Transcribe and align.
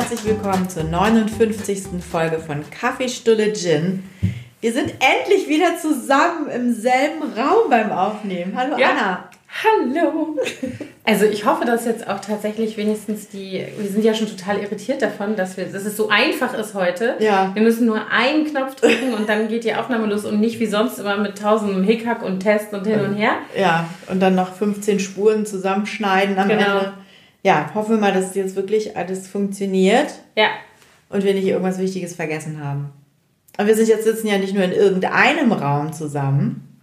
herzlich 0.00 0.24
willkommen 0.26 0.68
zur 0.70 0.84
59. 0.84 2.00
Folge 2.08 2.38
von 2.38 2.62
Kaffeestulle 2.70 3.52
Gin. 3.52 4.04
Wir 4.60 4.72
sind 4.72 4.92
endlich 5.00 5.48
wieder 5.48 5.76
zusammen 5.76 6.48
im 6.54 6.72
selben 6.72 7.22
Raum 7.36 7.68
beim 7.68 7.90
Aufnehmen. 7.90 8.52
Hallo 8.56 8.78
Ja. 8.78 8.90
Anna. 8.90 9.28
Hallo! 9.64 10.36
Also 11.04 11.24
ich 11.24 11.44
hoffe, 11.44 11.64
dass 11.64 11.84
jetzt 11.84 12.06
auch 12.06 12.20
tatsächlich 12.20 12.76
wenigstens 12.76 13.28
die, 13.28 13.66
wir 13.76 13.90
sind 13.90 14.04
ja 14.04 14.14
schon 14.14 14.28
total 14.28 14.58
irritiert 14.60 15.02
davon, 15.02 15.34
dass, 15.34 15.56
wir, 15.56 15.64
dass 15.64 15.84
es 15.84 15.96
so 15.96 16.10
einfach 16.10 16.54
ist 16.54 16.74
heute. 16.74 17.16
Ja. 17.18 17.50
Wir 17.54 17.62
müssen 17.62 17.84
nur 17.84 18.00
einen 18.08 18.44
Knopf 18.44 18.76
drücken 18.76 19.14
und 19.14 19.28
dann 19.28 19.48
geht 19.48 19.64
die 19.64 19.74
Aufnahme 19.74 20.06
los 20.06 20.24
und 20.24 20.38
nicht 20.38 20.60
wie 20.60 20.66
sonst 20.66 21.00
immer 21.00 21.16
mit 21.16 21.38
tausendem 21.38 21.82
Hickhack 21.82 22.22
und 22.22 22.38
Test 22.38 22.72
und 22.72 22.86
hin 22.86 23.00
und 23.00 23.14
her. 23.16 23.32
Ja, 23.58 23.88
und 24.06 24.20
dann 24.20 24.36
noch 24.36 24.54
15 24.54 25.00
Spuren 25.00 25.44
zusammenschneiden 25.44 26.38
am 26.38 26.46
Genau. 26.48 26.78
Ende. 26.78 26.92
Ja, 27.42 27.70
hoffen 27.74 27.96
wir 27.96 27.98
mal, 27.98 28.12
dass 28.12 28.34
jetzt 28.34 28.56
wirklich 28.56 28.96
alles 28.96 29.28
funktioniert 29.28 30.10
Ja, 30.36 30.48
und 31.08 31.24
wir 31.24 31.34
nicht 31.34 31.46
irgendwas 31.46 31.78
Wichtiges 31.78 32.14
vergessen 32.14 32.62
haben. 32.62 32.90
Und 33.58 33.66
wir 33.66 33.74
sind 33.74 33.88
jetzt 33.88 34.04
sitzen 34.04 34.28
ja 34.28 34.38
nicht 34.38 34.54
nur 34.54 34.64
in 34.64 34.72
irgendeinem 34.72 35.52
Raum 35.52 35.92
zusammen. 35.92 36.78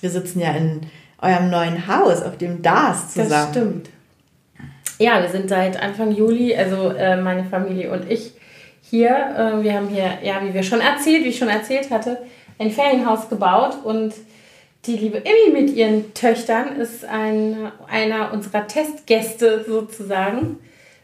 Wir 0.00 0.10
sitzen 0.10 0.40
ja 0.40 0.52
in 0.52 0.82
eurem 1.20 1.50
neuen 1.50 1.86
Haus, 1.86 2.22
auf 2.22 2.36
dem 2.38 2.62
DAS 2.62 3.12
zusammen. 3.14 3.30
das 3.30 3.50
stimmt. 3.50 3.90
Ja, 4.98 5.22
wir 5.22 5.30
sind 5.30 5.48
seit 5.48 5.80
Anfang 5.80 6.12
Juli, 6.12 6.54
also 6.54 6.90
äh, 6.90 7.16
meine 7.16 7.44
Familie 7.44 7.90
und 7.90 8.10
ich, 8.10 8.32
hier. 8.82 9.10
Äh, 9.10 9.62
wir 9.62 9.74
haben 9.74 9.88
hier, 9.88 10.18
ja, 10.22 10.42
wie 10.42 10.52
wir 10.52 10.62
schon 10.62 10.80
erzählt, 10.80 11.24
wie 11.24 11.28
ich 11.28 11.38
schon 11.38 11.48
erzählt 11.48 11.90
hatte, 11.90 12.18
ein 12.58 12.70
Ferienhaus 12.70 13.28
gebaut 13.28 13.78
und 13.84 14.12
die 14.86 14.96
liebe 14.96 15.18
Immi 15.18 15.60
mit 15.60 15.76
ihren 15.76 16.14
Töchtern 16.14 16.76
ist 16.76 17.04
ein, 17.04 17.70
einer 17.88 18.32
unserer 18.32 18.66
Testgäste 18.66 19.64
sozusagen, 19.66 20.58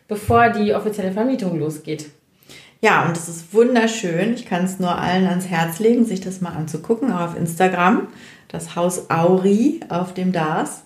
bevor 0.08 0.50
die 0.50 0.74
offizielle 0.74 1.12
Vermietung 1.12 1.58
losgeht. 1.58 2.06
Ja, 2.80 3.06
und 3.06 3.16
es 3.16 3.28
ist 3.28 3.52
wunderschön. 3.52 4.34
Ich 4.34 4.47
kann 4.47 4.64
es 4.64 4.78
nur 4.78 4.97
allen 4.97 5.27
ans 5.27 5.48
Herz 5.48 5.78
legen, 5.78 6.04
sich 6.04 6.20
das 6.20 6.41
mal 6.41 6.50
anzugucken, 6.50 7.12
auch 7.12 7.20
auf 7.20 7.36
Instagram. 7.36 8.08
Das 8.48 8.77
Haus 8.77 9.10
Auri 9.10 9.80
auf 9.88 10.14
dem 10.14 10.32
DAS. 10.32 10.84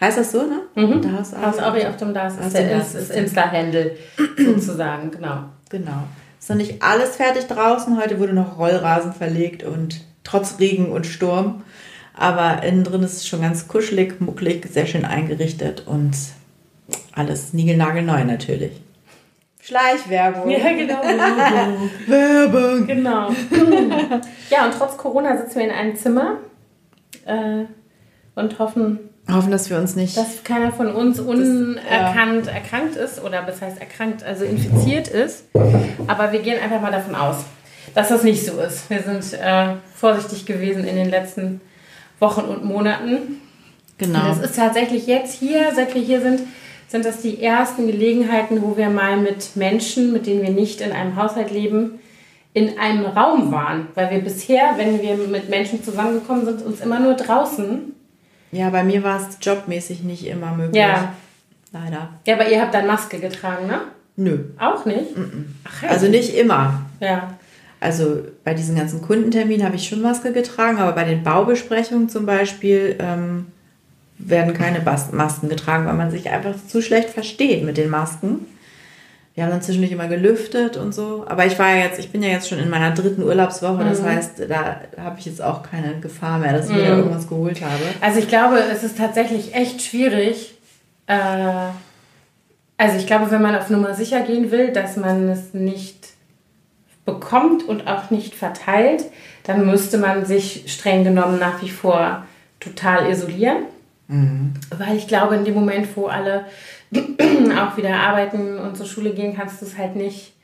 Heißt 0.00 0.18
das 0.18 0.32
so, 0.32 0.42
ne? 0.42 0.62
Mhm. 0.74 1.02
Haus 1.16 1.58
Auri 1.58 1.86
auf 1.86 1.96
dem 1.96 2.12
Das 2.12 2.36
Haus 2.36 2.46
ist 2.46 2.56
der 2.56 2.80
ist 2.80 3.10
Insta-Handle 3.10 3.96
sozusagen, 4.36 5.10
genau. 5.10 5.44
Genau. 5.70 6.04
Ist 6.38 6.50
noch 6.50 6.56
nicht 6.56 6.82
alles 6.82 7.16
fertig 7.16 7.46
draußen. 7.46 7.98
Heute 7.98 8.18
wurde 8.18 8.34
noch 8.34 8.58
Rollrasen 8.58 9.12
verlegt 9.12 9.62
und 9.62 10.02
trotz 10.22 10.58
Regen 10.58 10.92
und 10.92 11.06
Sturm. 11.06 11.62
Aber 12.16 12.62
innen 12.62 12.82
drin 12.82 13.02
ist 13.02 13.16
es 13.16 13.28
schon 13.28 13.42
ganz 13.42 13.68
kuschelig, 13.68 14.20
mucklig, 14.20 14.66
sehr 14.72 14.86
schön 14.86 15.04
eingerichtet 15.04 15.86
und 15.86 16.16
alles 17.12 17.52
niegelnagelneu 17.52 18.24
natürlich. 18.24 18.72
Schleichwerbung. 19.60 20.48
Ja, 20.48 20.72
genau. 20.72 21.02
Werbung. 22.06 22.86
Genau. 22.86 23.30
ja, 24.50 24.64
und 24.64 24.74
trotz 24.78 24.96
Corona 24.96 25.36
sitzen 25.36 25.56
wir 25.56 25.64
in 25.64 25.72
einem 25.72 25.96
Zimmer 25.96 26.38
äh, 27.26 27.64
und 28.36 28.58
hoffen, 28.58 29.00
Hoffen, 29.30 29.50
dass 29.50 29.68
wir 29.70 29.78
uns 29.78 29.96
nicht. 29.96 30.16
dass 30.16 30.44
keiner 30.44 30.72
von 30.72 30.94
uns 30.94 31.18
unerkannt 31.18 32.46
erkrankt 32.46 32.94
ist 32.94 33.22
oder 33.22 33.44
was 33.46 33.60
heißt 33.60 33.80
erkrankt, 33.80 34.22
also 34.22 34.44
infiziert 34.44 35.08
ist. 35.08 35.46
Aber 36.06 36.30
wir 36.30 36.40
gehen 36.40 36.62
einfach 36.62 36.80
mal 36.80 36.92
davon 36.92 37.16
aus, 37.16 37.38
dass 37.94 38.08
das 38.08 38.22
nicht 38.22 38.46
so 38.46 38.60
ist. 38.60 38.88
Wir 38.88 39.02
sind 39.02 39.32
äh, 39.32 39.74
vorsichtig 39.96 40.46
gewesen 40.46 40.84
in 40.84 40.94
den 40.94 41.10
letzten 41.10 41.60
Wochen 42.18 42.42
und 42.42 42.64
Monaten. 42.64 43.40
genau. 43.98 44.28
Das 44.28 44.38
ist 44.38 44.56
tatsächlich 44.56 45.06
jetzt 45.06 45.38
hier, 45.38 45.72
seit 45.74 45.94
wir 45.94 46.02
hier 46.02 46.20
sind, 46.20 46.40
sind 46.88 47.04
das 47.04 47.20
die 47.20 47.42
ersten 47.42 47.86
Gelegenheiten, 47.86 48.62
wo 48.62 48.76
wir 48.76 48.88
mal 48.90 49.16
mit 49.16 49.56
Menschen, 49.56 50.12
mit 50.12 50.26
denen 50.26 50.42
wir 50.42 50.50
nicht 50.50 50.80
in 50.80 50.92
einem 50.92 51.16
Haushalt 51.16 51.50
leben, 51.50 51.98
in 52.54 52.78
einem 52.78 53.04
Raum 53.06 53.50
waren. 53.52 53.88
Weil 53.94 54.10
wir 54.10 54.20
bisher, 54.20 54.74
wenn 54.76 55.02
wir 55.02 55.16
mit 55.16 55.50
Menschen 55.50 55.82
zusammengekommen 55.82 56.44
sind, 56.44 56.62
uns 56.62 56.80
immer 56.80 57.00
nur 57.00 57.14
draußen. 57.14 57.92
Ja, 58.52 58.70
bei 58.70 58.84
mir 58.84 59.02
war 59.02 59.20
es 59.20 59.36
jobmäßig 59.42 60.02
nicht 60.04 60.26
immer 60.26 60.52
möglich. 60.52 60.80
Ja. 60.80 61.12
Leider. 61.72 62.10
Ja, 62.26 62.34
aber 62.34 62.48
ihr 62.48 62.62
habt 62.62 62.72
dann 62.72 62.86
Maske 62.86 63.18
getragen, 63.18 63.66
ne? 63.66 63.80
Nö. 64.16 64.38
Auch 64.58 64.86
nicht? 64.86 65.08
Ach, 65.64 65.82
ja. 65.82 65.88
Also 65.90 66.08
nicht 66.08 66.34
immer. 66.34 66.82
ja. 67.00 67.34
Also 67.80 68.22
bei 68.44 68.54
diesen 68.54 68.76
ganzen 68.76 69.02
Kundenterminen 69.02 69.64
habe 69.64 69.76
ich 69.76 69.88
schon 69.88 70.00
Maske 70.00 70.32
getragen, 70.32 70.78
aber 70.78 70.92
bei 70.92 71.04
den 71.04 71.22
Baubesprechungen 71.22 72.08
zum 72.08 72.24
Beispiel 72.24 72.96
ähm, 72.98 73.46
werden 74.18 74.54
keine 74.54 74.80
Bas 74.80 75.12
Masken 75.12 75.48
getragen, 75.48 75.86
weil 75.86 75.94
man 75.94 76.10
sich 76.10 76.30
einfach 76.30 76.54
zu 76.66 76.80
schlecht 76.80 77.10
versteht 77.10 77.64
mit 77.64 77.76
den 77.76 77.90
Masken. 77.90 78.46
Wir 79.34 79.44
haben 79.44 79.50
dann 79.50 79.60
zwischendurch 79.60 79.92
immer 79.92 80.08
gelüftet 80.08 80.78
und 80.78 80.94
so. 80.94 81.26
Aber 81.28 81.44
ich 81.44 81.58
war 81.58 81.68
ja 81.68 81.84
jetzt, 81.84 81.98
ich 81.98 82.10
bin 82.10 82.22
ja 82.22 82.30
jetzt 82.30 82.48
schon 82.48 82.58
in 82.58 82.70
meiner 82.70 82.92
dritten 82.92 83.22
Urlaubswoche, 83.22 83.84
das 83.84 84.02
heißt, 84.02 84.40
da 84.48 84.80
habe 84.96 85.18
ich 85.18 85.26
jetzt 85.26 85.42
auch 85.42 85.62
keine 85.62 86.00
Gefahr 86.00 86.38
mehr, 86.38 86.54
dass 86.54 86.70
ich 86.70 86.76
wieder 86.76 86.96
irgendwas 86.96 87.28
geholt 87.28 87.60
habe. 87.60 87.82
Also 88.00 88.18
ich 88.18 88.28
glaube, 88.28 88.58
es 88.72 88.82
ist 88.82 88.96
tatsächlich 88.96 89.54
echt 89.54 89.82
schwierig. 89.82 90.54
Äh, 91.06 91.18
also 92.78 92.96
ich 92.96 93.06
glaube, 93.06 93.30
wenn 93.30 93.42
man 93.42 93.54
auf 93.56 93.68
Nummer 93.68 93.94
sicher 93.94 94.22
gehen 94.22 94.50
will, 94.50 94.72
dass 94.72 94.96
man 94.96 95.28
es 95.28 95.52
nicht 95.52 96.15
bekommt 97.06 97.62
und 97.62 97.86
auch 97.86 98.10
nicht 98.10 98.34
verteilt, 98.34 99.04
dann 99.44 99.64
müsste 99.64 99.96
man 99.96 100.26
sich 100.26 100.64
streng 100.66 101.04
genommen 101.04 101.38
nach 101.38 101.62
wie 101.62 101.70
vor 101.70 102.26
total 102.60 103.08
isolieren. 103.08 103.62
Weil 104.76 104.96
ich 104.96 105.08
glaube, 105.08 105.36
in 105.36 105.44
dem 105.44 105.54
Moment, 105.54 105.96
wo 105.96 106.06
alle 106.06 106.44
auch 106.94 107.76
wieder 107.76 107.94
arbeiten 107.96 108.58
und 108.58 108.76
zur 108.76 108.86
Schule 108.86 109.10
gehen, 109.10 109.34
kannst 109.34 109.62
du 109.62 109.66
es 109.66 109.78
halt 109.78 109.96
nicht 109.96 110.34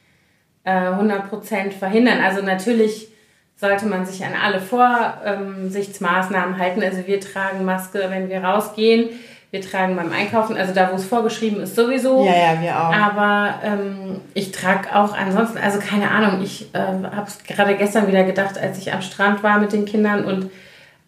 äh, 0.64 0.70
100% 0.70 1.72
verhindern. 1.72 2.20
Also 2.20 2.42
natürlich 2.42 3.08
sollte 3.56 3.86
man 3.86 4.06
sich 4.06 4.24
an 4.24 4.32
alle 4.40 4.60
Vorsichtsmaßnahmen 4.60 6.58
halten. 6.58 6.82
Also 6.82 7.06
wir 7.06 7.20
tragen 7.20 7.64
Maske, 7.64 8.06
wenn 8.08 8.28
wir 8.28 8.42
rausgehen. 8.42 9.10
Wir 9.52 9.60
tragen 9.60 9.96
beim 9.96 10.10
Einkaufen, 10.10 10.56
also 10.56 10.72
da, 10.72 10.90
wo 10.90 10.96
es 10.96 11.04
vorgeschrieben 11.04 11.60
ist, 11.60 11.76
sowieso. 11.76 12.24
Ja, 12.24 12.54
ja, 12.54 12.62
wir 12.62 12.74
auch. 12.74 12.90
Aber 12.90 13.60
ähm, 13.62 14.22
ich 14.32 14.50
trage 14.50 14.96
auch 14.96 15.14
ansonsten, 15.14 15.58
also 15.58 15.78
keine 15.78 16.10
Ahnung, 16.10 16.42
ich 16.42 16.74
äh, 16.74 16.78
habe 16.78 17.26
es 17.26 17.44
gerade 17.44 17.76
gestern 17.76 18.08
wieder 18.08 18.24
gedacht, 18.24 18.56
als 18.56 18.78
ich 18.78 18.94
am 18.94 19.02
Strand 19.02 19.42
war 19.42 19.60
mit 19.60 19.74
den 19.74 19.84
Kindern 19.84 20.24
und 20.24 20.50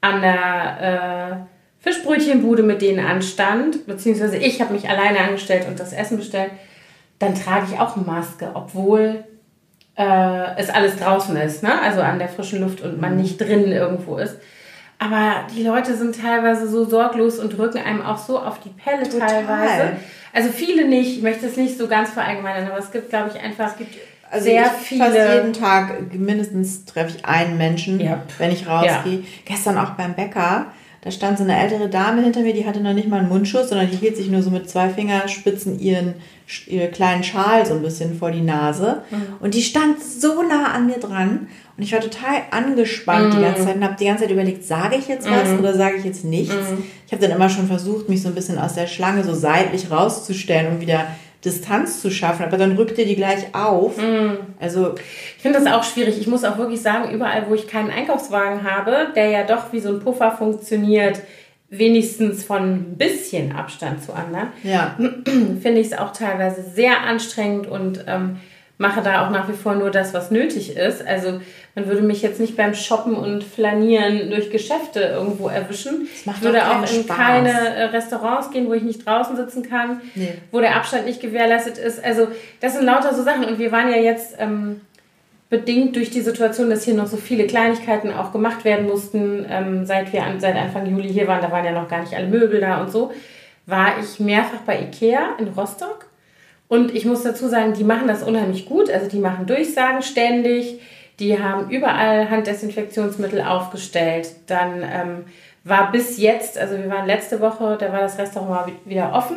an 0.02 0.20
der 0.20 1.46
äh, 1.80 1.82
Fischbrötchenbude 1.82 2.62
mit 2.62 2.82
denen 2.82 3.06
anstand, 3.06 3.86
beziehungsweise 3.86 4.36
ich 4.36 4.60
habe 4.60 4.74
mich 4.74 4.90
alleine 4.90 5.20
angestellt 5.20 5.66
und 5.66 5.80
das 5.80 5.94
Essen 5.94 6.18
bestellt, 6.18 6.50
dann 7.20 7.34
trage 7.34 7.64
ich 7.72 7.80
auch 7.80 7.96
eine 7.96 8.04
Maske, 8.04 8.50
obwohl 8.52 9.24
äh, 9.96 10.56
es 10.58 10.68
alles 10.68 10.98
draußen 10.98 11.34
ist, 11.38 11.62
ne? 11.62 11.80
also 11.80 12.02
an 12.02 12.18
der 12.18 12.28
frischen 12.28 12.60
Luft 12.60 12.82
und 12.82 13.00
man 13.00 13.16
nicht 13.16 13.40
drinnen 13.40 13.72
irgendwo 13.72 14.18
ist. 14.18 14.36
Aber 15.04 15.46
die 15.54 15.62
Leute 15.62 15.96
sind 15.96 16.18
teilweise 16.20 16.68
so 16.68 16.84
sorglos 16.84 17.38
und 17.38 17.56
drücken 17.56 17.78
einem 17.78 18.02
auch 18.02 18.18
so 18.18 18.38
auf 18.38 18.60
die 18.60 18.70
Pelle 18.70 19.02
Total. 19.08 19.28
teilweise. 19.28 19.96
Also 20.32 20.48
viele 20.50 20.86
nicht, 20.88 21.16
ich 21.18 21.22
möchte 21.22 21.46
es 21.46 21.56
nicht 21.56 21.76
so 21.78 21.86
ganz 21.86 22.10
verallgemeinern, 22.10 22.68
aber 22.70 22.78
es 22.78 22.90
gibt, 22.90 23.10
glaube 23.10 23.30
ich, 23.34 23.40
einfach 23.40 23.72
Also 24.30 24.44
sehr 24.46 24.62
ich 24.64 24.86
viele. 24.86 25.04
Fast 25.04 25.16
jeden 25.34 25.52
Tag 25.52 26.12
mindestens 26.14 26.84
treffe 26.86 27.16
ich 27.18 27.24
einen 27.24 27.58
Menschen, 27.58 28.00
Ja. 28.00 28.22
wenn 28.38 28.50
ich 28.50 28.66
rausgehe. 28.66 29.22
Gestern 29.44 29.78
auch 29.78 29.90
beim 29.90 30.14
Bäcker, 30.14 30.66
da 31.02 31.10
stand 31.10 31.36
so 31.38 31.44
eine 31.44 31.60
ältere 31.60 31.88
Dame 31.90 32.22
hinter 32.22 32.40
mir, 32.40 32.54
die 32.54 32.66
hatte 32.66 32.80
noch 32.80 32.94
nicht 32.94 33.08
mal 33.08 33.20
einen 33.20 33.28
Mundschutz, 33.28 33.68
sondern 33.68 33.90
die 33.90 33.96
hielt 33.96 34.16
sich 34.16 34.30
nur 34.30 34.42
so 34.42 34.50
mit 34.50 34.68
zwei 34.70 34.88
Fingerspitzen 34.88 35.78
ihren, 35.78 36.14
ihren 36.66 36.90
kleinen 36.92 37.22
Schal 37.22 37.66
so 37.66 37.74
ein 37.74 37.82
bisschen 37.82 38.18
vor 38.18 38.30
die 38.30 38.40
Nase. 38.40 39.02
Mhm. 39.10 39.22
Und 39.40 39.52
die 39.54 39.62
stand 39.62 40.02
so 40.02 40.42
nah 40.42 40.72
an 40.72 40.86
mir 40.86 40.98
dran. 40.98 41.48
Und 41.76 41.82
ich 41.82 41.92
war 41.92 42.00
total 42.00 42.42
angespannt 42.50 43.34
die 43.34 43.40
ganze 43.40 43.62
Mhm. 43.62 43.66
Zeit 43.66 43.76
und 43.76 43.84
habe 43.84 43.96
die 43.98 44.04
ganze 44.06 44.22
Zeit 44.22 44.30
überlegt, 44.32 44.64
sage 44.64 44.96
ich 44.96 45.08
jetzt 45.08 45.28
was 45.28 45.50
oder 45.58 45.74
sage 45.74 45.96
ich 45.96 46.04
jetzt 46.04 46.24
nichts. 46.24 46.54
Mhm. 46.54 46.84
Ich 47.06 47.12
habe 47.12 47.22
dann 47.26 47.34
immer 47.36 47.48
schon 47.48 47.66
versucht, 47.66 48.08
mich 48.08 48.22
so 48.22 48.28
ein 48.28 48.34
bisschen 48.34 48.58
aus 48.58 48.74
der 48.74 48.86
Schlange 48.86 49.24
so 49.24 49.34
seitlich 49.34 49.90
rauszustellen 49.90 50.72
und 50.74 50.80
wieder 50.80 51.06
Distanz 51.44 52.00
zu 52.00 52.10
schaffen, 52.10 52.44
aber 52.44 52.56
dann 52.56 52.72
rückte 52.76 53.04
die 53.04 53.16
gleich 53.16 53.54
auf. 53.54 53.98
Mhm. 53.98 54.38
Also 54.60 54.94
Ich 55.36 55.42
finde 55.42 55.58
das 55.60 55.70
auch 55.72 55.82
schwierig. 55.82 56.18
Ich 56.20 56.26
muss 56.26 56.44
auch 56.44 56.56
wirklich 56.58 56.80
sagen, 56.80 57.12
überall, 57.12 57.44
wo 57.48 57.54
ich 57.54 57.66
keinen 57.66 57.90
Einkaufswagen 57.90 58.62
habe, 58.62 59.08
der 59.14 59.28
ja 59.30 59.42
doch 59.42 59.72
wie 59.72 59.80
so 59.80 59.88
ein 59.90 60.00
Puffer 60.00 60.32
funktioniert, 60.32 61.20
wenigstens 61.70 62.44
von 62.44 62.62
ein 62.62 62.96
bisschen 62.96 63.52
Abstand 63.52 64.02
zu 64.04 64.12
anderen, 64.12 64.48
ja, 64.62 64.96
finde 65.60 65.80
ich 65.80 65.88
es 65.88 65.98
auch 65.98 66.12
teilweise 66.12 66.62
sehr 66.62 67.00
anstrengend 67.02 67.66
und 67.66 68.04
ähm, 68.06 68.36
mache 68.78 69.02
da 69.02 69.24
auch 69.26 69.30
nach 69.30 69.48
wie 69.48 69.52
vor 69.52 69.74
nur 69.74 69.90
das, 69.90 70.14
was 70.14 70.30
nötig 70.30 70.76
ist. 70.76 71.06
Also 71.06 71.40
man 71.76 71.86
würde 71.86 72.02
mich 72.02 72.22
jetzt 72.22 72.40
nicht 72.40 72.56
beim 72.56 72.74
Shoppen 72.74 73.14
und 73.14 73.44
Flanieren 73.44 74.30
durch 74.30 74.50
Geschäfte 74.50 75.00
irgendwo 75.00 75.48
erwischen. 75.48 76.08
Das 76.12 76.26
macht 76.26 76.36
ich 76.38 76.42
würde 76.44 76.68
auch 76.68 76.80
in 76.80 77.04
Spaß. 77.04 77.16
keine 77.16 77.50
äh, 77.52 77.84
Restaurants 77.84 78.50
gehen, 78.50 78.68
wo 78.68 78.72
ich 78.74 78.82
nicht 78.82 79.06
draußen 79.06 79.36
sitzen 79.36 79.62
kann, 79.68 80.00
Nee. 80.14 80.34
wo 80.50 80.60
der 80.60 80.76
Abstand 80.76 81.06
nicht 81.06 81.20
gewährleistet 81.20 81.78
ist. 81.78 82.04
Also 82.04 82.28
das 82.60 82.74
sind 82.74 82.84
lauter 82.84 83.14
so 83.14 83.22
Sachen. 83.22 83.44
Und 83.44 83.58
wir 83.58 83.70
waren 83.70 83.90
ja 83.90 83.98
jetzt 83.98 84.34
ähm, 84.38 84.80
bedingt 85.50 85.94
durch 85.94 86.10
die 86.10 86.20
Situation, 86.22 86.68
dass 86.70 86.84
hier 86.84 86.94
noch 86.94 87.06
so 87.06 87.16
viele 87.16 87.46
Kleinigkeiten 87.46 88.12
auch 88.12 88.32
gemacht 88.32 88.64
werden 88.64 88.86
mussten, 88.86 89.46
ähm, 89.48 89.86
seit 89.86 90.12
wir 90.12 90.24
an, 90.24 90.40
seit 90.40 90.56
Anfang 90.56 90.86
Juli 90.86 91.08
hier 91.12 91.28
waren, 91.28 91.40
da 91.42 91.50
waren 91.52 91.64
ja 91.64 91.70
noch 91.72 91.88
gar 91.88 92.00
nicht 92.00 92.14
alle 92.14 92.26
Möbel 92.26 92.60
da 92.60 92.80
und 92.80 92.90
so, 92.90 93.12
war 93.66 93.92
ich 94.02 94.18
mehrfach 94.18 94.58
bei 94.66 94.80
Ikea 94.80 95.36
in 95.38 95.48
Rostock. 95.48 96.06
Und 96.74 96.92
ich 96.92 97.04
muss 97.04 97.22
dazu 97.22 97.46
sagen, 97.46 97.72
die 97.74 97.84
machen 97.84 98.08
das 98.08 98.24
unheimlich 98.24 98.66
gut. 98.66 98.90
Also 98.90 99.08
die 99.08 99.20
machen 99.20 99.46
Durchsagen 99.46 100.02
ständig. 100.02 100.80
Die 101.20 101.40
haben 101.40 101.70
überall 101.70 102.28
Handdesinfektionsmittel 102.28 103.40
aufgestellt. 103.42 104.30
Dann 104.48 104.82
ähm, 104.82 105.24
war 105.62 105.92
bis 105.92 106.18
jetzt, 106.18 106.58
also 106.58 106.76
wir 106.76 106.90
waren 106.90 107.06
letzte 107.06 107.40
Woche, 107.40 107.76
da 107.78 107.92
war 107.92 108.00
das 108.00 108.18
Restaurant 108.18 108.72
wieder 108.84 109.12
offen, 109.12 109.36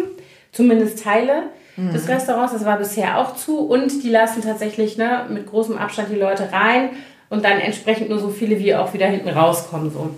zumindest 0.51 1.03
Teile 1.03 1.43
mhm. 1.75 1.93
des 1.93 2.07
Restaurants. 2.07 2.53
Das 2.53 2.65
war 2.65 2.79
bisher 2.79 3.19
auch 3.19 3.35
zu. 3.35 3.59
Und 3.59 4.03
die 4.03 4.09
lassen 4.09 4.41
tatsächlich 4.41 4.97
ne, 4.97 5.27
mit 5.29 5.45
großem 5.45 5.77
Abstand 5.77 6.09
die 6.09 6.19
Leute 6.19 6.51
rein 6.51 6.89
und 7.29 7.45
dann 7.45 7.59
entsprechend 7.59 8.09
nur 8.09 8.17
so 8.17 8.29
viele, 8.29 8.57
wie 8.57 8.73
auch 8.73 8.95
wieder 8.95 9.05
hinten 9.05 9.29
rauskommen. 9.29 9.91
So. 9.91 10.09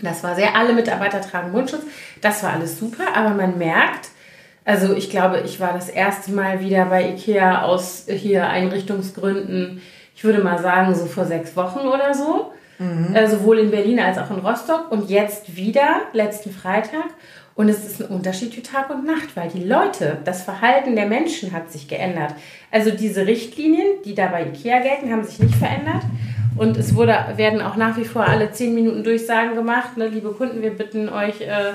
Das 0.00 0.22
war 0.22 0.36
sehr, 0.36 0.54
alle 0.54 0.74
Mitarbeiter 0.74 1.20
tragen 1.20 1.50
Mundschutz. 1.50 1.82
Das 2.20 2.44
war 2.44 2.52
alles 2.52 2.78
super, 2.78 3.16
aber 3.16 3.30
man 3.30 3.58
merkt, 3.58 4.10
also 4.66 4.94
ich 4.94 5.08
glaube, 5.08 5.42
ich 5.44 5.60
war 5.60 5.72
das 5.72 5.88
erste 5.88 6.32
Mal 6.32 6.60
wieder 6.60 6.84
bei 6.86 7.08
Ikea 7.08 7.62
aus 7.62 8.06
hier 8.08 8.48
Einrichtungsgründen, 8.48 9.80
ich 10.14 10.24
würde 10.24 10.42
mal 10.42 10.58
sagen, 10.58 10.94
so 10.94 11.06
vor 11.06 11.24
sechs 11.24 11.56
Wochen 11.56 11.86
oder 11.86 12.12
so. 12.14 12.52
Mhm. 12.78 13.14
Äh, 13.14 13.28
sowohl 13.28 13.60
in 13.60 13.70
Berlin 13.70 14.00
als 14.00 14.18
auch 14.18 14.30
in 14.30 14.44
Rostock 14.44 14.90
und 14.90 15.08
jetzt 15.08 15.56
wieder, 15.56 16.00
letzten 16.12 16.50
Freitag. 16.50 17.04
Und 17.54 17.70
es 17.70 17.86
ist 17.86 18.02
ein 18.02 18.08
Unterschied 18.08 18.54
wie 18.56 18.62
Tag 18.62 18.90
und 18.90 19.06
Nacht, 19.06 19.34
weil 19.34 19.48
die 19.48 19.64
Leute, 19.64 20.18
das 20.24 20.42
Verhalten 20.42 20.94
der 20.94 21.06
Menschen 21.06 21.52
hat 21.52 21.70
sich 21.72 21.88
geändert. 21.88 22.34
Also 22.70 22.90
diese 22.90 23.26
Richtlinien, 23.26 24.02
die 24.04 24.14
da 24.14 24.26
bei 24.26 24.46
Ikea 24.46 24.80
gelten, 24.80 25.10
haben 25.10 25.24
sich 25.24 25.38
nicht 25.38 25.54
verändert. 25.54 26.02
Und 26.58 26.76
es 26.76 26.94
wurde, 26.94 27.16
werden 27.36 27.62
auch 27.62 27.76
nach 27.76 27.96
wie 27.96 28.04
vor 28.04 28.26
alle 28.26 28.50
zehn 28.50 28.74
Minuten 28.74 29.04
Durchsagen 29.04 29.54
gemacht. 29.54 29.96
Ne? 29.96 30.08
Liebe 30.08 30.32
Kunden, 30.32 30.60
wir 30.60 30.70
bitten 30.70 31.08
euch 31.08 31.40
äh, 31.42 31.74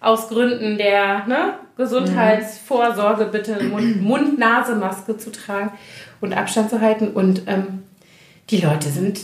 aus 0.00 0.28
Gründen 0.28 0.78
der 0.78 1.26
ne, 1.26 1.54
Gesundheitsvorsorge 1.76 3.26
bitte 3.26 3.62
Mund-Nase-Maske 3.62 5.18
zu 5.18 5.30
tragen 5.30 5.72
und 6.20 6.32
Abstand 6.32 6.70
zu 6.70 6.80
halten. 6.80 7.08
Und 7.08 7.42
ähm, 7.46 7.84
die 8.48 8.58
Leute 8.58 8.88
sind, 8.88 9.20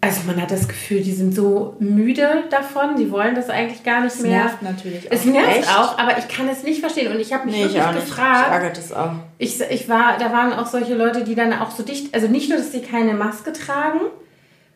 also 0.00 0.22
man 0.26 0.40
hat 0.40 0.50
das 0.50 0.66
Gefühl, 0.66 1.02
die 1.02 1.12
sind 1.12 1.34
so 1.34 1.76
müde 1.78 2.44
davon. 2.50 2.96
Die 2.96 3.10
wollen 3.10 3.34
das 3.34 3.48
eigentlich 3.50 3.82
gar 3.84 4.02
nicht 4.02 4.20
mehr. 4.20 4.46
Es 4.46 4.60
nervt 4.60 4.62
natürlich 4.62 5.06
auch. 5.06 5.12
Es 5.12 5.24
nervt 5.24 5.58
Echt? 5.58 5.78
auch, 5.78 5.98
aber 5.98 6.18
ich 6.18 6.28
kann 6.28 6.48
es 6.48 6.62
nicht 6.62 6.80
verstehen. 6.80 7.12
Und 7.12 7.20
ich 7.20 7.32
habe 7.32 7.46
mich 7.46 7.54
nee, 7.54 7.62
wirklich 7.64 7.82
ich 7.82 7.94
gefragt. 7.94 8.46
Ich 8.48 8.52
ärgert 8.52 8.78
es 8.78 8.92
auch. 8.92 9.12
Ich, 9.38 9.60
ich 9.60 9.88
war, 9.88 10.18
da 10.18 10.32
waren 10.32 10.52
auch 10.52 10.66
solche 10.66 10.94
Leute, 10.94 11.24
die 11.24 11.34
dann 11.34 11.52
auch 11.52 11.70
so 11.70 11.82
dicht, 11.82 12.14
also 12.14 12.28
nicht 12.28 12.48
nur, 12.48 12.58
dass 12.58 12.72
sie 12.72 12.80
keine 12.80 13.14
Maske 13.14 13.52
tragen, 13.52 14.00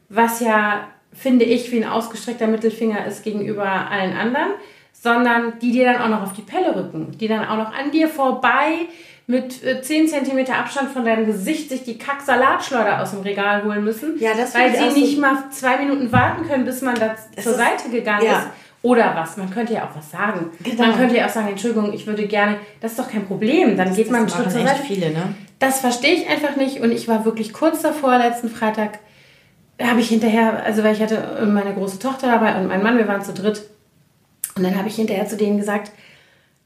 was 0.08 0.40
ja, 0.40 0.88
finde 1.12 1.44
ich, 1.44 1.72
wie 1.72 1.82
ein 1.82 1.88
ausgestreckter 1.88 2.46
Mittelfinger 2.46 3.06
ist 3.06 3.22
gegenüber 3.22 3.66
allen 3.66 4.14
anderen, 4.14 4.52
sondern 5.00 5.58
die 5.60 5.72
dir 5.72 5.84
dann 5.84 6.02
auch 6.02 6.08
noch 6.08 6.22
auf 6.22 6.32
die 6.32 6.42
Pelle 6.42 6.74
rücken, 6.74 7.16
die 7.18 7.28
dann 7.28 7.46
auch 7.46 7.56
noch 7.56 7.72
an 7.72 7.90
dir 7.92 8.08
vorbei 8.08 8.86
mit 9.26 9.52
10 9.52 10.06
äh, 10.06 10.08
cm 10.08 10.50
Abstand 10.52 10.90
von 10.90 11.04
deinem 11.04 11.26
Gesicht 11.26 11.68
sich 11.68 11.84
die 11.84 11.98
Kack-Salatschleuder 11.98 13.02
aus 13.02 13.10
dem 13.10 13.20
Regal 13.20 13.62
holen 13.64 13.84
müssen, 13.84 14.18
ja, 14.18 14.30
das 14.34 14.54
weil 14.54 14.74
sie 14.74 15.00
nicht 15.00 15.16
so 15.16 15.20
mal 15.20 15.50
zwei 15.50 15.76
Minuten 15.76 16.10
warten 16.10 16.48
können, 16.48 16.64
bis 16.64 16.80
man 16.80 16.94
da 16.94 17.14
zur 17.36 17.52
ist, 17.52 17.58
Seite 17.58 17.90
gegangen 17.90 18.24
ja. 18.24 18.38
ist. 18.38 18.46
Oder 18.80 19.14
was? 19.14 19.36
Man 19.36 19.50
könnte 19.50 19.74
ja 19.74 19.82
auch 19.84 19.96
was 19.96 20.10
sagen. 20.10 20.50
Genau. 20.60 20.82
Man 20.82 20.96
könnte 20.96 21.16
ja 21.16 21.26
auch 21.26 21.30
sagen, 21.30 21.48
Entschuldigung, 21.48 21.92
ich 21.92 22.06
würde 22.06 22.26
gerne, 22.26 22.56
das 22.80 22.92
ist 22.92 22.98
doch 22.98 23.10
kein 23.10 23.26
Problem. 23.26 23.76
Dann 23.76 23.88
das, 23.88 23.96
geht 23.96 24.10
man 24.10 24.20
einen 24.20 24.30
Schritt 24.30 24.50
zur 24.50 24.62
Seite. 24.62 24.82
Viele, 24.82 25.10
ne? 25.10 25.34
Das 25.58 25.80
verstehe 25.80 26.14
ich 26.14 26.28
einfach 26.28 26.56
nicht 26.56 26.80
und 26.80 26.92
ich 26.92 27.08
war 27.08 27.24
wirklich 27.24 27.52
kurz 27.52 27.82
davor, 27.82 28.16
letzten 28.18 28.48
Freitag, 28.48 29.00
habe 29.82 30.00
ich 30.00 30.08
hinterher, 30.08 30.62
also 30.64 30.84
weil 30.84 30.94
ich 30.94 31.02
hatte 31.02 31.46
meine 31.52 31.74
große 31.74 31.98
Tochter 31.98 32.28
dabei 32.28 32.56
und 32.56 32.68
mein 32.68 32.82
Mann, 32.82 32.96
wir 32.96 33.08
waren 33.08 33.22
zu 33.22 33.34
dritt. 33.34 33.62
Und 34.58 34.64
dann 34.64 34.76
habe 34.76 34.88
ich 34.88 34.96
hinterher 34.96 35.26
zu 35.26 35.36
denen 35.36 35.58
gesagt, 35.58 35.92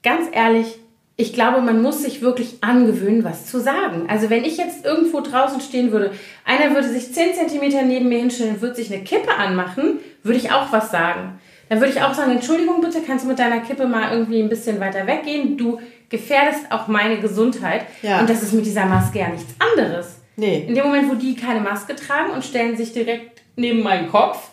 ganz 0.02 0.26
ehrlich, 0.32 0.78
ich 1.16 1.34
glaube, 1.34 1.60
man 1.60 1.82
muss 1.82 2.02
sich 2.02 2.22
wirklich 2.22 2.56
angewöhnen, 2.62 3.22
was 3.22 3.46
zu 3.46 3.60
sagen. 3.60 4.06
Also 4.08 4.30
wenn 4.30 4.44
ich 4.44 4.56
jetzt 4.56 4.84
irgendwo 4.84 5.20
draußen 5.20 5.60
stehen 5.60 5.92
würde, 5.92 6.12
einer 6.44 6.74
würde 6.74 6.88
sich 6.88 7.12
10 7.12 7.34
cm 7.34 7.86
neben 7.86 8.08
mir 8.08 8.18
hinstellen 8.18 8.54
und 8.54 8.62
würde 8.62 8.74
sich 8.74 8.92
eine 8.92 9.04
Kippe 9.04 9.34
anmachen, 9.34 9.98
würde 10.22 10.38
ich 10.38 10.50
auch 10.50 10.72
was 10.72 10.90
sagen. 10.90 11.38
Dann 11.68 11.80
würde 11.80 11.92
ich 11.92 12.02
auch 12.02 12.14
sagen, 12.14 12.32
Entschuldigung 12.32 12.80
bitte, 12.80 13.02
kannst 13.06 13.24
du 13.24 13.28
mit 13.28 13.38
deiner 13.38 13.60
Kippe 13.60 13.86
mal 13.86 14.12
irgendwie 14.12 14.42
ein 14.42 14.48
bisschen 14.48 14.80
weiter 14.80 15.06
weggehen? 15.06 15.56
Du 15.56 15.80
gefährdest 16.08 16.70
auch 16.70 16.88
meine 16.88 17.20
Gesundheit. 17.20 17.86
Ja. 18.02 18.20
Und 18.20 18.28
das 18.28 18.42
ist 18.42 18.52
mit 18.52 18.66
dieser 18.66 18.86
Maske 18.86 19.20
ja 19.20 19.28
nichts 19.28 19.54
anderes. 19.58 20.20
Nee. 20.36 20.64
In 20.66 20.74
dem 20.74 20.84
Moment, 20.84 21.10
wo 21.10 21.14
die 21.14 21.36
keine 21.36 21.60
Maske 21.60 21.94
tragen 21.94 22.32
und 22.32 22.44
stellen 22.44 22.76
sich 22.76 22.92
direkt 22.92 23.42
neben 23.56 23.82
meinen 23.82 24.10
Kopf, 24.10 24.50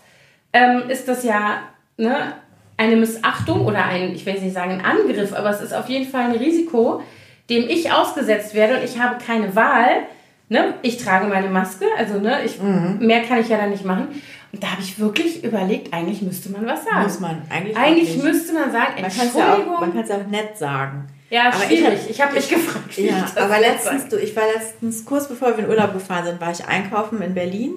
ähm, 0.54 0.90
ist 0.90 1.08
das 1.08 1.24
ja 1.24 1.62
ne, 1.98 2.34
eine 2.80 2.96
Missachtung 2.96 3.66
oder 3.66 3.84
ein, 3.84 4.16
ich 4.16 4.26
will 4.26 4.40
nicht 4.40 4.54
sagen 4.54 4.72
ein 4.72 4.86
Angriff, 4.86 5.34
aber 5.34 5.50
es 5.50 5.60
ist 5.60 5.74
auf 5.74 5.90
jeden 5.90 6.10
Fall 6.10 6.32
ein 6.32 6.32
Risiko, 6.32 7.04
dem 7.50 7.68
ich 7.68 7.92
ausgesetzt 7.92 8.56
werde 8.56 8.78
und 8.78 8.84
ich 8.86 8.98
habe 8.98 9.18
keine 9.24 9.54
Wahl. 9.56 10.04
Ne? 10.48 10.76
Ich 10.82 10.98
trage 10.98 11.28
meine 11.28 11.50
Maske, 11.50 11.86
also 11.98 12.20
ne, 12.20 12.44
ich, 12.46 12.60
mhm. 12.60 13.00
mehr 13.02 13.24
kann 13.24 13.42
ich 13.42 13.50
ja 13.50 13.58
dann 13.58 13.70
nicht 13.70 13.84
machen. 13.84 14.08
Und 14.52 14.64
da 14.64 14.72
habe 14.72 14.82
ich 14.82 14.98
wirklich 14.98 15.44
überlegt, 15.44 15.94
eigentlich 15.94 16.22
müsste 16.22 16.52
man 16.52 16.66
was 16.66 16.86
sagen. 16.86 17.04
Muss 17.04 17.20
man. 17.20 17.42
Eigentlich, 17.50 17.78
eigentlich 17.78 18.24
müsste 18.24 18.54
man 18.54 18.72
sagen, 18.72 18.94
Entschuldigung. 18.96 19.80
Man 19.80 19.94
kann 19.94 20.04
es 20.04 20.10
ja, 20.10 20.16
auch 20.16 20.28
nett 20.28 20.58
sagen. 20.58 21.08
Ja, 21.30 21.50
aber 21.50 21.60
schwierig. 21.66 22.00
Ich, 22.10 22.20
habe 22.20 22.34
mich 22.34 22.50
gefragt. 22.50 22.98
Ja, 22.98 23.26
aber 23.36 23.60
letztens, 23.60 24.08
du, 24.08 24.18
ich 24.18 24.36
war 24.36 24.46
letztens, 24.56 25.06
kurz 25.06 25.28
bevor 25.28 25.56
wir 25.56 25.66
in 25.66 25.70
Urlaub 25.70 25.94
gefahren 25.94 26.26
sind, 26.26 26.42
war 26.42 26.52
ich 26.52 26.66
einkaufen 26.66 27.22
in 27.22 27.36
Berlin 27.36 27.74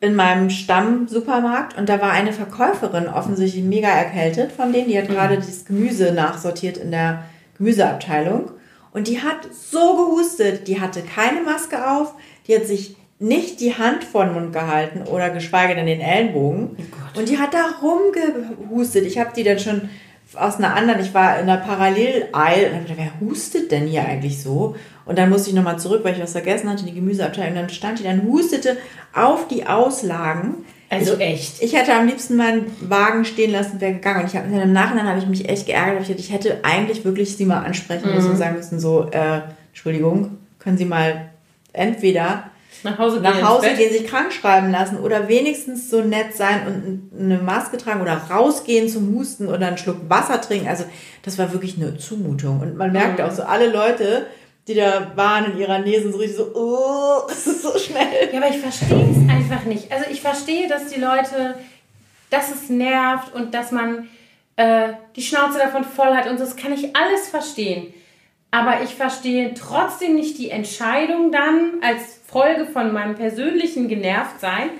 in 0.00 0.14
meinem 0.14 0.48
Stamm-Supermarkt 0.48 1.76
und 1.76 1.88
da 1.88 2.00
war 2.00 2.12
eine 2.12 2.32
Verkäuferin 2.32 3.08
offensichtlich 3.08 3.64
mega 3.64 3.88
erkältet 3.88 4.50
von 4.52 4.72
denen. 4.72 4.88
Die 4.88 4.98
hat 4.98 5.08
mhm. 5.08 5.14
gerade 5.14 5.36
das 5.36 5.64
Gemüse 5.66 6.12
nachsortiert 6.12 6.78
in 6.78 6.90
der 6.90 7.24
Gemüseabteilung 7.58 8.50
und 8.92 9.08
die 9.08 9.20
hat 9.20 9.48
so 9.52 9.96
gehustet. 9.96 10.68
Die 10.68 10.80
hatte 10.80 11.02
keine 11.02 11.42
Maske 11.42 11.90
auf, 11.90 12.14
die 12.46 12.56
hat 12.56 12.66
sich 12.66 12.96
nicht 13.18 13.60
die 13.60 13.76
Hand 13.76 14.02
vor 14.02 14.24
den 14.24 14.32
Mund 14.32 14.52
gehalten 14.54 15.02
oder 15.02 15.28
geschweige 15.28 15.74
denn 15.74 15.86
den 15.86 16.00
Ellenbogen. 16.00 16.70
Oh 16.78 17.18
und 17.18 17.28
die 17.28 17.38
hat 17.38 17.52
da 17.52 17.66
rumgehustet. 17.82 19.04
Ich 19.04 19.18
habe 19.18 19.32
die 19.36 19.44
dann 19.44 19.58
schon 19.58 19.90
aus 20.34 20.56
einer 20.56 20.74
anderen, 20.74 21.00
ich 21.02 21.12
war 21.12 21.38
in 21.38 21.48
einer 21.48 21.58
Paralleleil 21.58 22.70
und 22.70 22.74
habe 22.74 22.84
gedacht, 22.84 22.98
wer 22.98 23.28
hustet 23.28 23.70
denn 23.70 23.86
hier 23.86 24.06
eigentlich 24.06 24.42
so? 24.42 24.76
Und 25.10 25.18
dann 25.18 25.28
musste 25.28 25.50
ich 25.50 25.56
nochmal 25.56 25.76
zurück, 25.76 26.04
weil 26.04 26.14
ich 26.14 26.22
was 26.22 26.30
vergessen 26.30 26.70
hatte, 26.70 26.82
in 26.82 26.86
die 26.86 26.94
Gemüseabteilung. 26.94 27.50
Und 27.50 27.62
dann 27.62 27.68
stand 27.68 27.98
die, 27.98 28.04
dann 28.04 28.22
hustete 28.22 28.76
auf 29.12 29.48
die 29.48 29.66
Auslagen. 29.66 30.64
Also 30.88 31.14
ich, 31.14 31.20
echt? 31.20 31.62
Ich 31.62 31.74
hätte 31.74 31.92
am 31.94 32.06
liebsten 32.06 32.36
meinen 32.36 32.66
Wagen 32.80 33.24
stehen 33.24 33.50
lassen, 33.50 33.80
wäre 33.80 33.94
gegangen. 33.94 34.20
Und 34.20 34.28
ich 34.28 34.36
habe 34.36 34.46
im 34.46 34.72
Nachhinein 34.72 35.08
habe 35.08 35.18
ich 35.18 35.26
mich 35.26 35.48
echt 35.48 35.66
geärgert. 35.66 36.08
Ich 36.08 36.30
hätte 36.30 36.60
eigentlich 36.62 37.04
wirklich 37.04 37.36
sie 37.36 37.44
mal 37.44 37.64
ansprechen 37.64 38.14
müssen 38.14 38.26
mhm. 38.26 38.30
und 38.30 38.36
sagen 38.36 38.54
müssen, 38.54 38.78
so, 38.78 39.08
äh, 39.10 39.40
Entschuldigung, 39.70 40.38
können 40.60 40.78
Sie 40.78 40.84
mal 40.84 41.30
entweder 41.72 42.44
nach 42.84 42.98
Hause 42.98 43.20
gehen, 43.20 43.32
nach 43.32 43.42
Hause 43.42 43.74
gehen, 43.76 43.92
sich 43.92 44.06
krank 44.06 44.32
schreiben 44.32 44.70
lassen 44.70 44.98
oder 44.98 45.28
wenigstens 45.28 45.90
so 45.90 46.02
nett 46.02 46.36
sein 46.36 46.66
und 46.66 47.20
eine 47.20 47.38
Maske 47.38 47.78
tragen 47.78 48.00
oder 48.00 48.14
rausgehen 48.30 48.88
zum 48.88 49.12
Husten 49.16 49.48
oder 49.48 49.66
einen 49.66 49.78
Schluck 49.78 50.08
Wasser 50.08 50.40
trinken. 50.40 50.68
Also 50.68 50.84
das 51.22 51.36
war 51.36 51.52
wirklich 51.52 51.76
eine 51.76 51.98
Zumutung. 51.98 52.60
Und 52.60 52.76
man 52.76 52.92
merkte 52.92 53.24
mhm. 53.24 53.28
auch 53.28 53.34
so, 53.34 53.42
alle 53.42 53.70
Leute, 53.70 54.26
die 54.70 54.76
da 54.76 55.12
waren 55.16 55.52
in 55.52 55.58
ihrer 55.58 55.80
Nähe, 55.80 56.00
sind 56.00 56.12
so 56.12 56.18
richtig 56.18 56.36
so, 56.36 56.52
oh, 56.54 57.26
es 57.30 57.46
ist 57.46 57.62
so 57.62 57.76
schnell. 57.76 58.30
Ja, 58.32 58.38
aber 58.38 58.50
ich 58.50 58.58
verstehe 58.58 59.10
es 59.10 59.28
einfach 59.28 59.64
nicht. 59.64 59.90
Also 59.92 60.06
ich 60.10 60.20
verstehe, 60.20 60.68
dass 60.68 60.86
die 60.86 61.00
Leute, 61.00 61.56
dass 62.30 62.50
es 62.50 62.70
nervt 62.70 63.34
und 63.34 63.52
dass 63.52 63.72
man 63.72 64.08
äh, 64.56 64.92
die 65.16 65.22
Schnauze 65.22 65.58
davon 65.58 65.84
voll 65.84 66.14
hat 66.14 66.28
und 66.28 66.38
so, 66.38 66.44
das 66.44 66.56
kann 66.56 66.72
ich 66.72 66.94
alles 66.94 67.28
verstehen. 67.28 67.92
Aber 68.52 68.82
ich 68.82 68.94
verstehe 68.94 69.54
trotzdem 69.54 70.14
nicht 70.14 70.38
die 70.38 70.50
Entscheidung 70.50 71.32
dann 71.32 71.74
als 71.82 72.20
Folge 72.26 72.66
von 72.66 72.92
meinem 72.92 73.16
persönlichen 73.16 73.88
Genervtsein, 73.88 74.70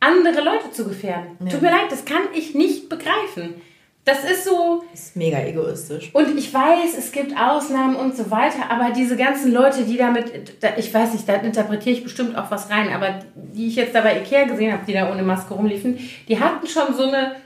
andere 0.00 0.42
Leute 0.42 0.70
zu 0.72 0.86
gefährden. 0.86 1.36
Ja. 1.44 1.52
Tut 1.52 1.62
mir 1.62 1.70
leid, 1.70 1.90
das 1.90 2.04
kann 2.04 2.22
ich 2.34 2.54
nicht 2.54 2.88
begreifen. 2.88 3.60
Das 4.04 4.22
ist 4.22 4.44
so. 4.44 4.84
Das 4.92 5.00
ist 5.00 5.16
mega 5.16 5.38
egoistisch. 5.38 6.10
Und 6.12 6.36
ich 6.36 6.52
weiß, 6.52 6.96
es 6.98 7.10
gibt 7.10 7.38
Ausnahmen 7.38 7.96
und 7.96 8.14
so 8.14 8.30
weiter, 8.30 8.70
aber 8.70 8.90
diese 8.90 9.16
ganzen 9.16 9.50
Leute, 9.52 9.84
die 9.84 9.96
damit, 9.96 10.30
ich 10.76 10.92
weiß 10.92 11.14
nicht, 11.14 11.26
da 11.26 11.34
interpretiere 11.36 11.96
ich 11.96 12.04
bestimmt 12.04 12.36
auch 12.36 12.50
was 12.50 12.70
rein, 12.70 12.92
aber 12.92 13.20
die 13.34 13.68
ich 13.68 13.76
jetzt 13.76 13.94
da 13.94 14.02
bei 14.02 14.18
Ikea 14.18 14.44
gesehen 14.44 14.72
habe, 14.72 14.84
die 14.86 14.92
da 14.92 15.10
ohne 15.10 15.22
Maske 15.22 15.54
rumliefen, 15.54 15.98
die 16.28 16.38
hatten 16.38 16.66
schon 16.66 16.94
so 16.94 17.04
eine 17.04 17.36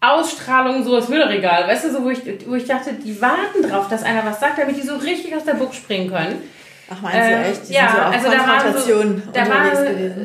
Ausstrahlung, 0.00 0.84
so 0.84 0.94
als 0.94 1.08
Müllregal, 1.08 1.66
weißt 1.66 1.86
du, 1.86 1.90
so 1.90 2.04
wo 2.04 2.10
ich, 2.10 2.20
wo 2.46 2.54
ich 2.54 2.66
dachte, 2.66 2.92
die 2.92 3.20
warten 3.20 3.68
drauf, 3.68 3.88
dass 3.88 4.04
einer 4.04 4.24
was 4.24 4.38
sagt, 4.38 4.58
damit 4.58 4.76
die 4.76 4.86
so 4.86 4.96
richtig 4.96 5.34
aus 5.34 5.44
der 5.44 5.54
Buch 5.54 5.72
springen 5.72 6.08
können. 6.08 6.40
Ach, 6.92 7.02
meinst 7.02 7.18
du 7.18 7.34
echt? 7.34 7.68
Die 7.68 7.74
ja, 7.74 8.10
sind 8.12 8.22
so 8.22 8.28
also 8.28 8.30
da 8.30 8.48
war, 8.48 8.72
so, 8.72 9.04
da, 9.32 9.48
war, 9.48 9.64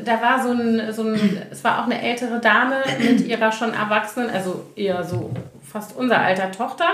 da 0.04 0.22
war 0.22 0.44
so 0.44 0.52
ein, 0.52 0.94
so 0.94 1.04
ein, 1.04 1.42
es 1.52 1.64
war 1.64 1.82
auch 1.82 1.86
eine 1.86 2.02
ältere 2.02 2.40
Dame 2.40 2.84
mit 3.00 3.22
ihrer 3.28 3.52
schon 3.52 3.74
erwachsenen, 3.74 4.30
also 4.30 4.66
eher 4.76 5.04
so 5.04 5.30
fast 5.75 5.98
unser 5.98 6.20
alter 6.20 6.51
Tochter. 6.53 6.88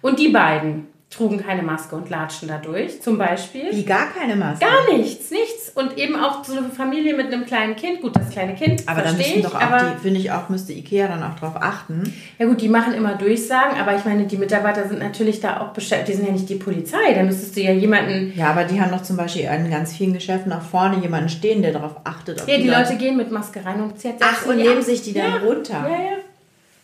Und 0.00 0.20
die 0.20 0.28
beiden 0.28 0.86
trugen 1.10 1.38
keine 1.38 1.62
Maske 1.62 1.96
und 1.96 2.10
latschen 2.10 2.48
dadurch, 2.48 3.00
zum 3.02 3.18
Beispiel. 3.18 3.66
Wie 3.72 3.84
gar 3.84 4.06
keine 4.12 4.36
Maske? 4.36 4.64
Gar 4.64 4.96
nichts, 4.96 5.30
nichts. 5.30 5.70
und 5.74 5.96
eben 5.98 6.16
auch 6.16 6.44
so 6.44 6.56
eine 6.56 6.68
Familie 6.68 7.16
mit 7.16 7.32
einem 7.32 7.44
kleinen 7.44 7.76
Kind. 7.76 8.02
Gut, 8.02 8.16
das 8.16 8.30
kleine 8.30 8.54
Kind 8.54 8.82
Aber 8.86 9.02
da 9.02 9.12
müssen 9.12 9.38
ich, 9.38 9.42
doch 9.42 9.54
auch 9.54 9.60
die, 9.60 10.00
finde 10.02 10.20
ich 10.20 10.32
auch, 10.32 10.48
müsste 10.48 10.72
Ikea 10.72 11.08
dann 11.08 11.22
auch 11.22 11.38
drauf 11.38 11.54
achten. 11.60 12.12
ja 12.38 12.46
gut, 12.46 12.60
die 12.60 12.68
machen 12.68 12.94
immer 12.94 13.14
Durchsagen, 13.14 13.80
aber 13.80 13.96
ich 13.96 14.04
meine, 14.04 14.24
die 14.24 14.36
Mitarbeiter 14.36 14.88
sind 14.88 15.00
natürlich 15.00 15.40
da 15.40 15.60
auch 15.60 15.68
beschäftigt. 15.68 16.08
Die 16.08 16.14
sind 16.14 16.26
ja 16.26 16.32
nicht 16.32 16.48
die 16.48 16.56
Polizei. 16.56 17.14
Da 17.14 17.22
müsstest 17.22 17.56
du 17.56 17.60
ja 17.60 17.72
jemanden. 17.72 18.32
Ja, 18.36 18.50
aber 18.50 18.64
die 18.64 18.80
haben 18.80 18.90
doch 18.90 19.02
zum 19.02 19.16
Beispiel 19.16 19.42
in 19.42 19.70
ganz 19.70 19.96
vielen 19.96 20.14
Geschäften 20.14 20.52
auch 20.52 20.62
vorne 20.62 21.00
jemanden 21.00 21.28
stehen, 21.28 21.62
der 21.62 21.72
darauf 21.72 21.96
achtet. 22.04 22.42
ob 22.42 22.48
Ja, 22.48 22.58
die 22.58 22.68
Leute 22.68 22.96
gehen 22.96 23.16
mit 23.16 23.30
Maske 23.30 23.64
rein 23.64 23.80
und 23.80 23.98
ziehen 23.98 24.14
Ach, 24.20 24.46
und 24.46 24.56
nehmen 24.56 24.82
sich 24.82 25.02
die 25.02 25.12
dann 25.12 25.30
ja. 25.30 25.36
runter. 25.48 25.86
Ja, 25.88 25.88
ja. 25.88 26.16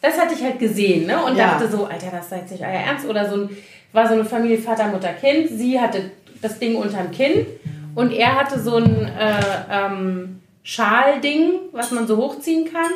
Das 0.02 0.18
hatte 0.18 0.34
ich 0.34 0.42
halt 0.42 0.58
gesehen, 0.58 1.06
ne? 1.06 1.22
Und 1.24 1.36
Ja. 1.36 1.58
dachte 1.58 1.68
so, 1.68 1.84
Alter, 1.84 2.10
das 2.10 2.30
sei 2.30 2.38
jetzt 2.38 2.50
nicht 2.52 2.62
euer 2.62 2.68
Ernst. 2.68 3.06
Oder 3.06 3.28
so 3.28 3.36
ein, 3.42 3.56
war 3.92 4.06
so 4.08 4.14
eine 4.14 4.24
Familie 4.24 4.58
Vater, 4.58 4.86
Mutter, 4.88 5.12
Kind. 5.12 5.48
Sie 5.50 5.80
hatte 5.80 6.10
das 6.40 6.58
Ding 6.58 6.76
unterm 6.76 7.10
Kinn 7.10 7.46
und 7.94 8.12
er 8.12 8.38
hatte 8.38 8.58
so 8.58 8.76
ein 8.76 9.10
äh, 9.18 9.40
ähm, 9.70 10.40
Schalding, 10.62 11.52
was 11.72 11.90
man 11.90 12.06
so 12.06 12.16
hochziehen 12.16 12.70
kann 12.72 12.90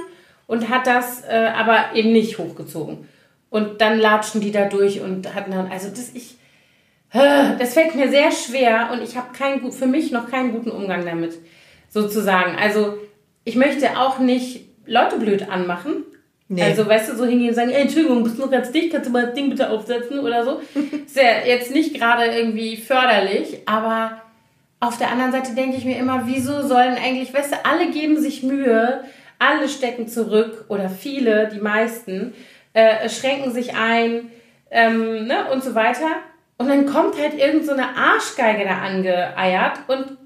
und 0.47 0.69
hat 0.71 0.87
das 0.87 1.23
äh, 1.29 1.51
aber 1.55 1.95
eben 1.95 2.13
nicht 2.13 2.39
hochgezogen. 2.39 3.09
Und 3.51 3.81
dann 3.81 3.99
latschen 3.99 4.41
die 4.41 4.51
da 4.51 4.65
durch 4.67 5.01
und 5.01 5.35
hatten 5.35 5.51
dann, 5.53 5.71
also 5.71 5.89
das 5.89 6.11
ich, 6.15 6.37
das 7.13 7.75
fällt 7.75 7.95
mir 7.95 8.09
sehr 8.09 8.33
schwer 8.33 8.89
und 8.93 9.01
ich 9.03 9.17
habe 9.17 9.29
keinen 9.33 9.71
für 9.71 9.87
mich 9.87 10.11
noch 10.11 10.29
keinen 10.29 10.53
guten 10.53 10.71
Umgang 10.73 11.05
damit, 11.05 11.39
sozusagen. 11.89 12.57
Also 12.57 12.99
ich 13.45 13.55
möchte 13.55 13.97
auch 13.99 14.19
nicht 14.19 14.67
Leute 14.87 15.19
blöd 15.19 15.49
anmachen. 15.49 16.05
Nee. 16.55 16.63
Also, 16.63 16.87
weißt 16.87 17.11
du, 17.11 17.17
so 17.17 17.25
hingehen 17.25 17.49
und 17.49 17.55
sagen, 17.55 17.71
ey, 17.71 17.83
Entschuldigung, 17.83 18.23
bist 18.23 18.39
du 18.39 18.43
noch 18.43 18.51
ganz 18.51 18.71
dicht, 18.71 18.93
kannst 18.93 19.09
du 19.09 19.13
mal 19.13 19.27
das 19.27 19.35
Ding 19.35 19.51
bitte 19.51 19.71
aufsetzen 19.71 20.21
oder 20.21 20.45
so. 20.45 20.61
Ist 21.05 21.17
ja 21.17 21.45
jetzt 21.45 21.73
nicht 21.73 21.95
gerade 21.95 22.27
irgendwie 22.27 22.77
förderlich, 22.77 23.59
aber 23.67 24.23
auf 24.79 24.97
der 24.99 25.11
anderen 25.11 25.33
Seite 25.33 25.55
denke 25.55 25.77
ich 25.77 25.85
mir 25.85 25.99
immer, 25.99 26.23
wieso 26.27 26.63
sollen 26.63 26.95
eigentlich, 26.95 27.35
weißt 27.35 27.53
du, 27.53 27.57
alle 27.65 27.91
geben 27.91 28.21
sich 28.21 28.45
Mühe, 28.45 29.03
alle 29.39 29.69
stecken 29.69 30.07
zurück 30.07 30.67
oder 30.69 30.89
viele, 30.89 31.49
die 31.53 31.61
meisten, 31.61 32.35
äh, 32.73 33.09
schränken 33.09 33.53
sich 33.53 33.75
ein 33.75 34.31
ähm, 34.71 35.27
ne, 35.27 35.51
und 35.53 35.65
so 35.65 35.75
weiter. 35.75 36.07
Und 36.57 36.69
dann 36.69 36.87
kommt 36.87 37.19
halt 37.19 37.35
irgend 37.35 37.67
so 37.67 37.73
eine 37.73 37.97
Arschgeige 37.97 38.65
da 38.65 38.79
angeeiert 38.79 39.81
und 39.89 40.19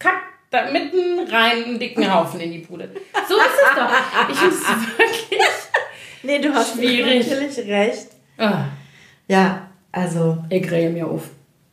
kackt 0.00 0.24
da 0.56 0.70
mitten 0.70 1.20
rein 1.30 1.64
einen 1.64 1.78
dicken 1.78 2.12
Haufen 2.12 2.40
in 2.40 2.52
die 2.52 2.58
Bude. 2.58 2.88
So 3.28 3.34
ist 3.36 3.42
es 3.64 3.74
doch. 3.76 4.30
Ich 4.30 4.38
finde 4.38 4.54
es 4.54 4.98
wirklich. 4.98 5.40
Nee, 6.22 6.38
du 6.40 6.52
hast 6.54 6.74
Schwierig. 6.76 7.28
natürlich 7.28 7.58
recht. 7.68 8.08
Ah, 8.38 8.64
Ja, 9.28 9.68
also 9.92 10.38
ich 10.50 10.70
rege 10.70 10.90
mir 10.90 11.06
auf. 11.06 11.22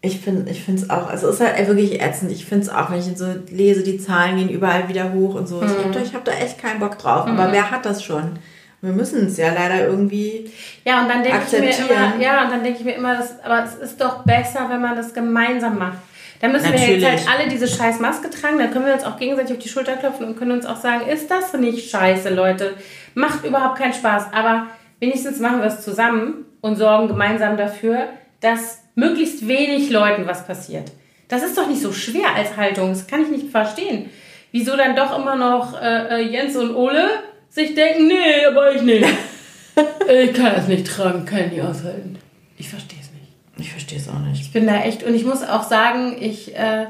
ich 0.02 0.20
finde 0.20 0.50
ich 0.52 0.68
es 0.68 0.90
auch, 0.90 1.08
also 1.10 1.30
es 1.30 1.40
ist 1.40 1.42
halt 1.42 1.68
wirklich 1.68 2.02
ätzend. 2.02 2.32
Ich 2.32 2.46
finde 2.46 2.64
es 2.66 2.70
auch, 2.70 2.90
wenn 2.92 3.00
ich 3.00 3.18
so 3.18 3.26
lese, 3.50 3.84
die 3.84 3.98
Zahlen 3.98 4.38
gehen 4.38 4.50
überall 4.50 4.88
wieder 4.90 5.12
hoch 5.14 5.36
und 5.36 5.48
so. 5.48 5.62
Ich 5.62 5.70
habe 5.72 5.92
da, 5.92 6.00
hab 6.14 6.26
da 6.26 6.32
echt 6.34 6.58
keinen 6.60 6.80
Bock 6.80 6.98
drauf. 7.00 7.26
Aber 7.26 7.52
wer 7.52 7.72
hat 7.72 7.86
das 7.86 8.04
schon? 8.04 8.38
Wir 8.82 8.92
müssen 8.92 9.28
es 9.28 9.38
ja 9.38 9.54
leider 9.54 9.88
irgendwie. 9.88 10.52
Ja, 10.84 11.02
und 11.02 11.10
dann 11.10 11.24
denke 11.24 11.40
ich 11.48 11.54
mir 11.58 11.70
immer, 11.96 12.22
ja, 12.22 12.44
und 12.44 12.52
dann 12.52 12.64
denke 12.64 12.80
ich 12.80 12.86
mir 12.86 12.96
immer, 12.96 13.16
das, 13.16 13.40
aber 13.42 13.64
es 13.64 13.76
ist 13.76 14.02
doch 14.02 14.24
besser, 14.26 14.68
wenn 14.70 14.82
man 14.82 14.98
das 14.98 15.14
gemeinsam 15.14 15.78
macht. 15.80 16.00
Dann 16.44 16.52
müssen 16.52 16.74
wir 16.74 16.78
Natürlich. 16.78 17.02
jetzt 17.02 17.26
halt 17.26 17.40
alle 17.40 17.50
diese 17.50 17.70
scheiß 17.70 18.02
Maske 18.02 18.30
tragen, 18.30 18.60
dann 18.60 18.70
können 18.70 18.86
wir 18.86 18.94
uns 18.94 19.06
auch 19.06 19.18
gegenseitig 19.18 19.54
auf 19.54 19.64
die 19.64 19.70
Schulter 19.70 19.96
klopfen 19.96 20.26
und 20.26 20.38
können 20.38 20.52
uns 20.52 20.66
auch 20.66 20.76
sagen, 20.76 21.08
ist 21.08 21.32
das 21.32 21.54
nicht 21.54 21.90
scheiße, 21.90 22.34
Leute? 22.34 22.74
Macht 23.16 23.46
überhaupt 23.46 23.78
keinen 23.78 23.94
Spaß. 23.94 24.26
Aber 24.34 24.68
wenigstens 25.00 25.40
machen 25.40 25.60
wir 25.60 25.68
es 25.68 25.86
zusammen 25.86 26.44
und 26.60 26.76
sorgen 26.76 27.08
gemeinsam 27.08 27.56
dafür, 27.56 28.10
dass 28.42 28.82
möglichst 28.94 29.48
wenig 29.48 29.90
Leuten 29.90 30.28
was 30.28 30.46
passiert. 30.46 30.92
Das 31.30 31.44
ist 31.44 31.58
doch 31.58 31.70
nicht 31.70 31.82
so 31.82 31.94
schwer 31.94 32.36
als 32.36 32.58
Haltung, 32.58 32.90
das 32.90 33.08
kann 33.08 33.22
ich 33.22 33.30
nicht 33.30 33.50
verstehen. 33.50 34.10
Wieso 34.52 34.76
dann 34.76 34.98
doch 34.98 35.18
immer 35.18 35.38
noch 35.38 35.82
äh, 35.82 36.24
äh, 36.24 36.30
Jens 36.30 36.58
und 36.58 36.76
Ole 36.76 37.10
sich 37.48 37.74
denken, 37.74 38.08
nee, 38.08 38.46
aber 38.46 38.74
ich 38.76 38.82
nicht. 38.82 39.08
Ich 40.08 40.34
kann 40.34 40.54
es 40.56 40.68
nicht 40.68 40.86
tragen, 40.86 41.26
kann 41.26 41.46
ich 41.46 41.52
nicht 41.54 41.62
aushalten. 41.64 42.20
Ich 42.58 42.70
verstehe. 42.70 43.03
Ich 43.58 43.72
verstehe 43.72 44.00
es 44.00 44.10
auch 44.10 44.20
nicht. 44.20 44.42
Ich 44.42 44.52
bin 44.52 44.66
da 44.66 44.82
echt, 44.82 45.04
und 45.04 45.14
ich 45.14 45.26
muss 45.26 45.44
auch 45.44 45.64
sagen, 45.64 46.16
ich, 46.20 46.56
äh, 46.56 46.88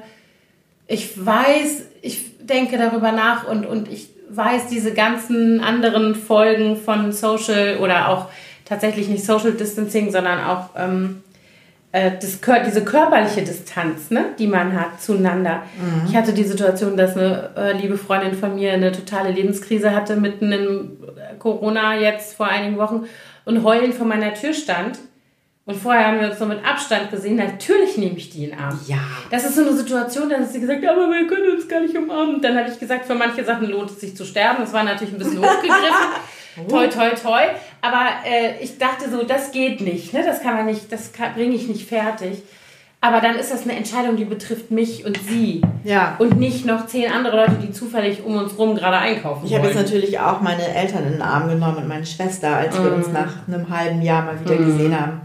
ich 0.88 1.25
weiß, 1.25 1.84
ich 2.01 2.38
denke 2.39 2.77
darüber 2.77 3.12
nach 3.12 3.48
und, 3.48 3.65
und 3.65 3.91
ich 3.91 4.10
weiß 4.29 4.67
diese 4.67 4.93
ganzen 4.93 5.62
anderen 5.62 6.15
Folgen 6.15 6.77
von 6.77 7.12
Social 7.12 7.77
oder 7.77 8.10
auch 8.10 8.27
tatsächlich 8.65 9.08
nicht 9.08 9.25
Social 9.25 9.51
Distancing, 9.51 10.12
sondern 10.12 10.43
auch 10.43 10.70
ähm, 10.77 11.24
äh, 11.91 12.12
das, 12.20 12.39
diese 12.65 12.84
körperliche 12.84 13.43
Distanz, 13.43 14.10
ne, 14.10 14.25
die 14.39 14.48
man 14.48 14.79
hat 14.79 15.01
zueinander. 15.01 15.63
Ich 16.08 16.15
hatte 16.15 16.34
die 16.34 16.43
Situation, 16.43 16.98
dass 16.98 17.15
eine 17.15 17.51
äh, 17.55 17.74
liebe 17.74 17.98
Freundin 17.98 18.34
von 18.34 18.55
mir 18.55 18.74
eine 18.74 18.91
totale 18.91 19.32
Lebenskrise 19.32 19.93
hatte, 19.93 20.15
mitten 20.15 20.51
in 20.51 20.63
äh, 21.15 21.38
Corona 21.38 21.96
jetzt 21.98 22.36
vor 22.36 22.48
einigen 22.48 22.77
Wochen 22.77 23.05
und 23.46 23.63
heulend 23.63 23.93
vor 23.93 24.08
meiner 24.08 24.34
Tür 24.34 24.53
stand. 24.53 24.98
Und 25.65 25.77
vorher 25.77 26.08
haben 26.08 26.20
wir 26.20 26.29
uns 26.29 26.39
so 26.39 26.46
mit 26.46 26.60
Abstand 26.65 27.10
gesehen. 27.10 27.38
Natürlich 27.38 27.98
nehme 27.98 28.17
ich 28.17 28.29
die 28.29 28.46
in 28.46 28.50
den 28.50 28.60
Arm. 28.60 28.77
Ja. 28.86 28.98
Das 29.32 29.46
ist 29.46 29.55
so 29.55 29.62
eine 29.62 29.72
Situation, 29.72 30.29
dann 30.29 30.41
hat 30.41 30.51
sie 30.51 30.60
gesagt, 30.60 30.86
aber 30.86 31.10
wir 31.10 31.25
können 31.25 31.55
uns 31.55 31.70
gar 31.70 31.79
nicht 31.79 31.96
umarmen. 31.96 32.41
Dann 32.41 32.58
habe 32.58 32.70
ich 32.70 32.77
gesagt, 32.77 33.05
für 33.05 33.15
manche 33.15 33.46
Sachen 33.46 33.70
lohnt 33.70 33.89
es 33.89 34.01
sich 34.01 34.15
zu 34.15 34.25
sterben. 34.25 34.58
Das 34.60 34.74
war 34.74 34.84
natürlich 34.84 35.13
ein 35.13 35.20
bisschen 35.20 35.39
hochgegriffen. 35.46 36.67
toi, 36.67 36.88
toi, 36.88 37.10
toi. 37.12 37.41
Aber 37.82 38.08
äh, 38.25 38.62
ich 38.62 38.77
dachte 38.77 39.10
so, 39.10 39.24
das 39.24 39.51
geht 39.51 39.79
nicht. 39.79 40.12
Ne? 40.12 40.24
Das 40.25 40.41
kann 40.41 40.55
man 40.55 40.65
nicht, 40.65 40.91
das 40.91 41.12
bringe 41.34 41.55
ich 41.55 41.70
nicht 41.70 41.88
fertig. 41.88 42.43
Aber 43.00 43.20
dann 43.20 43.36
ist 43.36 43.51
das 43.51 43.63
eine 43.63 43.75
Entscheidung, 43.75 44.15
die 44.17 44.24
betrifft 44.25 44.72
mich 44.72 45.05
und 45.05 45.17
sie. 45.29 45.62
Ja. 45.86 46.15
Und 46.20 46.39
nicht 46.39 46.65
noch 46.65 46.88
zehn 46.88 47.12
andere 47.12 47.38
Leute, 47.38 47.55
die 47.62 47.72
zufällig 47.72 48.24
um 48.24 48.38
uns 48.38 48.58
rum 48.58 48.75
gerade 48.75 48.98
einkaufen 48.98 49.46
Ich 49.46 49.53
habe 49.53 49.67
jetzt 49.67 49.75
natürlich 49.75 50.20
auch 50.20 50.39
meine 50.39 50.65
Eltern 50.74 51.05
in 51.05 51.12
den 51.13 51.22
Arm 51.22 51.50
genommen 51.50 51.77
und 51.77 51.88
meine 51.88 52.05
Schwester, 52.05 52.55
als 52.55 52.82
wir 52.82 52.93
uns 52.93 53.10
nach 53.10 53.46
einem 53.48 53.70
halben 53.70 54.01
Jahr 54.01 54.24
mal 54.24 54.39
wieder 54.39 54.55
gesehen 54.55 54.98
haben. 54.98 55.22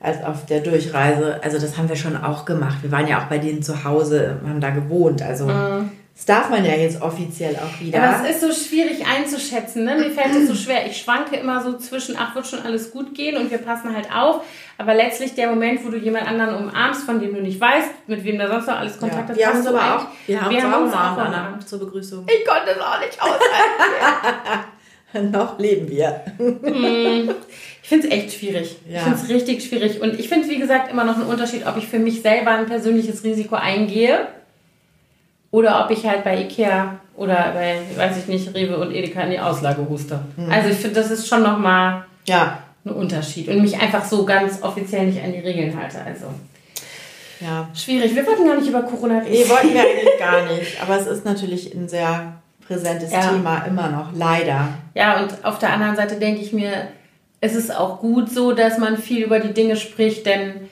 Als 0.00 0.24
auf 0.24 0.46
der 0.46 0.60
Durchreise. 0.60 1.40
Also 1.42 1.58
das 1.58 1.76
haben 1.76 1.88
wir 1.88 1.96
schon 1.96 2.16
auch 2.16 2.46
gemacht. 2.46 2.78
Wir 2.80 2.90
waren 2.90 3.06
ja 3.06 3.20
auch 3.20 3.26
bei 3.26 3.38
denen 3.38 3.62
zu 3.62 3.84
Hause, 3.84 4.40
haben 4.46 4.60
da 4.60 4.70
gewohnt. 4.70 5.20
Also 5.20 5.46
das 6.20 6.26
darf 6.26 6.50
man 6.50 6.66
ja 6.66 6.74
jetzt 6.74 7.00
offiziell 7.00 7.56
auch 7.56 7.80
wieder. 7.80 8.02
Aber 8.02 8.28
es 8.28 8.36
ist 8.36 8.40
so 8.42 8.52
schwierig 8.52 9.06
einzuschätzen. 9.06 9.84
Ne? 9.84 9.96
Mir 9.96 10.10
fällt 10.10 10.34
es 10.36 10.48
so 10.48 10.54
schwer. 10.54 10.86
Ich 10.86 10.98
schwanke 10.98 11.34
immer 11.36 11.62
so 11.62 11.78
zwischen, 11.78 12.14
ach, 12.18 12.34
wird 12.34 12.46
schon 12.46 12.60
alles 12.60 12.90
gut 12.90 13.14
gehen 13.14 13.38
und 13.38 13.50
wir 13.50 13.56
passen 13.56 13.94
halt 13.96 14.14
auf. 14.14 14.44
Aber 14.76 14.92
letztlich 14.92 15.34
der 15.34 15.48
Moment, 15.48 15.82
wo 15.82 15.88
du 15.88 15.96
jemand 15.96 16.26
anderen 16.26 16.56
umarmst, 16.56 17.04
von 17.04 17.20
dem 17.20 17.34
du 17.34 17.40
nicht 17.40 17.58
weißt, 17.58 18.06
mit 18.06 18.22
wem 18.22 18.38
da 18.38 18.48
sonst 18.48 18.66
noch 18.66 18.76
alles 18.76 18.98
Kontakt 18.98 19.22
ja. 19.22 19.28
hat, 19.28 19.36
Wir 19.38 19.46
haben 19.46 19.56
hast 19.56 19.66
du 19.66 19.70
aber 19.70 19.96
auch, 19.96 20.06
wir 20.26 20.42
haben 20.42 20.50
wir 20.50 20.58
uns 20.58 20.66
haben 20.66 20.74
auch 20.74 20.84
uns 20.84 20.94
auch 20.94 21.26
umarmt, 21.26 21.68
zur 21.68 21.78
Begrüßung. 21.78 22.26
Ich 22.26 22.46
konnte 22.46 22.70
es 22.72 22.80
auch 22.82 23.00
nicht 23.00 23.22
aushalten. 23.22 24.66
Noch 25.32 25.58
leben 25.58 25.88
wir. 25.88 26.22
Ich 27.92 27.96
finde 27.98 28.06
es 28.06 28.14
echt 28.14 28.32
schwierig. 28.38 28.76
Ich 28.86 28.94
Ja. 28.94 29.00
finde 29.00 29.18
es 29.20 29.28
richtig 29.28 29.64
schwierig. 29.64 30.00
Und 30.00 30.20
ich 30.20 30.28
finde 30.28 30.44
es, 30.46 30.50
wie 30.52 30.60
gesagt, 30.60 30.92
immer 30.92 31.02
noch 31.02 31.16
ein 31.16 31.24
Unterschied, 31.24 31.66
ob 31.66 31.76
ich 31.76 31.88
für 31.88 31.98
mich 31.98 32.22
selber 32.22 32.52
ein 32.52 32.66
persönliches 32.66 33.24
Risiko 33.24 33.56
eingehe 33.56 34.28
oder 35.50 35.84
ob 35.84 35.90
ich 35.90 36.06
halt 36.06 36.22
bei 36.22 36.40
Ikea 36.40 37.00
oder 37.16 37.50
bei, 37.52 37.78
weiß 37.96 38.16
ich 38.18 38.28
nicht, 38.28 38.54
Rewe 38.54 38.78
und 38.78 38.92
Edeka 38.94 39.22
in 39.22 39.32
die 39.32 39.40
Auslage 39.40 39.84
huste. 39.88 40.20
Mhm. 40.36 40.52
Also 40.52 40.68
ich 40.68 40.76
finde, 40.76 41.00
das 41.00 41.10
ist 41.10 41.26
schon 41.26 41.42
nochmal 41.42 42.04
Ja, 42.26 42.58
ein 42.84 42.92
Unterschied. 42.92 43.48
Und 43.48 43.60
mich 43.60 43.76
einfach 43.80 44.04
so 44.04 44.24
ganz 44.24 44.62
offiziell 44.62 45.06
nicht 45.06 45.20
an 45.20 45.32
die 45.32 45.40
Regeln 45.40 45.76
halte. 45.76 45.98
Also 46.06 46.26
ja. 47.40 47.68
schwierig. 47.74 48.14
Wir 48.14 48.24
wollten 48.24 48.46
gar 48.46 48.56
nicht 48.56 48.68
über 48.68 48.82
Corona 48.82 49.18
reden. 49.18 49.32
Nee, 49.32 49.48
wollten 49.48 49.74
wir 49.74 49.80
eigentlich 49.80 50.18
gar 50.20 50.42
nicht. 50.46 50.80
Aber 50.80 50.96
es 50.96 51.08
ist 51.08 51.24
natürlich 51.24 51.74
ein 51.74 51.88
sehr 51.88 52.34
präsentes 52.64 53.10
Ja. 53.10 53.30
Thema 53.32 53.64
immer 53.66 53.88
noch, 53.88 54.10
leider. 54.14 54.68
Ja, 54.94 55.20
und 55.20 55.44
auf 55.44 55.58
der 55.58 55.72
anderen 55.72 55.96
Seite 55.96 56.14
denke 56.20 56.40
ich 56.40 56.52
mir, 56.52 56.86
es 57.40 57.54
ist 57.54 57.74
auch 57.74 58.00
gut 58.00 58.30
so, 58.30 58.52
dass 58.52 58.78
man 58.78 58.96
viel 58.98 59.24
über 59.24 59.40
die 59.40 59.52
Dinge 59.54 59.76
spricht, 59.76 60.26
denn 60.26 60.68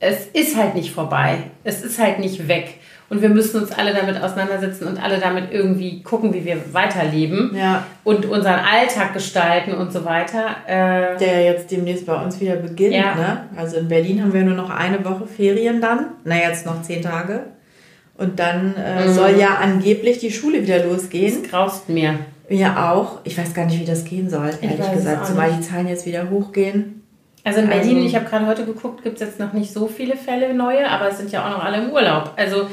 es 0.00 0.26
ist 0.32 0.56
halt 0.56 0.74
nicht 0.74 0.92
vorbei. 0.92 1.38
Es 1.64 1.82
ist 1.82 1.98
halt 2.00 2.18
nicht 2.18 2.48
weg. 2.48 2.74
Und 3.08 3.20
wir 3.20 3.28
müssen 3.28 3.60
uns 3.60 3.70
alle 3.72 3.92
damit 3.92 4.20
auseinandersetzen 4.22 4.88
und 4.88 5.00
alle 5.02 5.18
damit 5.18 5.52
irgendwie 5.52 6.02
gucken, 6.02 6.32
wie 6.32 6.44
wir 6.46 6.56
weiterleben 6.72 7.54
Ja, 7.54 7.84
und 8.04 8.24
unseren 8.24 8.58
Alltag 8.60 9.12
gestalten 9.12 9.74
und 9.74 9.92
so 9.92 10.04
weiter. 10.06 10.56
Äh, 10.66 11.18
der 11.18 11.44
jetzt 11.44 11.70
demnächst 11.70 12.06
bei 12.06 12.14
uns 12.20 12.40
wieder 12.40 12.56
beginnt. 12.56 12.94
Ja. 12.94 13.14
Ne? 13.14 13.48
Also 13.56 13.76
in 13.76 13.88
Berlin 13.88 14.22
haben 14.22 14.32
wir 14.32 14.42
nur 14.42 14.54
noch 14.56 14.70
eine 14.70 15.04
Woche 15.04 15.26
Ferien 15.26 15.80
dann. 15.82 16.06
Na, 16.24 16.36
jetzt 16.36 16.64
noch 16.64 16.80
zehn 16.82 17.02
Tage. 17.02 17.40
Und 18.16 18.38
dann 18.40 18.74
äh, 18.76 19.06
Mhm. 19.06 19.12
soll 19.12 19.38
ja 19.38 19.56
angeblich 19.60 20.18
die 20.18 20.32
Schule 20.32 20.62
wieder 20.62 20.82
losgehen. 20.84 21.42
es 21.44 21.50
graust 21.50 21.88
mir. 21.90 22.14
Mir 22.48 22.76
auch. 22.90 23.20
Ich 23.24 23.36
weiß 23.38 23.54
gar 23.54 23.66
nicht, 23.66 23.80
wie 23.80 23.84
das 23.84 24.04
gehen 24.04 24.28
soll, 24.28 24.50
Ich 24.60 24.68
ehrlich 24.68 24.92
gesagt. 24.92 25.26
Zumal 25.26 25.52
die 25.52 25.60
Zahlen 25.60 25.88
jetzt 25.88 26.06
wieder 26.06 26.28
hochgehen. 26.30 27.02
Also 27.44 27.60
in 27.60 27.68
Berlin, 27.68 27.96
Also- 27.96 28.06
ich 28.08 28.14
habe 28.14 28.24
gerade 28.26 28.46
heute 28.46 28.64
geguckt, 28.66 29.02
gibt 29.02 29.20
es 29.20 29.26
jetzt 29.28 29.40
noch 29.40 29.52
nicht 29.52 29.72
so 29.72 29.86
viele 29.88 30.16
Fälle 30.16 30.54
neue, 30.54 30.88
aber 30.88 31.08
es 31.08 31.18
sind 31.18 31.32
ja 31.32 31.44
auch 31.46 31.50
noch 31.50 31.64
alle 31.64 31.82
im 31.84 31.90
Urlaub. 31.90 32.32
Also 32.36 32.68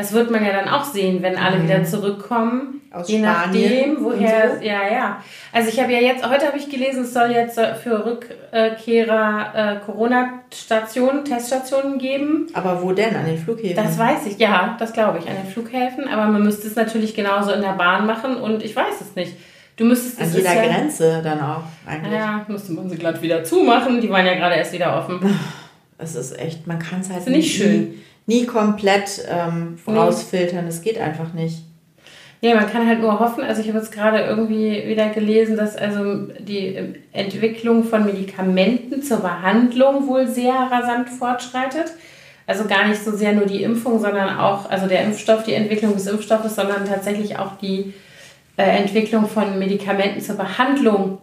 das 0.00 0.14
wird 0.14 0.30
man 0.30 0.42
ja 0.42 0.52
dann 0.52 0.68
auch 0.68 0.84
sehen, 0.84 1.22
wenn 1.22 1.36
alle 1.36 1.62
wieder 1.62 1.84
zurückkommen. 1.84 2.80
aus 2.90 3.06
Je 3.06 3.18
Spanien. 3.18 3.92
nachdem, 3.92 4.04
woher, 4.04 4.54
und 4.54 4.62
ja, 4.62 4.88
ja. 4.90 5.22
Also 5.52 5.68
ich 5.68 5.78
habe 5.78 5.92
ja 5.92 5.98
jetzt, 5.98 6.26
heute 6.26 6.46
habe 6.46 6.56
ich 6.56 6.70
gelesen, 6.70 7.02
es 7.02 7.12
soll 7.12 7.30
jetzt 7.32 7.60
für 7.82 8.06
Rückkehrer 8.06 9.52
äh, 9.54 9.84
Corona-Stationen, 9.84 11.26
Teststationen 11.26 11.98
geben. 11.98 12.46
So. 12.48 12.56
Aber 12.56 12.82
wo 12.82 12.92
denn? 12.92 13.14
An 13.14 13.26
den 13.26 13.36
Flughäfen? 13.36 13.76
Das 13.76 13.98
weiß 13.98 14.26
ich, 14.26 14.38
ja, 14.38 14.74
das 14.78 14.94
glaube 14.94 15.18
ich, 15.18 15.28
an 15.28 15.36
den 15.36 15.52
Flughäfen. 15.52 16.08
Aber 16.08 16.26
man 16.32 16.42
müsste 16.42 16.66
es 16.66 16.76
natürlich 16.76 17.14
genauso 17.14 17.52
in 17.52 17.60
der 17.60 17.74
Bahn 17.74 18.06
machen 18.06 18.36
und 18.36 18.62
ich 18.62 18.74
weiß 18.74 19.02
es 19.02 19.14
nicht. 19.16 19.34
Du 19.76 19.84
müsstest 19.84 20.18
An 20.20 20.32
jeder 20.32 20.54
ja, 20.54 20.62
Grenze 20.64 21.20
dann 21.22 21.40
auch 21.40 21.64
eigentlich. 21.86 22.14
Ja, 22.14 22.44
müsste 22.48 22.72
man 22.72 22.88
sie 22.88 22.96
glatt 22.96 23.20
wieder 23.20 23.44
zumachen. 23.44 24.00
Die 24.00 24.08
waren 24.08 24.24
ja 24.24 24.34
gerade 24.34 24.54
erst 24.54 24.72
wieder 24.72 24.96
offen. 24.96 25.20
Es 25.98 26.14
ist 26.14 26.38
echt, 26.38 26.66
man 26.66 26.78
kann 26.78 27.00
es 27.00 27.10
halt 27.10 27.20
Ist 27.20 27.28
nicht 27.28 27.54
schön. 27.54 27.94
Nie, 28.30 28.46
komplett 28.46 29.26
ähm, 29.28 29.76
rausfiltern. 29.88 30.64
Es 30.68 30.82
geht 30.82 30.98
einfach 30.98 31.32
nicht. 31.32 31.64
Ja, 32.40 32.54
man 32.54 32.70
kann 32.70 32.86
halt 32.86 33.00
nur 33.00 33.18
hoffen, 33.18 33.42
also 33.42 33.60
ich 33.60 33.68
habe 33.68 33.78
jetzt 33.78 33.92
gerade 33.92 34.20
irgendwie 34.20 34.86
wieder 34.86 35.08
gelesen, 35.08 35.56
dass 35.56 35.76
also 35.76 36.28
die 36.38 36.94
Entwicklung 37.12 37.82
von 37.82 38.06
Medikamenten 38.06 39.02
zur 39.02 39.18
Behandlung 39.18 40.06
wohl 40.06 40.28
sehr 40.28 40.54
rasant 40.54 41.10
fortschreitet. 41.10 41.92
Also 42.46 42.66
gar 42.66 42.86
nicht 42.86 43.02
so 43.02 43.10
sehr 43.10 43.32
nur 43.32 43.46
die 43.46 43.64
Impfung, 43.64 44.00
sondern 44.00 44.38
auch, 44.38 44.70
also 44.70 44.86
der 44.86 45.02
Impfstoff, 45.02 45.42
die 45.42 45.54
Entwicklung 45.54 45.92
des 45.92 46.06
Impfstoffes, 46.06 46.54
sondern 46.54 46.86
tatsächlich 46.86 47.36
auch 47.36 47.58
die 47.58 47.92
äh, 48.56 48.62
Entwicklung 48.62 49.28
von 49.28 49.58
Medikamenten 49.58 50.20
zur 50.20 50.36
Behandlung. 50.36 51.18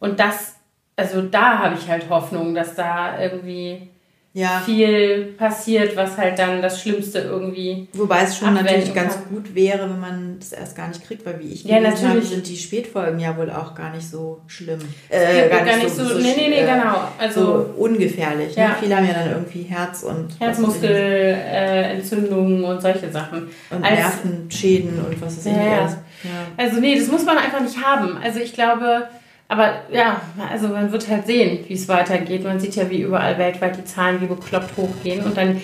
Und 0.00 0.20
das, 0.20 0.56
also 0.96 1.22
da 1.22 1.58
habe 1.60 1.76
ich 1.76 1.88
halt 1.88 2.08
Hoffnung, 2.10 2.54
dass 2.54 2.74
da 2.74 3.18
irgendwie 3.20 3.88
Ja, 4.36 4.60
viel 4.66 5.26
passiert, 5.38 5.94
was 5.94 6.18
halt 6.18 6.36
dann 6.40 6.60
das 6.60 6.82
Schlimmste 6.82 7.20
irgendwie 7.20 7.86
wobei 7.92 8.22
es 8.24 8.36
schon 8.36 8.52
natürlich 8.54 8.92
ganz 8.92 9.14
kann. 9.14 9.22
gut 9.30 9.54
wäre, 9.54 9.88
wenn 9.88 10.00
man 10.00 10.36
das 10.40 10.50
erst 10.52 10.74
gar 10.76 10.88
nicht 10.88 11.06
kriegt, 11.06 11.24
weil 11.24 11.38
wie 11.38 11.52
ich 11.52 11.62
Ja, 11.62 11.78
gelesen 11.78 11.98
habe, 11.98 12.06
natürlich. 12.08 12.30
sind 12.30 12.48
die 12.48 12.56
Spätfolgen 12.56 13.20
ja 13.20 13.36
wohl 13.36 13.48
auch 13.50 13.76
gar 13.76 13.94
nicht 13.94 14.10
so 14.10 14.40
schlimm. 14.48 14.80
Äh, 15.08 15.48
gar 15.48 15.64
nicht 15.76 15.88
so, 15.88 16.02
nee, 16.18 16.34
nee, 16.36 16.48
nee, 16.48 16.62
äh, 16.62 16.66
genau. 16.66 17.06
Also 17.16 17.40
so 17.40 17.70
ungefährlich. 17.76 18.56
Ja. 18.56 18.70
Ne? 18.70 18.74
Viele 18.80 18.96
haben 18.96 19.06
ja 19.06 19.14
dann 19.14 19.30
irgendwie 19.30 19.62
Herz 19.62 20.02
und 20.02 20.30
Herzmuskelentzündungen 20.40 22.64
und 22.64 22.82
solche 22.82 23.12
Sachen. 23.12 23.50
und 23.70 23.84
Als- 23.84 24.00
Nervenschäden 24.24 24.98
und 24.98 25.22
was 25.22 25.36
ist 25.38 25.46
Ja. 25.46 25.88
Ja. 26.24 26.30
Also 26.56 26.80
nee, 26.80 26.98
das 26.98 27.06
muss 27.08 27.24
man 27.24 27.38
einfach 27.38 27.60
nicht 27.60 27.80
haben. 27.84 28.16
Also 28.22 28.40
ich 28.40 28.52
glaube, 28.52 29.08
aber 29.48 29.74
ja, 29.92 30.20
also 30.50 30.68
man 30.68 30.90
wird 30.90 31.08
halt 31.08 31.26
sehen, 31.26 31.58
wie 31.68 31.74
es 31.74 31.88
weitergeht. 31.88 32.44
Man 32.44 32.58
sieht 32.60 32.76
ja, 32.76 32.88
wie 32.90 33.02
überall 33.02 33.38
weltweit 33.38 33.76
die 33.76 33.84
Zahlen 33.84 34.20
wie 34.20 34.26
bekloppt 34.26 34.76
hochgehen 34.76 35.24
und 35.24 35.36
dann 35.36 35.60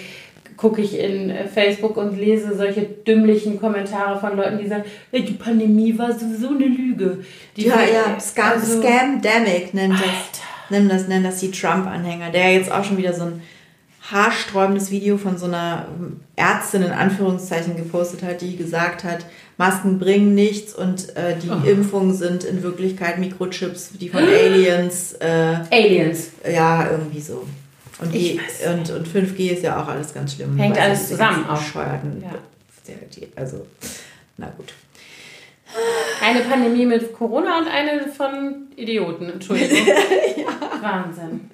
gucke 0.56 0.82
ich 0.82 0.98
in 0.98 1.30
äh, 1.30 1.48
Facebook 1.48 1.96
und 1.96 2.18
lese 2.18 2.54
solche 2.54 2.82
dümmlichen 2.82 3.58
Kommentare 3.58 4.20
von 4.20 4.36
Leuten, 4.36 4.58
die 4.58 4.68
sagen, 4.68 4.84
"Ja, 5.10 5.20
die 5.20 5.32
Pandemie 5.32 5.96
war 5.98 6.12
sowieso 6.12 6.48
eine 6.50 6.66
Lüge. 6.66 7.24
Die 7.56 7.62
Ja, 7.66 7.76
ja, 7.80 8.20
Scam, 8.20 8.52
also- 8.52 8.82
Scamdemic 8.82 9.72
nennt 9.72 9.94
das, 9.94 10.40
nennt 10.68 10.92
das, 10.92 11.08
nennen 11.08 11.24
das 11.24 11.40
die 11.40 11.50
Trump-Anhänger, 11.50 12.28
der 12.30 12.52
jetzt 12.52 12.70
auch 12.70 12.84
schon 12.84 12.98
wieder 12.98 13.14
so 13.14 13.24
ein 13.24 13.42
haarsträubendes 14.10 14.90
Video 14.90 15.16
von 15.16 15.38
so 15.38 15.46
einer 15.46 15.86
Ärztin 16.36 16.82
in 16.82 16.92
Anführungszeichen 16.92 17.76
gepostet 17.76 18.22
hat, 18.22 18.40
die 18.42 18.56
gesagt 18.56 19.04
hat, 19.04 19.24
Masken 19.60 19.98
bringen 19.98 20.34
nichts 20.34 20.74
und 20.74 21.14
äh, 21.16 21.36
die 21.36 21.50
Oh. 21.50 21.68
Impfungen 21.68 22.14
sind 22.14 22.44
in 22.44 22.62
Wirklichkeit 22.62 23.18
Mikrochips, 23.18 23.90
die 23.92 24.08
von 24.08 24.24
Aliens, 24.24 25.12
äh, 25.20 25.56
Aliens. 25.70 26.30
ja, 26.50 26.90
irgendwie 26.90 27.20
so. 27.20 27.46
Und, 28.00 28.14
die, 28.14 28.40
und, 28.66 28.88
und 28.90 29.06
5G 29.06 29.50
ist 29.50 29.62
ja 29.62 29.82
auch 29.82 29.86
alles 29.86 30.14
ganz 30.14 30.34
schlimm. 30.34 30.56
Hängt 30.56 30.80
alles 30.80 31.08
zusammen 31.10 31.44
auch. 31.46 31.58
Bescheuerten, 31.58 32.22
Ja. 32.22 32.30
Also, 33.36 33.66
na 34.38 34.46
gut. 34.56 34.72
Eine 36.24 36.40
Pandemie 36.40 36.86
mit 36.86 37.12
Corona 37.12 37.58
und 37.58 37.68
eine 37.68 38.08
von 38.08 38.68
Idioten, 38.76 39.28
Entschuldigung. 39.28 39.76
Wahnsinn. 40.80 41.50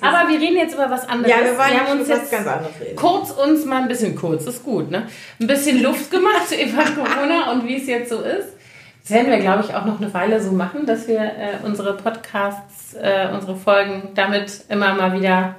Aber 0.00 0.28
wir 0.28 0.40
reden 0.40 0.56
jetzt 0.56 0.74
über 0.74 0.90
was 0.90 1.08
anderes. 1.08 1.30
Ja, 1.30 1.44
wir 1.44 1.56
wollen 1.58 1.80
haben 1.80 1.98
uns 1.98 2.08
jetzt 2.08 2.30
ganz 2.30 2.46
anderes 2.46 2.72
reden. 2.80 2.96
kurz 2.96 3.30
uns 3.30 3.64
mal 3.64 3.82
ein 3.82 3.88
bisschen 3.88 4.16
kurz, 4.16 4.46
ist 4.46 4.64
gut, 4.64 4.90
ne? 4.90 5.06
Ein 5.40 5.46
bisschen 5.46 5.82
Luft 5.82 6.10
gemacht 6.10 6.48
über 6.52 6.82
Corona 6.84 7.52
und 7.52 7.66
wie 7.66 7.76
es 7.76 7.86
jetzt 7.86 8.10
so 8.10 8.20
ist. 8.20 8.48
Das 9.02 9.10
werden 9.10 9.30
wir, 9.30 9.38
glaube 9.38 9.62
ich, 9.68 9.74
auch 9.74 9.84
noch 9.84 10.00
eine 10.00 10.12
Weile 10.14 10.40
so 10.42 10.50
machen, 10.52 10.86
dass 10.86 11.06
wir 11.08 11.20
äh, 11.20 11.58
unsere 11.62 11.94
Podcasts, 11.94 12.94
äh, 12.94 13.28
unsere 13.34 13.54
Folgen 13.54 14.10
damit 14.14 14.64
immer 14.70 14.94
mal 14.94 15.12
wieder 15.12 15.56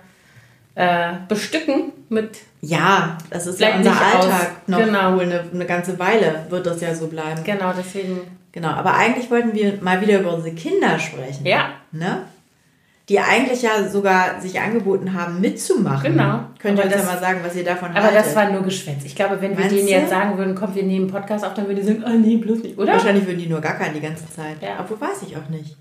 äh, 0.73 1.13
bestücken 1.27 1.91
mit 2.09 2.39
Ja, 2.61 3.17
das 3.29 3.45
ist 3.45 3.59
ja 3.59 3.75
unser 3.75 3.91
nicht 3.91 4.01
aus. 4.01 4.25
Alltag 4.25 4.51
noch 4.67 4.79
Genau. 4.79 5.13
wohl 5.13 5.21
eine, 5.23 5.43
eine 5.53 5.65
ganze 5.65 5.97
Weile 5.99 6.47
wird 6.49 6.65
das 6.65 6.81
ja 6.81 6.95
so 6.95 7.07
bleiben. 7.07 7.43
genau 7.43 7.71
deswegen. 7.77 8.21
Genau, 8.51 8.69
aber 8.69 8.95
eigentlich 8.95 9.29
wollten 9.29 9.53
wir 9.53 9.77
mal 9.81 10.01
wieder 10.01 10.19
über 10.21 10.33
unsere 10.33 10.55
Kinder 10.55 10.97
sprechen. 10.97 11.45
Ja. 11.45 11.69
Ne? 11.91 12.23
Die 13.07 13.19
eigentlich 13.19 13.61
ja 13.61 13.87
sogar 13.87 14.41
sich 14.41 14.59
angeboten 14.59 15.13
haben, 15.13 15.39
mitzumachen. 15.39 16.13
Genau. 16.13 16.39
Könnt 16.57 16.79
ihr 16.79 16.85
Aber 16.85 16.95
uns 16.95 17.03
ja 17.03 17.11
mal 17.11 17.19
sagen, 17.19 17.39
was 17.43 17.55
ihr 17.55 17.63
davon 17.63 17.91
Aber 17.91 18.01
haltet? 18.01 18.25
das 18.25 18.35
war 18.35 18.49
nur 18.49 18.63
Geschwätz. 18.63 19.05
Ich 19.05 19.15
glaube, 19.15 19.39
wenn 19.41 19.51
wir 19.51 19.59
Meinst 19.59 19.75
denen 19.75 19.85
du? 19.85 19.91
jetzt 19.91 20.09
sagen 20.09 20.37
würden, 20.37 20.55
komm, 20.55 20.73
wir 20.73 20.83
nehmen 20.83 21.07
Podcast 21.07 21.45
auf, 21.45 21.53
dann 21.53 21.67
würden 21.67 21.77
die 21.77 21.83
sagen, 21.83 22.03
ah 22.03 22.13
nee, 22.13 22.37
bloß 22.37 22.63
nicht, 22.63 22.77
oder? 22.79 22.93
Wahrscheinlich 22.93 23.27
würden 23.27 23.39
die 23.39 23.47
nur 23.47 23.61
gackern 23.61 23.93
die 23.93 24.01
ganze 24.01 24.27
Zeit. 24.29 24.55
Ja. 24.61 24.79
Obwohl 24.79 24.99
weiß 24.99 25.21
ich 25.27 25.37
auch 25.37 25.47
nicht. 25.49 25.77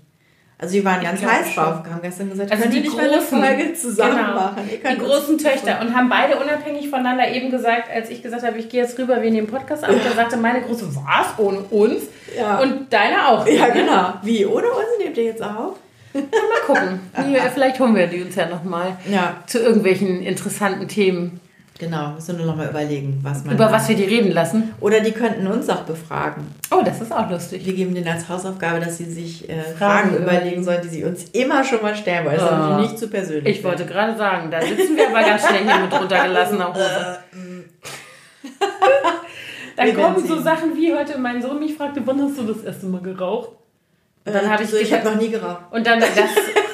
Also 0.57 0.75
die 0.75 0.85
waren 0.85 1.01
ganz 1.01 1.19
glaube 1.19 1.35
heiß 1.35 1.53
drauf, 1.53 1.83
haben 1.89 2.01
gestern 2.01 2.29
gesagt, 2.29 2.49
Also 2.49 2.63
könnt 2.63 2.75
ihr 2.75 2.81
die 2.81 2.87
nicht 2.87 2.95
mal 2.97 3.09
eine 3.09 3.17
großen, 3.17 3.43
Folge 3.43 3.73
zusammen 3.73 4.15
genau, 4.15 4.33
machen. 4.35 4.69
Die 4.69 4.97
großen 4.97 5.37
Töchter 5.37 5.81
und 5.81 5.93
haben 5.93 6.07
beide 6.07 6.37
unabhängig 6.37 6.89
voneinander 6.89 7.27
eben 7.27 7.51
gesagt, 7.51 7.89
als 7.93 8.09
ich 8.09 8.23
gesagt 8.23 8.45
habe, 8.45 8.57
ich 8.57 8.69
gehe 8.69 8.81
jetzt 8.81 8.97
rüber, 8.97 9.21
wir 9.21 9.31
nehmen 9.31 9.47
Podcast 9.47 9.83
auf, 9.83 9.95
da 10.01 10.11
sagte 10.11 10.37
meine 10.37 10.61
große, 10.61 10.95
was, 10.95 11.37
ohne 11.37 11.59
uns? 11.59 12.03
Ja. 12.37 12.59
Und 12.59 12.93
deine 12.93 13.27
auch. 13.27 13.45
ja, 13.47 13.67
ne? 13.67 13.73
genau. 13.73 14.13
Wie, 14.21 14.45
ohne 14.45 14.67
uns 14.67 15.03
nehmt 15.03 15.17
ihr 15.17 15.25
jetzt 15.25 15.43
auf? 15.43 15.75
Mal 16.15 16.61
gucken. 16.65 16.99
Vielleicht 17.53 17.79
holen 17.79 17.95
wir 17.95 18.07
die 18.07 18.23
uns 18.23 18.35
ja 18.35 18.47
nochmal 18.47 18.97
Ja, 19.11 19.37
zu 19.45 19.59
irgendwelchen 19.59 20.21
interessanten 20.21 20.87
Themen, 20.87 21.39
genau. 21.79 22.11
Müssen 22.13 22.37
wir 22.37 22.45
nur 22.45 22.53
noch 22.53 22.55
mal 22.55 22.69
überlegen, 22.69 23.19
was 23.21 23.43
man... 23.43 23.55
über 23.55 23.71
was 23.71 23.89
wir 23.89 23.95
die 23.95 24.03
reden 24.05 24.31
lassen. 24.31 24.73
Oder 24.79 25.01
die 25.01 25.11
könnten 25.11 25.45
uns 25.47 25.67
auch 25.69 25.81
befragen. 25.83 26.47
Oh, 26.71 26.81
das 26.85 27.01
ist 27.01 27.11
auch 27.11 27.29
lustig. 27.29 27.65
Wir 27.65 27.73
geben 27.73 27.93
denen 27.93 28.07
als 28.07 28.29
Hausaufgabe, 28.29 28.79
dass 28.79 28.97
sie 28.97 29.05
sich 29.11 29.49
äh, 29.49 29.61
Fragen, 29.77 30.11
Fragen 30.11 30.23
überlegen 30.23 30.63
sollen, 30.63 30.81
die 30.83 30.89
sie 30.89 31.03
uns 31.03 31.25
immer 31.31 31.63
schon 31.63 31.81
mal 31.81 31.95
stellen 31.95 32.25
wollen. 32.25 32.35
Das 32.37 32.45
ist 32.45 32.51
Ah. 32.51 32.57
natürlich 32.69 32.91
nicht 32.91 32.99
zu 32.99 33.07
persönlich. 33.09 33.57
Ich 33.57 33.63
wollte 33.63 33.85
gerade 33.85 34.17
sagen, 34.17 34.49
da 34.51 34.61
sitzen 34.61 34.95
wir 34.95 35.09
aber 35.09 35.21
ganz 35.21 35.45
schnell 35.47 35.63
hier 35.63 35.79
mit 35.79 35.93
runtergelassener 35.93 36.69
Hose. 36.73 37.19
Dann 39.77 39.87
Wir 39.87 39.93
kommen 39.95 40.25
so. 40.25 40.39
Sachen 40.41 40.73
wie 40.77 40.93
heute 40.95 41.17
mein 41.17 41.41
Sohn 41.41 41.59
mich 41.59 41.75
fragte, 41.75 42.01
wann 42.05 42.21
hast 42.21 42.37
du 42.37 42.43
das 42.43 42.63
erste 42.63 42.85
Mal 42.85 43.01
geraucht? 43.01 43.49
Und 44.25 44.33
dann 44.33 44.45
äh, 44.45 44.49
habe 44.49 44.63
ich 44.63 44.69
so, 44.69 44.77
ich 44.77 44.91
habe 44.91 45.05
noch 45.05 45.15
nie 45.15 45.29
geraucht. 45.29 45.61
Und 45.71 45.85
dann, 45.87 45.99
das, 45.99 46.09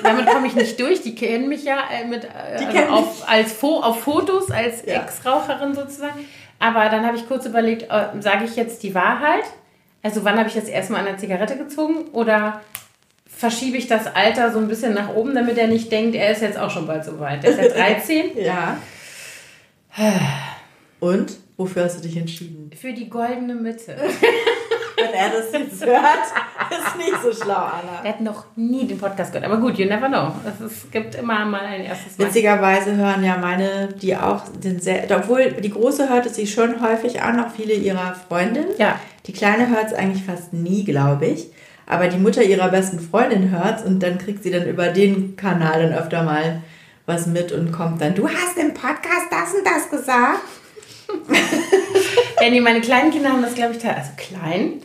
damit 0.04 0.26
komme 0.28 0.48
ich 0.48 0.56
nicht 0.56 0.80
durch. 0.80 1.02
Die 1.02 1.16
kennen 1.16 1.50
mich 1.50 1.64
ja 1.64 1.80
äh, 1.92 2.06
mit, 2.06 2.24
äh, 2.24 2.28
Die 2.60 2.66
also 2.78 2.94
auf, 2.94 3.30
als 3.30 3.52
Fo 3.54 3.80
auf 3.82 4.02
Fotos, 4.02 4.50
als 4.52 4.86
Ja. 4.86 5.02
Ex-Raucherin 5.02 5.74
sozusagen. 5.76 6.26
Aber 6.60 6.90
dann 6.90 7.06
habe 7.06 7.18
ich 7.18 7.28
kurz 7.28 7.46
überlegt, 7.46 7.84
äh, 7.92 8.06
sage 8.22 8.46
ich 8.46 8.56
jetzt 8.56 8.84
die 8.84 8.96
Wahrheit? 8.96 9.44
Also 10.04 10.24
wann 10.24 10.38
habe 10.38 10.48
ich 10.50 10.56
das 10.56 10.66
erste 10.66 10.94
Mal 10.94 11.00
an 11.00 11.06
der 11.06 11.18
Zigarette 11.18 11.58
gezogen? 11.58 12.06
Oder 12.14 12.62
verschiebe 13.28 13.78
ich 13.78 13.88
das 13.88 14.08
Alter 14.16 14.52
so 14.52 14.60
ein 14.60 14.68
bisschen 14.68 14.94
nach 14.94 15.10
oben, 15.14 15.34
damit 15.36 15.58
er 15.58 15.68
nicht 15.68 15.92
denkt, 15.92 16.16
er 16.16 16.32
ist 16.32 16.42
jetzt 16.42 16.58
auch 16.58 16.70
schon 16.70 16.88
bald 16.88 17.04
so 17.04 17.20
weit. 17.20 17.44
Der 17.44 17.52
ist 17.52 17.62
ja 17.62 17.68
13. 17.74 18.38
Ja. 18.38 18.78
Und? 21.00 21.34
Wofür 21.58 21.84
hast 21.84 21.98
du 21.98 22.02
dich 22.08 22.18
entschieden? 22.18 22.72
Für 22.80 22.94
die 22.94 23.10
goldene 23.10 23.54
Mitte. 23.56 23.96
Wenn 25.12 25.20
er 25.20 25.30
das 25.30 25.52
jetzt 25.52 25.86
hört, 25.86 26.02
ist 26.72 26.98
nicht 26.98 27.22
so 27.22 27.34
schlau, 27.34 27.56
Anna. 27.56 28.02
Er 28.04 28.10
hat 28.10 28.22
noch 28.22 28.46
nie 28.56 28.88
den 28.88 28.98
Podcast 28.98 29.34
gehört. 29.34 29.52
Aber 29.52 29.60
gut, 29.62 29.78
you 29.78 29.86
never 29.86 30.08
know. 30.08 30.32
Es 30.66 30.90
gibt 30.92 31.16
immer 31.16 31.46
mal 31.46 31.62
ein 31.62 31.84
erstes 31.84 32.18
Mal. 32.18 32.28
Witzigerweise 32.28 32.96
hören 32.96 33.24
ja 33.24 33.38
meine, 33.38 33.90
die 34.02 34.16
auch 34.16 34.44
den 34.64 34.80
sehr, 34.80 35.04
obwohl 35.16 35.52
die 35.54 35.70
Große 35.70 36.10
hört 36.10 36.26
es 36.26 36.36
sich 36.36 36.54
schon 36.54 36.82
häufig 36.82 37.22
an, 37.22 37.40
auch 37.44 37.52
viele 37.52 37.74
ihrer 37.74 38.16
Freundinnen. 38.28 38.70
Ja. 38.78 39.00
Die 39.28 39.34
Kleine 39.34 39.70
hört 39.70 39.88
es 39.88 39.94
eigentlich 39.94 40.24
fast 40.24 40.54
nie, 40.54 40.84
glaube 40.84 41.26
ich. 41.28 41.48
Aber 41.88 42.08
die 42.08 42.18
Mutter 42.18 42.42
ihrer 42.42 42.70
besten 42.70 43.00
Freundin 43.00 43.52
hört 43.52 43.86
und 43.86 44.02
dann 44.02 44.18
kriegt 44.18 44.44
sie 44.44 44.52
dann 44.52 44.66
über 44.66 44.88
den 44.90 45.36
Kanal 45.36 45.84
dann 45.84 45.94
öfter 45.94 46.24
mal 46.24 46.62
was 47.06 47.26
mit 47.26 47.52
und 47.52 47.74
kommt 47.74 48.00
dann, 48.02 48.16
du 48.16 48.30
hast 48.30 48.58
im 48.58 48.74
Podcast 48.74 49.28
das 49.30 49.54
und 49.54 49.66
das 49.66 49.90
gesagt. 49.90 50.40
Ja, 52.42 52.50
nee, 52.50 52.60
meine 52.60 52.82
kleinen 52.82 53.12
Kinder 53.12 53.30
haben 53.30 53.44
das, 53.44 53.54
glaube 53.54 53.76
ich, 53.76 53.86
also 53.86 54.10
klein, 54.18 54.82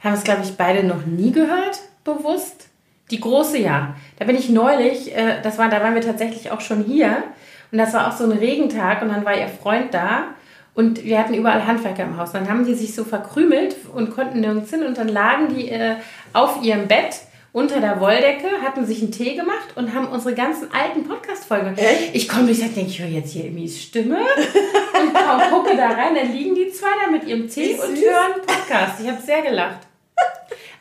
haben 0.00 0.14
es, 0.14 0.24
glaube 0.24 0.42
ich, 0.42 0.56
beide 0.56 0.86
noch 0.86 1.06
nie 1.06 1.32
gehört, 1.32 1.80
bewusst. 2.04 2.68
Die 3.10 3.20
große 3.20 3.58
ja. 3.58 3.94
Da 4.18 4.24
bin 4.24 4.36
ich 4.36 4.48
neulich, 4.48 5.14
äh, 5.16 5.40
das 5.42 5.58
war, 5.58 5.68
da 5.68 5.80
waren 5.82 5.94
wir 5.94 6.02
tatsächlich 6.02 6.50
auch 6.50 6.60
schon 6.60 6.84
hier. 6.84 7.24
Und 7.72 7.78
das 7.78 7.92
war 7.92 8.08
auch 8.08 8.16
so 8.16 8.24
ein 8.24 8.32
Regentag 8.32 9.02
und 9.02 9.08
dann 9.08 9.24
war 9.24 9.36
ihr 9.36 9.48
Freund 9.48 9.92
da. 9.94 10.28
Und 10.74 11.04
wir 11.04 11.18
hatten 11.18 11.34
überall 11.34 11.66
Handwerker 11.66 12.04
im 12.04 12.16
Haus. 12.16 12.32
Dann 12.32 12.48
haben 12.48 12.64
die 12.64 12.74
sich 12.74 12.94
so 12.94 13.04
verkrümelt 13.04 13.76
und 13.94 14.10
konnten 14.10 14.40
nirgends 14.40 14.70
hin. 14.70 14.84
Und 14.84 14.98
dann 14.98 15.08
lagen 15.08 15.54
die 15.54 15.68
äh, 15.68 15.96
auf 16.32 16.62
ihrem 16.62 16.86
Bett 16.88 17.20
unter 17.52 17.80
der 17.80 18.00
Wolldecke, 18.00 18.46
hatten 18.62 18.86
sich 18.86 19.02
einen 19.02 19.10
Tee 19.10 19.34
gemacht 19.34 19.70
und 19.74 19.92
haben 19.92 20.06
unsere 20.08 20.34
ganzen 20.34 20.68
alten 20.72 21.02
Podcast-Folgen. 21.02 21.74
Ich 22.12 22.28
komme 22.28 22.46
durch, 22.46 22.60
denke 22.60 22.82
ich, 22.82 23.00
höre 23.00 23.08
jetzt 23.08 23.32
hier 23.32 23.46
Emmys 23.46 23.82
Stimme. 23.82 24.18
und 24.18 25.50
gucke 25.50 25.76
da 25.76 25.88
rein, 25.88 26.14
dann 26.14 26.32
liegen 26.32 26.54
die 26.54 26.70
zwei 26.70 26.88
da 27.04 27.10
mit 27.10 27.24
ihrem 27.24 27.48
Tee 27.48 27.74
und 27.74 27.96
hören 27.96 28.40
Podcast. 28.46 29.00
Ich 29.00 29.08
habe 29.08 29.20
sehr 29.20 29.42
gelacht. 29.42 29.89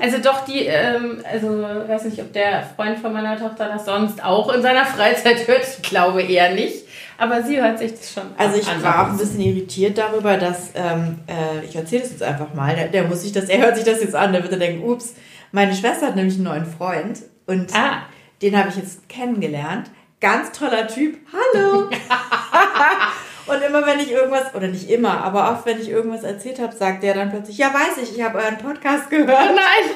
Also 0.01 0.17
doch 0.19 0.45
die, 0.45 0.61
ähm, 0.61 1.21
also 1.29 1.61
weiß 1.61 2.05
nicht, 2.05 2.21
ob 2.21 2.31
der 2.31 2.63
Freund 2.75 2.97
von 2.99 3.11
meiner 3.11 3.37
Tochter 3.37 3.67
das 3.67 3.83
sonst 3.83 4.23
auch 4.23 4.51
in 4.53 4.61
seiner 4.61 4.85
Freizeit 4.85 5.45
hört. 5.45 5.67
Ich 5.67 5.89
glaube 5.89 6.23
eher 6.23 6.53
nicht. 6.53 6.85
Aber 7.17 7.43
sie 7.43 7.61
hört 7.61 7.79
sich 7.79 7.91
das 7.91 8.13
schon 8.13 8.23
Also 8.37 8.57
ich 8.57 8.67
an. 8.69 8.81
war 8.81 9.03
auch 9.03 9.11
ein 9.11 9.17
bisschen 9.17 9.41
irritiert 9.41 9.97
darüber, 9.97 10.37
dass, 10.37 10.69
ähm, 10.73 11.19
äh, 11.27 11.65
ich 11.65 11.75
erzähle 11.75 12.03
das 12.03 12.11
jetzt 12.11 12.23
einfach 12.23 12.53
mal, 12.53 12.73
der, 12.77 12.87
der, 12.87 13.03
muss 13.03 13.23
sich 13.23 13.33
das, 13.33 13.49
er 13.49 13.59
hört 13.59 13.75
sich 13.75 13.83
das 13.83 13.99
jetzt 13.99 14.15
an, 14.15 14.31
der 14.31 14.41
wird 14.41 14.53
dann 14.53 14.61
denken, 14.61 14.89
ups, 14.89 15.15
meine 15.51 15.75
Schwester 15.75 16.07
hat 16.07 16.15
nämlich 16.15 16.35
einen 16.35 16.45
neuen 16.45 16.65
Freund 16.65 17.19
und 17.45 17.75
ah. 17.75 18.03
den 18.41 18.57
habe 18.57 18.69
ich 18.69 18.77
jetzt 18.77 19.09
kennengelernt. 19.09 19.91
Ganz 20.21 20.53
toller 20.53 20.87
Typ. 20.87 21.17
Hallo! 21.33 21.89
Und 23.49 23.61
immer 23.67 23.85
wenn 23.85 23.99
ich 23.99 24.11
irgendwas, 24.11 24.53
oder 24.53 24.67
nicht 24.67 24.89
immer, 24.89 25.23
aber 25.23 25.51
oft 25.51 25.65
wenn 25.65 25.79
ich 25.79 25.89
irgendwas 25.89 26.23
erzählt 26.23 26.59
habe, 26.59 26.75
sagt 26.75 27.03
der 27.03 27.13
dann 27.13 27.31
plötzlich, 27.31 27.57
ja 27.57 27.73
weiß 27.73 28.03
ich, 28.03 28.15
ich 28.15 28.23
habe 28.23 28.37
euren 28.37 28.57
Podcast 28.57 29.09
gehört. 29.09 29.29
Oh 29.29 29.55
nein! 29.55 29.91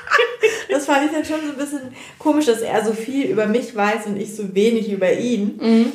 das 0.70 0.86
fand 0.86 1.06
ich 1.06 1.12
dann 1.12 1.24
schon 1.24 1.46
so 1.46 1.52
ein 1.52 1.58
bisschen 1.58 1.94
komisch, 2.18 2.46
dass 2.46 2.60
er 2.60 2.84
so 2.84 2.92
viel 2.92 3.26
über 3.26 3.46
mich 3.46 3.74
weiß 3.74 4.06
und 4.06 4.16
ich 4.16 4.34
so 4.34 4.54
wenig 4.54 4.90
über 4.90 5.12
ihn. 5.12 5.58
Mhm. 5.60 5.92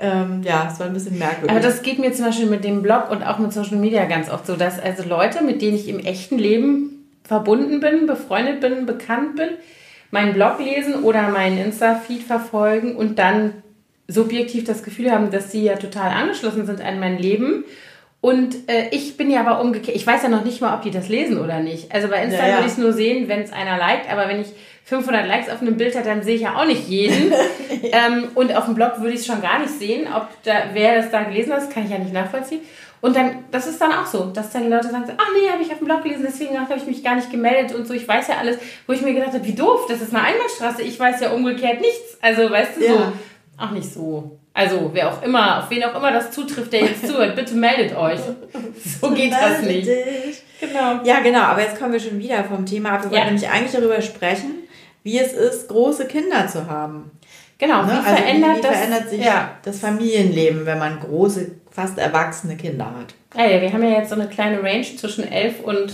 Ähm, 0.00 0.42
ja, 0.44 0.68
es 0.72 0.78
war 0.78 0.86
ein 0.86 0.94
bisschen 0.94 1.18
merkwürdig. 1.18 1.50
Aber 1.50 1.60
das 1.60 1.82
geht 1.82 1.98
mir 1.98 2.12
zum 2.12 2.26
Beispiel 2.26 2.46
mit 2.46 2.62
dem 2.64 2.82
Blog 2.82 3.10
und 3.10 3.22
auch 3.22 3.38
mit 3.38 3.52
Social 3.52 3.78
Media 3.78 4.04
ganz 4.04 4.30
oft 4.30 4.46
so, 4.46 4.54
dass 4.54 4.78
also 4.78 5.02
Leute, 5.02 5.42
mit 5.42 5.60
denen 5.60 5.76
ich 5.76 5.88
im 5.88 5.98
echten 5.98 6.38
Leben 6.38 7.08
verbunden 7.24 7.80
bin, 7.80 8.06
befreundet 8.06 8.60
bin, 8.60 8.86
bekannt 8.86 9.36
bin, 9.36 9.50
meinen 10.10 10.34
Blog 10.34 10.60
lesen 10.60 11.02
oder 11.02 11.28
meinen 11.28 11.58
Insta-Feed 11.58 12.22
verfolgen 12.22 12.96
und 12.96 13.18
dann 13.18 13.62
subjektiv 14.08 14.64
das 14.64 14.82
Gefühl 14.82 15.12
haben, 15.12 15.30
dass 15.30 15.52
sie 15.52 15.62
ja 15.62 15.76
total 15.76 16.10
angeschlossen 16.10 16.66
sind 16.66 16.80
an 16.80 16.98
mein 16.98 17.18
Leben. 17.18 17.64
Und 18.20 18.68
äh, 18.68 18.88
ich 18.90 19.16
bin 19.16 19.30
ja 19.30 19.40
aber 19.40 19.60
umgekehrt. 19.60 19.96
Ich 19.96 20.06
weiß 20.06 20.24
ja 20.24 20.28
noch 20.28 20.44
nicht 20.44 20.60
mal, 20.60 20.74
ob 20.74 20.82
die 20.82 20.90
das 20.90 21.08
lesen 21.08 21.38
oder 21.38 21.60
nicht. 21.60 21.92
Also 21.92 22.08
bei 22.08 22.22
Insta 22.22 22.40
ja, 22.40 22.48
ja. 22.48 22.54
würde 22.56 22.66
ich 22.66 22.72
es 22.72 22.78
nur 22.78 22.92
sehen, 22.92 23.28
wenn 23.28 23.42
es 23.42 23.52
einer 23.52 23.78
liked. 23.78 24.10
Aber 24.10 24.28
wenn 24.28 24.40
ich 24.40 24.48
500 24.84 25.26
Likes 25.26 25.50
auf 25.50 25.60
einem 25.60 25.76
Bild 25.76 25.94
habe, 25.94 26.06
dann 26.06 26.22
sehe 26.22 26.34
ich 26.34 26.40
ja 26.40 26.56
auch 26.56 26.66
nicht 26.66 26.88
jeden. 26.88 27.32
ähm, 27.82 28.28
und 28.34 28.56
auf 28.56 28.64
dem 28.64 28.74
Blog 28.74 28.98
würde 28.98 29.12
ich 29.12 29.20
es 29.20 29.26
schon 29.26 29.40
gar 29.40 29.60
nicht 29.60 29.78
sehen. 29.78 30.08
Ob 30.12 30.26
da, 30.42 30.54
wer 30.72 30.96
das 30.96 31.10
da 31.10 31.22
gelesen 31.22 31.52
hat, 31.52 31.70
kann 31.70 31.84
ich 31.84 31.90
ja 31.90 31.98
nicht 31.98 32.12
nachvollziehen. 32.12 32.62
Und 33.00 33.14
dann, 33.14 33.44
das 33.52 33.68
ist 33.68 33.80
dann 33.80 33.92
auch 33.92 34.06
so, 34.06 34.24
dass 34.34 34.50
dann 34.50 34.64
die 34.64 34.70
Leute 34.70 34.88
sagen, 34.88 35.04
ach 35.16 35.28
nee, 35.32 35.48
habe 35.48 35.62
ich 35.62 35.70
auf 35.70 35.78
dem 35.78 35.84
Blog 35.86 36.02
gelesen, 36.02 36.24
deswegen 36.26 36.58
habe 36.58 36.74
ich 36.74 36.84
mich 36.84 37.04
gar 37.04 37.14
nicht 37.14 37.30
gemeldet 37.30 37.76
und 37.76 37.86
so. 37.86 37.94
Ich 37.94 38.08
weiß 38.08 38.26
ja 38.26 38.38
alles, 38.38 38.58
wo 38.88 38.92
ich 38.92 39.02
mir 39.02 39.14
gedacht 39.14 39.34
habe, 39.34 39.44
wie 39.44 39.54
doof, 39.54 39.86
das 39.88 40.00
ist 40.00 40.12
eine 40.12 40.24
Einbahnstraße. 40.24 40.82
Ich 40.82 40.98
weiß 40.98 41.20
ja 41.20 41.30
umgekehrt 41.30 41.80
nichts. 41.80 42.18
Also, 42.20 42.50
weißt 42.50 42.76
du, 42.76 42.84
ja. 42.84 42.92
so 42.92 43.12
auch 43.58 43.70
nicht 43.70 43.92
so. 43.92 44.38
Also, 44.54 44.90
wer 44.92 45.12
auch 45.12 45.22
immer, 45.22 45.60
auf 45.60 45.70
wen 45.70 45.84
auch 45.84 45.94
immer 45.94 46.10
das 46.12 46.30
zutrifft, 46.30 46.72
der 46.72 46.80
jetzt 46.80 47.06
zuhört, 47.06 47.36
bitte 47.36 47.54
meldet 47.54 47.96
euch. 47.96 48.20
So 49.00 49.10
geht 49.10 49.32
das 49.32 49.62
nicht. 49.62 49.86
Dich. 49.86 50.42
Genau. 50.60 51.00
Ja, 51.04 51.20
genau, 51.20 51.40
aber 51.40 51.62
jetzt 51.62 51.78
kommen 51.78 51.92
wir 51.92 52.00
schon 52.00 52.18
wieder 52.18 52.44
vom 52.44 52.64
Thema 52.64 52.92
ab. 52.92 53.02
Wir 53.04 53.10
ja. 53.10 53.24
wollten 53.24 53.34
nämlich 53.34 53.48
eigentlich 53.48 53.72
darüber 53.72 54.00
sprechen, 54.00 54.54
wie 55.02 55.18
es 55.18 55.32
ist, 55.32 55.68
große 55.68 56.06
Kinder 56.06 56.46
zu 56.48 56.66
haben. 56.66 57.10
Genau, 57.58 57.82
ne? 57.82 57.92
wie, 57.92 57.96
also 57.96 58.22
verändert, 58.22 58.56
wie, 58.56 58.58
wie 58.58 58.66
verändert 58.66 59.10
sich 59.10 59.24
ja. 59.24 59.50
das 59.64 59.80
Familienleben, 59.80 60.66
wenn 60.66 60.78
man 60.78 61.00
große, 61.00 61.52
fast 61.70 61.98
erwachsene 61.98 62.56
Kinder 62.56 62.86
hat? 62.86 63.14
Ja, 63.36 63.50
ja, 63.50 63.60
wir 63.60 63.72
haben 63.72 63.82
ja 63.82 63.98
jetzt 63.98 64.10
so 64.10 64.14
eine 64.14 64.28
kleine 64.28 64.62
Range 64.62 64.86
zwischen 64.96 65.30
11 65.30 65.60
und 65.60 65.92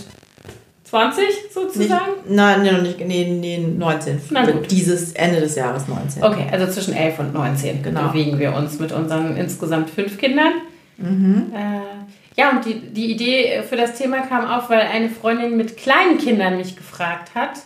20 0.95 1.25
sozusagen? 1.51 2.13
Nicht, 2.25 2.31
nein, 2.31 2.63
nee, 2.63 2.71
noch 2.71 2.83
nicht, 2.83 3.01
nee, 3.01 3.25
nee, 3.29 3.59
19. 3.59 4.21
Na 4.31 4.49
gut. 4.49 4.71
Dieses 4.71 5.13
Ende 5.15 5.41
des 5.41 5.57
Jahres 5.57 5.89
19. 5.89 6.23
Okay, 6.23 6.47
also 6.53 6.73
zwischen 6.73 6.95
11 6.95 7.19
und 7.19 7.35
19 7.35 7.83
genau. 7.83 8.09
bewegen 8.09 8.39
wir 8.39 8.55
uns 8.55 8.79
mit 8.79 8.93
unseren 8.93 9.37
insgesamt 9.37 9.91
fünf 9.91 10.19
Kindern. 10.19 10.53
Mhm. 10.97 11.53
Äh, 11.53 12.41
ja, 12.41 12.51
und 12.51 12.65
die, 12.65 12.79
die 12.79 13.11
Idee 13.11 13.65
für 13.69 13.75
das 13.75 13.99
Thema 13.99 14.21
kam 14.21 14.47
auf, 14.47 14.71
weil 14.71 14.83
eine 14.83 15.09
Freundin 15.09 15.57
mit 15.57 15.77
kleinen 15.77 16.19
Kindern 16.19 16.59
mich 16.59 16.77
gefragt 16.77 17.35
hat, 17.35 17.59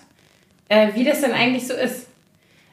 äh, 0.70 0.88
wie 0.94 1.04
das 1.04 1.20
denn 1.20 1.32
eigentlich 1.32 1.66
so 1.66 1.74
ist. 1.74 2.06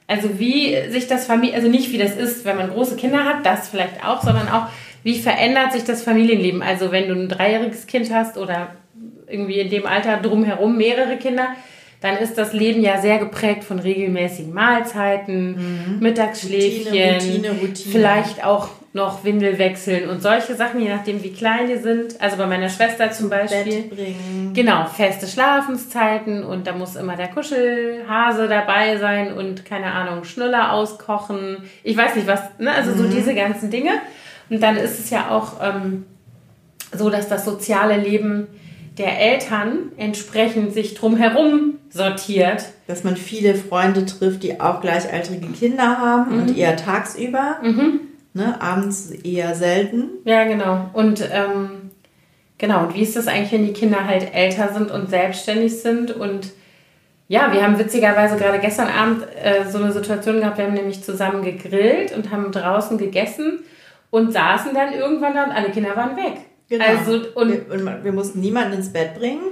Also 0.08 0.40
wie 0.40 0.90
sich 0.90 1.08
das 1.08 1.26
Familie, 1.26 1.56
also 1.56 1.68
nicht 1.68 1.92
wie 1.92 1.98
das 1.98 2.16
ist, 2.16 2.46
wenn 2.46 2.56
man 2.56 2.70
große 2.70 2.96
Kinder 2.96 3.26
hat, 3.26 3.46
das 3.46 3.68
vielleicht 3.68 4.06
auch, 4.06 4.24
sondern 4.24 4.48
auch, 4.48 4.68
wie 5.04 5.20
verändert 5.20 5.74
sich 5.74 5.84
das 5.84 6.02
Familienleben? 6.04 6.64
Also 6.64 6.94
wenn 6.94 7.10
du 7.10 7.14
ein 7.16 7.28
dreijähriges 7.28 7.88
Kind 7.88 8.14
hast 8.14 8.38
oder 8.38 8.70
irgendwie 9.28 9.60
in 9.60 9.70
dem 9.70 9.86
Alter 9.86 10.18
drumherum 10.18 10.78
mehrere 10.78 11.18
Kinder, 11.18 11.50
dann 12.02 12.18
ist 12.18 12.38
das 12.38 12.54
Leben 12.54 12.82
ja 12.82 13.02
sehr 13.02 13.18
geprägt 13.18 13.64
von 13.64 13.80
regelmäßigen 13.80 14.54
Mahlzeiten, 14.54 15.96
mhm. 15.96 16.00
Mittagsschläfchen, 16.00 16.94
Routine, 16.94 17.16
Routine, 17.16 17.50
Routine. 17.50 17.92
vielleicht 17.92 18.46
auch 18.46 18.70
noch 18.96 19.26
Windel 19.26 19.58
wechseln 19.58 20.10
und 20.10 20.22
solche 20.22 20.56
Sachen, 20.56 20.80
je 20.80 20.88
nachdem 20.88 21.22
wie 21.22 21.34
klein 21.34 21.68
die 21.68 21.78
sind. 21.78 22.22
Also 22.22 22.38
bei 22.38 22.46
meiner 22.46 22.70
Schwester 22.70 23.12
zum 23.12 23.30
Beispiel. 23.30 23.82
Bett 23.82 23.90
bringen. 23.90 24.52
Genau, 24.54 24.86
feste 24.86 25.28
Schlafenszeiten 25.28 26.46
und 26.46 26.66
da 26.66 26.74
muss 26.74 26.96
immer 26.96 27.18
der 27.18 27.28
Kuschelhase 27.28 28.48
dabei 28.48 28.98
sein 28.98 29.34
und 29.34 29.66
keine 29.66 29.92
Ahnung, 29.92 30.24
Schnuller 30.24 30.72
auskochen. 30.72 31.58
Ich 31.84 31.98
weiß 31.98 32.16
nicht 32.16 32.28
was, 32.28 32.40
ne? 32.58 32.72
also 32.72 32.92
mhm. 32.92 32.98
so 32.98 33.08
diese 33.10 33.36
ganzen 33.36 33.70
Dinge. 33.70 33.92
Und 34.50 34.64
dann 34.64 34.78
ist 34.78 34.98
es 34.98 35.10
ja 35.10 35.30
auch 35.30 35.54
ähm, 35.62 36.06
so, 36.94 37.10
dass 37.10 37.28
das 37.28 37.44
soziale 37.44 37.98
Leben 37.98 38.48
der 38.98 39.20
Eltern 39.20 39.92
entsprechend 39.98 40.74
sich 40.74 40.94
drumherum 40.94 41.76
sortiert. 41.90 42.66
Dass 42.88 43.04
man 43.04 43.18
viele 43.18 43.56
Freunde 43.56 44.06
trifft, 44.06 44.44
die 44.44 44.60
auch 44.60 44.82
gleichaltrige 44.82 45.48
Kinder 45.48 45.98
haben 45.98 46.34
mhm. 46.34 46.42
und 46.42 46.58
eher 46.58 46.78
tagsüber. 46.78 47.58
Mhm. 47.62 48.00
Ne, 48.34 48.62
abends 48.62 49.12
eher 49.12 49.56
selten. 49.56 50.10
Ja, 50.26 50.44
genau. 50.44 50.90
Und 50.92 51.22
ähm, 51.32 51.92
genau, 52.58 52.84
und 52.84 52.94
wie 52.94 53.02
ist 53.02 53.16
das 53.16 53.28
eigentlich, 53.28 53.54
wenn 53.54 53.66
die 53.66 53.74
Kinder 53.74 54.06
halt 54.06 54.34
älter 54.34 54.74
sind 54.74 54.92
und 54.92 55.10
selbstständig 55.10 55.80
sind? 55.80 56.12
Und 56.12 56.52
ja, 57.30 57.54
wir 57.54 57.64
haben 57.64 57.80
witzigerweise 57.80 58.36
gerade 58.36 58.60
gestern 58.60 58.90
Abend 58.90 59.24
äh, 59.42 59.70
so 59.70 59.78
eine 59.78 59.94
Situation 59.94 60.42
gehabt, 60.42 60.58
wir 60.58 60.66
haben 60.66 60.74
nämlich 60.74 61.02
zusammen 61.02 61.44
gegrillt 61.44 62.16
und 62.16 62.30
haben 62.30 62.52
draußen 62.52 62.98
gegessen 62.98 63.60
und 64.10 64.34
saßen 64.34 64.74
dann 64.74 64.94
irgendwann 64.94 65.34
da 65.34 65.46
und 65.46 65.52
alle 65.52 65.70
Kinder 65.70 65.96
waren 65.96 66.18
weg. 66.18 66.42
Genau. 66.70 66.86
Also, 66.86 67.14
und 67.36 67.52
wir, 67.52 67.72
und 67.72 68.04
wir 68.04 68.12
mussten 68.12 68.40
niemanden 68.40 68.74
ins 68.74 68.92
Bett 68.92 69.16
bringen. 69.16 69.44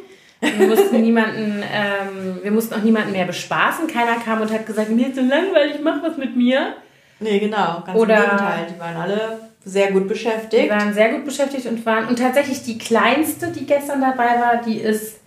Wir 0.42 0.68
mussten 0.68 1.02
niemanden, 1.02 1.64
ähm, 1.72 2.40
wir 2.42 2.52
mussten 2.52 2.74
auch 2.74 2.84
niemanden 2.84 3.12
mehr 3.12 3.26
bespaßen. 3.26 3.88
Keiner 3.88 4.16
kam 4.16 4.42
und 4.42 4.52
hat 4.52 4.66
gesagt, 4.66 4.90
mir 4.90 5.08
ist 5.08 5.16
so 5.16 5.22
langweilig, 5.22 5.78
mach 5.84 6.02
was 6.04 6.18
mit 6.18 6.36
mir. 6.36 6.76
Nee, 7.20 7.40
genau, 7.40 7.84
ganz 7.86 7.98
Oder, 7.98 8.16
im 8.16 8.22
Gegenteil. 8.24 8.68
Die 8.76 8.80
waren 8.80 8.96
alle 8.96 9.40
sehr 9.64 9.92
gut 9.92 10.08
beschäftigt. 10.08 10.66
Die 10.66 10.70
waren 10.70 10.94
sehr 10.94 11.10
gut 11.14 11.26
beschäftigt 11.26 11.68
und 11.68 11.86
waren, 11.86 12.08
und 12.08 12.20
tatsächlich 12.20 12.64
die 12.64 12.78
kleinste, 12.78 13.48
die 13.48 13.66
gestern 13.66 14.02
dabei 14.02 14.40
war, 14.40 14.62
die 14.62 14.80
ist 14.80 15.20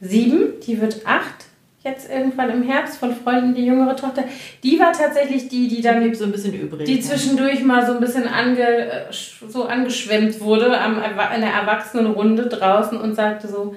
sieben, 0.00 0.60
die 0.66 0.80
wird 0.80 1.00
acht 1.04 1.46
jetzt 1.84 2.08
irgendwann 2.08 2.50
im 2.50 2.62
Herbst 2.62 2.98
von 2.98 3.14
Freunden, 3.14 3.54
die 3.54 3.66
jüngere 3.66 3.96
Tochter, 3.96 4.24
die 4.62 4.78
war 4.78 4.92
tatsächlich 4.92 5.48
die, 5.48 5.68
die 5.68 5.82
dann 5.82 6.02
die 6.02 6.14
so 6.14 6.24
ein 6.24 6.32
bisschen 6.32 6.54
übrig. 6.54 6.86
Die 6.86 7.00
zwischendurch 7.00 7.62
mal 7.64 7.84
so 7.84 7.92
ein 7.92 8.00
bisschen 8.00 8.28
ange, 8.28 9.06
so 9.48 9.64
angeschwemmt 9.64 10.40
wurde 10.40 10.78
am, 10.78 10.98
in 10.98 11.40
der 11.40 11.52
Erwachsenenrunde 11.52 12.46
draußen 12.46 12.98
und 12.98 13.14
sagte 13.14 13.48
so, 13.48 13.74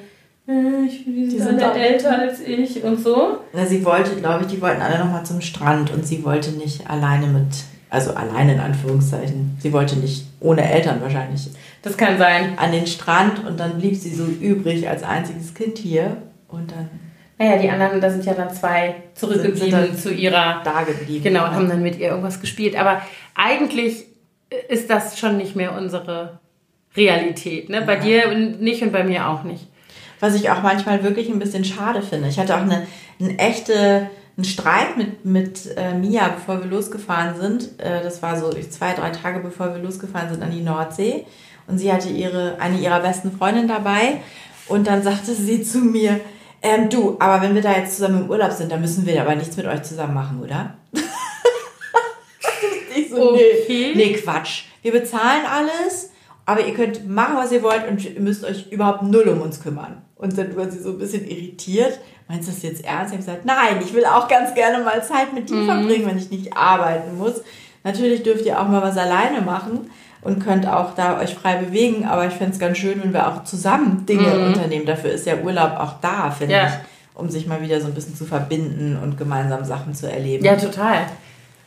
äh, 0.48 0.86
ich, 0.86 1.06
die, 1.06 1.30
die 1.30 1.40
sind 1.40 1.62
alle 1.62 1.80
älter 1.80 2.20
als 2.20 2.42
ich 2.42 2.84
und 2.84 3.02
so. 3.02 3.40
Na, 3.54 3.66
sie 3.66 3.84
wollte, 3.84 4.16
glaube 4.16 4.44
ich, 4.44 4.52
die 4.52 4.62
wollten 4.62 4.82
alle 4.82 5.00
nochmal 5.00 5.26
zum 5.26 5.42
Strand 5.42 5.92
und 5.92 6.06
sie 6.06 6.24
wollte 6.24 6.52
nicht 6.52 6.88
alleine 6.88 7.26
mit, 7.26 7.48
also 7.90 8.12
alleine 8.12 8.54
in 8.54 8.60
Anführungszeichen, 8.60 9.58
sie 9.60 9.74
wollte 9.74 9.96
nicht 9.98 10.26
ohne 10.40 10.70
Eltern 10.72 11.02
wahrscheinlich. 11.02 11.50
Das 11.82 11.98
kann 11.98 12.20
sein. 12.20 12.58
An 12.58 12.72
den 12.72 12.86
Strand 12.86 13.46
und 13.48 13.60
dann 13.60 13.80
blieb 13.80 13.96
sie 13.96 14.14
so 14.14 14.26
übrig 14.26 14.88
als 14.88 15.02
einziges 15.02 15.56
Kind 15.56 15.80
hier 15.80 16.18
und 16.48 16.72
dann 16.72 16.90
naja, 17.38 17.58
die 17.58 17.70
anderen, 17.70 18.00
da 18.00 18.10
sind 18.10 18.26
ja 18.26 18.34
dann 18.34 18.54
zwei 18.54 18.96
zurückgeblieben 19.14 19.98
zu 19.98 20.14
ihrer. 20.14 20.62
Da 20.64 20.84
geblieben. 20.84 21.24
Genau, 21.24 21.46
und 21.46 21.52
haben 21.52 21.70
dann 21.70 21.82
mit 21.82 21.98
ihr 21.98 22.10
irgendwas 22.10 22.40
gespielt. 22.40 22.78
Aber 22.78 23.02
eigentlich 23.36 24.06
ist 24.70 24.90
das 24.90 25.20
schon 25.20 25.38
nicht 25.38 25.56
mehr 25.56 25.76
unsere 25.76 26.40
Realität. 26.96 27.70
Ne? 27.70 27.82
Bei 27.82 27.98
dir 27.98 28.34
nicht 28.34 28.82
und 28.82 28.92
bei 28.92 29.04
mir 29.04 29.28
auch 29.28 29.44
nicht. 29.44 29.68
Was 30.22 30.36
ich 30.36 30.50
auch 30.50 30.64
manchmal 30.64 31.04
wirklich 31.04 31.28
ein 31.28 31.40
bisschen 31.40 31.66
schade 31.66 32.02
finde. 32.02 32.30
Ich 32.30 32.40
hatte 32.40 32.56
auch 32.56 32.62
eine, 32.62 32.88
eine 33.20 33.38
echte 33.38 34.10
einen 34.38 34.46
Streit 34.46 34.98
mit, 34.98 35.24
mit 35.24 35.78
äh, 35.78 35.94
Mia, 35.94 36.28
bevor 36.28 36.60
wir 36.60 36.70
losgefahren 36.70 37.40
sind. 37.40 37.80
Äh, 37.80 38.04
das 38.04 38.22
war 38.22 38.38
so 38.38 38.50
zwei, 38.52 38.94
drei 38.94 39.12
Tage 39.12 39.40
bevor 39.40 39.74
wir 39.74 39.82
losgefahren 39.82 40.30
sind 40.30 40.44
an 40.44 40.52
die 40.52 40.62
Nordsee. 40.62 41.26
Und 41.68 41.78
sie 41.78 41.92
hatte 41.92 42.10
ihre, 42.10 42.60
eine 42.60 42.78
ihrer 42.78 43.00
besten 43.00 43.32
Freundinnen 43.32 43.70
dabei. 43.70 44.22
Und 44.68 44.88
dann 44.88 45.04
sagte 45.04 45.34
sie 45.34 45.64
zu 45.64 45.80
mir, 45.80 46.20
ähm, 46.66 46.90
du, 46.90 47.16
aber 47.20 47.44
wenn 47.44 47.54
wir 47.54 47.62
da 47.62 47.78
jetzt 47.78 47.96
zusammen 47.96 48.24
im 48.24 48.30
Urlaub 48.30 48.52
sind, 48.52 48.72
dann 48.72 48.82
müssen 48.82 49.06
wir 49.06 49.22
aber 49.22 49.36
nichts 49.36 49.56
mit 49.56 49.68
euch 49.68 49.84
zusammen 49.84 50.16
machen, 50.16 50.42
oder? 50.44 50.74
ich 52.96 53.10
so, 53.10 53.34
okay. 53.34 53.64
nee, 53.68 53.94
nee, 53.96 54.14
Quatsch. 54.14 54.64
Wir 54.82 54.92
bezahlen 54.92 55.46
alles, 55.46 56.10
aber 56.48 56.66
ihr 56.66 56.74
könnt 56.74 57.08
machen, 57.08 57.36
was 57.38 57.52
ihr 57.52 57.62
wollt 57.62 57.88
und 57.88 58.04
ihr 58.04 58.20
müsst 58.20 58.44
euch 58.44 58.72
überhaupt 58.72 59.04
null 59.04 59.30
um 59.30 59.42
uns 59.42 59.62
kümmern. 59.62 60.02
Und 60.16 60.38
dann 60.38 60.56
war 60.56 60.72
sie 60.72 60.80
so 60.80 60.90
ein 60.90 60.98
bisschen 60.98 61.28
irritiert. 61.28 62.00
Meinst 62.28 62.48
du 62.48 62.54
das 62.54 62.64
jetzt 62.64 62.84
ernst? 62.84 63.14
Ich 63.14 63.20
habe 63.20 63.26
gesagt, 63.26 63.46
nein, 63.46 63.80
ich 63.84 63.94
will 63.94 64.06
auch 64.06 64.28
ganz 64.28 64.56
gerne 64.56 64.84
mal 64.84 65.04
Zeit 65.04 65.34
mit 65.34 65.50
dir 65.50 65.58
mhm. 65.58 65.66
verbringen, 65.68 66.08
wenn 66.08 66.18
ich 66.18 66.32
nicht 66.32 66.58
arbeiten 66.58 67.18
muss. 67.18 67.44
Natürlich 67.84 68.24
dürft 68.24 68.46
ihr 68.46 68.60
auch 68.60 68.68
mal 68.68 68.82
was 68.82 68.98
alleine 68.98 69.42
machen. 69.42 69.92
Und 70.26 70.44
könnt 70.44 70.68
auch 70.68 70.96
da 70.96 71.20
euch 71.20 71.36
frei 71.36 71.58
bewegen. 71.58 72.06
Aber 72.06 72.26
ich 72.26 72.34
fände 72.34 72.54
es 72.54 72.60
ganz 72.60 72.80
schön, 72.80 73.02
wenn 73.02 73.14
wir 73.14 73.28
auch 73.28 73.44
zusammen 73.44 74.06
Dinge 74.08 74.28
mhm. 74.28 74.48
unternehmen. 74.48 74.86
Dafür 74.86 75.12
ist 75.12 75.28
ja 75.28 75.38
Urlaub 75.38 75.80
auch 75.80 76.02
da, 76.02 76.32
finde 76.32 76.56
ja. 76.56 76.66
ich, 76.66 76.74
um 77.14 77.30
sich 77.30 77.46
mal 77.46 77.62
wieder 77.62 77.80
so 77.80 77.88
ein 77.88 77.94
bisschen 77.94 78.16
zu 78.16 78.26
verbinden 78.26 78.98
und 79.02 79.18
gemeinsam 79.18 79.64
Sachen 79.64 79.94
zu 79.94 80.12
erleben. 80.12 80.44
Ja, 80.44 80.56
total. 80.56 81.06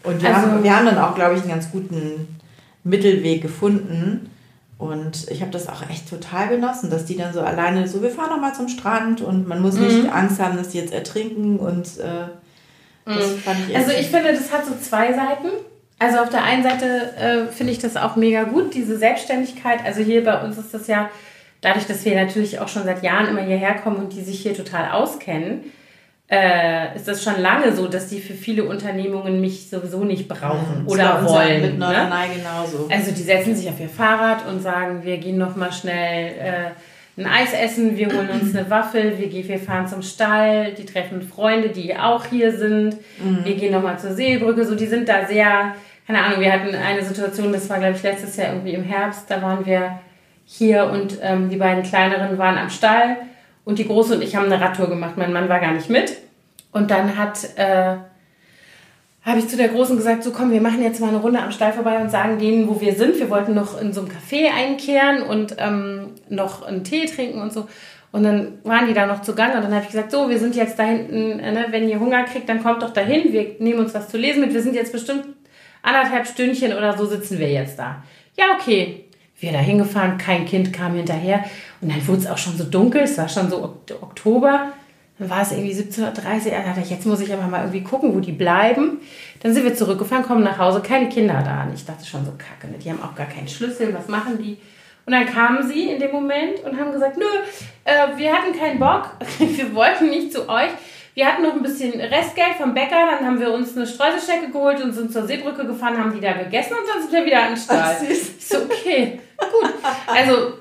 Und 0.02 0.20
wir, 0.20 0.34
also, 0.34 0.50
haben, 0.50 0.64
wir 0.64 0.76
haben 0.76 0.86
dann 0.86 0.98
auch, 0.98 1.14
glaube 1.14 1.36
ich, 1.36 1.42
einen 1.42 1.50
ganz 1.50 1.70
guten 1.70 2.36
Mittelweg 2.82 3.42
gefunden. 3.42 4.28
Und 4.76 5.30
ich 5.30 5.40
habe 5.40 5.52
das 5.52 5.68
auch 5.68 5.88
echt 5.88 6.10
total 6.10 6.48
genossen, 6.48 6.90
dass 6.90 7.04
die 7.04 7.16
dann 7.16 7.32
so 7.32 7.40
alleine 7.40 7.86
so, 7.86 8.02
wir 8.02 8.10
fahren 8.10 8.30
nochmal 8.30 8.54
zum 8.54 8.68
Strand 8.68 9.20
und 9.20 9.46
man 9.46 9.62
muss 9.62 9.74
nicht 9.74 10.02
mhm. 10.02 10.10
Angst 10.10 10.40
haben, 10.40 10.56
dass 10.56 10.70
die 10.70 10.78
jetzt 10.78 10.92
ertrinken 10.92 11.58
und 11.58 11.98
äh, 11.98 12.26
das 13.04 13.30
mhm. 13.30 13.38
fand 13.38 13.58
ich 13.68 13.76
Also 13.76 13.90
ich 13.92 14.08
finde, 14.08 14.32
das 14.32 14.52
hat 14.52 14.66
so 14.66 14.72
zwei 14.80 15.12
Seiten. 15.12 15.48
Also 15.98 16.18
auf 16.18 16.28
der 16.28 16.44
einen 16.44 16.62
Seite 16.62 17.12
äh, 17.16 17.52
finde 17.52 17.72
ich 17.72 17.78
das 17.78 17.96
auch 17.96 18.16
mega 18.16 18.44
gut, 18.44 18.74
diese 18.74 18.98
Selbstständigkeit. 18.98 19.84
Also 19.84 20.00
hier 20.00 20.22
bei 20.24 20.40
uns 20.42 20.56
ist 20.56 20.72
das 20.72 20.86
ja, 20.86 21.10
dadurch, 21.60 21.86
dass 21.86 22.04
wir 22.04 22.14
natürlich 22.14 22.60
auch 22.60 22.68
schon 22.68 22.84
seit 22.84 23.02
Jahren 23.02 23.28
immer 23.28 23.42
hierher 23.42 23.74
kommen 23.74 23.96
und 23.96 24.12
die 24.12 24.22
sich 24.22 24.40
hier 24.40 24.54
total 24.54 24.92
auskennen, 24.92 25.72
äh, 26.30 26.94
ist 26.94 27.08
das 27.08 27.24
schon 27.24 27.40
lange 27.40 27.74
so, 27.74 27.88
dass 27.88 28.08
die 28.08 28.20
für 28.20 28.34
viele 28.34 28.64
Unternehmungen 28.64 29.40
mich 29.40 29.70
sowieso 29.70 30.04
nicht 30.04 30.28
brauchen 30.28 30.84
ja, 30.86 30.92
oder 30.92 31.24
wollen. 31.24 31.62
Mit 31.62 31.78
Norderney 31.78 32.28
ne? 32.28 32.34
genauso. 32.36 32.88
Also 32.90 33.12
die 33.12 33.22
setzen 33.22 33.56
sich 33.56 33.68
auf 33.68 33.80
ihr 33.80 33.88
Fahrrad 33.88 34.46
und 34.46 34.60
sagen, 34.60 35.02
wir 35.04 35.16
gehen 35.16 35.38
noch 35.38 35.56
mal 35.56 35.72
schnell 35.72 36.28
äh, 36.38 36.70
ein 37.18 37.26
Eis 37.26 37.52
essen, 37.52 37.96
wir 37.96 38.08
holen 38.08 38.28
uns 38.30 38.54
eine 38.54 38.70
Waffel, 38.70 39.18
wir, 39.18 39.28
gehen, 39.28 39.48
wir 39.48 39.58
fahren 39.58 39.86
zum 39.88 40.02
Stall, 40.02 40.72
die 40.72 40.84
treffen 40.84 41.20
Freunde, 41.22 41.70
die 41.70 41.96
auch 41.96 42.24
hier 42.26 42.56
sind, 42.56 42.96
mhm. 43.22 43.44
wir 43.44 43.56
gehen 43.56 43.72
noch 43.72 43.82
mal 43.82 43.98
zur 43.98 44.12
Seebrücke. 44.12 44.64
So, 44.64 44.74
die 44.74 44.86
sind 44.86 45.08
da 45.08 45.26
sehr 45.26 45.74
keine 46.08 46.24
Ahnung, 46.24 46.40
wir 46.40 46.50
hatten 46.50 46.74
eine 46.74 47.04
Situation, 47.04 47.52
das 47.52 47.68
war, 47.68 47.78
glaube 47.78 47.94
ich, 47.94 48.02
letztes 48.02 48.34
Jahr 48.38 48.54
irgendwie 48.54 48.72
im 48.72 48.82
Herbst, 48.82 49.30
da 49.30 49.42
waren 49.42 49.66
wir 49.66 50.00
hier 50.46 50.86
und 50.86 51.18
ähm, 51.20 51.50
die 51.50 51.56
beiden 51.56 51.82
kleineren 51.82 52.38
waren 52.38 52.56
am 52.56 52.70
Stall 52.70 53.18
und 53.66 53.78
die 53.78 53.86
große 53.86 54.14
und 54.14 54.22
ich 54.22 54.34
haben 54.34 54.46
eine 54.46 54.58
Radtour 54.58 54.88
gemacht. 54.88 55.18
Mein 55.18 55.34
Mann 55.34 55.50
war 55.50 55.60
gar 55.60 55.72
nicht 55.72 55.90
mit. 55.90 56.16
Und 56.72 56.90
dann 56.90 57.18
hat, 57.18 57.40
äh, 57.56 57.96
habe 59.22 59.40
ich 59.40 59.48
zu 59.48 59.56
der 59.56 59.68
Großen 59.68 59.96
gesagt, 59.96 60.22
so 60.22 60.30
komm, 60.30 60.52
wir 60.52 60.60
machen 60.60 60.82
jetzt 60.82 61.00
mal 61.00 61.08
eine 61.08 61.18
Runde 61.18 61.40
am 61.40 61.52
Stall 61.52 61.72
vorbei 61.72 62.00
und 62.00 62.10
sagen 62.10 62.38
denen, 62.38 62.68
wo 62.68 62.80
wir 62.80 62.94
sind. 62.94 63.18
Wir 63.18 63.28
wollten 63.30 63.54
noch 63.54 63.80
in 63.80 63.92
so 63.92 64.00
einem 64.00 64.10
Café 64.10 64.50
einkehren 64.54 65.22
und 65.22 65.56
ähm, 65.58 66.12
noch 66.28 66.62
einen 66.62 66.84
Tee 66.84 67.06
trinken 67.06 67.40
und 67.40 67.52
so. 67.52 67.68
Und 68.10 68.22
dann 68.22 68.58
waren 68.64 68.86
die 68.86 68.94
da 68.94 69.06
noch 69.06 69.20
zu 69.20 69.34
Gang 69.34 69.54
und 69.54 69.62
dann 69.62 69.74
habe 69.74 69.82
ich 69.82 69.90
gesagt, 69.90 70.12
so, 70.12 70.30
wir 70.30 70.38
sind 70.38 70.56
jetzt 70.56 70.78
da 70.78 70.84
hinten, 70.84 71.40
äh, 71.40 71.52
ne, 71.52 71.66
wenn 71.70 71.88
ihr 71.88 72.00
Hunger 72.00 72.24
kriegt, 72.24 72.48
dann 72.48 72.62
kommt 72.62 72.82
doch 72.82 72.92
dahin, 72.92 73.32
wir 73.32 73.56
nehmen 73.58 73.80
uns 73.80 73.92
was 73.92 74.08
zu 74.08 74.16
lesen 74.16 74.40
mit. 74.40 74.54
Wir 74.54 74.62
sind 74.62 74.74
jetzt 74.74 74.92
bestimmt 74.92 75.26
anderthalb 75.82 76.26
Stündchen 76.26 76.72
oder 76.72 76.96
so 76.96 77.04
sitzen 77.04 77.38
wir 77.38 77.50
jetzt 77.50 77.78
da. 77.78 78.02
Ja, 78.36 78.56
okay. 78.58 79.04
Wir 79.40 79.52
da 79.52 79.58
hingefahren, 79.58 80.18
kein 80.18 80.46
Kind 80.46 80.72
kam 80.72 80.94
hinterher. 80.94 81.44
Und 81.80 81.92
dann 81.92 82.08
wurde 82.08 82.20
es 82.20 82.26
auch 82.26 82.38
schon 82.38 82.56
so 82.56 82.64
dunkel, 82.64 83.02
es 83.02 83.18
war 83.18 83.28
schon 83.28 83.48
so 83.48 83.62
Oktober. 84.00 84.72
Dann 85.18 85.30
war 85.30 85.42
es 85.42 85.52
irgendwie 85.52 85.72
17.30 85.72 86.02
Uhr. 86.02 86.10
Dachte 86.12 86.80
ich, 86.82 86.90
jetzt 86.90 87.06
muss 87.06 87.20
ich 87.20 87.32
aber 87.32 87.46
mal 87.46 87.60
irgendwie 87.60 87.82
gucken, 87.82 88.14
wo 88.14 88.20
die 88.20 88.32
bleiben. 88.32 89.00
Dann 89.40 89.52
sind 89.52 89.64
wir 89.64 89.74
zurückgefahren, 89.74 90.24
kommen 90.24 90.44
nach 90.44 90.58
Hause, 90.58 90.80
keine 90.80 91.08
Kinder 91.08 91.42
da. 91.44 91.64
Und 91.64 91.74
ich 91.74 91.84
dachte 91.84 92.06
schon 92.06 92.24
so, 92.24 92.32
kacke, 92.32 92.70
ne? 92.70 92.78
die 92.78 92.90
haben 92.90 93.02
auch 93.02 93.14
gar 93.14 93.26
keinen 93.26 93.48
Schlüssel, 93.48 93.94
was 93.94 94.08
machen 94.08 94.38
die? 94.38 94.58
Und 95.06 95.12
dann 95.12 95.26
kamen 95.26 95.66
sie 95.66 95.90
in 95.90 95.98
dem 95.98 96.12
Moment 96.12 96.62
und 96.64 96.78
haben 96.78 96.92
gesagt, 96.92 97.16
nö, 97.16 97.24
äh, 97.84 98.18
wir 98.18 98.30
hatten 98.30 98.56
keinen 98.56 98.78
Bock, 98.78 99.12
wir 99.38 99.74
wollten 99.74 100.10
nicht 100.10 100.32
zu 100.32 100.48
euch. 100.48 100.70
Wir 101.14 101.26
hatten 101.26 101.42
noch 101.42 101.54
ein 101.54 101.62
bisschen 101.62 101.98
Restgeld 101.98 102.56
vom 102.58 102.74
Bäcker, 102.74 103.08
dann 103.10 103.26
haben 103.26 103.40
wir 103.40 103.52
uns 103.52 103.76
eine 103.76 103.86
Streuselstecke 103.86 104.52
geholt 104.52 104.80
und 104.80 104.92
sind 104.92 105.12
zur 105.12 105.26
Seebrücke 105.26 105.66
gefahren, 105.66 105.98
haben 105.98 106.12
die 106.12 106.20
da 106.20 106.32
gegessen 106.34 106.74
und 106.74 106.88
dann 106.88 107.02
sind 107.02 107.12
wir 107.12 107.24
wieder 107.24 107.42
an 107.42 107.48
den 107.48 107.56
Stall. 107.56 107.96
Ach, 107.98 108.02
ich 108.08 108.46
so, 108.46 108.58
okay, 108.58 109.18
gut. 109.36 109.72
Also, 110.06 110.58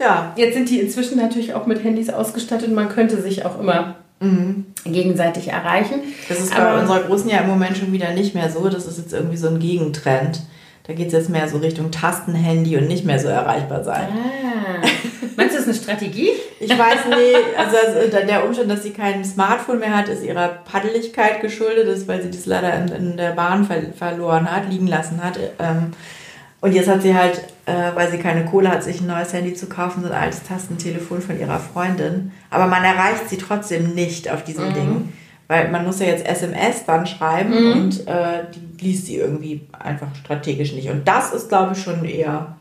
ja. 0.00 0.32
jetzt 0.36 0.54
sind 0.54 0.70
die 0.70 0.80
inzwischen 0.80 1.18
natürlich 1.18 1.54
auch 1.54 1.66
mit 1.66 1.82
Handys 1.82 2.10
ausgestattet. 2.10 2.72
Man 2.72 2.88
könnte 2.88 3.20
sich 3.20 3.44
auch 3.44 3.60
immer 3.60 3.96
mhm. 4.20 4.66
gegenseitig 4.84 5.48
erreichen. 5.48 6.00
Das 6.28 6.40
ist 6.40 6.54
bei 6.54 6.62
Aber, 6.62 6.80
unserer 6.80 7.00
Großen 7.00 7.30
ja 7.30 7.38
im 7.38 7.48
Moment 7.48 7.76
schon 7.76 7.92
wieder 7.92 8.12
nicht 8.12 8.34
mehr 8.34 8.50
so. 8.50 8.68
Das 8.68 8.86
ist 8.86 8.98
jetzt 8.98 9.12
irgendwie 9.12 9.36
so 9.36 9.48
ein 9.48 9.58
Gegentrend. 9.58 10.40
Da 10.86 10.92
geht 10.92 11.08
es 11.08 11.12
jetzt 11.12 11.30
mehr 11.30 11.48
so 11.48 11.58
Richtung 11.58 11.90
Tastenhandy 11.90 12.76
und 12.76 12.86
nicht 12.86 13.04
mehr 13.04 13.18
so 13.18 13.26
erreichbar 13.26 13.82
sein. 13.82 14.08
Ah. 14.12 14.86
Meinst 15.36 15.54
du, 15.54 15.58
das 15.58 15.66
ist 15.66 15.88
eine 15.88 15.98
Strategie? 15.98 16.30
Ich 16.60 16.70
weiß 16.70 17.06
nicht. 17.08 17.58
Also, 17.58 17.76
also, 17.76 18.26
der 18.26 18.46
Umstand, 18.46 18.70
dass 18.70 18.84
sie 18.84 18.92
kein 18.92 19.24
Smartphone 19.24 19.80
mehr 19.80 19.96
hat, 19.96 20.08
ist 20.08 20.22
ihrer 20.22 20.48
Paddeligkeit 20.48 21.40
geschuldet, 21.40 21.88
ist, 21.88 22.06
weil 22.06 22.22
sie 22.22 22.30
das 22.30 22.46
leider 22.46 22.72
in, 22.78 22.88
in 22.88 23.16
der 23.16 23.32
Bahn 23.32 23.64
ver 23.64 23.82
verloren 23.98 24.50
hat, 24.50 24.70
liegen 24.70 24.86
lassen 24.86 25.22
hat. 25.22 25.38
Ähm, 25.58 25.92
und 26.60 26.72
jetzt 26.72 26.88
hat 26.88 27.02
sie 27.02 27.14
halt, 27.14 27.38
äh, 27.66 27.94
weil 27.94 28.10
sie 28.10 28.18
keine 28.18 28.44
Kohle 28.44 28.70
hat, 28.70 28.82
sich 28.82 29.00
ein 29.00 29.06
neues 29.06 29.32
Handy 29.32 29.54
zu 29.54 29.66
kaufen, 29.66 30.02
so 30.02 30.08
ein 30.08 30.14
altes 30.14 30.42
Tastentelefon 30.42 31.20
von 31.20 31.38
ihrer 31.38 31.58
Freundin. 31.58 32.32
Aber 32.50 32.66
man 32.66 32.82
erreicht 32.82 33.28
sie 33.28 33.36
trotzdem 33.36 33.94
nicht 33.94 34.30
auf 34.30 34.42
diesem 34.42 34.70
mhm. 34.70 34.74
Ding. 34.74 35.12
Weil 35.48 35.70
man 35.70 35.84
muss 35.84 36.00
ja 36.00 36.06
jetzt 36.06 36.26
SMS 36.26 36.84
dann 36.86 37.06
schreiben 37.06 37.50
mhm. 37.50 37.72
und 37.72 38.08
äh, 38.08 38.44
die 38.52 38.84
liest 38.84 39.06
sie 39.06 39.16
irgendwie 39.16 39.68
einfach 39.78 40.08
strategisch 40.16 40.72
nicht. 40.72 40.88
Und 40.88 41.06
das 41.06 41.32
ist, 41.32 41.48
glaube 41.48 41.74
ich, 41.74 41.82
schon 41.82 42.04
eher, 42.04 42.56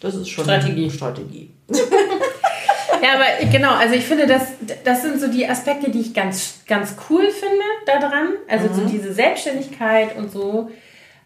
das 0.00 0.14
ist 0.14 0.28
schon 0.28 0.44
Strategie. 0.44 0.90
Strategie. 0.90 1.50
ja, 1.70 3.14
aber 3.14 3.50
genau, 3.50 3.72
also 3.72 3.94
ich 3.96 4.04
finde, 4.04 4.28
das, 4.28 4.42
das 4.84 5.02
sind 5.02 5.20
so 5.20 5.26
die 5.26 5.48
Aspekte, 5.48 5.90
die 5.90 6.00
ich 6.00 6.14
ganz, 6.14 6.60
ganz 6.68 6.94
cool 7.08 7.28
finde 7.30 7.64
daran. 7.84 8.28
Also 8.48 8.68
mhm. 8.68 8.74
so 8.74 8.84
diese 8.84 9.12
Selbstständigkeit 9.12 10.16
und 10.16 10.30
so. 10.30 10.70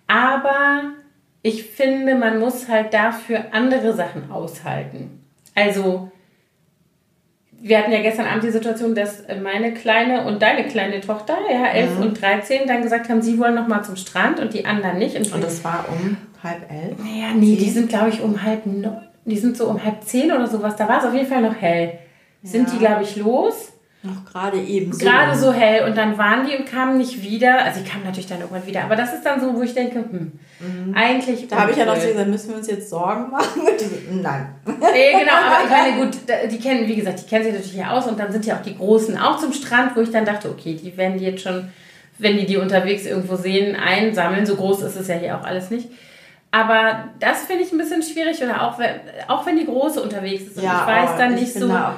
Aber 0.06 0.94
ich 1.44 1.64
finde, 1.64 2.14
man 2.14 2.40
muss 2.40 2.68
halt 2.68 2.94
dafür 2.94 3.52
andere 3.52 3.92
Sachen 3.92 4.30
aushalten. 4.30 5.22
Also 5.54 6.10
wir 7.60 7.78
hatten 7.78 7.92
ja 7.92 8.00
gestern 8.00 8.26
Abend 8.26 8.44
die 8.44 8.50
Situation, 8.50 8.94
dass 8.94 9.24
meine 9.42 9.74
kleine 9.74 10.24
und 10.24 10.40
deine 10.40 10.66
kleine 10.66 11.02
Tochter, 11.02 11.36
ja, 11.50 11.66
11 11.66 11.96
mhm. 11.96 12.02
und 12.02 12.20
13, 12.22 12.66
dann 12.66 12.80
gesagt 12.80 13.10
haben, 13.10 13.20
sie 13.20 13.38
wollen 13.38 13.54
noch 13.54 13.68
mal 13.68 13.82
zum 13.82 13.96
Strand 13.96 14.40
und 14.40 14.54
die 14.54 14.64
anderen 14.64 14.98
nicht. 14.98 15.16
Und, 15.16 15.34
und 15.34 15.44
das 15.44 15.62
war 15.62 15.84
um 15.90 16.16
halb 16.42 16.70
elf? 16.72 16.98
Naja, 16.98 17.34
nee, 17.34 17.56
die 17.56 17.70
sind, 17.70 17.90
glaube 17.90 18.08
ich, 18.08 18.22
um 18.22 18.42
halb 18.42 18.64
neun. 18.64 19.02
Die 19.26 19.38
sind 19.38 19.58
so 19.58 19.68
um 19.68 19.84
halb 19.84 20.02
zehn 20.02 20.32
oder 20.32 20.46
sowas. 20.46 20.76
Da 20.76 20.88
war 20.88 21.00
es 21.00 21.04
auf 21.04 21.12
jeden 21.12 21.26
Fall 21.26 21.42
noch 21.42 21.60
hell. 21.60 21.98
Ja. 22.42 22.50
Sind 22.50 22.72
die, 22.72 22.78
glaube 22.78 23.02
ich, 23.02 23.16
los? 23.16 23.73
Noch 24.04 24.22
gerade 24.30 24.60
eben 24.60 24.92
so. 24.92 24.98
Gerade 24.98 25.34
so 25.34 25.50
hell 25.50 25.88
und 25.88 25.96
dann 25.96 26.18
waren 26.18 26.46
die 26.46 26.54
und 26.54 26.66
kamen 26.66 26.98
nicht 26.98 27.22
wieder. 27.22 27.64
Also 27.64 27.80
die 27.80 27.88
kamen 27.88 28.04
natürlich 28.04 28.26
dann 28.26 28.40
irgendwann 28.40 28.66
wieder. 28.66 28.84
Aber 28.84 28.96
das 28.96 29.14
ist 29.14 29.24
dann 29.24 29.40
so, 29.40 29.54
wo 29.54 29.62
ich 29.62 29.72
denke, 29.72 30.00
hm, 30.00 30.32
mhm. 30.60 30.94
eigentlich. 30.94 31.48
Da 31.48 31.62
habe 31.62 31.70
ich 31.70 31.78
ja 31.78 31.86
noch 31.86 31.94
gesagt, 31.94 32.28
müssen 32.28 32.50
wir 32.50 32.56
uns 32.56 32.66
jetzt 32.66 32.90
Sorgen 32.90 33.30
machen? 33.30 33.62
Nein. 34.10 34.54
Nee, 34.94 35.12
genau, 35.18 35.32
aber 35.32 35.64
ich 35.64 35.70
meine, 35.70 36.04
gut, 36.04 36.18
die 36.50 36.58
kennen, 36.58 36.86
wie 36.86 36.96
gesagt, 36.96 37.20
die 37.20 37.26
kennen 37.26 37.44
sich 37.44 37.54
natürlich 37.54 37.86
aus 37.86 38.06
und 38.06 38.18
dann 38.18 38.30
sind 38.30 38.44
ja 38.44 38.56
auch 38.56 38.62
die 38.62 38.76
Großen 38.76 39.18
auch 39.18 39.38
zum 39.38 39.52
Strand, 39.52 39.96
wo 39.96 40.02
ich 40.02 40.10
dann 40.10 40.26
dachte, 40.26 40.50
okay, 40.50 40.74
die 40.74 40.96
werden 40.96 41.18
die 41.18 41.24
jetzt 41.24 41.42
schon, 41.42 41.70
wenn 42.18 42.36
die 42.36 42.46
die 42.46 42.58
unterwegs 42.58 43.06
irgendwo 43.06 43.36
sehen, 43.36 43.74
einsammeln. 43.74 44.44
So 44.44 44.56
groß 44.56 44.82
ist 44.82 44.96
es 44.96 45.08
ja 45.08 45.14
hier 45.14 45.38
auch 45.38 45.44
alles 45.44 45.70
nicht. 45.70 45.88
Aber 46.54 47.08
das 47.18 47.46
finde 47.46 47.64
ich 47.64 47.72
ein 47.72 47.78
bisschen 47.78 48.00
schwierig 48.00 48.40
oder 48.40 48.62
auch 48.62 48.78
wenn, 48.78 49.00
auch 49.26 49.44
wenn 49.44 49.56
die 49.56 49.66
Große 49.66 50.00
unterwegs 50.00 50.44
ist. 50.44 50.58
Und 50.58 50.62
ja, 50.62 50.82
ich 50.82 50.86
weiß 50.86 51.10
oh, 51.12 51.18
dann 51.18 51.34
nicht 51.34 51.52
so, 51.52 51.66
da 51.66 51.96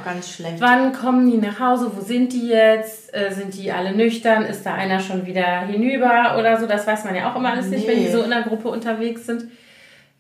wann 0.61 0.95
kommen 0.95 1.31
die 1.31 1.37
nach 1.37 1.61
Hause, 1.61 1.93
wo 1.95 2.01
sind 2.01 2.33
die 2.33 2.49
jetzt, 2.49 3.15
äh, 3.15 3.31
sind 3.33 3.55
die 3.55 3.71
alle 3.71 3.93
nüchtern, 3.93 4.47
ist 4.47 4.65
da 4.65 4.73
einer 4.73 5.01
schon 5.01 5.27
wieder 5.27 5.67
hinüber 5.67 6.37
oder 6.39 6.59
so. 6.59 6.65
Das 6.65 6.87
weiß 6.87 7.05
man 7.05 7.15
ja 7.15 7.31
auch 7.31 7.37
immer 7.37 7.51
alles 7.51 7.67
nee. 7.67 7.77
nicht, 7.77 7.87
wenn 7.87 7.99
die 7.99 8.09
so 8.09 8.23
in 8.23 8.33
einer 8.33 8.47
Gruppe 8.47 8.69
unterwegs 8.69 9.27
sind. 9.27 9.45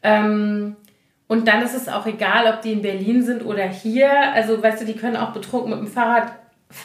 Ähm, 0.03 0.77
und 1.29 1.49
dann 1.49 1.63
ist 1.63 1.75
es 1.75 1.89
auch 1.89 2.05
egal, 2.05 2.47
ob 2.53 2.61
die 2.61 2.73
in 2.73 2.83
Berlin 2.83 3.23
sind 3.23 3.43
oder 3.43 3.65
hier. 3.65 4.11
Also, 4.35 4.63
weißt 4.63 4.83
du, 4.83 4.85
die 4.85 4.97
können 4.97 5.17
auch 5.17 5.31
betrunken 5.31 5.71
mit 5.71 5.79
dem 5.79 5.89
Fahrrad 5.89 6.33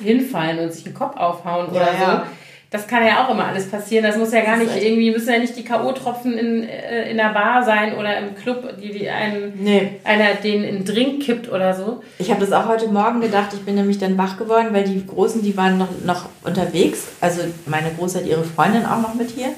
hinfallen 0.01 0.59
und 0.59 0.71
sich 0.71 0.85
den 0.85 0.93
Kopf 0.93 1.17
aufhauen 1.17 1.67
ja, 1.73 1.81
oder 1.81 1.91
so. 1.91 2.03
Ja. 2.03 2.27
Das 2.71 2.87
kann 2.87 3.05
ja 3.05 3.25
auch 3.25 3.29
immer 3.29 3.47
alles 3.47 3.69
passieren. 3.69 4.05
Das 4.05 4.15
muss 4.15 4.31
ja 4.31 4.45
gar 4.45 4.55
nicht 4.55 4.71
irgendwie, 4.73 5.11
müssen 5.11 5.29
ja 5.29 5.39
nicht 5.39 5.57
die 5.57 5.65
K.O.-Tropfen 5.65 6.31
in, 6.31 6.63
äh, 6.63 7.11
in 7.11 7.17
der 7.17 7.33
Bar 7.33 7.65
sein 7.65 7.97
oder 7.97 8.17
im 8.17 8.33
Club, 8.33 8.77
die, 8.81 8.93
die 8.93 9.09
einen, 9.09 9.61
nee. 9.61 9.99
einer 10.05 10.35
den 10.35 10.63
in 10.63 10.85
Drink 10.85 11.21
kippt 11.21 11.51
oder 11.51 11.73
so. 11.73 12.01
Ich 12.17 12.31
habe 12.31 12.39
das 12.39 12.53
auch 12.53 12.69
heute 12.69 12.87
Morgen 12.87 13.19
gedacht. 13.19 13.49
Ich 13.53 13.65
bin 13.65 13.75
nämlich 13.75 13.99
dann 13.99 14.17
wach 14.17 14.37
geworden, 14.37 14.69
weil 14.71 14.85
die 14.85 15.05
Großen, 15.05 15.43
die 15.43 15.57
waren 15.57 15.77
noch, 15.77 15.89
noch 16.05 16.29
unterwegs. 16.43 17.09
Also 17.19 17.41
meine 17.65 17.91
Große 17.91 18.19
hat 18.19 18.25
ihre 18.25 18.45
Freundin 18.45 18.85
auch 18.85 19.01
noch 19.01 19.15
mit 19.15 19.31
hier. 19.31 19.49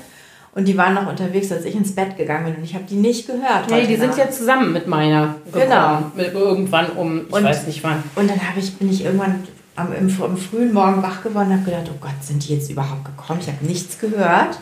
Und 0.55 0.67
die 0.67 0.75
waren 0.75 0.95
noch 0.95 1.07
unterwegs, 1.07 1.51
als 1.51 1.65
ich 1.65 1.75
ins 1.75 1.93
Bett 1.93 2.17
gegangen 2.17 2.45
bin. 2.45 2.55
Und 2.55 2.63
ich 2.63 2.73
habe 2.73 2.85
die 2.89 2.95
nicht 2.95 3.27
gehört. 3.27 3.69
Nee, 3.69 3.85
die 3.85 3.97
Nacht. 3.97 4.15
sind 4.15 4.25
ja 4.25 4.31
zusammen 4.31 4.73
mit 4.73 4.87
meiner. 4.87 5.35
Gekommen. 5.45 5.65
Genau. 5.65 6.11
Mit, 6.15 6.33
irgendwann 6.33 6.89
um, 6.91 7.27
ich 7.27 7.33
und, 7.33 7.43
weiß 7.43 7.67
nicht 7.67 7.83
wann. 7.83 8.03
Und 8.15 8.27
dann 8.27 8.39
ich, 8.57 8.75
bin 8.75 8.89
ich 8.89 9.05
irgendwann 9.05 9.43
am, 9.75 9.93
im, 9.93 10.07
im, 10.07 10.37
frühen 10.37 10.73
Morgen 10.73 11.01
wach 11.01 11.23
geworden 11.23 11.47
und 11.47 11.53
habe 11.53 11.65
gedacht, 11.65 11.89
oh 11.89 11.97
Gott, 11.99 12.21
sind 12.21 12.47
die 12.47 12.55
jetzt 12.55 12.69
überhaupt 12.69 13.05
gekommen? 13.05 13.39
Ich 13.41 13.47
habe 13.47 13.65
nichts 13.65 13.99
gehört. 13.99 14.59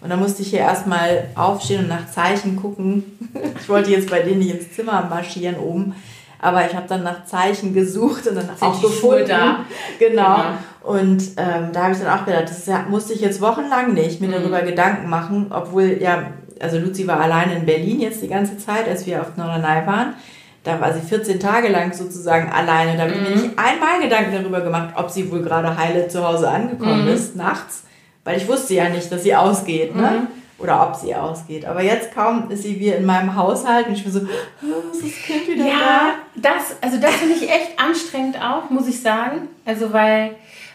Und 0.00 0.08
dann 0.08 0.18
musste 0.18 0.42
ich 0.42 0.50
hier 0.50 0.60
erstmal 0.60 1.28
aufstehen 1.34 1.80
und 1.80 1.88
nach 1.88 2.10
Zeichen 2.10 2.56
gucken. 2.56 3.18
ich 3.60 3.68
wollte 3.68 3.90
jetzt 3.90 4.10
bei 4.10 4.20
denen 4.20 4.38
nicht 4.38 4.54
ins 4.54 4.72
Zimmer 4.72 5.06
marschieren 5.08 5.56
oben. 5.56 5.94
Aber 6.42 6.66
ich 6.66 6.74
habe 6.74 6.88
dann 6.88 7.02
nach 7.02 7.26
Zeichen 7.26 7.74
gesucht 7.74 8.26
und 8.26 8.34
dann 8.34 8.46
sind 8.46 8.62
auch 8.62 8.80
gefunden. 8.80 9.28
Da. 9.28 9.64
Genau. 9.98 10.36
genau. 10.36 10.44
Und 10.82 11.22
ähm, 11.36 11.72
da 11.72 11.82
habe 11.82 11.92
ich 11.92 11.98
dann 11.98 12.18
auch 12.18 12.24
gedacht, 12.24 12.44
das 12.48 12.66
musste 12.88 13.12
ich 13.12 13.20
jetzt 13.20 13.42
wochenlang 13.42 13.92
nicht 13.92 14.22
mir 14.22 14.28
mhm. 14.28 14.32
darüber 14.32 14.62
Gedanken 14.62 15.10
machen, 15.10 15.48
obwohl 15.50 15.98
ja 16.00 16.32
also 16.60 16.78
Luzi 16.78 17.06
war 17.06 17.20
alleine 17.20 17.54
in 17.54 17.66
Berlin 17.66 18.00
jetzt 18.00 18.22
die 18.22 18.28
ganze 18.28 18.58
Zeit, 18.58 18.86
als 18.86 19.06
wir 19.06 19.20
auf 19.20 19.36
Norderney 19.36 19.86
waren. 19.86 20.14
Da 20.62 20.78
war 20.80 20.92
sie 20.92 21.00
14 21.00 21.40
Tage 21.40 21.68
lang 21.68 21.92
sozusagen 21.92 22.50
alleine. 22.52 22.96
Da 22.96 23.04
habe 23.04 23.12
ich 23.12 23.20
mir 23.20 23.30
Mhm. 23.36 23.42
nicht 23.42 23.58
einmal 23.58 24.00
Gedanken 24.00 24.32
darüber 24.34 24.60
gemacht, 24.60 24.90
ob 24.96 25.10
sie 25.10 25.30
wohl 25.30 25.42
gerade 25.42 25.76
heile 25.76 26.08
zu 26.08 26.26
Hause 26.26 26.48
angekommen 26.50 27.04
Mhm. 27.06 27.12
ist, 27.12 27.34
nachts. 27.36 27.84
Weil 28.24 28.36
ich 28.36 28.46
wusste 28.46 28.74
ja 28.74 28.88
nicht, 28.90 29.10
dass 29.10 29.22
sie 29.22 29.34
ausgeht, 29.34 29.94
ne? 29.96 30.02
Mhm. 30.02 30.26
Oder 30.58 30.86
ob 30.86 30.94
sie 30.94 31.14
ausgeht. 31.14 31.64
Aber 31.64 31.80
jetzt 31.82 32.14
kaum 32.14 32.50
ist 32.50 32.64
sie 32.64 32.78
wieder 32.78 32.96
in 32.98 33.06
meinem 33.06 33.34
Haushalt 33.34 33.86
und 33.86 33.94
ich 33.94 34.02
bin 34.04 34.12
so, 34.12 34.20
oh, 34.20 34.92
ist 34.92 35.02
das 35.02 35.22
Kind 35.22 35.48
wieder 35.48 35.64
Ja, 35.64 36.10
das, 36.36 36.76
also 36.82 36.98
das 37.00 37.12
finde 37.14 37.34
ich 37.36 37.48
echt 37.50 37.80
anstrengend 37.82 38.36
auch, 38.42 38.68
muss 38.68 38.86
ich 38.86 39.00
sagen. 39.00 39.48
Also 39.64 39.94
weil, 39.94 40.32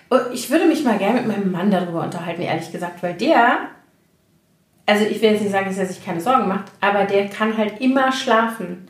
oh, 0.09 0.17
ich 0.33 0.49
würde 0.49 0.65
mich 0.65 0.83
mal 0.83 0.97
gerne 0.97 1.21
mit 1.21 1.27
meinem 1.27 1.51
Mann 1.51 1.69
darüber 1.69 2.01
unterhalten, 2.01 2.41
ehrlich 2.41 2.71
gesagt, 2.71 3.03
weil 3.03 3.13
der, 3.13 3.57
also 4.87 5.05
ich 5.05 5.21
will 5.21 5.31
jetzt 5.33 5.41
nicht 5.43 5.51
sagen, 5.51 5.67
dass 5.67 5.77
er 5.77 5.85
sich 5.85 6.03
keine 6.03 6.19
Sorgen 6.19 6.47
macht, 6.47 6.65
aber 6.81 7.03
der 7.03 7.27
kann 7.27 7.55
halt 7.55 7.79
immer 7.79 8.11
schlafen. 8.11 8.87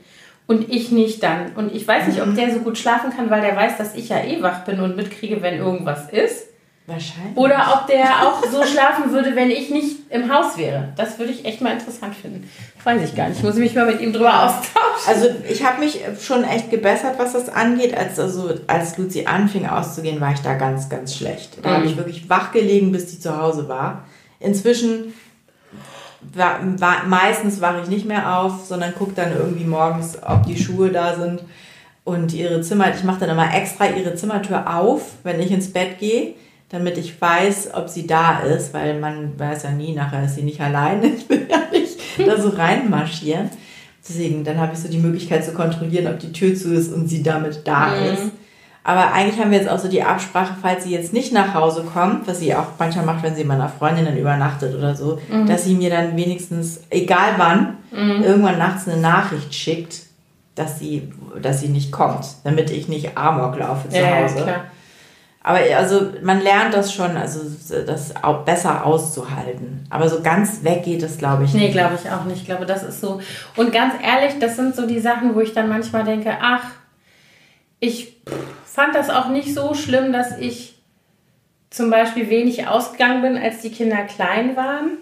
Und 0.48 0.70
ich 0.72 0.92
nicht 0.92 1.24
dann. 1.24 1.54
Und 1.56 1.74
ich 1.76 1.88
weiß 1.88 2.08
nicht, 2.08 2.22
ob 2.22 2.36
der 2.36 2.54
so 2.54 2.60
gut 2.60 2.78
schlafen 2.78 3.10
kann, 3.16 3.30
weil 3.32 3.42
der 3.42 3.56
weiß, 3.56 3.78
dass 3.78 3.96
ich 3.96 4.10
ja 4.10 4.24
eh 4.24 4.42
wach 4.44 4.64
bin 4.64 4.80
und 4.80 4.96
mitkriege, 4.96 5.42
wenn 5.42 5.58
irgendwas 5.58 6.10
ist. 6.12 6.48
Wahrscheinlich. 6.88 7.36
Oder 7.36 7.74
ob 7.82 7.88
der 7.88 8.28
auch 8.28 8.44
so 8.46 8.64
schlafen 8.64 9.12
würde, 9.12 9.36
wenn 9.36 9.50
ich 9.50 9.72
nicht 9.72 10.02
im 10.12 10.32
Haus 10.32 10.56
wäre. 10.56 10.94
Das 10.98 11.18
würde 11.18 11.32
ich 11.32 11.44
echt 11.44 11.60
mal 11.62 11.72
interessant 11.74 12.14
finden. 12.16 12.48
Weiß 12.84 13.02
ich 13.10 13.16
gar 13.16 13.28
nicht. 13.30 13.42
Muss 13.42 13.56
ich 13.56 13.62
mich 13.62 13.74
mal 13.74 13.88
mit 13.88 14.02
ihm 14.02 14.14
drüber 14.14 14.44
austauschen. 14.44 15.08
Also 15.08 15.30
ich 15.50 15.64
habe 15.66 15.80
mich 15.80 16.00
schon 16.22 16.44
echt 16.44 16.70
gebessert, 16.70 17.16
was 17.18 17.34
das 17.34 17.50
angeht. 17.50 17.98
Als, 17.98 18.20
also, 18.20 18.54
als 18.68 19.00
Luzi 19.00 19.26
anfing 19.26 19.66
auszugehen, 19.66 20.22
war 20.22 20.32
ich 20.34 20.42
da 20.42 20.54
ganz, 20.54 20.88
ganz 20.88 21.16
schlecht. 21.16 21.58
Da 21.64 21.70
Mhm. 21.72 21.74
habe 21.74 21.86
ich 21.88 21.98
wirklich 21.98 22.30
wach 22.30 22.52
gelegen, 22.52 22.92
bis 22.92 23.08
die 23.08 23.20
zu 23.20 23.36
Hause 23.36 23.68
war. 23.68 24.04
Inzwischen 24.40 25.16
meistens 27.08 27.62
wache 27.62 27.82
ich 27.84 27.90
nicht 27.90 28.06
mehr 28.06 28.38
auf, 28.40 28.66
sondern 28.66 28.94
gucke 28.96 29.14
dann 29.16 29.32
irgendwie 29.36 29.66
morgens, 29.66 30.18
ob 30.26 30.46
die 30.46 30.58
Schuhe 30.62 30.90
da 30.92 31.16
sind. 31.16 31.42
Und 32.04 32.34
ihre 32.34 32.62
Zimmer, 32.62 32.94
ich 32.96 33.04
mache 33.04 33.22
dann 33.22 33.30
immer 33.32 33.54
extra 33.56 33.88
ihre 33.88 34.16
Zimmertür 34.16 34.76
auf, 34.78 35.02
wenn 35.24 35.40
ich 35.40 35.52
ins 35.52 35.72
Bett 35.74 35.98
gehe, 36.00 36.34
damit 36.70 36.98
ich 36.98 37.20
weiß, 37.20 37.70
ob 37.74 37.90
sie 37.90 38.06
da 38.06 38.40
ist, 38.42 38.74
weil 38.74 39.00
man 39.00 39.38
weiß 39.40 39.64
ja 39.64 39.72
nie, 39.72 39.94
nachher 39.94 40.26
ist 40.26 40.36
sie 40.36 40.44
nicht 40.44 40.62
alleine. 40.62 41.08
Ich 41.18 41.30
will 41.30 41.48
ja 41.50 41.62
nicht 41.72 42.00
da 42.28 42.40
so 42.40 42.50
reinmarschieren. 42.50 43.50
Deswegen, 44.08 44.44
dann 44.44 44.60
habe 44.60 44.74
ich 44.74 44.80
so 44.80 44.88
die 44.88 45.00
Möglichkeit 45.00 45.44
zu 45.44 45.52
kontrollieren, 45.54 46.08
ob 46.14 46.20
die 46.20 46.32
Tür 46.32 46.56
zu 46.56 46.74
ist 46.76 46.94
und 46.94 47.08
sie 47.08 47.24
damit 47.24 47.62
da 47.66 47.88
Mhm. 47.88 48.14
ist. 48.14 48.32
Aber 48.88 49.12
eigentlich 49.14 49.40
haben 49.42 49.50
wir 49.50 49.58
jetzt 49.58 49.70
auch 49.70 49.80
so 49.80 49.88
die 49.88 50.04
Absprache, 50.04 50.54
falls 50.62 50.84
sie 50.84 50.92
jetzt 50.92 51.12
nicht 51.12 51.34
nach 51.34 51.56
Hause 51.56 51.84
kommt, 51.92 52.28
was 52.28 52.38
sie 52.40 52.54
auch 52.54 52.68
manchmal 52.78 53.04
macht, 53.04 53.24
wenn 53.24 53.36
sie 53.36 53.44
bei 53.44 53.56
einer 53.56 53.68
Freundin 53.68 54.06
dann 54.06 54.16
übernachtet 54.16 54.76
oder 54.76 54.96
so, 54.96 55.20
Mhm. 55.28 55.48
dass 55.48 55.64
sie 55.66 55.74
mir 55.74 55.90
dann 55.90 56.16
wenigstens, 56.16 56.82
egal 56.92 57.32
wann, 57.38 57.78
irgendwann 57.92 58.60
nachts 58.60 58.88
eine 58.88 59.02
Nachricht 59.02 59.56
schickt, 59.56 60.02
dass 60.54 60.78
sie, 60.80 61.12
dass 61.42 61.62
sie 61.62 61.70
nicht 61.70 61.92
kommt, 61.92 62.26
damit 62.44 62.70
ich 62.70 62.88
nicht 62.88 63.18
Amok 63.18 63.58
laufe 63.58 63.90
zu 63.90 63.98
Hause. 63.98 64.46
Aber 65.42 65.60
also 65.78 66.08
man 66.22 66.42
lernt 66.42 66.74
das 66.74 66.94
schon, 66.94 67.18
also 67.18 67.40
das 67.86 68.14
auch 68.24 68.44
besser 68.46 68.86
auszuhalten. 68.86 69.86
Aber 69.90 70.10
so 70.10 70.22
ganz 70.22 70.64
weg 70.64 70.84
geht 70.84 71.02
es, 71.04 71.18
glaube 71.18 71.44
ich, 71.46 71.54
Nee, 71.54 71.62
nicht. 71.66 71.74
glaube 71.74 71.98
ich 72.04 72.10
auch 72.12 72.24
nicht. 72.26 72.42
Ich 72.42 72.46
glaube, 72.46 72.66
das 72.66 72.84
ist 72.84 73.02
so. 73.02 73.20
Und 73.56 73.72
ganz 73.72 73.94
ehrlich, 74.04 74.38
das 74.40 74.56
sind 74.56 74.76
so 74.76 74.86
die 74.88 75.00
Sachen, 75.00 75.34
wo 75.36 75.40
ich 75.42 75.54
dann 75.54 75.70
manchmal 75.70 76.04
denke, 76.04 76.32
ach, 76.42 76.64
ich 77.80 78.16
fand 78.76 78.94
das 78.94 79.10
auch 79.10 79.30
nicht 79.30 79.54
so 79.54 79.74
schlimm, 79.74 80.12
dass 80.12 80.38
ich 80.38 80.76
zum 81.70 81.90
Beispiel 81.90 82.30
wenig 82.30 82.68
ausgegangen 82.68 83.22
bin, 83.22 83.38
als 83.38 83.62
die 83.62 83.72
Kinder 83.72 84.04
klein 84.04 84.56
waren. 84.56 84.98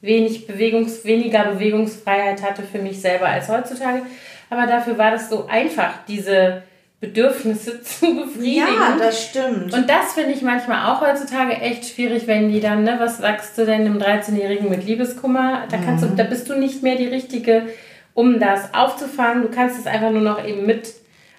Wenig 0.00 0.46
Bewegungs, 0.46 1.04
weniger 1.04 1.44
Bewegungsfreiheit 1.44 2.42
hatte 2.42 2.62
für 2.62 2.78
mich 2.78 3.00
selber 3.00 3.26
als 3.26 3.48
heutzutage. 3.48 4.02
Aber 4.48 4.66
dafür 4.66 4.96
war 4.96 5.10
das 5.10 5.28
so 5.28 5.46
einfach, 5.46 5.92
diese 6.06 6.62
Bedürfnisse 7.00 7.82
zu 7.82 8.14
befriedigen. 8.14 8.66
Ja, 8.66 8.96
das 8.98 9.24
stimmt. 9.24 9.74
Und 9.74 9.90
das 9.90 10.12
finde 10.14 10.32
ich 10.32 10.42
manchmal 10.42 10.92
auch 10.92 11.00
heutzutage 11.00 11.54
echt 11.54 11.84
schwierig, 11.84 12.28
wenn 12.28 12.52
die 12.52 12.60
dann, 12.60 12.84
ne, 12.84 12.96
was 12.98 13.18
sagst 13.18 13.58
du 13.58 13.66
denn 13.66 13.82
einem 13.82 13.98
13-Jährigen 13.98 14.70
mit 14.70 14.86
Liebeskummer? 14.86 15.64
Da 15.68 15.78
kannst 15.78 16.04
du, 16.04 16.08
da 16.08 16.22
bist 16.22 16.48
du 16.48 16.54
nicht 16.54 16.82
mehr 16.82 16.96
die 16.96 17.08
Richtige, 17.08 17.66
um 18.14 18.38
das 18.38 18.72
aufzufangen. 18.72 19.42
Du 19.42 19.48
kannst 19.48 19.78
es 19.78 19.86
einfach 19.86 20.10
nur 20.10 20.22
noch 20.22 20.44
eben 20.46 20.64
mit 20.64 20.94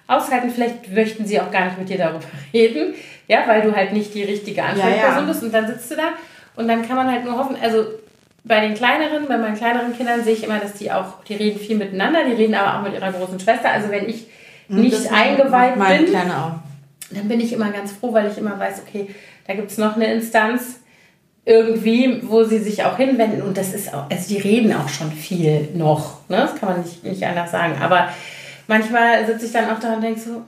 aushalten. 0.08 0.50
Vielleicht 0.50 0.90
möchten 0.90 1.24
sie 1.26 1.40
auch 1.40 1.52
gar 1.52 1.66
nicht 1.66 1.78
mit 1.78 1.88
dir 1.88 1.98
darüber 1.98 2.24
reden, 2.52 2.94
ja, 3.28 3.44
weil 3.46 3.62
du 3.62 3.74
halt 3.74 3.92
nicht 3.92 4.12
die 4.14 4.24
richtige 4.24 4.64
Ansprechperson 4.64 5.14
Ja, 5.14 5.20
ja. 5.20 5.26
bist 5.26 5.42
und 5.44 5.54
dann 5.54 5.68
sitzt 5.68 5.90
du 5.92 5.94
da 5.96 6.08
und 6.56 6.66
dann 6.66 6.86
kann 6.86 6.96
man 6.96 7.08
halt 7.10 7.24
nur 7.24 7.38
hoffen, 7.38 7.56
also 7.62 7.84
bei 8.44 8.60
den 8.60 8.74
kleineren, 8.74 9.28
bei 9.28 9.36
meinen 9.36 9.56
kleineren 9.56 9.96
Kindern 9.96 10.24
sehe 10.24 10.32
ich 10.32 10.42
immer, 10.42 10.58
dass 10.58 10.72
die 10.74 10.90
auch, 10.90 11.22
die 11.28 11.34
reden 11.34 11.60
viel 11.60 11.76
miteinander, 11.76 12.24
die 12.24 12.32
reden 12.32 12.54
aber 12.54 12.78
auch 12.78 12.82
mit 12.82 12.94
ihrer 12.94 13.12
großen 13.12 13.38
Schwester. 13.38 13.70
Also 13.70 13.90
wenn 13.90 14.08
ich 14.08 14.26
nicht 14.68 14.94
Das 14.96 15.12
eingeweiht 15.12 15.74
bin, 15.74 16.12
dann 17.10 17.28
bin 17.28 17.40
ich 17.40 17.52
immer 17.52 17.70
ganz 17.70 17.92
froh, 17.92 18.12
weil 18.12 18.30
ich 18.30 18.38
immer 18.38 18.58
weiß, 18.58 18.82
okay, 18.86 19.14
da 19.46 19.54
gibt 19.54 19.70
es 19.70 19.78
noch 19.78 19.96
eine 19.96 20.12
Instanz 20.12 20.80
irgendwie, 21.44 22.20
wo 22.22 22.44
sie 22.44 22.58
sich 22.58 22.84
auch 22.84 22.96
hinwenden. 22.96 23.42
Und 23.42 23.56
das 23.56 23.72
ist 23.72 23.92
auch, 23.94 24.10
also 24.10 24.34
die 24.34 24.40
reden 24.40 24.74
auch 24.74 24.88
schon 24.88 25.10
viel 25.12 25.68
noch. 25.74 26.28
Ne? 26.28 26.36
Das 26.36 26.54
kann 26.56 26.70
man 26.70 26.82
nicht, 26.82 27.02
nicht 27.04 27.24
anders 27.24 27.50
sagen. 27.50 27.76
Aber 27.80 28.08
manchmal 28.68 29.26
sitze 29.26 29.46
ich 29.46 29.52
dann 29.52 29.68
auch 29.68 29.80
da 29.80 29.94
und 29.94 30.02
denke 30.02 30.20
so, 30.20 30.44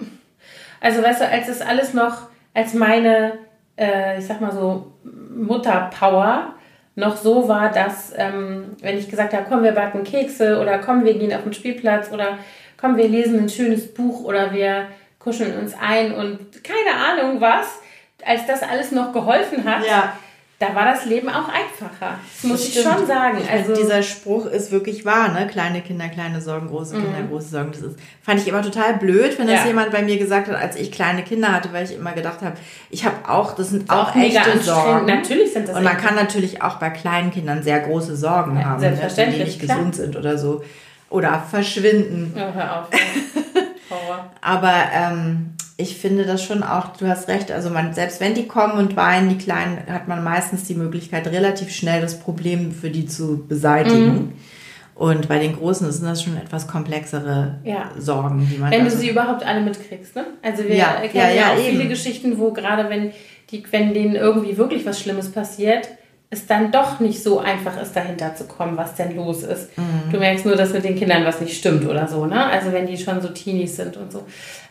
also 0.81 1.03
weißt 1.03 1.23
du, 1.23 1.29
als 1.29 1.49
das 1.49 1.61
alles 1.61 1.93
noch, 1.93 2.29
als 2.55 2.75
meine, 2.75 3.33
äh, 3.77 4.19
ich 4.19 4.27
sag 4.27 4.41
mal 4.41 4.53
so, 4.53 4.93
Mutterpower 5.35 6.55
noch 6.95 7.17
so 7.17 7.49
war, 7.49 7.71
dass, 7.71 8.13
ähm, 8.17 8.77
wenn 8.81 8.99
ich 8.99 9.09
gesagt 9.09 9.33
habe, 9.33 9.47
komm, 9.49 9.63
wir 9.63 9.73
backen 9.73 10.05
Kekse 10.05 10.61
oder 10.61 10.79
komm, 10.79 11.05
wir 11.05 11.15
gehen 11.15 11.35
auf 11.35 11.43
den 11.43 11.55
Spielplatz 11.55 12.13
oder 12.13 12.39
komm, 12.77 12.97
wir 12.97 13.09
lesen 13.09 13.41
ein 13.41 13.49
schönes 13.49 13.93
Buch 13.93 14.25
oder 14.25 14.53
wir 14.53 14.87
kuscheln 15.19 15.59
uns 15.59 15.75
ein 15.81 16.13
und 16.13 16.63
keine 16.65 16.95
Ahnung 16.97 17.41
was, 17.41 17.81
als 18.25 18.47
das 18.47 18.63
alles 18.63 18.93
noch 18.93 19.13
geholfen 19.13 19.65
hat, 19.65 19.87
Ja. 19.87 20.13
Da 20.61 20.75
war 20.75 20.85
das 20.85 21.07
Leben 21.07 21.29
auch 21.31 21.49
einfacher. 21.49 22.19
Das 22.35 22.45
muss 22.45 22.63
ich 22.69 22.79
Stimmt. 22.79 22.95
schon 22.99 23.07
sagen. 23.07 23.39
Ich 23.43 23.51
Also, 23.51 23.75
dieser 23.75 24.03
Spruch 24.03 24.45
ist 24.45 24.71
wirklich 24.71 25.07
wahr, 25.07 25.33
ne? 25.33 25.47
Kleine 25.47 25.81
Kinder, 25.81 26.09
kleine 26.09 26.41
Sorgen, 26.43 26.69
große 26.69 26.95
Kinder, 26.95 27.23
große 27.29 27.49
Sorgen. 27.49 27.73
Das 27.73 27.81
ist, 27.81 27.99
fand 28.23 28.41
ich 28.41 28.47
immer 28.47 28.61
total 28.63 28.95
blöd, 28.99 29.39
wenn 29.39 29.47
das 29.47 29.61
Ja. 29.63 29.67
jemand 29.69 29.91
bei 29.91 30.03
mir 30.03 30.19
gesagt 30.19 30.49
hat, 30.49 30.55
als 30.57 30.77
ich 30.77 30.93
kleine 30.93 31.23
Kinder 31.25 31.51
hatte, 31.53 31.73
weil 31.73 31.85
ich 31.87 31.95
immer 31.97 32.13
gedacht 32.13 32.43
habe, 32.43 32.57
ich 32.91 33.07
habe 33.07 33.17
auch, 33.27 33.55
das 33.55 33.71
sind 33.71 33.89
auch, 33.91 34.11
auch 34.11 34.15
mega 34.15 34.41
echte. 34.43 34.59
Sorgen. 34.61 35.07
Natürlich 35.07 35.53
sind 35.55 35.67
das 35.67 35.77
Und 35.77 35.83
man 35.83 35.97
kann 35.97 36.15
natürlich 36.15 36.61
auch 36.63 36.77
bei 36.77 36.91
kleinen 36.91 37.31
Kindern 37.31 37.63
sehr 37.63 37.81
große 37.81 38.15
Sorgen 38.15 38.57
Ja, 38.59 38.67
haben, 38.67 38.75
ne? 38.83 38.89
selbstverständlich, 38.95 39.39
die 39.39 39.45
nicht 39.45 39.61
klar. 39.63 39.79
gesund 39.79 39.97
sind 39.97 40.15
oder 40.17 40.37
so. 40.37 40.63
Oder 41.09 41.43
verschwinden. 41.51 42.35
Oh, 42.37 42.55
hör 42.55 42.81
auf. 42.83 42.89
Horror. 43.91 44.31
Aber 44.43 44.75
ähm, 44.95 45.55
ich 45.81 45.97
finde 45.97 46.25
das 46.25 46.43
schon 46.45 46.63
auch, 46.63 46.97
du 46.97 47.07
hast 47.09 47.29
recht, 47.29 47.51
also 47.51 47.71
man, 47.71 47.95
selbst 47.95 48.21
wenn 48.21 48.35
die 48.35 48.47
kommen 48.47 48.75
und 48.75 48.97
weinen, 48.97 49.29
die 49.31 49.39
Kleinen, 49.39 49.79
hat 49.89 50.09
man 50.09 50.23
meistens 50.23 50.65
die 50.65 50.75
Möglichkeit, 50.75 51.27
relativ 51.29 51.71
schnell 51.75 52.01
das 52.01 52.19
Problem 52.21 52.73
für 52.73 52.91
die 52.91 53.07
zu 53.07 53.45
beseitigen. 53.49 54.07
Mhm. 54.07 54.33
Und 54.95 55.29
bei 55.29 55.39
den 55.39 55.57
Großen 55.57 55.91
sind 55.91 56.05
das 56.07 56.23
schon 56.23 56.37
etwas 56.37 56.67
komplexere 56.67 57.59
Ja. 57.65 57.91
Sorgen, 57.99 58.47
die 58.53 58.59
man 58.59 58.71
Wenn 58.71 58.81
du 58.81 58.85
also- 58.87 58.99
sie 58.99 59.09
überhaupt 59.09 59.45
alle 59.47 59.63
mitkriegst, 59.63 60.15
ne? 60.15 60.27
Also 60.43 60.63
wir 60.65 60.75
Ja, 60.77 60.97
kennen 61.01 61.11
ja, 61.15 61.29
ja, 61.31 61.35
ja, 61.35 61.53
auch 61.53 61.57
viele 61.57 61.81
eben. 61.85 61.89
Geschichten, 61.89 62.39
wo 62.39 62.53
gerade 62.53 62.91
wenn 62.91 63.13
die, 63.51 63.65
wenn 63.71 63.95
denen 63.95 64.15
irgendwie 64.15 64.57
wirklich 64.59 64.85
was 64.85 65.01
Schlimmes 65.01 65.33
passiert, 65.33 65.89
es 66.33 66.47
dann 66.47 66.71
doch 66.71 67.01
nicht 67.01 67.23
so 67.23 67.41
einfach 67.41 67.81
ist, 67.81 67.97
dahinter 67.97 68.35
zu 68.37 68.45
kommen, 68.45 68.77
was 68.77 68.95
denn 68.95 69.17
los 69.17 69.43
ist. 69.43 69.77
Mhm. 69.77 70.13
Du 70.13 70.19
merkst 70.19 70.45
nur, 70.47 70.55
dass 70.55 70.73
mit 70.73 70.85
den 70.85 70.95
Kindern 70.97 71.25
was 71.25 71.41
nicht 71.41 71.57
stimmt 71.59 71.85
oder 71.89 72.07
so, 72.07 72.27
ne? 72.27 72.45
Also 72.47 72.71
wenn 72.73 72.87
die 72.87 72.97
schon 72.99 73.21
so 73.23 73.29
Teenies 73.29 73.77
sind 73.77 73.97
und 73.97 74.13
so. 74.13 74.25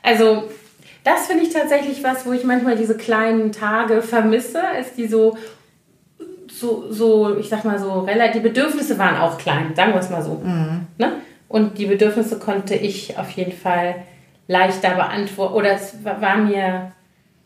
Also 0.04 0.44
das 1.04 1.28
finde 1.28 1.44
ich 1.44 1.54
tatsächlich 1.54 2.04
was, 2.04 2.26
wo 2.26 2.32
ich 2.34 2.44
manchmal 2.44 2.76
diese 2.76 2.96
kleinen 2.98 3.52
Tage 3.52 4.02
vermisse, 4.02 4.62
als 4.68 4.94
die 4.96 5.08
so 5.08 5.38
so, 6.52 6.92
so, 6.92 7.38
ich 7.38 7.48
sag 7.48 7.64
mal 7.64 7.80
so, 7.80 8.02
relativ, 8.02 8.42
die 8.42 8.48
Bedürfnisse 8.50 8.98
waren 8.98 9.18
auch 9.18 9.38
klein, 9.38 9.74
sagen 9.76 9.94
wir 9.94 10.00
es 10.00 10.10
mal 10.10 10.22
so. 10.24 10.42
Ne? 10.98 11.14
Und 11.48 11.78
die 11.78 11.86
Bedürfnisse 11.86 12.40
konnte 12.40 12.76
ich 12.76 13.18
auf 13.18 13.30
jeden 13.32 13.52
Fall 13.52 13.96
leichter 14.48 14.92
beantworten. 14.96 15.54
Oder 15.54 15.74
es 15.74 16.04
war, 16.04 16.20
war 16.22 16.38
mir, 16.38 16.92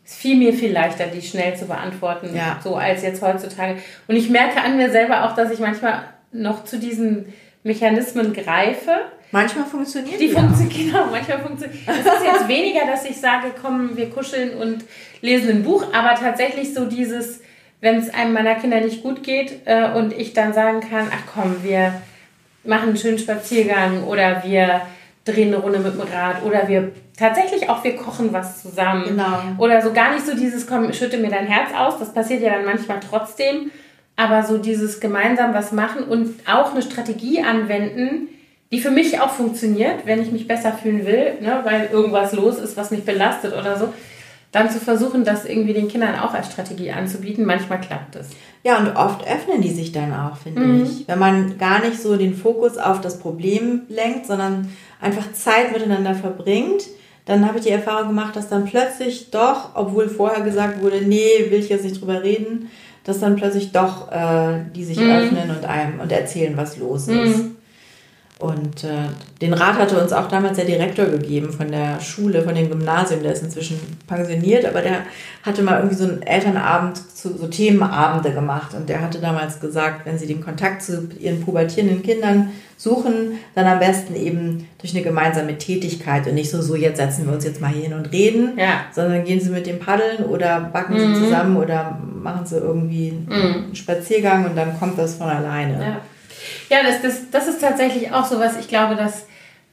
es 0.04 0.14
fiel 0.14 0.36
mir 0.36 0.52
viel 0.52 0.72
leichter, 0.72 1.06
die 1.06 1.22
schnell 1.22 1.54
zu 1.56 1.66
beantworten, 1.66 2.34
Ja. 2.34 2.58
so 2.64 2.76
als 2.76 3.02
jetzt 3.02 3.22
heutzutage. 3.22 3.76
Und 4.08 4.16
ich 4.16 4.30
merke 4.30 4.60
an 4.60 4.76
mir 4.76 4.90
selber 4.90 5.24
auch, 5.24 5.34
dass 5.34 5.50
ich 5.50 5.60
manchmal 5.60 6.04
noch 6.32 6.64
zu 6.64 6.78
diesen 6.78 7.32
Mechanismen 7.62 8.32
greife. 8.32 8.90
Manchmal 9.34 9.64
funktioniert 9.64 10.20
Die 10.20 10.28
ja. 10.28 10.38
funktionieren, 10.38 10.92
genau, 10.92 11.06
manchmal 11.10 11.40
funktioniert. 11.40 11.80
Es 11.88 11.98
ist 11.98 12.24
jetzt 12.24 12.46
weniger, 12.46 12.86
dass 12.86 13.04
ich 13.04 13.16
sage, 13.16 13.48
komm, 13.60 13.96
wir 13.96 14.08
kuscheln 14.08 14.56
und 14.56 14.84
lesen 15.22 15.50
ein 15.50 15.62
Buch, 15.64 15.86
aber 15.92 16.14
tatsächlich 16.14 16.72
so 16.72 16.84
dieses, 16.84 17.40
wenn 17.80 17.96
es 17.96 18.14
einem 18.14 18.32
meiner 18.32 18.54
Kinder 18.54 18.80
nicht 18.80 19.02
gut 19.02 19.24
geht 19.24 19.62
äh, 19.64 19.90
und 19.90 20.12
ich 20.12 20.34
dann 20.34 20.52
sagen 20.52 20.80
kann, 20.88 21.08
ach 21.10 21.32
komm, 21.34 21.64
wir 21.64 22.00
machen 22.62 22.90
einen 22.90 22.96
schönen 22.96 23.18
Spaziergang 23.18 24.04
oder 24.04 24.44
wir 24.44 24.82
drehen 25.24 25.48
eine 25.48 25.56
Runde 25.56 25.80
mit 25.80 25.94
dem 25.94 26.02
Rad 26.02 26.44
oder 26.44 26.68
wir 26.68 26.92
tatsächlich 27.18 27.68
auch, 27.68 27.82
wir 27.82 27.96
kochen 27.96 28.32
was 28.32 28.62
zusammen. 28.62 29.04
Genau. 29.08 29.40
Oder 29.58 29.82
so 29.82 29.92
gar 29.92 30.14
nicht 30.14 30.26
so 30.26 30.36
dieses, 30.36 30.64
komm, 30.68 30.92
schütte 30.92 31.18
mir 31.18 31.30
dein 31.30 31.48
Herz 31.48 31.70
aus, 31.76 31.98
das 31.98 32.14
passiert 32.14 32.40
ja 32.40 32.50
dann 32.52 32.64
manchmal 32.64 33.00
trotzdem, 33.00 33.72
aber 34.14 34.44
so 34.44 34.58
dieses 34.58 35.00
gemeinsam 35.00 35.54
was 35.54 35.72
machen 35.72 36.04
und 36.04 36.36
auch 36.46 36.70
eine 36.70 36.82
Strategie 36.82 37.42
anwenden, 37.42 38.28
die 38.72 38.80
für 38.80 38.90
mich 38.90 39.20
auch 39.20 39.30
funktioniert, 39.30 40.06
wenn 40.06 40.22
ich 40.22 40.32
mich 40.32 40.48
besser 40.48 40.72
fühlen 40.72 41.06
will, 41.06 41.34
ne, 41.40 41.60
weil 41.64 41.90
irgendwas 41.92 42.32
los 42.32 42.58
ist, 42.58 42.76
was 42.76 42.90
mich 42.90 43.04
belastet 43.04 43.52
oder 43.52 43.78
so, 43.78 43.92
dann 44.54 44.70
zu 44.70 44.78
versuchen, 44.78 45.24
das 45.24 45.44
irgendwie 45.44 45.72
den 45.72 45.88
Kindern 45.88 46.18
auch 46.18 46.32
als 46.32 46.46
Strategie 46.46 46.92
anzubieten. 46.92 47.44
Manchmal 47.44 47.80
klappt 47.80 48.14
es. 48.14 48.28
Ja, 48.62 48.78
und 48.78 48.96
oft 48.96 49.26
öffnen 49.26 49.60
die 49.60 49.72
sich 49.72 49.90
dann 49.90 50.12
auch, 50.12 50.36
finde 50.36 50.60
mhm. 50.60 50.84
ich. 50.84 51.08
Wenn 51.08 51.18
man 51.18 51.58
gar 51.58 51.80
nicht 51.80 52.00
so 52.00 52.16
den 52.16 52.34
Fokus 52.34 52.78
auf 52.78 53.00
das 53.00 53.18
Problem 53.18 53.82
lenkt, 53.88 54.26
sondern 54.26 54.70
einfach 55.00 55.32
Zeit 55.32 55.72
miteinander 55.72 56.14
verbringt, 56.14 56.84
dann 57.26 57.46
habe 57.46 57.58
ich 57.58 57.64
die 57.64 57.70
Erfahrung 57.70 58.08
gemacht, 58.08 58.36
dass 58.36 58.48
dann 58.48 58.64
plötzlich 58.64 59.30
doch, 59.30 59.70
obwohl 59.74 60.08
vorher 60.08 60.44
gesagt 60.44 60.82
wurde, 60.82 61.00
nee, 61.02 61.46
will 61.50 61.58
ich 61.58 61.68
jetzt 61.68 61.84
nicht 61.84 62.00
drüber 62.00 62.22
reden, 62.22 62.70
dass 63.02 63.18
dann 63.18 63.36
plötzlich 63.36 63.72
doch 63.72 64.10
äh, 64.12 64.60
die 64.74 64.84
sich 64.84 65.00
mhm. 65.00 65.10
öffnen 65.10 65.50
und 65.50 65.64
einem 65.64 66.00
und 66.00 66.12
erzählen, 66.12 66.56
was 66.56 66.78
los 66.78 67.08
ist. 67.08 67.38
Mhm. 67.38 67.53
Und 68.40 68.82
äh, 68.82 69.08
den 69.40 69.54
Rat 69.54 69.78
hatte 69.78 70.00
uns 70.00 70.12
auch 70.12 70.26
damals 70.26 70.56
der 70.56 70.64
Direktor 70.64 71.06
gegeben 71.06 71.52
von 71.52 71.70
der 71.70 72.00
Schule, 72.00 72.42
von 72.42 72.54
dem 72.54 72.68
Gymnasium. 72.68 73.22
Der 73.22 73.32
ist 73.32 73.44
inzwischen 73.44 73.78
pensioniert, 74.08 74.64
aber 74.64 74.80
der 74.82 75.02
hatte 75.44 75.62
mal 75.62 75.76
irgendwie 75.76 75.94
so 75.94 76.04
einen 76.04 76.22
Elternabend, 76.22 76.96
zu, 76.96 77.38
so 77.38 77.46
Themenabende 77.46 78.32
gemacht. 78.32 78.74
Und 78.74 78.88
der 78.88 79.00
hatte 79.00 79.20
damals 79.20 79.60
gesagt, 79.60 80.04
wenn 80.04 80.18
sie 80.18 80.26
den 80.26 80.42
Kontakt 80.42 80.82
zu 80.82 81.08
ihren 81.20 81.42
pubertierenden 81.42 82.02
Kindern 82.02 82.50
suchen, 82.76 83.38
dann 83.54 83.66
am 83.66 83.78
besten 83.78 84.16
eben 84.16 84.68
durch 84.78 84.94
eine 84.94 85.04
gemeinsame 85.04 85.56
Tätigkeit 85.56 86.26
und 86.26 86.34
nicht 86.34 86.50
so, 86.50 86.60
so 86.60 86.74
jetzt 86.74 86.96
setzen 86.96 87.26
wir 87.26 87.34
uns 87.34 87.44
jetzt 87.44 87.60
mal 87.60 87.70
hier 87.70 87.84
hin 87.84 87.94
und 87.94 88.10
reden, 88.12 88.58
ja. 88.58 88.80
sondern 88.92 89.24
gehen 89.24 89.40
sie 89.40 89.50
mit 89.50 89.66
dem 89.66 89.78
Paddeln 89.78 90.24
oder 90.24 90.60
backen 90.72 90.94
mhm. 90.94 91.14
sie 91.14 91.20
zusammen 91.20 91.56
oder 91.56 91.98
machen 92.20 92.44
sie 92.44 92.56
irgendwie 92.56 93.12
mhm. 93.12 93.32
einen 93.32 93.76
Spaziergang 93.76 94.44
und 94.44 94.56
dann 94.56 94.78
kommt 94.78 94.98
das 94.98 95.14
von 95.14 95.28
alleine. 95.28 95.80
Ja. 95.80 96.00
Ja, 96.70 96.78
das, 96.82 97.02
das, 97.02 97.30
das 97.30 97.48
ist 97.48 97.60
tatsächlich 97.60 98.12
auch 98.12 98.24
so 98.24 98.38
was. 98.38 98.58
Ich 98.58 98.68
glaube, 98.68 98.96
dass, 98.96 99.26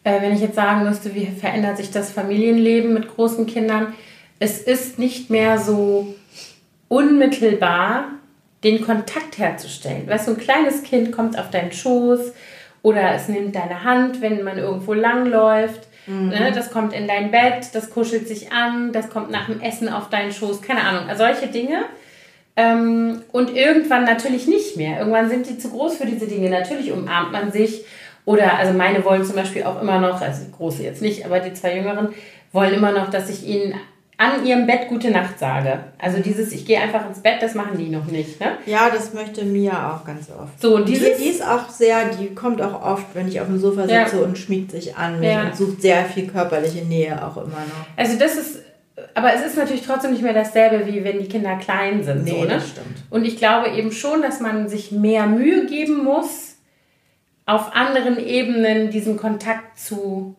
äh, 0.03 0.22
wenn 0.22 0.34
ich 0.34 0.41
jetzt 0.41 0.55
sagen 0.55 0.84
müsste, 0.84 1.15
wie 1.15 1.28
verändert 1.28 1.78
sich 1.78 1.91
das 1.91 2.11
Familienleben 2.11 2.93
mit 2.93 3.07
großen 3.15 3.45
Kindern, 3.45 3.93
es 4.39 4.59
ist 4.59 4.97
nicht 4.97 5.30
mehr 5.30 5.59
so 5.59 6.15
unmittelbar, 6.88 8.05
den 8.63 8.84
Kontakt 8.84 9.38
herzustellen. 9.38 10.07
Weißt 10.07 10.28
du, 10.28 10.32
ein 10.32 10.38
kleines 10.38 10.84
Kind 10.84 11.11
kommt 11.11 11.38
auf 11.38 11.49
deinen 11.49 11.72
Schoß 11.72 12.34
oder 12.82 13.13
es 13.15 13.28
nimmt 13.28 13.55
deine 13.55 13.84
Hand, 13.84 14.22
wenn 14.22 14.43
man 14.43 14.57
irgendwo 14.57 14.93
langläuft. 14.93 15.88
Mhm. 16.07 16.30
Ne, 16.30 16.51
das 16.53 16.72
kommt 16.72 16.93
in 16.93 17.07
dein 17.07 17.32
Bett, 17.32 17.69
das 17.74 17.91
kuschelt 17.91 18.28
sich 18.28 18.51
an, 18.51 18.91
das 18.91 19.09
kommt 19.09 19.30
nach 19.30 19.47
dem 19.47 19.61
Essen 19.61 19.89
auf 19.89 20.09
deinen 20.09 20.32
Schoß, 20.32 20.61
keine 20.61 20.84
Ahnung. 20.84 21.07
Also 21.07 21.24
solche 21.24 21.47
Dinge 21.47 21.86
ähm, 22.55 23.21
und 23.31 23.55
irgendwann 23.55 24.03
natürlich 24.03 24.47
nicht 24.47 24.77
mehr. 24.77 24.99
Irgendwann 24.99 25.29
sind 25.29 25.49
die 25.49 25.57
zu 25.57 25.69
groß 25.69 25.97
für 25.97 26.05
diese 26.05 26.27
Dinge. 26.27 26.49
Natürlich 26.49 26.91
umarmt 26.91 27.31
man 27.31 27.51
sich. 27.51 27.85
Oder, 28.25 28.57
also 28.57 28.73
meine 28.73 29.03
wollen 29.03 29.25
zum 29.25 29.35
Beispiel 29.35 29.63
auch 29.63 29.81
immer 29.81 29.99
noch, 29.99 30.21
also 30.21 30.43
die 30.45 30.51
große 30.51 30.83
jetzt 30.83 31.01
nicht, 31.01 31.25
aber 31.25 31.39
die 31.39 31.53
zwei 31.53 31.75
Jüngeren 31.75 32.09
wollen 32.51 32.73
immer 32.73 32.91
noch, 32.91 33.09
dass 33.09 33.29
ich 33.29 33.47
ihnen 33.47 33.73
an 34.17 34.45
ihrem 34.45 34.67
Bett 34.67 34.87
gute 34.87 35.09
Nacht 35.09 35.39
sage. 35.39 35.79
Also 35.97 36.19
dieses, 36.19 36.51
ich 36.51 36.67
gehe 36.67 36.79
einfach 36.79 37.07
ins 37.07 37.21
Bett, 37.21 37.41
das 37.41 37.55
machen 37.55 37.79
die 37.79 37.89
noch 37.89 38.05
nicht. 38.05 38.39
Ne? 38.39 38.51
Ja, 38.67 38.91
das 38.91 39.13
möchte 39.15 39.43
Mia 39.43 39.95
auch 39.95 40.05
ganz 40.05 40.29
oft. 40.29 40.61
So, 40.61 40.75
und 40.75 40.87
dieses, 40.87 41.17
die, 41.17 41.23
die 41.23 41.29
ist 41.29 41.43
auch 41.43 41.69
sehr, 41.69 42.09
die 42.09 42.35
kommt 42.35 42.61
auch 42.61 42.83
oft, 42.83 43.07
wenn 43.15 43.27
ich 43.27 43.41
auf 43.41 43.47
dem 43.47 43.57
Sofa 43.57 43.81
sitze 43.81 44.17
ja. 44.17 44.23
und 44.23 44.37
schmiegt 44.37 44.69
sich 44.69 44.95
an 44.95 45.19
mich 45.19 45.31
ja. 45.31 45.45
und 45.45 45.55
sucht 45.55 45.81
sehr 45.81 46.05
viel 46.05 46.27
körperliche 46.27 46.85
Nähe 46.85 47.25
auch 47.25 47.37
immer 47.37 47.47
noch. 47.47 47.87
Also 47.97 48.19
das 48.19 48.35
ist 48.35 48.59
aber 49.13 49.33
es 49.33 49.45
ist 49.45 49.57
natürlich 49.57 49.83
trotzdem 49.85 50.11
nicht 50.11 50.23
mehr 50.23 50.33
dasselbe, 50.33 50.87
wie 50.87 51.03
wenn 51.03 51.19
die 51.19 51.27
Kinder 51.27 51.55
klein 51.57 52.03
sind. 52.03 52.23
Nee, 52.23 52.31
so, 52.31 52.41
ne? 52.41 52.47
das 52.47 52.69
stimmt. 52.69 53.03
Und 53.09 53.25
ich 53.25 53.37
glaube 53.37 53.69
eben 53.69 53.91
schon, 53.91 54.21
dass 54.21 54.39
man 54.39 54.67
sich 54.69 54.91
mehr 54.91 55.27
Mühe 55.27 55.65
geben 55.65 56.03
muss, 56.03 56.55
auf 57.45 57.75
anderen 57.75 58.17
Ebenen 58.17 58.91
diesen 58.91 59.17
Kontakt 59.17 59.77
zu 59.77 60.35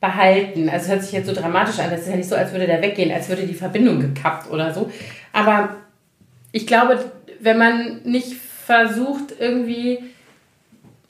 behalten. 0.00 0.68
Also 0.68 0.86
es 0.86 0.90
hört 0.90 1.02
sich 1.02 1.12
jetzt 1.12 1.26
so 1.26 1.34
dramatisch 1.34 1.78
an, 1.78 1.90
das 1.90 2.00
ist 2.00 2.08
ja 2.08 2.16
nicht 2.16 2.28
so, 2.28 2.34
als 2.34 2.52
würde 2.52 2.66
der 2.66 2.80
weggehen, 2.82 3.12
als 3.12 3.28
würde 3.28 3.46
die 3.46 3.54
Verbindung 3.54 4.00
gekappt 4.00 4.50
oder 4.50 4.72
so. 4.72 4.90
Aber 5.32 5.76
ich 6.52 6.66
glaube, 6.66 7.04
wenn 7.40 7.58
man 7.58 8.00
nicht 8.04 8.34
versucht, 8.34 9.34
irgendwie 9.38 9.98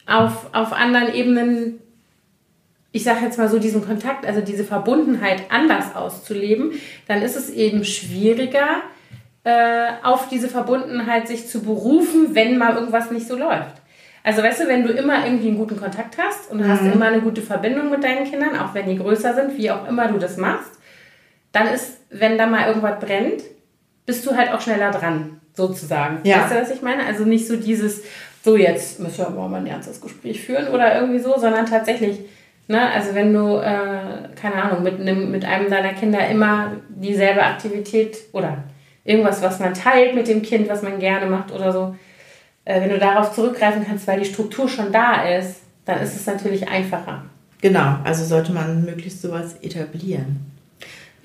auf, 0.07 0.53
auf 0.53 0.73
anderen 0.73 1.15
Ebenen 1.15 1.79
ich 2.93 3.05
sage 3.05 3.25
jetzt 3.25 3.39
mal 3.39 3.49
so, 3.49 3.59
diesen 3.59 3.85
Kontakt, 3.85 4.27
also 4.27 4.41
diese 4.41 4.65
Verbundenheit 4.65 5.45
anders 5.51 5.95
auszuleben, 5.95 6.73
dann 7.07 7.23
ist 7.23 7.37
es 7.37 7.51
eben 7.51 7.85
schwieriger, 7.85 8.83
äh, 9.45 9.93
auf 10.03 10.29
diese 10.29 10.49
Verbundenheit 10.49 11.29
sich 11.29 11.49
zu 11.49 11.63
berufen, 11.63 12.35
wenn 12.35 12.59
mal 12.59 12.75
irgendwas 12.75 13.11
nicht 13.11 13.27
so 13.27 13.37
läuft. 13.37 13.81
Also 14.23 14.43
weißt 14.43 14.61
du, 14.61 14.69
wenn 14.69 14.83
du 14.83 14.93
immer 14.93 15.25
irgendwie 15.25 15.49
einen 15.49 15.57
guten 15.57 15.79
Kontakt 15.79 16.19
hast 16.19 16.51
und 16.51 16.59
mhm. 16.59 16.69
hast 16.69 16.83
immer 16.83 17.07
eine 17.07 17.21
gute 17.21 17.41
Verbindung 17.41 17.91
mit 17.91 18.05
deinen 18.05 18.25
Kindern, 18.25 18.59
auch 18.59 18.75
wenn 18.75 18.89
die 18.89 18.99
größer 18.99 19.35
sind, 19.35 19.57
wie 19.57 19.71
auch 19.71 19.89
immer 19.89 20.09
du 20.09 20.19
das 20.19 20.37
machst, 20.37 20.73
dann 21.53 21.69
ist, 21.69 21.99
wenn 22.11 22.37
da 22.37 22.47
mal 22.47 22.69
irgendwas 22.69 23.01
brennt, 23.01 23.43
bist 24.05 24.27
du 24.27 24.37
halt 24.37 24.53
auch 24.53 24.61
schneller 24.61 24.91
dran, 24.91 25.41
sozusagen. 25.55 26.19
Ja. 26.25 26.43
Weißt 26.43 26.53
du, 26.53 26.61
was 26.61 26.71
ich 26.71 26.83
meine? 26.83 27.05
Also 27.07 27.25
nicht 27.25 27.47
so 27.47 27.57
dieses, 27.57 28.03
so 28.45 28.57
jetzt 28.57 29.01
müssen 29.01 29.19
wir 29.19 29.31
mal 29.31 29.55
ein 29.59 29.67
ernstes 29.67 30.01
Gespräch 30.01 30.43
führen 30.45 30.69
oder 30.69 30.97
irgendwie 31.01 31.21
so, 31.21 31.39
sondern 31.39 31.67
tatsächlich, 31.67 32.21
Ne? 32.71 32.89
Also 32.89 33.17
wenn 33.17 33.35
du, 33.35 33.57
äh, 33.57 34.29
keine 34.41 34.63
Ahnung, 34.63 34.85
mit, 34.85 35.01
einem, 35.01 35.33
mit 35.33 35.45
einem 35.45 35.69
deiner 35.69 35.93
Kinder 35.93 36.29
immer 36.29 36.77
dieselbe 36.89 37.43
Aktivität 37.43 38.17
oder 38.31 38.59
irgendwas, 39.03 39.43
was 39.43 39.59
man 39.59 39.75
teilt 39.75 40.15
mit 40.15 40.29
dem 40.29 40.41
Kind, 40.41 40.69
was 40.69 40.83
man 40.83 41.01
gerne 41.01 41.27
macht 41.27 41.51
oder 41.51 41.73
so, 41.73 41.97
äh, 42.65 42.81
wenn 42.81 42.91
du 42.91 42.99
darauf 43.01 43.35
zurückgreifen 43.35 43.85
kannst, 43.85 44.07
weil 44.07 44.21
die 44.21 44.25
Struktur 44.25 44.69
schon 44.69 44.93
da 44.93 45.25
ist, 45.25 45.63
dann 45.85 46.01
ist 46.01 46.15
es 46.15 46.25
natürlich 46.27 46.69
einfacher. 46.69 47.25
Genau, 47.61 47.97
also 48.05 48.25
sollte 48.25 48.53
man 48.53 48.85
möglichst 48.85 49.21
sowas 49.21 49.57
etablieren. 49.63 50.53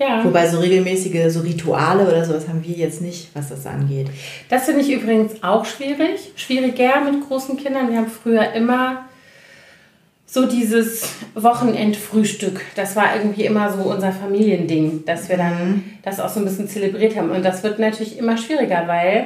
Ja. 0.00 0.24
Wobei 0.24 0.48
so 0.48 0.58
regelmäßige 0.58 1.32
so 1.32 1.40
Rituale 1.42 2.08
oder 2.08 2.24
sowas 2.24 2.48
haben 2.48 2.64
wir 2.64 2.74
jetzt 2.74 3.00
nicht, 3.00 3.30
was 3.34 3.50
das 3.50 3.66
angeht. 3.66 4.08
Das 4.48 4.64
finde 4.64 4.80
ich 4.80 4.90
übrigens 4.90 5.44
auch 5.44 5.64
schwierig. 5.64 6.32
Schwieriger 6.34 7.02
mit 7.04 7.24
großen 7.28 7.56
Kindern. 7.56 7.88
Wir 7.88 7.98
haben 7.98 8.08
früher 8.10 8.52
immer 8.52 9.06
so 10.28 10.44
dieses 10.44 11.08
Wochenendfrühstück, 11.34 12.60
das 12.74 12.96
war 12.96 13.14
irgendwie 13.14 13.44
immer 13.44 13.72
so 13.72 13.82
unser 13.82 14.10
Familiending, 14.10 15.04
dass 15.06 15.28
wir 15.28 15.36
dann 15.36 15.68
mhm. 15.68 15.84
das 16.02 16.18
auch 16.18 16.28
so 16.28 16.40
ein 16.40 16.44
bisschen 16.44 16.68
zelebriert 16.68 17.16
haben. 17.16 17.30
Und 17.30 17.44
das 17.44 17.62
wird 17.62 17.78
natürlich 17.78 18.18
immer 18.18 18.36
schwieriger, 18.36 18.88
weil 18.88 19.24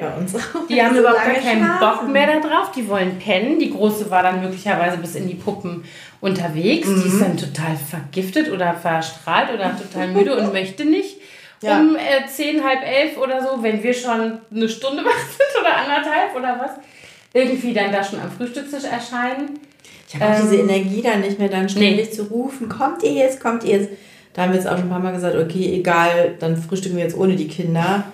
die 0.69 0.81
haben 0.83 0.95
so 0.95 1.01
überhaupt 1.01 1.25
gar 1.25 1.35
keinen 1.35 1.65
schlafen. 1.65 1.81
Bock 1.81 2.13
mehr 2.13 2.27
darauf. 2.27 2.73
Die 2.73 2.87
wollen 2.87 3.19
pennen. 3.19 3.59
Die 3.59 3.71
Große 3.71 4.11
war 4.11 4.23
dann 4.23 4.43
möglicherweise 4.43 4.99
bis 4.99 5.15
in 5.15 5.27
die 5.27 5.35
Puppen 5.35 5.85
unterwegs. 6.21 6.87
Mhm. 6.87 7.03
Die 7.03 7.09
ist 7.09 7.21
dann 7.21 7.37
total 7.37 7.77
vergiftet 7.77 8.53
oder 8.53 8.75
verstrahlt 8.75 9.55
oder 9.55 9.75
total 9.93 10.09
müde 10.09 10.37
und 10.37 10.53
möchte 10.53 10.85
nicht. 10.85 11.17
Ja. 11.63 11.81
Um 11.81 11.97
äh, 11.97 12.27
zehn, 12.27 12.63
halb 12.63 12.83
elf 12.87 13.17
oder 13.17 13.43
so, 13.43 13.63
wenn 13.63 13.83
wir 13.83 13.95
schon 13.95 14.39
eine 14.55 14.69
Stunde 14.69 15.03
wach 15.05 15.29
sind 15.29 15.61
oder 15.61 15.77
anderthalb 15.77 16.37
oder 16.37 16.61
was, 16.61 16.73
irgendwie 17.33 17.73
dann 17.73 17.91
da 17.91 18.05
schon 18.05 18.21
am 18.21 18.31
Frühstückstisch 18.31 18.85
erscheinen. 18.85 19.61
Ich 20.13 20.21
habe 20.21 20.35
ähm, 20.35 20.43
diese 20.43 20.57
Energie 20.57 21.03
dann 21.03 21.21
nicht 21.21 21.39
mehr, 21.39 21.49
dann 21.49 21.69
ständig 21.69 22.09
nee. 22.09 22.11
zu 22.11 22.25
rufen, 22.25 22.69
kommt 22.69 23.03
ihr 23.05 23.13
jetzt, 23.13 23.41
kommt 23.41 23.63
ihr 23.63 23.79
jetzt. 23.79 23.91
Da 24.33 24.43
haben 24.43 24.51
wir 24.51 24.59
jetzt 24.59 24.67
auch 24.67 24.77
schon 24.77 24.87
ein 24.87 24.91
paar 24.91 24.99
Mal 24.99 25.13
gesagt, 25.13 25.37
okay, 25.37 25.73
egal, 25.75 26.35
dann 26.41 26.57
frühstücken 26.57 26.97
wir 26.97 27.05
jetzt 27.05 27.17
ohne 27.17 27.37
die 27.37 27.47
Kinder. 27.47 28.05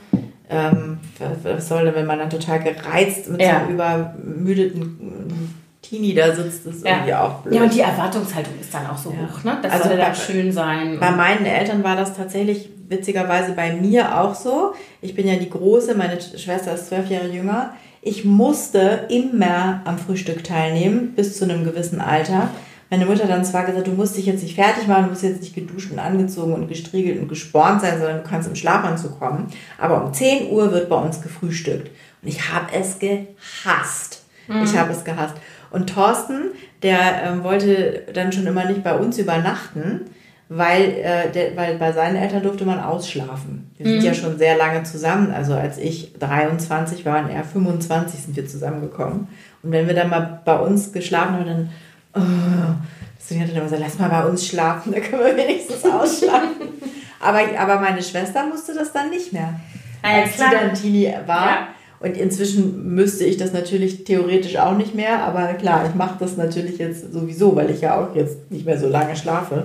Ähm, 0.48 0.98
was 1.42 1.68
soll 1.68 1.84
denn, 1.86 1.94
wenn 1.94 2.06
man 2.06 2.18
dann 2.18 2.30
total 2.30 2.62
gereizt 2.62 3.28
mit 3.28 3.40
ja. 3.40 3.48
so 3.48 3.56
einem 3.56 3.74
übermüdeten 3.74 5.54
Teenie 5.82 6.14
da 6.14 6.34
sitzt, 6.34 6.66
das 6.66 6.76
ist 6.76 6.86
ja. 6.86 6.96
irgendwie 6.96 7.14
auch 7.14 7.40
blöd. 7.40 7.54
Ja, 7.54 7.62
und 7.62 7.74
die 7.74 7.80
Erwartungshaltung 7.80 8.54
ist 8.60 8.72
dann 8.72 8.86
auch 8.86 8.98
so 8.98 9.10
ja. 9.10 9.16
hoch, 9.16 9.44
ne? 9.44 9.58
Das 9.62 9.72
also 9.72 9.88
soll 9.88 9.96
dann 9.96 10.14
schön 10.14 10.52
sein. 10.52 10.98
Bei 11.00 11.10
meinen 11.10 11.46
Eltern 11.46 11.82
war 11.82 11.96
das 11.96 12.14
tatsächlich 12.14 12.68
witzigerweise 12.88 13.52
bei 13.52 13.72
mir 13.72 14.20
auch 14.20 14.34
so. 14.34 14.74
Ich 15.00 15.14
bin 15.14 15.26
ja 15.26 15.36
die 15.36 15.50
Große, 15.50 15.94
meine 15.94 16.20
Schwester 16.20 16.74
ist 16.74 16.88
zwölf 16.88 17.10
Jahre 17.10 17.28
jünger 17.28 17.74
ich 18.06 18.24
musste 18.24 19.06
immer 19.08 19.80
am 19.84 19.98
Frühstück 19.98 20.44
teilnehmen, 20.44 21.14
bis 21.16 21.36
zu 21.36 21.44
einem 21.44 21.64
gewissen 21.64 22.00
Alter. 22.00 22.50
Meine 22.88 23.04
Mutter 23.04 23.26
dann 23.26 23.44
zwar 23.44 23.64
gesagt, 23.64 23.88
du 23.88 23.92
musst 23.92 24.16
dich 24.16 24.26
jetzt 24.26 24.44
nicht 24.44 24.54
fertig 24.54 24.86
machen, 24.86 25.04
du 25.04 25.10
musst 25.10 25.24
jetzt 25.24 25.40
nicht 25.40 25.56
geduscht 25.56 25.90
und 25.90 25.98
angezogen 25.98 26.54
und 26.54 26.68
gestriegelt 26.68 27.20
und 27.20 27.26
gespornt 27.26 27.80
sein, 27.80 27.98
sondern 27.98 28.22
du 28.22 28.28
kannst 28.28 28.48
im 28.48 28.54
Schlafanzug 28.54 29.18
kommen. 29.18 29.48
Aber 29.76 30.04
um 30.04 30.14
10 30.14 30.52
Uhr 30.52 30.70
wird 30.70 30.88
bei 30.88 30.94
uns 30.94 31.20
gefrühstückt. 31.20 31.90
Und 32.22 32.28
ich 32.28 32.52
habe 32.52 32.66
es 32.72 33.00
gehasst. 33.00 34.24
Mhm. 34.46 34.62
Ich 34.62 34.78
habe 34.78 34.92
es 34.92 35.02
gehasst. 35.02 35.34
Und 35.72 35.90
Thorsten, 35.90 36.52
der 36.84 37.24
ähm, 37.24 37.42
wollte 37.42 38.04
dann 38.14 38.30
schon 38.30 38.46
immer 38.46 38.66
nicht 38.66 38.84
bei 38.84 38.96
uns 38.96 39.18
übernachten, 39.18 40.02
weil, 40.48 40.92
äh, 40.92 41.30
der, 41.32 41.56
weil 41.56 41.76
bei 41.76 41.92
seinen 41.92 42.16
Eltern 42.16 42.42
durfte 42.42 42.64
man 42.64 42.78
ausschlafen. 42.80 43.70
Wir 43.76 43.86
sind 43.86 43.98
mhm. 43.98 44.04
ja 44.04 44.14
schon 44.14 44.38
sehr 44.38 44.56
lange 44.56 44.84
zusammen. 44.84 45.32
Also 45.32 45.54
als 45.54 45.76
ich 45.78 46.12
23 46.18 47.04
war 47.04 47.24
und 47.24 47.30
er 47.30 47.42
25 47.42 48.20
sind 48.20 48.36
wir 48.36 48.46
zusammengekommen. 48.46 49.28
Und 49.62 49.72
wenn 49.72 49.88
wir 49.88 49.94
dann 49.94 50.08
mal 50.08 50.40
bei 50.44 50.56
uns 50.58 50.92
geschlafen 50.92 51.34
haben, 51.34 51.46
dann, 51.46 51.70
oh, 52.14 52.74
deswegen 53.18 53.40
hat 53.40 53.48
er 53.48 53.56
immer 53.56 53.64
gesagt, 53.64 53.82
lass 53.82 53.98
mal 53.98 54.08
bei 54.08 54.24
uns 54.24 54.46
schlafen, 54.46 54.92
da 54.94 55.00
können 55.00 55.24
wir 55.24 55.36
wenigstens 55.36 55.84
ausschlafen. 55.84 56.68
aber, 57.20 57.40
aber 57.58 57.80
meine 57.80 58.02
Schwester 58.02 58.46
musste 58.46 58.72
das 58.72 58.92
dann 58.92 59.10
nicht 59.10 59.32
mehr. 59.32 59.58
als 60.02 60.36
sie 60.38 60.44
dann 60.50 60.74
Teenie 60.74 61.12
war. 61.26 61.46
Ja. 61.46 61.68
Und 61.98 62.16
inzwischen 62.16 62.94
müsste 62.94 63.24
ich 63.24 63.38
das 63.38 63.52
natürlich 63.52 64.04
theoretisch 64.04 64.58
auch 64.58 64.76
nicht 64.76 64.94
mehr, 64.94 65.24
aber 65.24 65.54
klar, 65.54 65.86
ich 65.88 65.94
mache 65.94 66.16
das 66.20 66.36
natürlich 66.36 66.76
jetzt 66.76 67.12
sowieso, 67.12 67.56
weil 67.56 67.70
ich 67.70 67.80
ja 67.80 67.98
auch 67.98 68.14
jetzt 68.14 68.50
nicht 68.50 68.66
mehr 68.66 68.78
so 68.78 68.86
lange 68.86 69.16
schlafe, 69.16 69.64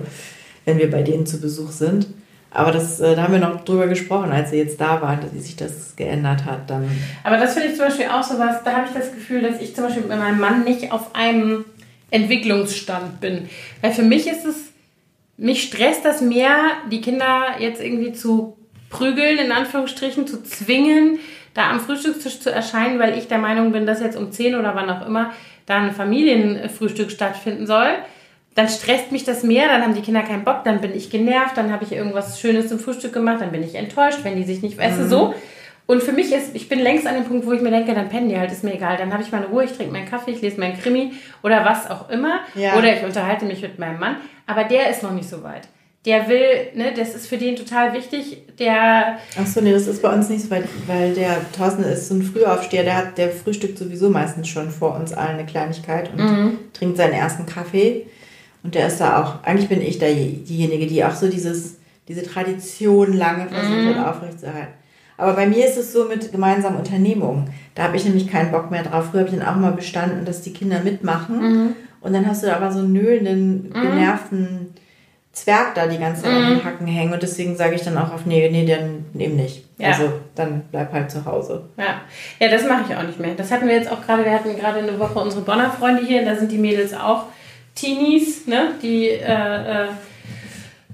wenn 0.64 0.78
wir 0.78 0.90
bei 0.90 1.02
denen 1.02 1.26
zu 1.26 1.40
Besuch 1.40 1.70
sind. 1.70 2.06
Aber 2.54 2.70
das, 2.70 3.00
äh, 3.00 3.16
da 3.16 3.22
haben 3.22 3.32
wir 3.32 3.40
noch 3.40 3.64
drüber 3.64 3.86
gesprochen, 3.86 4.30
als 4.30 4.50
sie 4.50 4.58
jetzt 4.58 4.80
da 4.80 5.00
waren, 5.00 5.20
dass 5.20 5.30
sich 5.32 5.56
das 5.56 5.96
geändert 5.96 6.44
hat. 6.44 6.68
Dann. 6.68 6.90
Aber 7.24 7.38
das 7.38 7.54
finde 7.54 7.68
ich 7.68 7.76
zum 7.76 7.86
Beispiel 7.86 8.06
auch 8.06 8.22
so 8.22 8.38
was, 8.38 8.62
da 8.62 8.72
habe 8.72 8.86
ich 8.86 8.94
das 8.94 9.12
Gefühl, 9.12 9.42
dass 9.42 9.60
ich 9.60 9.74
zum 9.74 9.84
Beispiel 9.84 10.02
mit 10.02 10.18
meinem 10.18 10.38
Mann 10.38 10.64
nicht 10.64 10.92
auf 10.92 11.14
einem 11.14 11.64
Entwicklungsstand 12.10 13.20
bin. 13.20 13.48
Weil 13.80 13.92
für 13.92 14.02
mich 14.02 14.26
ist 14.26 14.44
es, 14.44 14.56
mich 15.38 15.62
stresst 15.62 16.04
das 16.04 16.20
mehr, 16.20 16.56
die 16.90 17.00
Kinder 17.00 17.42
jetzt 17.58 17.80
irgendwie 17.80 18.12
zu 18.12 18.56
prügeln, 18.90 19.38
in 19.38 19.50
Anführungsstrichen, 19.50 20.26
zu 20.26 20.42
zwingen, 20.42 21.18
da 21.54 21.70
am 21.70 21.80
Frühstückstisch 21.80 22.40
zu 22.40 22.52
erscheinen, 22.52 22.98
weil 22.98 23.16
ich 23.16 23.28
der 23.28 23.38
Meinung 23.38 23.72
bin, 23.72 23.86
dass 23.86 24.00
jetzt 24.00 24.16
um 24.16 24.30
10 24.30 24.56
oder 24.56 24.74
wann 24.74 24.90
auch 24.90 25.06
immer 25.06 25.32
da 25.64 25.78
ein 25.78 25.92
Familienfrühstück 25.92 27.10
stattfinden 27.10 27.66
soll 27.66 27.88
dann 28.54 28.68
stresst 28.68 29.12
mich 29.12 29.24
das 29.24 29.42
mehr, 29.42 29.68
dann 29.68 29.82
haben 29.82 29.94
die 29.94 30.02
Kinder 30.02 30.22
keinen 30.22 30.44
Bock, 30.44 30.64
dann 30.64 30.80
bin 30.80 30.94
ich 30.94 31.10
genervt, 31.10 31.56
dann 31.56 31.72
habe 31.72 31.84
ich 31.84 31.92
irgendwas 31.92 32.40
Schönes 32.40 32.68
zum 32.68 32.78
Frühstück 32.78 33.12
gemacht, 33.12 33.40
dann 33.40 33.50
bin 33.50 33.62
ich 33.62 33.74
enttäuscht, 33.74 34.20
wenn 34.22 34.36
die 34.36 34.44
sich 34.44 34.62
nicht, 34.62 34.78
weißt 34.78 35.00
mhm. 35.00 35.08
so. 35.08 35.34
Und 35.86 36.02
für 36.02 36.12
mich 36.12 36.32
ist, 36.32 36.54
ich 36.54 36.68
bin 36.68 36.78
längst 36.78 37.06
an 37.06 37.14
dem 37.14 37.24
Punkt, 37.24 37.44
wo 37.44 37.52
ich 37.52 37.60
mir 37.60 37.70
denke, 37.70 37.92
dann 37.92 38.08
pennen 38.08 38.28
die 38.28 38.38
halt, 38.38 38.52
ist 38.52 38.62
mir 38.62 38.74
egal. 38.74 38.96
Dann 38.96 39.12
habe 39.12 39.22
ich 39.22 39.32
meine 39.32 39.46
Ruhe, 39.46 39.64
ich 39.64 39.72
trinke 39.72 39.92
meinen 39.92 40.08
Kaffee, 40.08 40.30
ich 40.30 40.40
lese 40.40 40.60
meinen 40.60 40.78
Krimi 40.78 41.12
oder 41.42 41.64
was 41.64 41.90
auch 41.90 42.08
immer. 42.08 42.40
Ja. 42.54 42.76
Oder 42.76 42.96
ich 42.96 43.04
unterhalte 43.04 43.44
mich 43.44 43.62
mit 43.62 43.78
meinem 43.78 43.98
Mann. 43.98 44.16
Aber 44.46 44.64
der 44.64 44.90
ist 44.90 45.02
noch 45.02 45.12
nicht 45.12 45.28
so 45.28 45.42
weit. 45.42 45.68
Der 46.04 46.28
will, 46.28 46.70
ne, 46.74 46.92
das 46.96 47.14
ist 47.14 47.28
für 47.28 47.36
den 47.36 47.56
total 47.56 47.92
wichtig. 47.92 48.42
Der. 48.58 49.18
Achso, 49.38 49.60
nee, 49.60 49.72
das 49.72 49.86
ist 49.86 50.02
bei 50.02 50.12
uns 50.12 50.28
nicht 50.28 50.42
so 50.42 50.50
weit, 50.50 50.64
weil 50.86 51.14
der 51.14 51.36
Thorsten 51.56 51.84
ist 51.84 52.08
so 52.08 52.14
ein 52.14 52.22
Frühaufsteher, 52.22 52.84
der 52.84 52.96
hat, 52.96 53.18
der 53.18 53.30
frühstückt 53.30 53.78
sowieso 53.78 54.08
meistens 54.08 54.48
schon 54.48 54.70
vor 54.70 54.96
uns 54.96 55.12
allen 55.12 55.38
eine 55.38 55.46
Kleinigkeit 55.46 56.10
und 56.12 56.18
mhm. 56.18 56.58
trinkt 56.72 56.96
seinen 56.96 57.12
ersten 57.12 57.46
Kaffee. 57.46 58.06
Und 58.62 58.74
der 58.74 58.86
ist 58.86 58.98
da 58.98 59.22
auch, 59.22 59.42
eigentlich 59.44 59.68
bin 59.68 59.80
ich 59.80 59.98
da 59.98 60.06
diejenige, 60.06 60.86
die 60.86 61.04
auch 61.04 61.14
so 61.14 61.28
dieses, 61.28 61.78
diese 62.08 62.22
Tradition 62.22 63.12
lange 63.12 63.48
versucht 63.48 63.96
hat, 63.96 63.96
mm. 63.96 64.08
aufrechtzuerhalten. 64.08 64.74
Aber 65.16 65.34
bei 65.34 65.46
mir 65.46 65.66
ist 65.66 65.76
es 65.76 65.92
so 65.92 66.06
mit 66.06 66.32
gemeinsamen 66.32 66.78
Unternehmungen. 66.78 67.50
Da 67.74 67.84
habe 67.84 67.96
ich 67.96 68.04
nämlich 68.04 68.28
keinen 68.28 68.50
Bock 68.50 68.70
mehr 68.70 68.82
drauf. 68.82 69.08
Früher 69.10 69.20
habe 69.20 69.30
ich 69.30 69.38
dann 69.38 69.46
auch 69.46 69.56
mal 69.56 69.72
bestanden, 69.72 70.24
dass 70.24 70.42
die 70.42 70.52
Kinder 70.52 70.80
mitmachen. 70.82 71.38
Mhm. 71.40 71.76
Und 72.00 72.12
dann 72.12 72.26
hast 72.26 72.42
du 72.42 72.48
da 72.48 72.56
aber 72.56 72.72
so 72.72 72.80
einen 72.80 72.92
nöhlenden, 72.92 73.68
mhm. 73.68 73.82
genervten 73.82 74.74
Zwerg 75.32 75.74
da 75.74 75.86
die 75.86 75.98
ganze 75.98 76.22
Zeit 76.22 76.32
mhm. 76.32 76.38
an 76.38 76.50
den 76.50 76.64
Hacken 76.64 76.86
hängen. 76.86 77.12
Und 77.12 77.22
deswegen 77.22 77.56
sage 77.56 77.74
ich 77.74 77.82
dann 77.82 77.96
auch 77.98 78.12
auf, 78.12 78.26
nee, 78.26 78.48
nee, 78.50 78.66
dann 78.66 79.04
eben 79.20 79.36
nicht. 79.36 79.64
Ja. 79.78 79.88
Also 79.88 80.12
dann 80.34 80.62
bleib 80.70 80.92
halt 80.92 81.10
zu 81.10 81.24
Hause. 81.24 81.68
Ja, 81.76 82.00
ja 82.40 82.50
das 82.50 82.66
mache 82.66 82.84
ich 82.88 82.96
auch 82.96 83.02
nicht 83.02 83.20
mehr. 83.20 83.34
Das 83.34 83.50
hatten 83.50 83.66
wir 83.66 83.74
jetzt 83.74 83.90
auch 83.90 84.04
gerade, 84.04 84.24
wir 84.24 84.32
hatten 84.32 84.56
gerade 84.56 84.80
eine 84.80 84.98
Woche 84.98 85.18
unsere 85.18 85.42
Bonner 85.42 85.70
Freunde 85.70 86.04
hier, 86.04 86.24
da 86.24 86.36
sind 86.36 86.52
die 86.52 86.58
Mädels 86.58 86.94
auch 86.94 87.26
Teenies, 87.74 88.46
ne? 88.46 88.74
die 88.82 89.08
äh, 89.08 89.84
äh, 89.84 89.88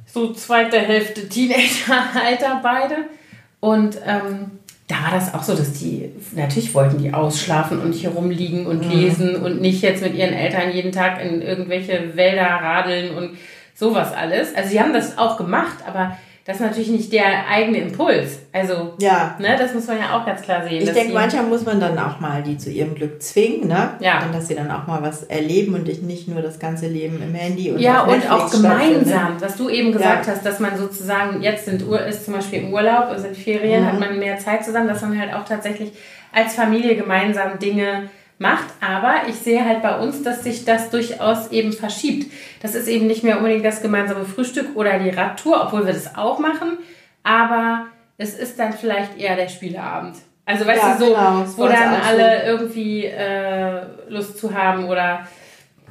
so 0.06 0.32
zweite 0.32 0.78
Hälfte 0.78 1.28
Teenager-Alter 1.28 2.60
beide. 2.62 2.96
Und 3.60 3.98
ähm, 4.06 4.58
da 4.86 5.02
war 5.02 5.10
das 5.12 5.34
auch 5.34 5.42
so, 5.42 5.54
dass 5.54 5.74
die, 5.74 6.10
natürlich 6.34 6.72
wollten 6.74 7.02
die 7.02 7.12
ausschlafen 7.12 7.80
und 7.80 7.92
hier 7.92 8.10
rumliegen 8.10 8.66
und 8.66 8.86
mhm. 8.86 8.90
lesen 8.90 9.36
und 9.36 9.60
nicht 9.60 9.82
jetzt 9.82 10.02
mit 10.02 10.14
ihren 10.14 10.32
Eltern 10.32 10.72
jeden 10.72 10.92
Tag 10.92 11.22
in 11.22 11.42
irgendwelche 11.42 12.16
Wälder 12.16 12.46
radeln 12.46 13.14
und 13.14 13.36
sowas 13.74 14.12
alles. 14.12 14.54
Also 14.54 14.70
sie 14.70 14.80
haben 14.80 14.94
das 14.94 15.18
auch 15.18 15.36
gemacht, 15.36 15.78
aber 15.86 16.16
das 16.48 16.56
ist 16.56 16.62
natürlich 16.62 16.88
nicht 16.88 17.12
der 17.12 17.46
eigene 17.46 17.76
Impuls. 17.76 18.38
Also, 18.54 18.94
ja. 18.98 19.36
ne, 19.38 19.56
das 19.58 19.74
muss 19.74 19.86
man 19.86 19.98
ja 19.98 20.18
auch 20.18 20.24
ganz 20.24 20.40
klar 20.40 20.66
sehen. 20.66 20.82
Ich 20.82 20.90
denke, 20.90 21.12
manchmal 21.12 21.44
muss 21.44 21.66
man 21.66 21.78
dann 21.78 21.98
auch 21.98 22.20
mal 22.20 22.42
die 22.42 22.56
zu 22.56 22.70
ihrem 22.70 22.94
Glück 22.94 23.22
zwingen, 23.22 23.68
ne? 23.68 23.90
Ja. 24.00 24.24
Und 24.24 24.34
dass 24.34 24.48
sie 24.48 24.54
dann 24.54 24.70
auch 24.70 24.86
mal 24.86 25.02
was 25.02 25.24
erleben 25.24 25.74
und 25.74 25.86
nicht 26.04 26.26
nur 26.26 26.40
das 26.40 26.58
ganze 26.58 26.86
Leben 26.86 27.20
im 27.22 27.34
Handy 27.34 27.70
und 27.70 27.80
Ja, 27.80 28.04
und 28.04 28.30
auch 28.30 28.50
gemeinsam, 28.50 29.36
was 29.38 29.58
du 29.58 29.68
eben 29.68 29.92
gesagt 29.92 30.26
ja. 30.26 30.32
hast, 30.32 30.46
dass 30.46 30.58
man 30.58 30.78
sozusagen, 30.78 31.42
jetzt 31.42 31.66
sind 31.66 31.82
ist 31.82 32.24
zum 32.24 32.32
Beispiel 32.32 32.60
im 32.60 32.72
Urlaub, 32.72 33.14
sind 33.18 33.36
Ferien, 33.36 33.82
mhm. 33.82 33.86
hat 33.86 34.00
man 34.00 34.18
mehr 34.18 34.38
Zeit 34.38 34.64
zusammen, 34.64 34.88
dass 34.88 35.02
man 35.02 35.20
halt 35.20 35.34
auch 35.34 35.44
tatsächlich 35.44 35.92
als 36.32 36.54
Familie 36.54 36.96
gemeinsam 36.96 37.58
Dinge 37.58 38.08
macht. 38.38 38.68
Aber 38.80 39.28
ich 39.28 39.36
sehe 39.36 39.64
halt 39.64 39.82
bei 39.82 39.98
uns, 39.98 40.22
dass 40.22 40.44
sich 40.44 40.64
das 40.64 40.90
durchaus 40.90 41.50
eben 41.50 41.72
verschiebt. 41.72 42.32
Das 42.62 42.74
ist 42.74 42.88
eben 42.88 43.06
nicht 43.06 43.24
mehr 43.24 43.38
unbedingt 43.38 43.64
das 43.64 43.82
gemeinsame 43.82 44.24
Frühstück 44.24 44.76
oder 44.76 44.98
die 44.98 45.10
Radtour, 45.10 45.62
obwohl 45.64 45.86
wir 45.86 45.92
das 45.92 46.16
auch 46.16 46.38
machen. 46.38 46.78
Aber 47.22 47.86
es 48.16 48.38
ist 48.38 48.58
dann 48.58 48.72
vielleicht 48.72 49.18
eher 49.18 49.36
der 49.36 49.48
Spieleabend. 49.48 50.16
Also 50.44 50.66
weißt 50.66 50.82
ja, 50.82 50.94
du, 50.94 51.04
so, 51.04 51.06
genau, 51.10 51.44
wo 51.56 51.66
dann 51.66 52.00
alle 52.00 52.40
so. 52.40 52.46
irgendwie 52.46 53.04
äh, 53.04 53.82
Lust 54.08 54.38
zu 54.38 54.54
haben 54.54 54.86
oder 54.86 55.26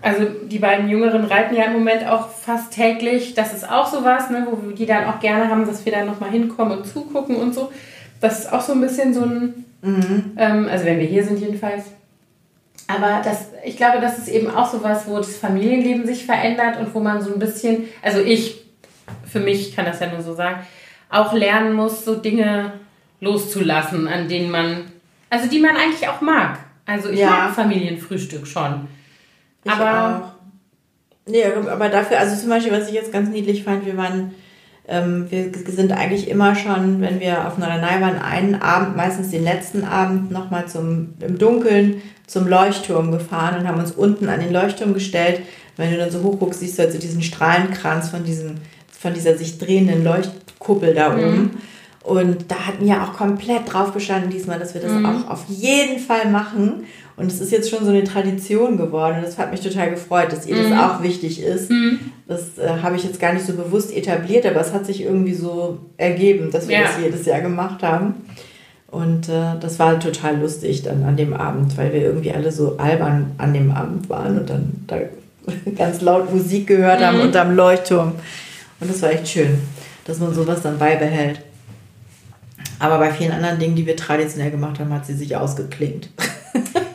also 0.02 0.26
die 0.44 0.60
beiden 0.60 0.90
Jüngeren 0.90 1.26
reiten 1.26 1.56
ja 1.56 1.66
im 1.66 1.74
Moment 1.74 2.08
auch 2.08 2.30
fast 2.30 2.74
täglich. 2.74 3.34
Das 3.34 3.54
ist 3.54 3.70
auch 3.70 3.88
sowas, 3.88 4.30
ne, 4.30 4.48
wo 4.50 4.72
die 4.72 4.86
dann 4.86 5.06
auch 5.06 5.20
gerne 5.20 5.50
haben, 5.50 5.66
dass 5.66 5.86
wir 5.86 5.92
da 5.92 6.04
nochmal 6.04 6.32
hinkommen 6.32 6.80
und 6.80 6.88
zugucken 6.88 7.36
und 7.36 7.54
so. 7.54 7.72
Das 8.20 8.40
ist 8.40 8.54
auch 8.54 8.62
so 8.62 8.74
ein 8.74 8.82
bisschen 8.82 9.14
so 9.14 9.22
ein, 9.22 9.66
mhm. 9.82 10.34
ähm, 10.38 10.68
also 10.72 10.86
wenn 10.86 11.00
wir 11.00 11.06
hier 11.06 11.24
sind 11.24 11.40
jedenfalls, 11.40 11.84
aber 12.88 13.22
das, 13.24 13.50
ich 13.66 13.76
glaube, 13.76 14.00
das 14.00 14.18
ist 14.18 14.30
eben 14.30 14.50
auch 14.50 14.72
so 14.72 14.82
was, 14.82 15.08
wo 15.08 15.18
das 15.18 15.36
Familienleben 15.36 16.08
sich 16.08 16.26
verändert 16.26 16.80
und 16.80 16.94
wo 16.96 17.00
man 17.00 17.22
so 17.22 17.34
ein 17.34 17.40
bisschen, 17.40 17.86
also 18.02 18.20
ich, 18.20 18.66
für 19.26 19.42
mich 19.42 19.76
kann 19.76 19.86
das 19.86 20.00
ja 20.00 20.08
nur 20.08 20.22
so 20.22 20.34
sagen, 20.34 20.62
auch 21.10 21.34
lernen 21.34 21.74
muss, 21.74 22.06
so 22.06 22.16
Dinge 22.16 22.74
loszulassen, 23.20 24.08
an 24.08 24.30
denen 24.30 24.50
man, 24.50 24.86
also 25.30 25.50
die 25.50 25.60
man 25.60 25.76
eigentlich 25.76 26.08
auch 26.08 26.22
mag. 26.22 26.60
Also 26.86 27.10
ich 27.10 27.20
ja. 27.20 27.30
mag 27.30 27.54
Familienfrühstück 27.54 28.48
schon. 28.48 28.88
Ich 29.64 29.72
aber. 29.72 30.24
Auch. 30.24 30.38
Nee, 31.30 31.44
aber 31.44 31.90
dafür, 31.90 32.20
also 32.20 32.40
zum 32.40 32.50
Beispiel, 32.50 32.72
was 32.72 32.88
ich 32.88 32.94
jetzt 32.94 33.12
ganz 33.12 33.30
niedlich 33.30 33.66
fand, 33.66 33.86
wir 33.86 33.98
waren, 33.98 34.34
ähm, 34.88 35.30
wir 35.30 35.52
sind 35.54 35.92
eigentlich 35.92 36.30
immer 36.30 36.56
schon, 36.56 37.02
wenn 37.02 37.20
wir 37.20 37.46
auf 37.46 37.58
Norderney 37.58 38.02
waren, 38.02 38.22
einen 38.22 38.56
Abend, 38.56 38.96
meistens 38.96 39.32
den 39.32 39.44
letzten 39.44 39.84
Abend, 39.84 40.32
nochmal 40.32 40.70
zum, 40.70 41.16
im 41.20 41.38
Dunkeln 41.38 42.02
zum 42.28 42.48
Leuchtturm 42.48 43.12
gefahren 43.12 43.60
und 43.60 43.68
haben 43.68 43.80
uns 43.80 43.92
unten 43.92 44.30
an 44.30 44.42
den 44.42 44.52
Leuchtturm 44.52 44.94
gestellt. 44.94 45.42
Wenn 45.78 45.92
du 45.92 45.98
dann 45.98 46.12
so 46.12 46.22
hoch 46.22 46.38
guckst, 46.40 46.60
siehst 46.60 46.78
du 46.78 46.84
also 46.84 47.00
diesen 47.00 47.24
Strahlenkranz 47.24 48.10
von, 48.10 48.24
diesem, 48.24 48.56
von 48.92 49.14
dieser 49.14 49.38
sich 49.38 49.58
drehenden 49.58 50.04
Leuchtkuppel 50.04 50.94
da 50.94 51.10
mhm. 51.10 51.24
oben. 51.24 51.62
Und 52.04 52.46
da 52.50 52.68
hatten 52.68 52.86
wir 52.86 53.04
auch 53.04 53.14
komplett 53.14 53.72
drauf 53.72 53.92
bestanden 53.92 54.30
diesmal, 54.30 54.60
dass 54.60 54.74
wir 54.74 54.82
das 54.82 54.92
mhm. 54.92 55.06
auch 55.06 55.30
auf 55.30 55.46
jeden 55.50 56.00
Fall 56.00 56.30
machen. 56.30 56.86
Und 57.16 57.32
es 57.32 57.42
ist 57.42 57.52
jetzt 57.52 57.70
schon 57.70 57.84
so 57.84 57.92
eine 57.92 58.04
Tradition 58.04 58.78
geworden. 58.78 59.18
Und 59.18 59.26
das 59.26 59.38
hat 59.38 59.52
mich 59.52 59.62
total 59.62 59.90
gefreut, 59.90 60.32
dass 60.32 60.46
ihr 60.46 60.56
mhm. 60.56 60.70
das 60.70 60.80
auch 60.80 61.04
wichtig 61.04 61.42
ist. 61.42 61.70
Mhm. 61.70 62.00
Das 62.28 62.58
äh, 62.58 62.82
habe 62.82 62.96
ich 62.96 63.04
jetzt 63.04 63.20
gar 63.20 63.34
nicht 63.34 63.46
so 63.46 63.54
bewusst 63.54 63.96
etabliert, 63.96 64.46
aber 64.46 64.62
es 64.62 64.74
hat 64.74 64.86
sich 64.86 65.02
irgendwie 65.02 65.34
so 65.34 65.80
ergeben, 65.98 66.52
dass 66.52 66.68
wir 66.68 66.78
ja. 66.78 66.84
das 66.84 67.00
jedes 67.02 67.26
Jahr 67.26 67.42
gemacht 67.42 67.84
haben. 67.84 68.16
Und 68.90 69.28
äh, 69.28 69.60
das 69.60 69.80
war 69.80 70.00
total 70.00 70.40
lustig 70.40 70.84
dann 70.84 71.04
an 71.04 71.18
dem 71.18 71.34
Abend, 71.34 71.78
weil 71.78 71.92
wir 71.94 72.02
irgendwie 72.02 72.32
alle 72.32 72.52
so 72.52 72.78
albern 72.78 73.32
an 73.38 73.54
dem 73.54 73.72
Abend 73.72 74.10
waren 74.10 74.40
und 74.40 74.50
dann 74.50 74.86
da 74.88 74.98
ganz 75.78 76.02
laut 76.02 76.34
Musik 76.34 76.68
gehört 76.68 77.02
haben 77.02 77.18
mhm. 77.18 77.24
unterm 77.24 77.56
Leuchtturm. 77.56 78.14
Und 78.80 78.90
das 78.90 79.02
war 79.02 79.12
echt 79.12 79.28
schön, 79.28 79.60
dass 80.06 80.20
man 80.20 80.34
sowas 80.34 80.62
dann 80.62 80.78
beibehält. 80.78 81.42
Aber 82.80 83.00
bei 83.00 83.12
vielen 83.12 83.32
anderen 83.32 83.60
Dingen, 83.60 83.76
die 83.76 83.86
wir 83.86 83.98
traditionell 83.98 84.52
gemacht 84.52 84.80
haben, 84.80 84.94
hat 84.94 85.06
sie 85.06 85.16
sich 85.16 85.36
ausgeklingt. 85.36 86.10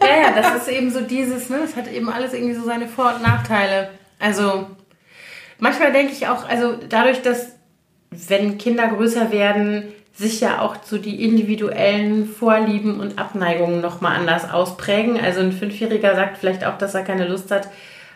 Ja, 0.01 0.21
ja, 0.23 0.33
das 0.35 0.63
ist 0.63 0.69
eben 0.69 0.91
so 0.91 1.01
dieses, 1.01 1.49
ne, 1.49 1.61
es 1.65 1.77
hat 1.77 1.91
eben 1.91 2.09
alles 2.09 2.33
irgendwie 2.33 2.55
so 2.55 2.65
seine 2.65 2.89
Vor- 2.89 3.15
und 3.15 3.23
Nachteile. 3.23 3.89
Also 4.19 4.67
manchmal 5.59 5.93
denke 5.93 6.13
ich 6.13 6.29
auch, 6.29 6.49
also 6.49 6.75
dadurch, 6.89 7.23
dass 7.23 7.53
wenn 8.11 8.59
Kinder 8.59 8.89
größer 8.89 9.31
werden, 9.31 9.85
sich 10.15 10.41
ja 10.41 10.61
auch 10.61 10.77
so 10.85 10.99
die 10.99 11.25
individuellen 11.25 12.27
Vorlieben 12.27 13.01
und 13.01 13.19
Abneigungen 13.19 13.81
nochmal 13.81 14.17
anders 14.17 14.51
ausprägen. 14.51 15.19
Also 15.19 15.41
ein 15.41 15.53
Fünfjähriger 15.53 16.15
sagt 16.15 16.39
vielleicht 16.39 16.65
auch, 16.65 16.79
dass 16.79 16.95
er 16.95 17.03
keine 17.03 17.27
Lust 17.27 17.51
hat 17.51 17.69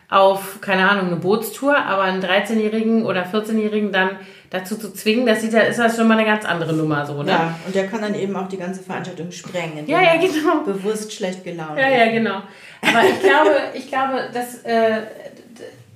auf, 0.08 0.60
keine 0.60 0.88
Ahnung, 0.88 1.06
eine 1.06 1.16
Bootstour, 1.16 1.76
aber 1.76 2.02
einen 2.02 2.22
13-Jährigen 2.22 3.04
oder 3.04 3.24
14-Jährigen 3.24 3.92
dann 3.92 4.10
dazu 4.50 4.76
zu 4.76 4.92
zwingen, 4.92 5.26
das 5.26 5.40
sieht 5.40 5.52
ja, 5.52 5.60
ist 5.60 5.78
das 5.78 5.96
schon 5.96 6.06
mal 6.06 6.16
eine 6.16 6.26
ganz 6.26 6.44
andere 6.44 6.72
Nummer 6.72 7.04
so, 7.04 7.22
ne? 7.22 7.32
Ja, 7.32 7.58
und 7.66 7.74
der 7.74 7.88
kann 7.88 8.02
dann 8.02 8.14
eben 8.14 8.36
auch 8.36 8.48
die 8.48 8.56
ganze 8.56 8.82
Veranstaltung 8.82 9.32
sprengen. 9.32 9.86
Ja, 9.88 10.00
ja, 10.00 10.16
genau. 10.16 10.62
Bewusst 10.64 11.12
schlecht 11.12 11.42
gelaunt. 11.42 11.76
Ja, 11.78 11.88
ja, 11.88 12.12
genau. 12.12 12.42
Aber 12.82 13.02
ich 13.02 13.20
glaube, 13.20 13.50
ich 13.74 13.88
glaube, 13.88 14.28
dass 14.32 14.62
äh, 14.62 15.02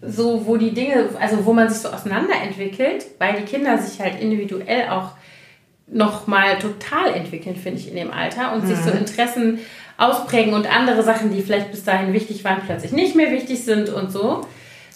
so, 0.03 0.45
wo 0.47 0.57
die 0.57 0.73
Dinge, 0.73 1.11
also 1.21 1.45
wo 1.45 1.53
man 1.53 1.69
sich 1.69 1.79
so 1.79 1.91
auseinanderentwickelt, 1.91 3.07
weil 3.19 3.35
die 3.35 3.45
Kinder 3.45 3.79
sich 3.79 4.01
halt 4.01 4.21
individuell 4.21 4.89
auch 4.89 5.13
nochmal 5.93 6.59
total 6.59 7.15
entwickeln, 7.15 7.57
finde 7.57 7.81
ich, 7.81 7.89
in 7.89 7.97
dem 7.97 8.13
Alter 8.13 8.53
und 8.53 8.65
mhm. 8.65 8.69
sich 8.69 8.79
so 8.79 8.91
mhm. 8.91 8.99
Interessen 8.99 9.59
ausprägen 9.97 10.55
und 10.55 10.73
andere 10.73 11.03
Sachen, 11.03 11.33
die 11.33 11.43
vielleicht 11.43 11.71
bis 11.71 11.85
dahin 11.85 12.13
wichtig 12.13 12.43
waren, 12.45 12.63
plötzlich 12.65 12.93
nicht 12.93 13.17
mehr 13.17 13.31
wichtig 13.31 13.65
sind 13.65 13.91
und 13.91 14.11
so. 14.11 14.47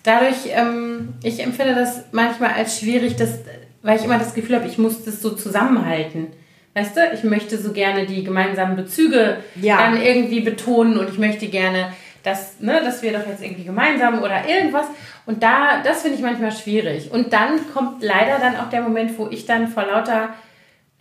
Dadurch, 0.02 0.48
ähm, 0.50 1.14
ich 1.22 1.42
empfinde 1.42 1.74
das 1.74 2.04
manchmal 2.12 2.52
als 2.52 2.78
schwierig, 2.78 3.16
dass, 3.16 3.40
weil 3.82 3.98
ich 3.98 4.04
immer 4.04 4.18
das 4.18 4.34
Gefühl 4.34 4.56
habe, 4.56 4.68
ich 4.68 4.78
muss 4.78 5.04
das 5.04 5.20
so 5.20 5.30
zusammenhalten. 5.30 6.28
Weißt 6.74 6.96
du, 6.96 7.00
ich 7.12 7.22
möchte 7.22 7.56
so 7.58 7.72
gerne 7.72 8.06
die 8.06 8.24
gemeinsamen 8.24 8.76
Bezüge 8.76 9.38
Ja. 9.60 9.78
dann 9.78 10.00
irgendwie 10.00 10.40
betonen 10.40 10.98
und 10.98 11.08
ich 11.08 11.18
möchte 11.18 11.46
gerne, 11.46 11.92
dass, 12.22 12.60
ne, 12.60 12.80
dass 12.82 13.02
wir 13.02 13.12
doch 13.12 13.26
jetzt 13.26 13.42
irgendwie 13.42 13.64
gemeinsam 13.64 14.22
oder 14.22 14.48
irgendwas. 14.48 14.86
Und 15.26 15.42
da, 15.42 15.82
das 15.84 16.02
finde 16.02 16.16
ich 16.16 16.22
manchmal 16.22 16.52
schwierig. 16.52 17.10
Und 17.12 17.32
dann 17.32 17.60
kommt 17.72 18.02
leider 18.02 18.38
dann 18.38 18.56
auch 18.56 18.70
der 18.70 18.80
Moment, 18.80 19.18
wo 19.18 19.28
ich 19.28 19.46
dann 19.46 19.68
vor 19.68 19.84
lauter 19.84 20.34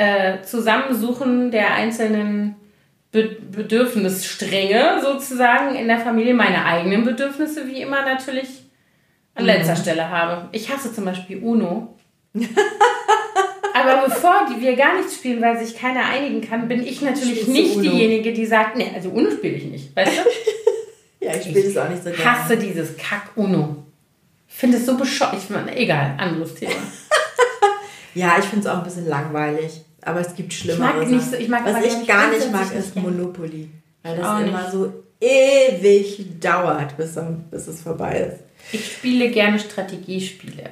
äh, 0.04 0.42
Zusammensuchen 0.44 1.52
der 1.52 1.74
einzelnen 1.74 2.56
Be 3.12 3.38
Bedürfnisstränge 3.52 5.00
sozusagen 5.02 5.76
in 5.76 5.88
der 5.88 6.00
Familie 6.00 6.34
meine 6.34 6.66
eigenen 6.66 7.04
Bedürfnisse 7.06 7.68
wie 7.68 7.82
immer 7.82 8.04
natürlich 8.04 8.50
an 9.36 9.46
letzter 9.46 9.76
Stelle 9.76 10.10
habe. 10.10 10.50
Ich 10.52 10.70
hasse 10.72 10.94
zum 10.94 11.06
Beispiel 11.06 11.38
Uno. 11.38 11.96
Aber 13.76 14.06
bevor 14.06 14.48
die, 14.50 14.62
wir 14.62 14.76
gar 14.76 14.96
nichts 14.98 15.16
spielen, 15.16 15.42
weil 15.42 15.58
sich 15.64 15.76
keiner 15.78 16.06
einigen 16.06 16.42
kann, 16.42 16.68
bin 16.68 16.84
ich 16.86 17.02
natürlich 17.02 17.42
Spielst 17.42 17.50
nicht 17.50 17.82
diejenige, 17.82 18.34
die 18.34 18.46
sagt, 18.46 18.78
nee, 18.78 18.92
also 18.94 19.10
Uno 19.10 19.32
spiele 19.32 19.56
ich 19.56 19.66
nicht. 19.66 19.96
Weißt 19.96 20.18
du? 20.18 20.22
Ja, 21.20 21.34
ich 21.36 21.44
spiele 21.44 21.64
das 21.64 21.78
auch 21.78 21.88
nicht 21.90 22.04
so 22.04 22.10
Ich 22.10 22.18
gerne. 22.18 22.38
hasse 22.38 22.58
dieses 22.58 22.98
Kack-Uno. 22.98 23.78
Ich 24.46 24.54
finde 24.56 24.76
es 24.76 24.86
so 24.86 24.98
bescheuert. 24.98 25.36
Ich 25.38 25.50
meine, 25.50 25.74
egal, 25.78 26.16
anderes 26.18 26.56
Thema. 26.56 26.74
Ja, 28.16 28.36
ich 28.38 28.46
finde 28.46 28.68
es 28.68 28.72
auch 28.72 28.78
ein 28.80 28.84
bisschen 28.84 29.08
langweilig. 29.08 29.82
Aber 30.06 30.20
es 30.22 30.36
gibt 30.36 30.54
schlimmere 30.54 31.00
mag 31.00 31.10
nicht 31.10 31.32
so- 31.32 31.38
ich 31.38 31.48
mag 31.50 31.62
Was 31.66 31.84
ich 31.86 32.08
gar 32.08 32.30
nicht 32.30 32.52
mag, 32.52 32.74
ist 32.76 32.96
nicht. 32.96 33.06
Monopoly. 33.06 33.70
Weil 34.04 34.18
das 34.18 34.40
nicht. 34.40 34.50
immer 34.50 34.70
so 34.72 34.92
ewig 35.22 36.40
dauert, 36.40 36.98
bis, 36.98 37.14
dann- 37.16 37.46
bis 37.50 37.68
es 37.68 37.82
vorbei 37.82 38.32
ist. 38.32 38.44
Ich 38.74 38.94
spiele 38.94 39.30
gerne 39.30 39.60
Strategiespiele. 39.60 40.64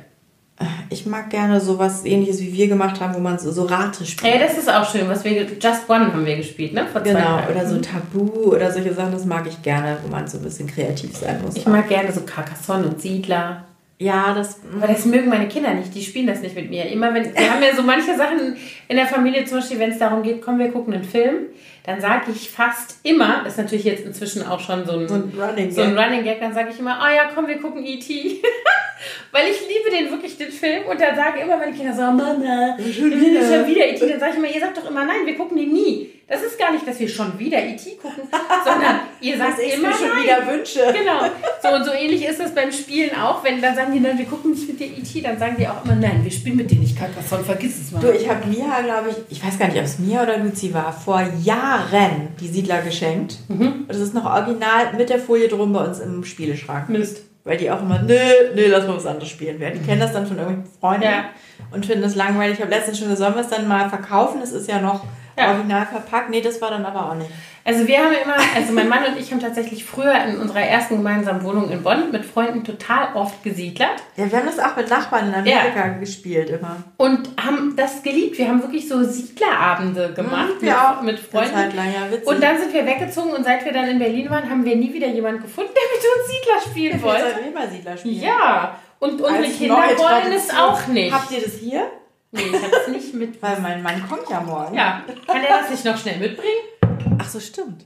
Ich 0.92 1.08
mag 1.08 1.32
gerne 1.32 1.60
sowas 1.60 2.06
ähnliches, 2.06 2.40
wie 2.40 2.54
wir 2.54 2.68
gemacht 2.68 3.00
haben, 3.02 3.16
wo 3.16 3.20
man 3.20 3.40
so, 3.40 3.52
so 3.52 3.64
Rate 3.64 4.06
spielt. 4.06 4.32
Ey, 4.32 4.40
das 4.40 4.58
ist 4.60 4.70
auch 4.72 4.88
schön, 4.90 5.10
was 5.10 5.24
wir 5.24 5.44
Just 5.44 5.90
One 5.90 6.14
haben 6.14 6.24
wir 6.24 6.38
gespielt, 6.38 6.74
ne? 6.74 6.86
Vor 6.92 7.02
Genau, 7.02 7.40
oder 7.50 7.68
so 7.68 7.80
Tabu 7.80 8.30
oder 8.54 8.72
solche 8.72 8.94
Sachen, 8.94 9.12
das 9.12 9.26
mag 9.26 9.48
ich 9.48 9.60
gerne, 9.64 9.98
wo 10.04 10.10
man 10.10 10.28
so 10.28 10.38
ein 10.38 10.44
bisschen 10.44 10.68
kreativ 10.68 11.18
sein 11.18 11.42
muss. 11.44 11.56
Ich 11.56 11.66
mag 11.66 11.88
gerne 11.90 12.12
so 12.12 12.22
Carcassonne 12.22 12.86
und 12.88 13.02
Siedler. 13.02 13.66
Ja, 14.02 14.34
das. 14.34 14.60
Aber 14.76 14.88
das 14.88 15.06
mögen 15.06 15.30
meine 15.30 15.48
Kinder 15.48 15.76
nicht, 15.76 15.94
die 15.94 16.02
spielen 16.02 16.26
das 16.26 16.42
nicht 16.42 16.56
mit 16.56 16.72
mir. 16.72 16.86
Immer 16.88 17.14
wenn, 17.14 17.36
wir 17.36 17.52
haben 17.52 17.62
ja 17.62 17.76
so 17.76 17.84
manche 17.84 18.16
Sachen 18.16 18.58
in 18.88 18.96
der 18.96 19.06
Familie, 19.06 19.46
zum 19.46 19.60
Beispiel, 19.60 19.78
wenn 19.78 19.92
es 19.92 20.00
darum 20.00 20.24
geht, 20.24 20.42
komm, 20.42 20.58
wir 20.58 20.72
gucken 20.72 20.96
einen 20.96 21.04
Film, 21.04 21.50
dann 21.84 22.02
sage 22.02 22.32
ich 22.32 22.50
fast 22.50 23.00
immer, 23.04 23.42
das 23.44 23.54
ist 23.54 23.60
natürlich 23.60 23.86
jetzt 23.86 24.04
inzwischen 24.04 24.44
auch 24.46 24.60
schon 24.60 24.86
so 24.86 24.94
ein, 24.94 25.08
So 25.08 25.14
ein 25.14 25.34
Running 25.40 25.72
so 25.72 25.82
ein 25.82 25.96
Gag. 25.96 26.04
Running 26.04 26.24
Gag, 26.24 26.40
dann 26.40 26.54
sage 26.54 26.70
ich 26.72 26.80
immer, 26.80 27.00
oh 27.00 27.16
ja, 27.16 27.30
komm, 27.34 27.48
wir 27.48 27.60
gucken 27.60 27.86
E.T. 27.86 28.42
Weil 29.32 29.48
ich 29.52 29.60
liebe 29.68 29.96
den 29.96 30.10
wirklich, 30.10 30.36
den 30.36 30.52
Film. 30.52 30.86
Und 30.90 31.00
dann 31.00 31.16
sagen 31.16 31.40
immer 31.40 31.58
meine 31.58 31.74
Kinder 31.74 31.94
so, 31.94 32.02
Mama, 32.02 32.76
wir 32.78 32.94
sind 32.94 33.14
schon 33.54 33.68
wieder 33.68 33.88
E.T. 33.88 34.08
Dann 34.08 34.20
sage 34.20 34.32
ich 34.32 34.38
immer, 34.40 34.48
ihr 34.48 34.60
sagt 34.60 34.78
doch 34.78 34.90
immer, 34.90 35.06
nein, 35.06 35.26
wir 35.26 35.36
gucken 35.36 35.58
den 35.58 35.74
nie. 35.74 36.10
Das 36.28 36.42
ist 36.44 36.58
gar 36.58 36.72
nicht, 36.72 36.88
dass 36.88 36.98
wir 36.98 37.10
schon 37.10 37.38
wieder 37.38 37.58
E.T. 37.62 37.98
gucken, 38.02 38.24
sondern 38.64 39.02
ihr 39.22 39.38
sagt 39.38 39.58
Was 39.58 39.60
ich 39.60 39.74
immer 39.74 39.90
mir 39.90 39.94
schon 39.94 40.08
nein. 40.08 40.24
wieder 40.24 40.48
wünsche. 40.48 40.80
Genau. 40.98 41.20
So 41.62 41.76
und 41.76 41.84
so 41.84 41.92
ähnlich 41.92 42.26
ist 42.26 42.40
es 42.40 42.56
beim 42.56 42.72
Spielen 42.72 43.14
auch. 43.20 43.44
Wenn 43.44 43.62
dann 43.62 43.76
sagen 43.76 43.92
die, 43.92 44.00
nein, 44.00 44.18
wir 44.18 44.24
gucken 44.26 44.52
nicht 44.52 44.66
mit 44.66 44.80
dir 44.80 44.86
E.T., 44.88 45.20
dann 45.22 45.38
sagen 45.38 45.58
die 45.60 45.68
auch 45.68 45.84
immer, 45.84 45.96
nein, 45.96 46.22
wir 46.24 46.32
spielen 46.32 46.56
mit 46.56 46.72
dir 46.72 46.80
nicht 46.80 46.98
Carcassonne, 46.98 47.44
vergiss 47.44 47.82
es 47.82 47.92
mal. 47.92 48.00
Du, 48.00 48.12
ich 48.12 48.30
habe 48.30 48.48
Mia, 48.48 48.80
glaube 48.82 49.10
ich, 49.10 49.38
ich 49.38 49.46
weiß 49.46 49.60
gar 49.60 49.68
nicht, 49.68 49.78
ob 49.78 49.84
es 49.84 50.00
Mia 50.00 50.24
oder 50.24 50.38
Luzi 50.38 50.74
war, 50.74 50.94
vor 50.94 51.22
Jahren 51.44 52.30
die 52.40 52.48
Siedler 52.48 52.82
geschenkt. 52.82 53.36
Mhm. 53.50 53.62
Und 53.82 53.90
das 53.90 53.98
ist 54.00 54.14
noch 54.14 54.26
original 54.26 54.94
mit 54.98 55.10
der 55.10 55.20
Folie 55.20 55.50
drum 55.50 55.74
bei 55.74 55.84
uns 55.84 56.00
im 56.00 56.24
Spieleschrank. 56.24 56.88
Mist. 56.88 57.24
Weil 57.44 57.58
die 57.58 57.70
auch 57.72 57.82
immer, 57.82 58.00
nö, 58.04 58.16
nö, 58.56 58.68
lass 58.68 58.88
mal 58.88 58.96
was 58.96 59.06
anderes 59.08 59.28
spielen. 59.30 59.60
Die 59.60 59.80
kennen 59.80 60.00
das 60.00 60.14
dann 60.14 60.28
von 60.28 60.38
irgendwelchen 60.38 60.80
Freunden 60.80 61.04
Ja. 61.04 61.26
und 61.72 61.86
finden 61.86 62.04
das 62.04 62.16
langweilig. 62.16 62.58
Ich 62.58 62.62
habe 62.62 62.72
letztens 62.72 63.00
schon 63.00 63.10
gesagt, 63.10 63.20
sollen 63.34 63.36
wir 63.36 63.42
es 63.42 63.50
dann 63.58 63.68
mal 63.68 63.90
verkaufen? 63.90 64.42
Es 64.44 64.52
ist 64.52 64.70
ja 64.70 64.80
noch 64.80 65.04
Ja. 65.38 65.52
original 65.54 65.86
verpackt. 65.86 66.30
Nee, 66.30 66.42
das 66.42 66.62
war 66.62 66.70
dann 66.72 66.86
aber 66.86 67.10
auch 67.12 67.16
nicht. 67.16 67.30
Also 67.64 67.88
wir 67.88 68.00
haben 68.00 68.14
immer, 68.24 68.36
also 68.56 68.74
mein 68.74 68.90
Mann 68.90 69.06
und 69.06 69.20
ich 69.20 69.32
haben 69.32 69.40
tatsächlich 69.40 69.86
früher 69.86 70.16
in 70.26 70.40
unserer 70.40 70.62
ersten 70.62 70.98
gemeinsamen 70.98 71.44
Wohnung 71.44 71.70
in 71.70 71.84
Bonn 71.84 72.10
mit 72.12 72.26
Freunden 72.26 72.64
total 72.64 73.10
oft 73.14 73.44
gesiedlert 73.44 74.02
Ja, 74.18 74.32
wir 74.32 74.40
haben 74.40 74.48
das 74.48 74.58
auch 74.58 74.76
mit 74.76 74.90
Nachbarn 74.90 75.28
in 75.28 75.36
Amerika 75.36 75.90
gespielt 76.00 76.50
immer. 76.50 76.78
und 76.98 77.30
haben 77.40 77.76
das 77.76 78.02
geliebt. 78.02 78.40
Wir 78.40 78.48
haben 78.48 78.62
wirklich 78.64 78.88
so 78.90 79.04
Siedlerabende 79.04 80.12
gemacht 80.14 80.60
Mhm, 80.60 80.66
wir 80.66 80.76
auch. 80.82 81.02
mit, 81.04 81.20
Freunden. 81.20 81.54
Zeit 81.54 81.76
lang, 81.76 81.86
ja, 81.94 82.12
witzig. 82.12 82.28
Und 82.28 82.42
dann 82.44 82.58
sind 82.60 82.74
wir 82.74 82.86
weggezogen 82.86 83.32
und 83.32 83.44
seit 83.44 83.64
wir 83.64 83.72
dann 83.74 83.88
in 83.88 84.00
Berlin 84.00 84.30
waren, 84.32 84.50
haben 84.50 84.66
wir 84.66 84.76
nie 84.76 84.92
wieder 84.94 85.08
jemanden 85.08 85.44
gefunden, 85.44 85.70
der 85.76 85.84
mit 85.96 86.04
uns 86.18 86.32
Siedler 86.32 86.72
spielen 86.72 86.94
wir 87.00 87.02
wollte. 87.08 87.22
sollten 87.32 87.48
immer 87.48 87.68
Siedler 87.68 87.96
spielen. 87.98 88.22
Ja, 88.22 88.76
und 89.00 89.22
unsere 89.22 89.36
Als 89.38 89.58
Kinder 89.58 89.76
wollen 89.76 90.34
es 90.34 90.50
auch 90.52 90.88
nicht. 90.88 91.14
Habt 91.14 91.32
ihr 91.32 91.42
das 91.42 91.54
hier? 91.54 91.84
Nee, 92.32 92.44
ich 92.44 92.54
habe 92.64 92.76
es 92.76 92.88
nicht 92.88 93.14
mit. 93.14 93.42
Weil 93.42 93.60
mein 93.62 93.84
Mann 93.84 94.08
kommt 94.08 94.30
ja 94.30 94.40
morgen. 94.42 94.76
Ja, 94.76 95.04
kann 95.28 95.44
er 95.44 95.60
das 95.62 95.70
nicht 95.70 95.86
noch 95.86 95.98
schnell 95.98 96.18
mitbringen? 96.20 97.18
Ach 97.20 97.28
so, 97.30 97.40
stimmt. 97.40 97.86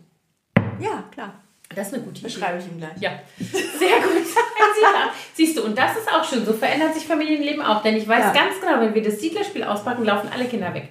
Ja, 0.79 1.03
klar. 1.11 1.33
Das 1.75 1.87
ist 1.87 1.93
eine 1.95 2.03
gute 2.03 2.19
Idee. 2.19 2.27
Beschreibe 2.27 2.59
ich 2.59 2.65
ihm 2.67 2.77
gleich. 2.77 2.91
Ja, 2.99 3.11
sehr 3.39 3.97
gut. 4.01 4.23
Siehst 5.33 5.57
du, 5.57 5.63
und 5.63 5.77
das 5.77 5.97
ist 5.97 6.11
auch 6.11 6.23
schön. 6.23 6.45
So 6.45 6.53
verändert 6.53 6.93
sich 6.93 7.05
Familienleben 7.07 7.61
auch. 7.63 7.81
Denn 7.81 7.95
ich 7.95 8.07
weiß 8.07 8.19
Ja. 8.25 8.31
ganz 8.33 8.59
genau, 8.61 8.79
wenn 8.81 8.93
wir 8.93 9.01
das 9.01 9.19
Siedlerspiel 9.19 9.63
auspacken, 9.63 10.05
laufen 10.05 10.29
alle 10.33 10.45
Kinder 10.45 10.73
weg. 10.73 10.89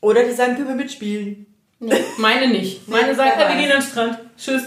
Oder 0.00 0.24
die 0.24 0.32
sagen, 0.32 0.54
können 0.56 0.68
wir 0.68 0.74
mitspielen. 0.74 1.46
Nee, 1.78 1.94
meine 2.18 2.48
nicht. 2.48 2.86
Meine 2.88 3.08
Nee, 3.08 3.14
sagt, 3.14 3.38
wir 3.38 3.46
gehen 3.46 3.72
an 3.72 3.78
den 3.80 3.82
Strand. 3.82 4.18
Tschüss. 4.36 4.62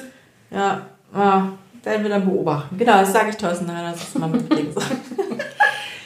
Ja, 0.50 0.82
ja, 1.14 1.54
werden 1.84 2.04
wir 2.04 2.10
dann 2.10 2.26
beobachten. 2.26 2.78
Genau, 2.78 3.00
das 3.00 3.14
sage 3.14 3.30
ich 3.30 3.38
Thorsten 3.38 3.68
nachher, 3.68 3.92
dass 3.92 4.08
es 4.08 4.16
mal 4.16 4.28
mitkriegen 4.28 4.74
soll. 4.74 4.84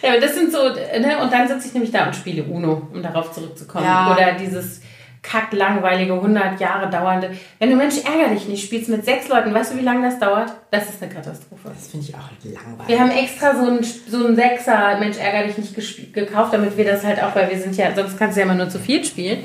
Ja, 0.08 0.14
aber 0.14 0.22
das 0.22 0.36
sind 0.36 0.52
so, 0.52 0.70
ne? 0.70 1.20
Und 1.22 1.32
dann 1.34 1.48
sitze 1.48 1.68
ich 1.68 1.74
nämlich 1.74 1.92
da 1.92 2.06
und 2.08 2.16
spiele 2.16 2.44
Uno, 2.44 2.88
um 2.94 3.04
darauf 3.04 3.32
zurückzukommen. 3.34 3.86
Ja. 3.86 4.12
Oder 4.14 4.34
dieses 4.34 4.82
kacklangweilige, 5.22 6.14
100 6.14 6.60
Jahre 6.62 6.90
dauernde. 6.90 7.32
Wenn 7.60 7.70
du 7.70 7.76
Mensch 7.76 7.96
ärger 8.06 8.34
dich 8.34 8.48
nicht 8.48 8.64
spielst 8.64 8.88
mit 8.88 9.04
sechs 9.04 9.28
Leuten, 9.28 9.54
weißt 9.54 9.74
du, 9.74 9.78
wie 9.78 9.82
lange 9.84 10.08
das 10.08 10.20
dauert? 10.20 10.54
Das 10.72 10.88
ist 10.88 11.02
eine 11.04 11.12
Katastrophe. 11.12 11.70
Das 11.76 11.88
finde 11.90 12.06
ich 12.08 12.16
auch 12.16 12.30
langweilig. 12.44 12.88
Wir 12.88 13.00
haben 13.00 13.12
extra 13.12 13.54
so 13.56 13.64
einen, 13.70 13.84
so 13.84 14.26
einen 14.26 14.36
Sechser, 14.38 14.98
Mensch, 15.00 15.18
ärger 15.18 15.48
dich 15.48 15.58
nicht 15.58 16.14
gekauft, 16.14 16.54
damit 16.54 16.78
wir 16.78 16.86
das 16.86 17.04
halt 17.04 17.22
auch, 17.22 17.36
weil 17.36 17.50
wir 17.50 17.60
sind 17.60 17.76
ja, 17.76 17.94
sonst 17.94 18.18
kannst 18.18 18.38
du 18.38 18.42
ja 18.42 18.46
immer 18.46 18.56
nur 18.56 18.70
zu 18.70 18.80
viel 18.80 19.04
spielen. 19.04 19.40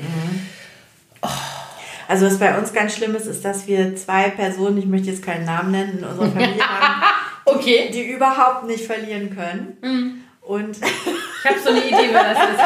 Also 2.07 2.25
was 2.27 2.37
bei 2.37 2.57
uns 2.57 2.71
ganz 2.73 2.95
schlimm 2.95 3.15
ist, 3.15 3.25
ist, 3.25 3.43
dass 3.43 3.67
wir 3.67 3.95
zwei 3.95 4.29
Personen, 4.29 4.77
ich 4.77 4.85
möchte 4.85 5.09
jetzt 5.09 5.23
keinen 5.23 5.45
Namen 5.45 5.71
nennen, 5.71 5.99
in 5.99 6.03
unserer 6.05 6.29
Familie 6.29 6.61
haben, 6.67 7.03
Okay. 7.45 7.89
die 7.93 8.03
überhaupt 8.11 8.67
nicht 8.67 8.85
verlieren 8.85 9.35
können. 9.35 9.77
Mhm. 9.81 10.22
Und, 10.45 10.77
Ich 10.77 11.49
habe 11.49 11.59
so 11.61 11.69
eine 11.69 11.79
Idee, 11.85 12.09
wer 12.11 12.23
das 12.33 12.37
ist. 12.49 12.59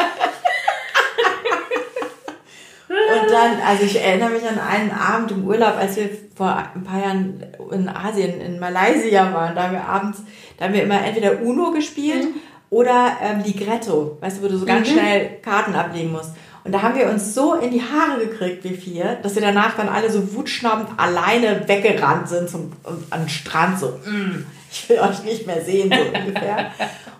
und 2.88 3.30
dann, 3.30 3.60
also 3.66 3.84
ich 3.84 4.00
erinnere 4.00 4.30
mich 4.30 4.48
an 4.48 4.58
einen 4.58 4.90
Abend 4.92 5.30
im 5.32 5.46
Urlaub, 5.46 5.76
als 5.76 5.96
wir 5.96 6.08
vor 6.36 6.56
ein 6.74 6.84
paar 6.84 7.00
Jahren 7.00 7.44
in 7.72 7.88
Asien, 7.88 8.40
in 8.40 8.58
Malaysia 8.60 9.32
waren, 9.32 9.54
da 9.54 9.64
haben 9.64 9.72
wir 9.72 9.84
abends, 9.84 10.22
da 10.56 10.66
haben 10.66 10.74
wir 10.74 10.82
immer 10.84 11.04
entweder 11.04 11.40
Uno 11.42 11.72
gespielt 11.72 12.24
Mhm. 12.26 12.34
oder 12.70 13.16
ähm, 13.22 13.42
Ligretto, 13.44 14.16
weißt 14.20 14.38
du, 14.38 14.42
wo 14.44 14.48
du 14.48 14.56
so 14.58 14.64
ganz 14.66 14.88
schnell 14.88 15.38
Karten 15.42 15.74
ablegen 15.74 16.12
musst. 16.12 16.32
Und 16.64 16.72
da 16.72 16.82
haben 16.82 16.96
wir 16.98 17.08
uns 17.08 17.34
so 17.34 17.54
in 17.54 17.70
die 17.70 17.80
Haare 17.82 18.26
gekriegt, 18.26 18.62
wir 18.64 18.76
vier, 18.76 19.16
dass 19.22 19.34
wir 19.34 19.42
danach 19.42 19.76
dann 19.76 19.88
alle 19.88 20.10
so 20.10 20.34
wutschnaubend 20.34 20.88
alleine 20.98 21.66
weggerannt 21.66 22.28
sind 22.28 22.48
zum, 22.50 22.72
an 23.10 23.20
den 23.22 23.28
Strand, 23.28 23.78
so, 23.80 23.98
mm, 24.04 24.44
ich 24.78 24.88
will 24.88 24.98
euch 24.98 25.22
nicht 25.24 25.46
mehr 25.46 25.60
sehen, 25.62 25.92
so 25.92 26.18
ungefähr. 26.18 26.70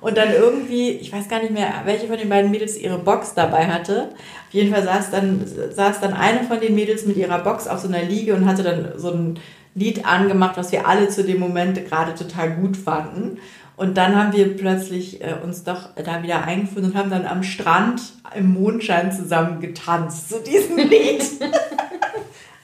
Und 0.01 0.17
dann 0.17 0.33
irgendwie, 0.33 0.91
ich 0.91 1.13
weiß 1.13 1.29
gar 1.29 1.41
nicht 1.41 1.53
mehr, 1.53 1.83
welche 1.85 2.07
von 2.07 2.17
den 2.17 2.29
beiden 2.29 2.51
Mädels 2.51 2.77
ihre 2.77 2.99
Box 2.99 3.35
dabei 3.35 3.67
hatte. 3.67 4.11
Auf 4.49 4.55
jeden 4.55 4.73
Fall 4.73 4.85
saß 4.85 5.11
dann, 5.11 5.45
saß 5.45 6.01
dann 6.01 6.13
eine 6.15 6.45
von 6.45 6.61
den 6.61 6.75
Mädels 6.75 7.05
mit 7.05 7.17
ihrer 7.17 7.39
Box 7.39 7.67
auf 7.67 7.81
so 7.81 7.89
einer 7.89 8.03
Liege 8.03 8.35
und 8.35 8.47
hatte 8.47 8.63
dann 8.63 8.93
so 8.97 9.11
ein 9.11 9.41
Lied 9.75 10.07
angemacht, 10.07 10.57
was 10.57 10.73
wir 10.73 10.87
alle 10.87 11.09
zu 11.09 11.25
dem 11.25 11.41
Moment 11.41 11.85
gerade 11.89 12.15
total 12.15 12.53
gut 12.53 12.77
fanden. 12.77 13.39
Und 13.77 13.97
dann 13.97 14.17
haben 14.17 14.37
wir 14.37 14.57
plötzlich 14.57 15.21
äh, 15.21 15.35
uns 15.43 15.63
doch 15.63 15.91
da 15.95 16.23
wieder 16.23 16.45
eingefunden 16.45 16.93
und 16.93 16.99
haben 16.99 17.11
dann 17.11 17.27
am 17.27 17.45
Strand 17.45 18.03
im 18.35 18.53
Mondschein 18.53 19.13
zusammen 19.13 19.61
getanzt 19.61 20.31
zu 20.31 20.41
diesem 20.41 20.77
Lied. 20.77 21.23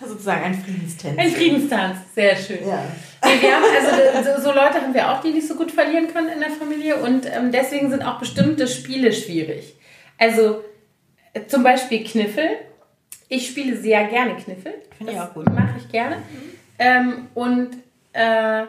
Sozusagen 0.07 0.45
ein 0.45 0.55
Friedenstänzchen. 0.55 1.19
Ein 1.19 1.31
Friedenstanz, 1.31 1.99
sehr 2.15 2.37
schön. 2.37 2.67
Ja. 2.67 2.85
Nee, 3.25 3.41
wir 3.41 3.55
haben 3.55 3.65
also 4.15 4.37
so, 4.37 4.49
so 4.51 4.55
Leute 4.55 4.81
haben 4.81 4.95
wir 4.95 5.11
auch, 5.11 5.21
die 5.21 5.31
nicht 5.31 5.49
so 5.49 5.55
gut 5.55 5.71
verlieren 5.71 6.13
können 6.13 6.29
in 6.29 6.41
der 6.41 6.51
Familie 6.51 6.97
und 6.97 7.27
ähm, 7.27 7.51
deswegen 7.53 7.91
sind 7.91 8.03
auch 8.03 8.19
bestimmte 8.19 8.69
Spiele 8.69 9.13
schwierig. 9.13 9.75
Also 10.19 10.63
äh, 11.33 11.47
zum 11.47 11.63
Beispiel 11.63 12.05
Kniffel. 12.05 12.49
Ich 13.29 13.49
spiele 13.49 13.77
sehr 13.77 14.05
gerne 14.05 14.37
Kniffel. 14.37 14.75
Finde 14.97 15.13
ich 15.13 15.21
auch 15.21 15.33
gut. 15.33 15.47
Mache 15.47 15.77
ich 15.79 15.89
gerne. 15.91 16.23
Ähm, 16.79 17.29
und 17.35 17.71
äh, 18.13 18.65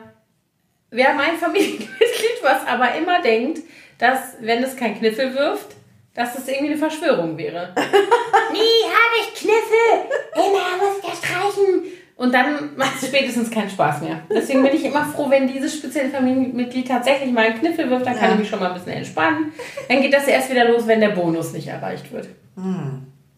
wir 0.92 1.08
haben 1.08 1.20
ein 1.20 1.38
Familienmitglied, 1.38 1.90
was 2.42 2.66
aber 2.66 2.96
immer 2.96 3.22
denkt, 3.22 3.62
dass 3.98 4.36
wenn 4.40 4.64
es 4.64 4.76
kein 4.76 4.98
Kniffel 4.98 5.36
wirft, 5.36 5.74
dass 6.16 6.36
es 6.38 6.47
irgendwie 6.47 6.72
eine 6.72 6.78
Verschwörung 6.78 7.38
wäre. 7.38 7.74
Nie 8.51 8.84
habe 8.89 9.16
ich 9.22 9.34
Kniffel, 9.36 10.09
immer 10.34 10.78
muss 10.80 10.97
ich 11.03 11.20
streichen. 11.20 11.84
Und 12.18 12.34
dann 12.34 12.78
macht 12.78 12.93
es 13.01 13.09
spätestens 13.09 13.51
keinen 13.51 13.70
Spaß 13.70 14.01
mehr. 14.01 14.22
Deswegen 14.34 14.63
bin 14.63 14.74
ich 14.74 14.86
immer 14.86 15.03
froh, 15.05 15.30
wenn 15.30 15.49
dieses 15.49 15.76
spezielle 15.76 16.09
Familienmitglied 16.09 16.88
tatsächlich 16.88 17.30
mal 17.34 17.47
einen 17.47 17.59
Kniffel 17.59 17.89
wirft, 17.89 18.05
dann 18.05 18.16
kann 18.16 18.30
Ja. 18.30 18.34
ich 18.36 18.39
mich 18.39 18.49
schon 18.49 18.59
mal 18.59 18.70
ein 18.70 18.74
bisschen 18.74 18.93
entspannen. 18.93 19.51
Dann 19.89 20.01
geht 20.01 20.13
das 20.13 20.26
erst 20.26 20.49
wieder 20.49 20.66
los, 20.70 20.88
wenn 20.88 21.01
der 21.01 21.09
Bonus 21.09 21.51
nicht 21.51 21.68
erreicht 21.68 22.09
wird. 22.13 22.30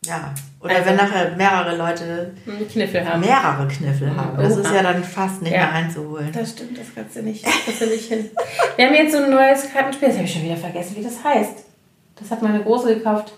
Ja. 0.06 0.34
Oder 0.62 0.76
also, 0.76 0.90
wenn 0.90 0.96
nachher 0.96 1.36
mehrere 1.36 1.76
Leute 1.76 2.34
Kniffel 2.72 3.08
haben. 3.08 3.20
Mehrere 3.20 3.68
Kniffel 3.68 4.16
haben. 4.16 4.38
Das 4.38 4.56
ist 4.56 4.72
ja 4.72 4.84
dann 4.84 5.04
fast 5.04 5.42
nicht 5.42 5.54
ja. 5.54 5.60
mehr 5.60 5.74
einzuholen. 5.74 6.32
Das 6.32 6.52
stimmt, 6.52 6.78
das 6.78 6.88
kannst 6.94 7.16
du 7.16 7.24
nicht, 7.24 7.46
das 7.46 7.54
kannst 7.66 7.82
du 7.82 7.86
nicht 7.88 8.08
hin. 8.08 8.30
Wir 8.76 8.86
haben 8.86 8.96
jetzt 8.96 9.12
so 9.12 9.24
ein 9.24 9.32
neues 9.32 9.72
Kartenspiel, 9.74 10.10
das 10.10 10.18
habe 10.18 10.28
ich 10.28 10.34
schon 10.34 10.44
wieder 10.44 10.58
vergessen, 10.58 10.96
wie 10.98 11.04
das 11.04 11.24
heißt. 11.24 11.67
Das 12.20 12.32
hat 12.32 12.42
meine 12.42 12.62
Große 12.62 12.96
gekauft. 12.96 13.34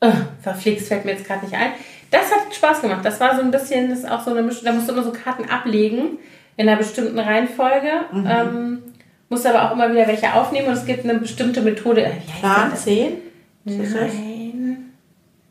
Oh, 0.00 0.12
verflixt, 0.40 0.88
fällt 0.88 1.04
mir 1.04 1.12
jetzt 1.12 1.26
gerade 1.26 1.44
nicht 1.44 1.54
ein. 1.54 1.72
Das 2.10 2.30
hat 2.30 2.54
Spaß 2.54 2.82
gemacht. 2.82 3.04
Das 3.04 3.18
war 3.20 3.34
so 3.34 3.42
ein 3.42 3.50
bisschen, 3.50 3.90
das 3.90 4.00
ist 4.00 4.10
auch 4.10 4.22
so 4.22 4.30
eine 4.30 4.42
Mischung, 4.42 4.64
da 4.64 4.72
musst 4.72 4.88
du 4.88 4.92
immer 4.92 5.02
so 5.02 5.12
Karten 5.12 5.48
ablegen 5.48 6.18
in 6.56 6.68
einer 6.68 6.78
bestimmten 6.78 7.18
Reihenfolge. 7.18 7.90
Mhm. 8.12 8.26
Ähm, 8.28 8.82
musst 9.28 9.46
aber 9.46 9.64
auch 9.64 9.72
immer 9.72 9.90
wieder 9.90 10.06
welche 10.06 10.32
aufnehmen 10.34 10.68
und 10.68 10.74
es 10.74 10.86
gibt 10.86 11.04
eine 11.04 11.18
bestimmte 11.18 11.62
Methode. 11.62 12.12
Plan 12.40 12.76
10? 12.76 13.14
Nein. 13.64 14.92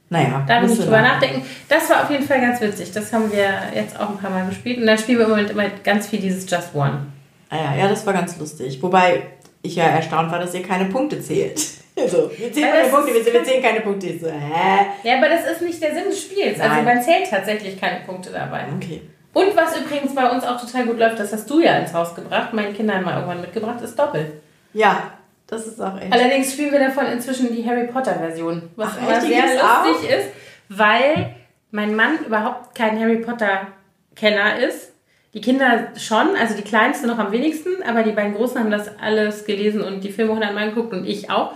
Naja. 0.09 0.45
Da 0.47 0.61
muss 0.61 0.73
ich 0.73 0.79
drüber 0.79 1.01
nachdenken. 1.01 1.43
Das 1.67 1.89
war 1.89 2.03
auf 2.03 2.11
jeden 2.11 2.25
Fall 2.25 2.39
ganz 2.39 2.61
witzig. 2.61 2.91
Das 2.91 3.11
haben 3.11 3.31
wir 3.31 3.49
jetzt 3.73 3.99
auch 3.99 4.09
ein 4.09 4.17
paar 4.17 4.29
Mal 4.29 4.47
gespielt. 4.47 4.77
Und 4.77 4.85
dann 4.85 4.97
spielen 4.97 5.17
wir 5.17 5.25
im 5.25 5.31
Moment 5.31 5.49
immer 5.49 5.67
ganz 5.83 6.07
viel 6.07 6.19
dieses 6.19 6.49
Just 6.49 6.73
One. 6.73 7.07
Ah 7.49 7.57
ja, 7.57 7.75
ja, 7.75 7.87
das 7.87 8.05
war 8.05 8.13
ganz 8.13 8.37
lustig. 8.37 8.81
Wobei 8.81 9.23
ich 9.65 9.75
ja 9.75 9.85
erstaunt 9.85 10.31
war, 10.31 10.39
dass 10.39 10.53
ihr 10.53 10.63
keine 10.63 10.85
Punkte 10.85 11.21
zählt. 11.21 11.61
Also, 11.97 12.29
wir 12.37 12.51
zählen 12.51 12.73
keine 12.73 12.89
Punkte, 12.89 13.13
wir, 13.13 13.33
wir 13.33 13.43
zählen 13.45 13.63
keine 13.63 13.79
Punkte. 13.79 14.07
Ich 14.07 14.19
so, 14.19 14.27
hä? 14.27 14.85
Ja, 15.03 15.15
aber 15.15 15.29
das 15.29 15.49
ist 15.49 15.61
nicht 15.61 15.81
der 15.81 15.93
Sinn 15.93 16.03
des 16.09 16.23
Spiels. 16.23 16.59
Also 16.59 16.75
Nein. 16.75 16.83
man 16.83 17.01
zählt 17.01 17.29
tatsächlich 17.29 17.79
keine 17.79 18.01
Punkte 18.01 18.31
dabei. 18.31 18.65
Okay. 18.75 19.01
Und 19.31 19.55
was 19.55 19.77
übrigens 19.77 20.13
bei 20.13 20.29
uns 20.29 20.43
auch 20.43 20.59
total 20.59 20.87
gut 20.87 20.99
läuft, 20.99 21.19
das 21.19 21.31
hast 21.31 21.49
du 21.49 21.61
ja 21.61 21.77
ins 21.77 21.93
Haus 21.93 22.13
gebracht, 22.13 22.51
meinen 22.51 22.73
Kindern 22.73 23.01
mal 23.01 23.15
irgendwann 23.15 23.39
mitgebracht, 23.39 23.79
ist 23.81 23.97
Doppel. 23.97 24.41
Ja, 24.73 25.13
das 25.47 25.67
ist 25.67 25.79
auch 25.81 25.99
echt. 25.99 26.11
Allerdings 26.11 26.51
spielen 26.51 26.73
wir 26.73 26.79
davon 26.79 27.05
inzwischen 27.05 27.55
die 27.55 27.65
Harry 27.65 27.87
Potter 27.87 28.15
Version, 28.15 28.69
was 28.75 28.89
Ach, 28.91 28.97
immer 29.01 29.21
sehr 29.21 29.41
lustig 29.41 29.61
auch? 29.61 30.17
ist, 30.17 30.27
weil 30.69 31.35
mein 31.71 31.95
Mann 31.95 32.19
überhaupt 32.25 32.75
kein 32.75 32.99
Harry 32.99 33.17
Potter 33.17 33.67
Kenner 34.15 34.57
ist 34.59 34.91
die 35.35 35.41
Kinder 35.41 35.89
schon, 35.97 36.35
also 36.39 36.55
die 36.55 36.63
Kleinste 36.63 37.07
noch 37.07 37.19
am 37.19 37.33
wenigsten, 37.33 37.83
aber 37.83 38.03
die 38.03 38.13
beiden 38.13 38.33
Großen 38.33 38.57
haben 38.57 38.71
das 38.71 38.89
alles 38.99 39.45
gelesen 39.45 39.81
und 39.81 40.01
die 40.01 40.11
Filme 40.11 40.31
hundertmal 40.31 40.69
geguckt 40.69 40.93
und 40.93 41.05
ich 41.05 41.29
auch. 41.29 41.51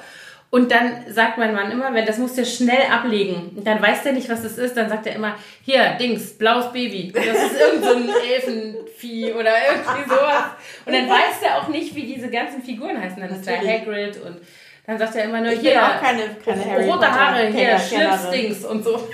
Und 0.52 0.72
dann 0.72 1.06
sagt 1.08 1.38
mein 1.38 1.54
Mann 1.54 1.72
immer, 1.72 1.94
wenn 1.94 2.06
das 2.06 2.18
musst 2.18 2.38
du 2.38 2.46
schnell 2.46 2.82
ablegen. 2.92 3.52
Und 3.56 3.66
dann 3.66 3.82
weiß 3.82 4.04
der 4.04 4.14
nicht, 4.14 4.28
was 4.30 4.42
das 4.44 4.58
ist. 4.58 4.76
Dann 4.76 4.90
sagt 4.90 5.06
er 5.06 5.16
immer, 5.16 5.36
hier, 5.64 5.92
Dings, 6.00 6.38
blaues 6.38 6.74
Baby. 6.74 7.14
Das 7.14 7.24
ist 7.24 7.60
irgend 7.60 7.86
so 7.86 7.96
ein 7.96 8.10
Elfenvieh 8.34 9.32
oder 9.32 9.52
irgendwie 9.70 10.10
sowas. 10.10 10.44
Und 10.86 10.94
dann 10.94 11.08
weiß 11.08 11.40
der 11.44 11.58
auch 11.58 11.68
nicht, 11.68 11.96
wie 11.96 12.04
diese 12.04 12.30
ganzen 12.30 12.64
Figuren 12.64 13.00
heißen. 13.00 13.22
Dann 13.22 13.30
ist 13.30 13.48
da 13.48 13.52
Hagrid 13.52 14.18
und 14.26 14.40
dann 14.88 14.98
sagt 14.98 15.16
er 15.16 15.26
immer 15.26 15.40
nur, 15.40 15.54
ich 15.54 15.60
hier, 15.60 15.82
auch 15.82 16.02
keine, 16.02 16.24
keine 16.44 16.86
rote 16.86 17.12
Haare, 17.12 17.46
hier, 17.48 17.78
Schlipstings 17.78 18.66
und 18.66 18.84
so. 18.84 18.98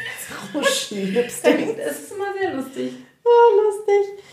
Schlipstings. 0.64 1.78
Das 1.78 2.00
ist 2.00 2.14
immer 2.14 2.34
sehr 2.40 2.54
lustig. 2.54 2.94
Oh, 3.26 3.62
lustig. 3.62 4.24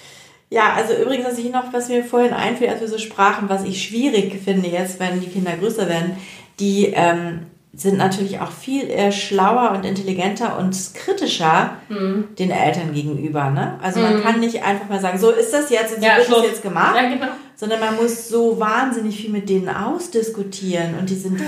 Ja, 0.52 0.74
also 0.74 0.92
übrigens, 0.92 1.24
was 1.24 1.38
ich 1.38 1.50
noch, 1.50 1.72
was 1.72 1.88
mir 1.88 2.04
vorhin 2.04 2.34
einfiel, 2.34 2.68
als 2.68 2.82
wir 2.82 2.88
so 2.88 2.98
sprachen, 2.98 3.48
was 3.48 3.64
ich 3.64 3.82
schwierig 3.82 4.38
finde 4.44 4.68
jetzt, 4.68 5.00
wenn 5.00 5.18
die 5.18 5.30
Kinder 5.30 5.56
größer 5.56 5.88
werden, 5.88 6.18
die 6.60 6.92
ähm, 6.94 7.46
sind 7.74 7.96
natürlich 7.96 8.38
auch 8.40 8.52
viel 8.52 8.90
äh, 8.90 9.10
schlauer 9.12 9.72
und 9.74 9.86
intelligenter 9.86 10.58
und 10.58 10.76
kritischer 10.94 11.78
mhm. 11.88 12.28
den 12.38 12.50
Eltern 12.50 12.92
gegenüber. 12.92 13.48
Ne? 13.48 13.78
Also 13.80 14.00
mhm. 14.00 14.12
man 14.12 14.22
kann 14.22 14.40
nicht 14.40 14.62
einfach 14.62 14.90
mal 14.90 15.00
sagen, 15.00 15.18
so 15.18 15.30
ist 15.30 15.54
das 15.54 15.70
jetzt 15.70 15.94
und 15.94 16.02
so 16.02 16.06
ja, 16.06 16.18
wird 16.18 16.30
das 16.30 16.42
jetzt 16.44 16.62
gemacht, 16.62 16.94
ja, 16.96 17.08
genau. 17.08 17.28
sondern 17.56 17.80
man 17.80 17.96
muss 17.96 18.28
so 18.28 18.60
wahnsinnig 18.60 19.16
viel 19.18 19.30
mit 19.30 19.48
denen 19.48 19.70
ausdiskutieren 19.70 20.98
und 21.00 21.08
die 21.08 21.14
sind, 21.14 21.40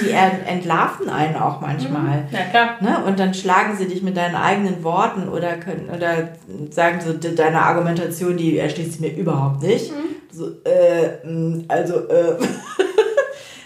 die 0.00 0.10
entlarven 0.46 1.10
einen 1.10 1.34
auch 1.34 1.60
manchmal. 1.60 2.20
Mhm. 2.20 2.26
Ja, 2.30 2.44
klar. 2.50 2.76
Ne? 2.80 3.04
Und 3.04 3.18
dann 3.18 3.34
schlagen 3.34 3.76
sie 3.76 3.86
dich 3.86 4.04
mit 4.04 4.16
deinen 4.16 4.36
eigenen 4.36 4.84
Worten 4.84 5.28
oder 5.28 5.54
können 5.54 5.90
oder 5.92 6.28
sagen 6.70 7.00
so, 7.04 7.12
deine 7.12 7.60
Argumentation, 7.60 8.36
die 8.36 8.56
erschließt 8.56 9.00
mir 9.00 9.16
überhaupt 9.16 9.64
nicht. 9.64 9.90
Mhm. 9.90 10.14
So, 10.30 10.46
äh, 10.62 11.64
also, 11.66 12.08
äh. 12.08 12.36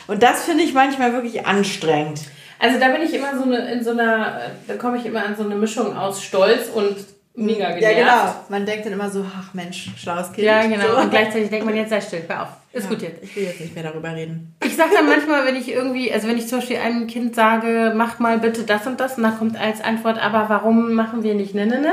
Und 0.07 0.23
das 0.23 0.45
finde 0.45 0.65
ich 0.65 0.75
manchmal 0.75 1.13
wirklich 1.13 1.47
anstrengend. 1.47 2.21
Also 2.59 2.81
da 2.81 2.89
bin 2.89 3.03
ich 3.03 3.13
immer 3.13 3.37
so 3.37 3.45
eine, 3.45 3.71
in 3.73 3.85
so 3.85 3.91
einer, 3.91 4.41
da 4.67 4.75
komme 4.75 4.97
ich 4.97 5.05
immer 5.05 5.25
an 5.25 5.37
so 5.37 5.45
eine 5.45 5.55
Mischung 5.55 5.97
aus 5.97 6.23
Stolz 6.23 6.69
und 6.75 6.97
mega 7.35 7.71
genervt. 7.73 7.99
Ja, 7.99 8.23
genau. 8.25 8.35
Man 8.49 8.65
denkt 8.65 8.87
dann 8.87 8.95
immer 8.95 9.11
so, 9.11 9.25
ach 9.39 9.53
Mensch, 9.53 9.91
schlaues 9.97 10.33
Kind. 10.33 10.47
Ja, 10.47 10.63
genau. 10.63 10.89
So. 10.89 10.99
Und 10.99 11.11
gleichzeitig 11.11 11.51
denkt 11.51 11.67
man, 11.67 11.77
jetzt 11.77 11.91
sei 11.91 12.01
still, 12.01 12.23
hör 12.27 12.45
auf. 12.45 12.49
Ist 12.73 12.85
ja, 12.85 12.91
gut 12.91 13.03
jetzt. 13.03 13.23
Ich 13.23 13.37
will 13.37 13.45
jetzt 13.45 13.61
nicht 13.61 13.75
mehr 13.75 13.85
darüber 13.85 14.15
reden. 14.15 14.55
Ich 14.65 14.77
sage 14.77 14.91
dann 14.95 15.07
manchmal, 15.07 15.45
wenn 15.47 15.57
ich 15.57 15.71
irgendwie, 15.71 16.13
also 16.13 16.29
wenn 16.29 16.39
ich 16.39 16.49
zum 16.49 16.59
Beispiel 16.59 16.79
einem 16.79 17.07
Kind 17.07 17.35
sage, 17.35 17.93
mach 17.95 18.19
mal 18.19 18.39
bitte 18.39 18.65
das 18.65 18.87
und 18.87 19.01
das, 19.01 19.19
und 19.19 19.23
dann 19.23 19.39
kommt 19.39 19.61
als 19.61 19.83
Antwort, 19.83 20.19
aber 20.19 20.49
warum 20.49 20.95
machen 20.95 21.23
wir 21.23 21.35
nicht 21.35 21.55
ne, 21.55 21.67
ne, 21.67 21.81
ne? 21.81 21.93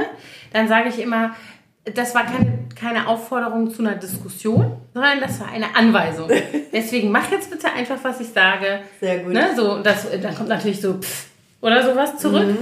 Dann 0.53 0.67
sage 0.67 0.89
ich 0.89 0.99
immer, 0.99 1.35
das 1.85 2.15
war 2.15 2.25
kein, 2.25 2.69
keine 2.75 3.07
Aufforderung 3.07 3.73
zu 3.73 3.81
einer 3.81 3.95
Diskussion, 3.95 4.77
sondern 4.93 5.19
das 5.19 5.39
war 5.39 5.51
eine 5.51 5.75
Anweisung. 5.75 6.29
Deswegen 6.73 7.11
mach 7.11 7.29
jetzt 7.31 7.51
bitte 7.51 7.71
einfach, 7.71 7.97
was 8.03 8.21
ich 8.21 8.29
sage. 8.29 8.79
Sehr 9.01 9.19
gut. 9.19 9.33
Ne, 9.33 9.49
so, 9.55 9.79
das, 9.79 10.07
dann 10.21 10.35
kommt 10.35 10.49
natürlich 10.49 10.79
so 10.79 10.93
pff, 10.93 11.27
oder 11.61 11.83
sowas 11.83 12.17
zurück. 12.17 12.47
Mhm. 12.47 12.57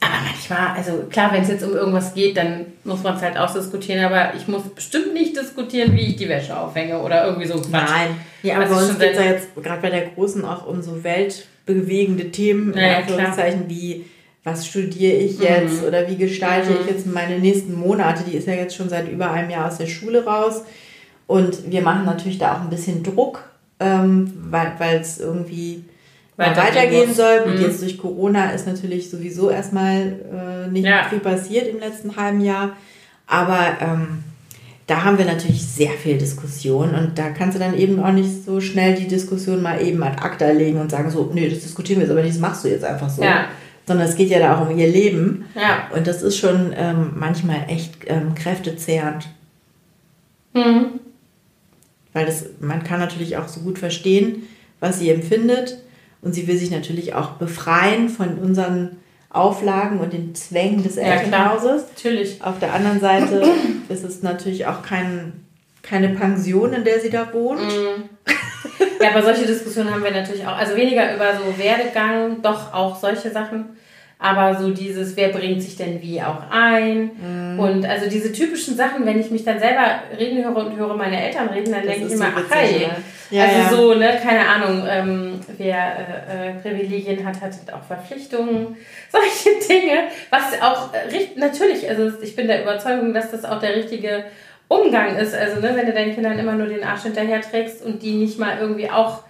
Aber 0.00 0.14
manchmal, 0.24 0.76
also 0.76 1.06
klar, 1.08 1.32
wenn 1.32 1.42
es 1.42 1.48
jetzt 1.48 1.64
um 1.64 1.72
irgendwas 1.72 2.14
geht, 2.14 2.36
dann 2.36 2.66
muss 2.82 3.02
man 3.02 3.16
es 3.16 3.22
halt 3.22 3.38
ausdiskutieren, 3.38 4.04
aber 4.04 4.34
ich 4.36 4.48
muss 4.48 4.62
bestimmt 4.62 5.14
nicht 5.14 5.36
diskutieren, 5.36 5.96
wie 5.96 6.08
ich 6.08 6.16
die 6.16 6.28
Wäsche 6.28 6.58
aufhänge 6.58 6.98
oder 6.98 7.26
irgendwie 7.26 7.46
so 7.46 7.54
Quatsch. 7.54 7.70
Nein. 7.70 8.16
Ja, 8.42 8.56
aber 8.56 8.76
also 8.76 8.92
es 8.92 8.98
geht 8.98 9.14
ja 9.14 9.22
jetzt 9.22 9.54
gerade 9.54 9.80
bei 9.80 9.90
der 9.90 10.06
Großen 10.08 10.44
auch 10.44 10.66
um 10.66 10.82
so 10.82 11.02
weltbewegende 11.02 12.30
Themen, 12.30 12.76
ja, 12.76 12.98
Anführungszeichen, 12.98 13.68
wie 13.68 14.04
was 14.44 14.66
studiere 14.66 15.16
ich 15.16 15.40
jetzt 15.40 15.80
mhm. 15.80 15.88
oder 15.88 16.08
wie 16.08 16.16
gestalte 16.16 16.70
mhm. 16.70 16.76
ich 16.82 16.90
jetzt 16.90 17.06
meine 17.06 17.38
nächsten 17.38 17.74
Monate. 17.74 18.24
Die 18.30 18.36
ist 18.36 18.46
ja 18.46 18.52
jetzt 18.52 18.76
schon 18.76 18.90
seit 18.90 19.10
über 19.10 19.30
einem 19.30 19.48
Jahr 19.48 19.66
aus 19.66 19.78
der 19.78 19.86
Schule 19.86 20.24
raus. 20.24 20.62
Und 21.26 21.70
wir 21.70 21.80
machen 21.80 22.04
natürlich 22.04 22.38
da 22.38 22.54
auch 22.54 22.60
ein 22.60 22.68
bisschen 22.68 23.02
Druck, 23.02 23.42
ähm, 23.80 24.30
weil 24.50 25.00
es 25.00 25.18
irgendwie 25.18 25.84
Weiter 26.36 26.62
weitergehen 26.62 27.08
muss. 27.08 27.16
soll. 27.16 27.44
Und 27.46 27.54
mhm. 27.56 27.62
jetzt 27.62 27.80
durch 27.80 27.96
Corona 27.96 28.50
ist 28.50 28.66
natürlich 28.66 29.08
sowieso 29.08 29.48
erstmal 29.48 30.12
äh, 30.30 30.70
nicht 30.70 30.84
ja. 30.84 31.04
viel 31.08 31.20
passiert 31.20 31.66
im 31.66 31.80
letzten 31.80 32.14
halben 32.14 32.42
Jahr. 32.42 32.76
Aber 33.26 33.78
ähm, 33.80 34.24
da 34.86 35.04
haben 35.04 35.16
wir 35.16 35.24
natürlich 35.24 35.64
sehr 35.64 35.92
viel 35.92 36.18
Diskussion 36.18 36.94
und 36.94 37.18
da 37.18 37.30
kannst 37.30 37.54
du 37.54 37.58
dann 37.58 37.74
eben 37.74 38.04
auch 38.04 38.12
nicht 38.12 38.44
so 38.44 38.60
schnell 38.60 38.94
die 38.94 39.08
Diskussion 39.08 39.62
mal 39.62 39.80
eben 39.80 40.02
ad 40.02 40.18
acta 40.20 40.50
legen 40.50 40.78
und 40.78 40.90
sagen 40.90 41.08
so, 41.08 41.30
nee, 41.32 41.48
das 41.48 41.60
diskutieren 41.60 42.00
wir 42.00 42.02
jetzt 42.02 42.10
aber 42.10 42.20
nicht, 42.20 42.34
das 42.34 42.40
machst 42.42 42.64
du 42.64 42.68
jetzt 42.68 42.84
einfach 42.84 43.08
so. 43.08 43.22
Ja 43.22 43.46
sondern 43.86 44.08
es 44.08 44.16
geht 44.16 44.30
ja 44.30 44.38
da 44.38 44.56
auch 44.56 44.68
um 44.68 44.78
ihr 44.78 44.88
Leben. 44.88 45.46
Ja. 45.54 45.88
Und 45.94 46.06
das 46.06 46.22
ist 46.22 46.38
schon 46.38 46.72
ähm, 46.76 47.12
manchmal 47.16 47.66
echt 47.68 47.94
ähm, 48.06 48.34
kräftezehrend. 48.34 49.28
Mhm. 50.54 51.00
Weil 52.12 52.26
das, 52.26 52.46
man 52.60 52.84
kann 52.84 53.00
natürlich 53.00 53.36
auch 53.36 53.48
so 53.48 53.60
gut 53.60 53.78
verstehen, 53.78 54.44
was 54.80 55.00
sie 55.00 55.10
empfindet. 55.10 55.78
Und 56.22 56.34
sie 56.34 56.46
will 56.46 56.56
sich 56.56 56.70
natürlich 56.70 57.14
auch 57.14 57.32
befreien 57.32 58.08
von 58.08 58.38
unseren 58.38 58.96
Auflagen 59.28 59.98
und 59.98 60.12
den 60.12 60.34
Zwängen 60.34 60.82
des 60.82 60.96
Elternhauses. 60.96 61.82
Ja, 61.82 61.88
natürlich. 61.96 62.42
Auf 62.42 62.60
der 62.60 62.72
anderen 62.72 63.00
Seite 63.00 63.44
ist 63.88 64.04
es 64.04 64.22
natürlich 64.22 64.66
auch 64.66 64.82
kein, 64.82 65.44
keine 65.82 66.10
Pension, 66.10 66.72
in 66.72 66.84
der 66.84 67.00
sie 67.00 67.10
da 67.10 67.30
wohnt. 67.34 67.60
Mhm. 67.60 68.08
Ja, 69.04 69.10
aber 69.10 69.22
solche 69.22 69.46
Diskussionen 69.46 69.92
haben 69.92 70.04
wir 70.04 70.10
natürlich 70.10 70.46
auch. 70.46 70.56
Also 70.56 70.76
weniger 70.76 71.14
über 71.14 71.32
so 71.34 71.58
Werdegang, 71.58 72.42
doch 72.42 72.72
auch 72.72 72.96
solche 72.96 73.30
Sachen. 73.30 73.76
Aber 74.18 74.54
so 74.54 74.70
dieses, 74.70 75.16
wer 75.16 75.28
bringt 75.28 75.60
sich 75.62 75.76
denn 75.76 76.00
wie 76.00 76.22
auch 76.22 76.50
ein? 76.50 77.10
Mhm. 77.20 77.58
Und 77.58 77.84
also 77.84 78.08
diese 78.08 78.32
typischen 78.32 78.76
Sachen, 78.76 79.04
wenn 79.04 79.20
ich 79.20 79.30
mich 79.30 79.44
dann 79.44 79.58
selber 79.58 80.00
reden 80.18 80.42
höre 80.42 80.56
und 80.56 80.76
höre 80.76 80.94
meine 80.94 81.22
Eltern 81.22 81.48
reden, 81.48 81.72
dann 81.72 81.82
denke 81.82 82.06
ich 82.06 82.12
immer, 82.12 82.26
so 82.26 82.42
ach 82.48 82.56
hey. 82.56 82.88
Ja, 83.30 83.44
also 83.44 83.58
ja. 83.58 83.68
so, 83.68 83.94
ne, 83.94 84.18
keine 84.22 84.46
Ahnung, 84.48 84.86
ähm, 84.88 85.40
wer 85.58 85.76
äh, 86.30 86.50
äh, 86.50 86.52
Privilegien 86.54 87.26
hat, 87.26 87.40
hat 87.40 87.52
auch 87.72 87.82
Verpflichtungen, 87.82 88.76
solche 89.10 89.58
Dinge. 89.68 90.04
Was 90.30 90.60
auch 90.62 90.94
äh, 90.94 91.26
natürlich, 91.36 91.88
also 91.88 92.12
ich 92.22 92.36
bin 92.36 92.46
der 92.46 92.62
Überzeugung, 92.62 93.12
dass 93.12 93.30
das 93.30 93.44
auch 93.44 93.60
der 93.60 93.74
richtige 93.76 94.24
Umgang 94.68 95.16
ist. 95.16 95.34
Also, 95.34 95.60
ne, 95.60 95.72
wenn 95.74 95.86
du 95.86 95.92
deinen 95.92 96.14
Kindern 96.14 96.38
immer 96.38 96.54
nur 96.54 96.66
den 96.66 96.84
Arsch 96.84 97.02
hinterher 97.02 97.40
trägst 97.40 97.84
und 97.84 98.02
die 98.02 98.12
nicht 98.12 98.38
mal 98.38 98.58
irgendwie 98.58 98.90
auch 98.90 99.24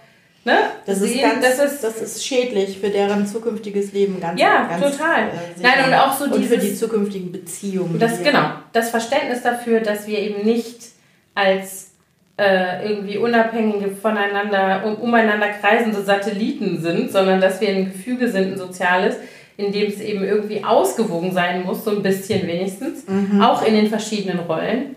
Ne? 0.45 0.57
Das, 0.85 0.99
sehen, 0.99 1.15
ist 1.15 1.21
ganz, 1.23 1.41
das, 1.41 1.73
ist, 1.73 1.83
das 1.83 2.01
ist 2.03 2.23
schädlich 2.23 2.77
für 2.77 2.89
deren 2.89 3.25
zukünftiges 3.25 3.93
Leben 3.93 4.21
ganz 4.21 4.39
Ja, 4.39 4.67
ganz, 4.67 4.95
total. 4.95 5.23
Äh, 5.23 5.59
Nein, 5.59 5.87
und 5.87 5.93
auch 5.95 6.13
so 6.13 6.25
und 6.25 6.45
für 6.45 6.59
die 6.59 6.75
zukünftigen 6.75 7.31
Beziehungen. 7.31 7.97
Das, 7.97 8.21
genau, 8.21 8.51
das 8.71 8.91
Verständnis 8.91 9.41
dafür, 9.41 9.79
dass 9.79 10.05
wir 10.05 10.19
eben 10.19 10.45
nicht 10.45 10.89
als 11.33 11.93
äh, 12.37 12.87
irgendwie 12.87 13.17
unabhängige 13.17 13.89
voneinander, 13.89 14.83
um, 14.85 14.95
umeinander 14.97 15.47
kreisende 15.47 16.03
Satelliten 16.03 16.79
sind, 16.79 17.11
sondern 17.11 17.41
dass 17.41 17.59
wir 17.59 17.69
ein 17.69 17.85
Gefüge 17.85 18.29
sind, 18.29 18.51
ein 18.53 18.57
soziales, 18.59 19.15
in 19.57 19.71
dem 19.71 19.87
es 19.87 19.99
eben 19.99 20.23
irgendwie 20.23 20.63
ausgewogen 20.63 21.31
sein 21.31 21.63
muss, 21.63 21.83
so 21.83 21.89
ein 21.89 22.03
bisschen 22.03 22.45
wenigstens, 22.45 23.07
mhm. 23.07 23.41
auch 23.41 23.65
in 23.65 23.73
den 23.73 23.87
verschiedenen 23.87 24.41
Rollen 24.41 24.95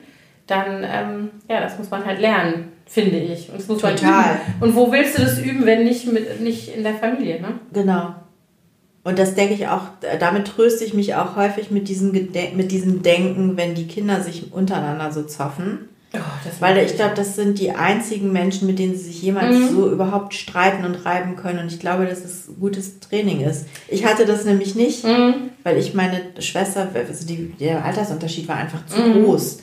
dann, 0.49 0.83
ähm, 0.83 1.31
ja, 1.49 1.61
das 1.61 1.79
muss 1.79 1.91
man 1.91 2.05
halt 2.05 2.19
lernen, 2.19 2.73
finde 2.87 3.19
ich. 3.19 3.51
Und 3.51 3.69
muss 3.69 3.81
Total. 3.81 4.11
man 4.11 4.35
üben. 4.35 4.63
Und 4.63 4.75
wo 4.75 4.91
willst 4.91 5.17
du 5.17 5.23
das 5.23 5.39
üben, 5.39 5.65
wenn 5.67 5.85
nicht, 5.85 6.11
mit, 6.11 6.41
nicht 6.41 6.75
in 6.75 6.83
der 6.83 6.95
Familie, 6.95 7.41
ne? 7.41 7.61
Genau. 7.73 8.15
Und 9.05 9.19
das 9.19 9.35
denke 9.35 9.55
ich 9.55 9.69
auch, 9.69 9.83
damit 10.19 10.49
tröste 10.49 10.85
ich 10.85 10.93
mich 10.93 11.15
auch 11.15 11.37
häufig 11.37 11.71
mit 11.71 11.89
diesem, 11.89 12.13
mit 12.13 12.73
diesem 12.73 13.03
Denken, 13.03 13.57
wenn 13.57 13.75
die 13.75 13.87
Kinder 13.87 14.21
sich 14.21 14.53
untereinander 14.53 15.13
so 15.13 15.23
zoffen. 15.23 15.89
Oh, 16.15 16.19
Weil 16.61 16.79
ich 16.79 16.97
glaube, 16.97 17.15
das 17.15 17.37
sind 17.37 17.59
die 17.59 17.73
einzigen 17.73 18.33
Menschen, 18.33 18.67
mit 18.67 18.79
denen 18.79 18.95
sie 18.95 19.05
sich 19.05 19.23
jemals 19.23 19.57
mhm. 19.57 19.69
so 19.69 19.91
überhaupt 19.91 20.33
streiten 20.33 20.87
und 20.87 21.05
reiben 21.05 21.37
können. 21.37 21.59
Und 21.59 21.73
ich 21.73 21.79
glaube, 21.81 22.07
dass 22.07 22.25
es 22.25 22.49
gutes 22.59 23.01
Training 23.01 23.43
ist. 23.43 23.67
Ich 23.89 24.07
hatte 24.07 24.25
das 24.25 24.47
nämlich 24.47 24.75
nicht, 24.75 25.05
mhm. 25.05 25.51
weil 25.65 25.77
ich 25.77 25.93
meine 25.93 26.21
Schwester, 26.39 26.89
also 26.95 27.27
die, 27.27 27.53
der 27.61 27.85
Altersunterschied 27.85 28.49
war 28.49 28.57
einfach 28.57 28.87
zu 28.87 29.01
mhm. 29.01 29.25
groß. 29.25 29.59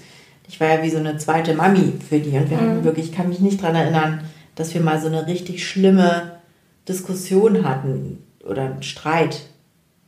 Ich 0.48 0.60
war 0.60 0.68
ja 0.68 0.84
wie 0.84 0.90
so 0.90 0.98
eine 0.98 1.18
zweite 1.18 1.54
Mami 1.54 1.94
für 2.08 2.20
die. 2.20 2.38
Und 2.38 2.50
wir 2.50 2.58
hatten 2.58 2.80
mhm. 2.80 2.84
wirklich, 2.84 3.10
ich 3.10 3.16
kann 3.16 3.30
mich 3.30 3.40
nicht 3.40 3.62
daran 3.62 3.76
erinnern, 3.76 4.22
dass 4.56 4.74
wir 4.74 4.82
mal 4.82 5.00
so 5.00 5.08
eine 5.08 5.28
richtig 5.28 5.68
schlimme 5.68 6.40
Diskussion 6.88 7.68
hatten 7.68 8.24
oder 8.48 8.64
einen 8.64 8.84
Streit. 8.84 9.42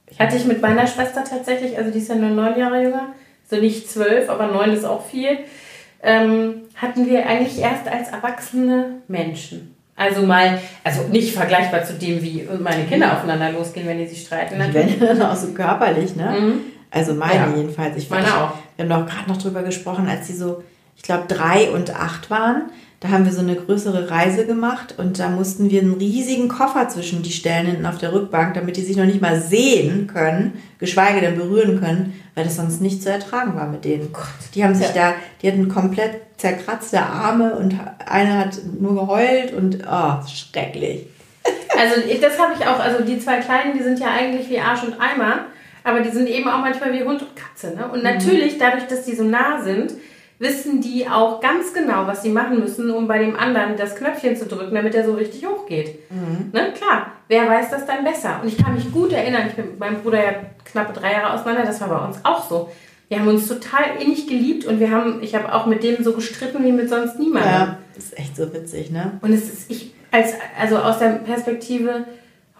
Ich 0.09 0.19
Hatte 0.19 0.37
ich 0.37 0.45
mit 0.45 0.61
meiner 0.61 0.87
Schwester 0.87 1.23
tatsächlich, 1.23 1.77
also 1.77 1.91
die 1.91 1.99
ist 1.99 2.09
ja 2.09 2.15
nur 2.15 2.29
neun 2.29 2.57
Jahre 2.57 2.81
jünger, 2.81 3.07
so 3.49 3.57
nicht 3.57 3.89
zwölf, 3.89 4.29
aber 4.29 4.47
neun 4.47 4.71
ist 4.71 4.85
auch 4.85 5.05
viel, 5.05 5.39
ähm, 6.01 6.61
hatten 6.75 7.07
wir 7.07 7.25
eigentlich 7.25 7.59
erst 7.59 7.87
als 7.87 8.09
erwachsene 8.09 9.01
Menschen. 9.07 9.75
Also 9.95 10.21
mal, 10.21 10.59
also 10.83 11.01
nicht 11.09 11.33
vergleichbar 11.33 11.83
zu 11.83 11.93
dem, 11.93 12.21
wie 12.21 12.47
meine 12.59 12.83
Kinder 12.85 13.13
aufeinander 13.13 13.51
losgehen, 13.51 13.87
wenn 13.87 13.97
die 13.97 14.05
sich 14.05 14.21
streiten. 14.21 14.55
Die 14.59 14.73
werden 14.73 14.99
dann 14.99 15.21
auch 15.23 15.35
so 15.35 15.47
körperlich, 15.53 16.15
ne? 16.15 16.35
Mhm. 16.39 16.61
Also 16.91 17.13
meine 17.13 17.51
ja. 17.51 17.55
jedenfalls. 17.55 17.97
Ich 17.97 18.09
meine 18.09 18.27
auch. 18.27 18.53
Wir 18.75 18.87
haben 18.87 19.05
doch 19.05 19.11
gerade 19.11 19.29
noch 19.29 19.37
drüber 19.37 19.63
gesprochen, 19.63 20.07
als 20.07 20.27
sie 20.27 20.35
so, 20.35 20.63
ich 20.95 21.03
glaube, 21.03 21.25
drei 21.27 21.69
und 21.71 21.95
acht 21.95 22.29
waren 22.29 22.69
da 22.99 23.09
haben 23.09 23.25
wir 23.25 23.31
so 23.31 23.41
eine 23.41 23.55
größere 23.55 24.09
Reise 24.09 24.47
gemacht 24.47 24.95
und 24.97 25.19
da 25.19 25.29
mussten 25.29 25.69
wir 25.69 25.81
einen 25.81 25.93
riesigen 25.93 26.47
Koffer 26.47 26.89
zwischen 26.89 27.21
die 27.21 27.31
stellen 27.31 27.67
hinten 27.67 27.85
auf 27.85 27.99
der 27.99 28.11
Rückbank, 28.11 28.55
damit 28.55 28.75
die 28.75 28.81
sich 28.81 28.97
noch 28.97 29.05
nicht 29.05 29.21
mal 29.21 29.39
sehen 29.39 30.07
können, 30.07 30.59
geschweige 30.79 31.21
denn 31.21 31.37
berühren 31.37 31.79
können, 31.79 32.19
weil 32.33 32.45
das 32.45 32.55
sonst 32.55 32.81
nicht 32.81 33.03
zu 33.03 33.11
ertragen 33.11 33.55
war 33.55 33.67
mit 33.67 33.85
denen. 33.85 34.11
Gott, 34.11 34.23
die 34.55 34.63
haben 34.63 34.73
sich 34.73 34.87
ja. 34.95 35.11
da, 35.11 35.13
die 35.41 35.47
hatten 35.47 35.69
komplett 35.69 36.21
zerkratzte 36.37 36.99
Arme 36.99 37.55
und 37.55 37.75
einer 38.03 38.39
hat 38.39 38.57
nur 38.79 38.95
geheult 38.95 39.53
und 39.53 39.77
oh, 39.87 40.27
schrecklich. 40.27 41.05
Also 41.77 42.01
das 42.19 42.39
habe 42.39 42.53
ich 42.59 42.65
auch, 42.65 42.79
also 42.79 43.03
die 43.03 43.19
zwei 43.19 43.37
Kleinen, 43.37 43.77
die 43.77 43.83
sind 43.83 43.99
ja 43.99 44.07
eigentlich 44.07 44.49
wie 44.49 44.59
Arsch 44.59 44.83
und 44.83 44.99
Eimer, 44.99 45.45
aber 45.87 46.01
die 46.01 46.09
sind 46.09 46.27
eben 46.27 46.49
auch 46.49 46.59
manchmal 46.59 46.91
wie 46.91 47.03
Hund 47.03 47.21
und 47.21 47.35
Katze. 47.35 47.73
Ne? 47.73 47.87
Und 47.87 47.99
mhm. 47.99 48.03
natürlich, 48.03 48.57
dadurch, 48.57 48.87
dass 48.87 49.05
die 49.05 49.15
so 49.15 49.23
nah 49.23 49.61
sind, 49.61 49.93
wissen 50.37 50.81
die 50.81 51.07
auch 51.07 51.39
ganz 51.39 51.73
genau, 51.73 52.05
was 52.05 52.21
sie 52.21 52.29
machen 52.29 52.59
müssen, 52.59 52.91
um 52.91 53.07
bei 53.07 53.19
dem 53.19 53.37
anderen 53.37 53.77
das 53.77 53.95
Knöpfchen 53.95 54.35
zu 54.35 54.45
drücken, 54.45 54.75
damit 54.75 54.93
er 54.93 55.05
so 55.05 55.13
richtig 55.13 55.47
hoch 55.47 55.65
geht. 55.65 56.11
Mhm. 56.11 56.49
Ne? 56.51 56.73
Klar, 56.73 57.13
wer 57.29 57.47
weiß 57.47 57.69
das 57.69 57.85
dann 57.85 58.03
besser? 58.03 58.41
Und 58.41 58.49
ich 58.49 58.57
kann 58.57 58.75
mich 58.75 58.91
gut 58.91 59.13
erinnern, 59.13 59.43
ich 59.47 59.53
bin 59.53 59.65
mit 59.65 59.79
meinem 59.79 60.01
Bruder 60.01 60.23
ja 60.23 60.31
knappe 60.65 60.91
drei 60.91 61.13
Jahre 61.13 61.33
auseinander, 61.33 61.65
das 61.65 61.79
war 61.79 61.87
bei 61.87 62.05
uns 62.05 62.17
auch 62.23 62.47
so. 62.47 62.69
Wir 63.07 63.19
haben 63.19 63.29
uns 63.29 63.47
total 63.47 63.85
innig 64.01 64.27
geliebt 64.27 64.65
und 64.65 64.81
wir 64.81 64.91
haben, 64.91 65.23
ich 65.23 65.33
habe 65.35 65.53
auch 65.53 65.67
mit 65.67 65.83
dem 65.83 66.03
so 66.03 66.11
gestritten 66.11 66.65
wie 66.65 66.73
mit 66.73 66.89
sonst 66.89 67.17
niemandem. 67.17 67.51
Ja, 67.51 67.77
das 67.95 68.05
ist 68.05 68.19
echt 68.19 68.35
so 68.35 68.53
witzig, 68.53 68.91
ne? 68.91 69.17
Und 69.21 69.31
es 69.31 69.43
ist, 69.43 69.71
ich, 69.71 69.93
als, 70.11 70.33
also 70.59 70.77
aus 70.79 70.99
der 70.99 71.11
Perspektive 71.11 72.03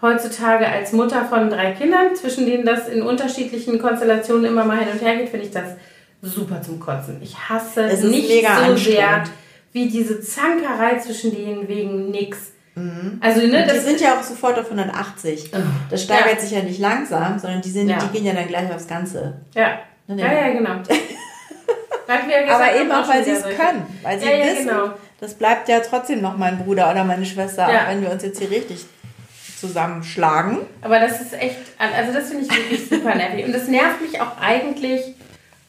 heutzutage 0.00 0.66
als 0.66 0.92
Mutter 0.92 1.24
von 1.24 1.50
drei 1.50 1.72
Kindern, 1.72 2.14
zwischen 2.14 2.46
denen 2.46 2.64
das 2.64 2.88
in 2.88 3.02
unterschiedlichen 3.02 3.78
Konstellationen 3.80 4.44
immer 4.44 4.64
mal 4.64 4.78
hin 4.78 4.88
und 4.92 5.02
her 5.02 5.16
geht, 5.16 5.28
finde 5.28 5.46
ich 5.46 5.52
das 5.52 5.74
super 6.22 6.62
zum 6.62 6.80
Kotzen. 6.80 7.18
Ich 7.22 7.36
hasse 7.36 7.84
es 7.84 8.02
nicht 8.02 8.28
so 8.28 8.76
sehr 8.76 9.24
wie 9.72 9.88
diese 9.88 10.20
Zankerei 10.20 10.98
zwischen 10.98 11.34
denen 11.34 11.68
wegen 11.68 12.10
nix. 12.10 12.52
Mhm. 12.74 13.18
Also, 13.20 13.46
ne, 13.46 13.64
das 13.66 13.84
die 13.84 13.90
sind 13.90 14.00
ja 14.00 14.18
auch 14.18 14.22
sofort 14.22 14.58
auf 14.58 14.66
180. 14.66 15.50
Das 15.90 16.02
steigert 16.02 16.34
ja. 16.34 16.40
sich 16.40 16.50
ja 16.52 16.62
nicht 16.62 16.80
langsam, 16.80 17.38
sondern 17.38 17.60
die, 17.60 17.70
sind, 17.70 17.88
ja. 17.88 17.98
die 17.98 18.16
gehen 18.16 18.24
ja 18.24 18.32
dann 18.32 18.48
gleich 18.48 18.72
aufs 18.72 18.86
Ganze. 18.86 19.34
Ja, 19.54 19.78
ne, 20.06 20.20
ja, 20.20 20.32
ja, 20.32 20.52
genau. 20.52 20.78
gesagt, 22.08 22.50
Aber 22.50 22.80
eben 22.80 22.90
auch, 22.90 23.08
weil 23.08 23.24
sie 23.24 23.32
es 23.32 23.42
können. 23.42 23.86
Weil 24.02 24.18
sie 24.18 24.26
ja, 24.26 24.46
wissen, 24.46 24.68
genau. 24.68 24.90
das 25.20 25.34
bleibt 25.34 25.68
ja 25.68 25.80
trotzdem 25.80 26.22
noch 26.22 26.36
mein 26.36 26.58
Bruder 26.58 26.90
oder 26.90 27.04
meine 27.04 27.26
Schwester, 27.26 27.68
auch 27.68 27.88
wenn 27.88 28.00
wir 28.00 28.10
uns 28.10 28.22
jetzt 28.22 28.38
hier 28.38 28.50
richtig 28.50 28.86
zusammenschlagen. 29.60 30.58
Aber 30.82 31.00
das 31.00 31.20
ist 31.20 31.32
echt, 31.34 31.56
also 31.78 32.12
das 32.12 32.28
finde 32.28 32.44
ich 32.44 32.50
wirklich 32.50 32.88
super 32.88 33.14
nervig. 33.14 33.44
Und 33.44 33.52
das 33.52 33.68
nervt 33.68 34.00
mich 34.00 34.20
auch 34.20 34.38
eigentlich 34.40 35.14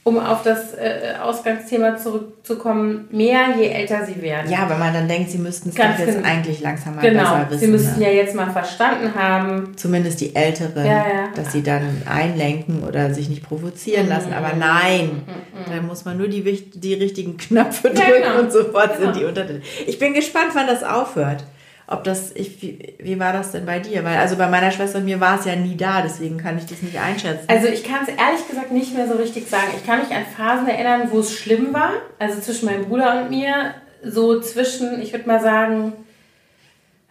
um 0.09 0.17
auf 0.17 0.43
das 0.43 0.73
äh, 0.73 1.13
Ausgangsthema 1.21 1.97
zurückzukommen, 1.97 3.07
mehr 3.11 3.55
je 3.57 3.67
älter 3.67 4.05
sie 4.05 4.21
werden. 4.21 4.49
Ja, 4.49 4.67
weil 4.69 4.79
man 4.79 4.93
dann 4.93 5.07
denkt, 5.07 5.29
sie 5.29 5.37
müssten 5.37 5.69
es 5.69 5.77
jetzt 5.77 6.05
genau. 6.05 6.27
eigentlich 6.27 6.61
langsam 6.61 6.95
mal 6.95 7.01
genau. 7.01 7.21
besser 7.21 7.47
wissen. 7.49 7.59
Sie 7.59 7.67
müssten 7.67 7.99
ne? 7.99 8.05
ja 8.05 8.11
jetzt 8.11 8.33
mal 8.33 8.49
verstanden 8.49 9.13
haben. 9.13 9.73
Zumindest 9.75 10.21
die 10.21 10.35
Älteren, 10.35 10.85
ja, 10.85 11.05
ja. 11.07 11.27
dass 11.35 11.51
sie 11.51 11.61
dann 11.61 12.01
einlenken 12.09 12.83
oder 12.83 13.13
sich 13.13 13.29
nicht 13.29 13.43
provozieren 13.43 14.05
mhm. 14.05 14.09
lassen. 14.09 14.33
Aber 14.33 14.55
nein, 14.55 15.21
mhm. 15.25 15.71
da 15.71 15.81
muss 15.81 16.05
man 16.05 16.17
nur 16.17 16.27
die, 16.27 16.43
die 16.43 16.93
richtigen 16.93 17.37
Knöpfe 17.37 17.89
drücken 17.89 18.23
ja, 18.23 18.29
genau. 18.29 18.39
und 18.41 18.51
sofort 18.51 18.97
genau. 18.97 19.11
sind 19.11 19.21
die 19.21 19.25
unter. 19.25 19.45
Ich 19.85 19.99
bin 19.99 20.13
gespannt, 20.13 20.51
wann 20.53 20.65
das 20.65 20.81
aufhört 20.83 21.43
ob 21.91 22.03
das, 22.03 22.31
ich, 22.35 22.61
wie, 22.61 22.93
wie 22.99 23.19
war 23.19 23.33
das 23.33 23.51
denn 23.51 23.65
bei 23.65 23.79
dir? 23.79 24.03
Weil, 24.03 24.17
also 24.17 24.35
bei 24.35 24.47
meiner 24.47 24.69
Schwester 24.69 24.99
und 24.99 25.05
mir 25.05 25.19
war 25.19 25.39
es 25.39 25.45
ja 25.45 25.55
nie 25.55 25.75
da, 25.75 26.01
deswegen 26.03 26.37
kann 26.37 26.57
ich 26.57 26.67
das 26.67 26.83
nicht 26.83 26.99
einschätzen. 26.99 27.45
Also 27.47 27.67
ich 27.67 27.83
kann 27.83 28.03
es 28.03 28.09
ehrlich 28.09 28.47
gesagt 28.47 28.71
nicht 28.71 28.95
mehr 28.95 29.07
so 29.07 29.15
richtig 29.15 29.47
sagen. 29.47 29.69
Ich 29.75 29.85
kann 29.85 29.99
mich 29.99 30.11
an 30.11 30.23
Phasen 30.25 30.67
erinnern, 30.67 31.09
wo 31.11 31.19
es 31.19 31.33
schlimm 31.33 31.73
war, 31.73 31.93
also 32.19 32.39
zwischen 32.41 32.67
meinem 32.67 32.85
Bruder 32.85 33.23
und 33.23 33.31
mir, 33.31 33.73
so 34.03 34.39
zwischen, 34.39 35.01
ich 35.01 35.11
würde 35.13 35.27
mal 35.27 35.41
sagen, 35.41 35.93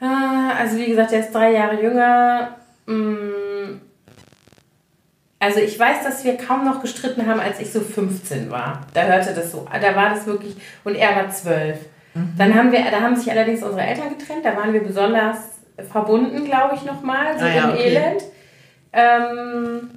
ah, 0.00 0.52
also 0.56 0.76
wie 0.76 0.86
gesagt, 0.86 1.12
er 1.12 1.20
ist 1.20 1.34
drei 1.34 1.52
Jahre 1.52 1.82
jünger. 1.82 2.56
Mm, 2.86 3.80
also 5.40 5.58
ich 5.58 5.76
weiß, 5.76 6.04
dass 6.04 6.24
wir 6.24 6.36
kaum 6.36 6.64
noch 6.64 6.80
gestritten 6.80 7.26
haben, 7.26 7.40
als 7.40 7.58
ich 7.58 7.72
so 7.72 7.80
15 7.80 8.50
war. 8.52 8.86
Da 8.94 9.02
hörte 9.02 9.34
das 9.34 9.50
so, 9.50 9.66
da 9.72 9.96
war 9.96 10.10
das 10.10 10.24
wirklich, 10.24 10.56
und 10.84 10.94
er 10.94 11.16
war 11.16 11.24
zwölf. 12.12 12.26
Dann 12.36 12.54
haben 12.54 12.72
wir, 12.72 12.80
da 12.90 13.00
haben 13.00 13.16
sich 13.16 13.30
allerdings 13.30 13.62
unsere 13.62 13.82
Eltern 13.82 14.16
getrennt, 14.16 14.44
da 14.44 14.56
waren 14.56 14.72
wir 14.72 14.82
besonders 14.82 15.58
verbunden, 15.90 16.44
glaube 16.44 16.74
ich, 16.74 16.84
nochmal, 16.84 17.38
so 17.38 17.44
ah, 17.44 17.48
ja, 17.48 17.64
im 17.64 17.70
okay. 17.70 17.82
Elend. 17.84 18.22
Ähm, 18.92 19.90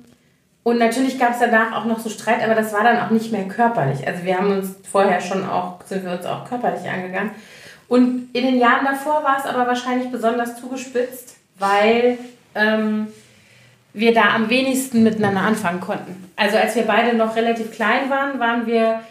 und 0.64 0.78
natürlich 0.78 1.18
gab 1.18 1.32
es 1.32 1.40
danach 1.40 1.76
auch 1.76 1.86
noch 1.86 2.00
so 2.00 2.10
Streit, 2.10 2.44
aber 2.44 2.54
das 2.54 2.72
war 2.72 2.84
dann 2.84 3.00
auch 3.00 3.10
nicht 3.10 3.32
mehr 3.32 3.48
körperlich. 3.48 4.08
Also 4.08 4.24
wir 4.24 4.38
haben 4.38 4.52
uns 4.52 4.76
vorher 4.90 5.20
schon 5.20 5.48
auch, 5.48 5.84
sind 5.86 6.06
wir 6.06 6.12
uns 6.12 6.26
auch 6.26 6.48
körperlich 6.48 6.88
angegangen. 6.88 7.32
Und 7.88 8.30
in 8.34 8.46
den 8.46 8.60
Jahren 8.60 8.86
davor 8.86 9.24
war 9.24 9.38
es 9.40 9.46
aber 9.46 9.68
wahrscheinlich 9.68 10.12
besonders 10.12 10.60
zugespitzt, 10.62 11.36
weil 11.58 12.20
ähm, 12.54 13.08
wir 13.94 14.14
da 14.14 14.36
am 14.36 14.50
wenigsten 14.50 15.04
miteinander 15.04 15.42
anfangen 15.42 15.82
konnten. 15.82 16.32
Also 16.36 16.58
als 16.58 16.76
wir 16.76 16.84
beide 16.84 17.18
noch 17.18 17.36
relativ 17.36 17.72
klein 17.72 18.10
waren, 18.10 18.40
waren 18.40 18.68
wir, 18.68 19.02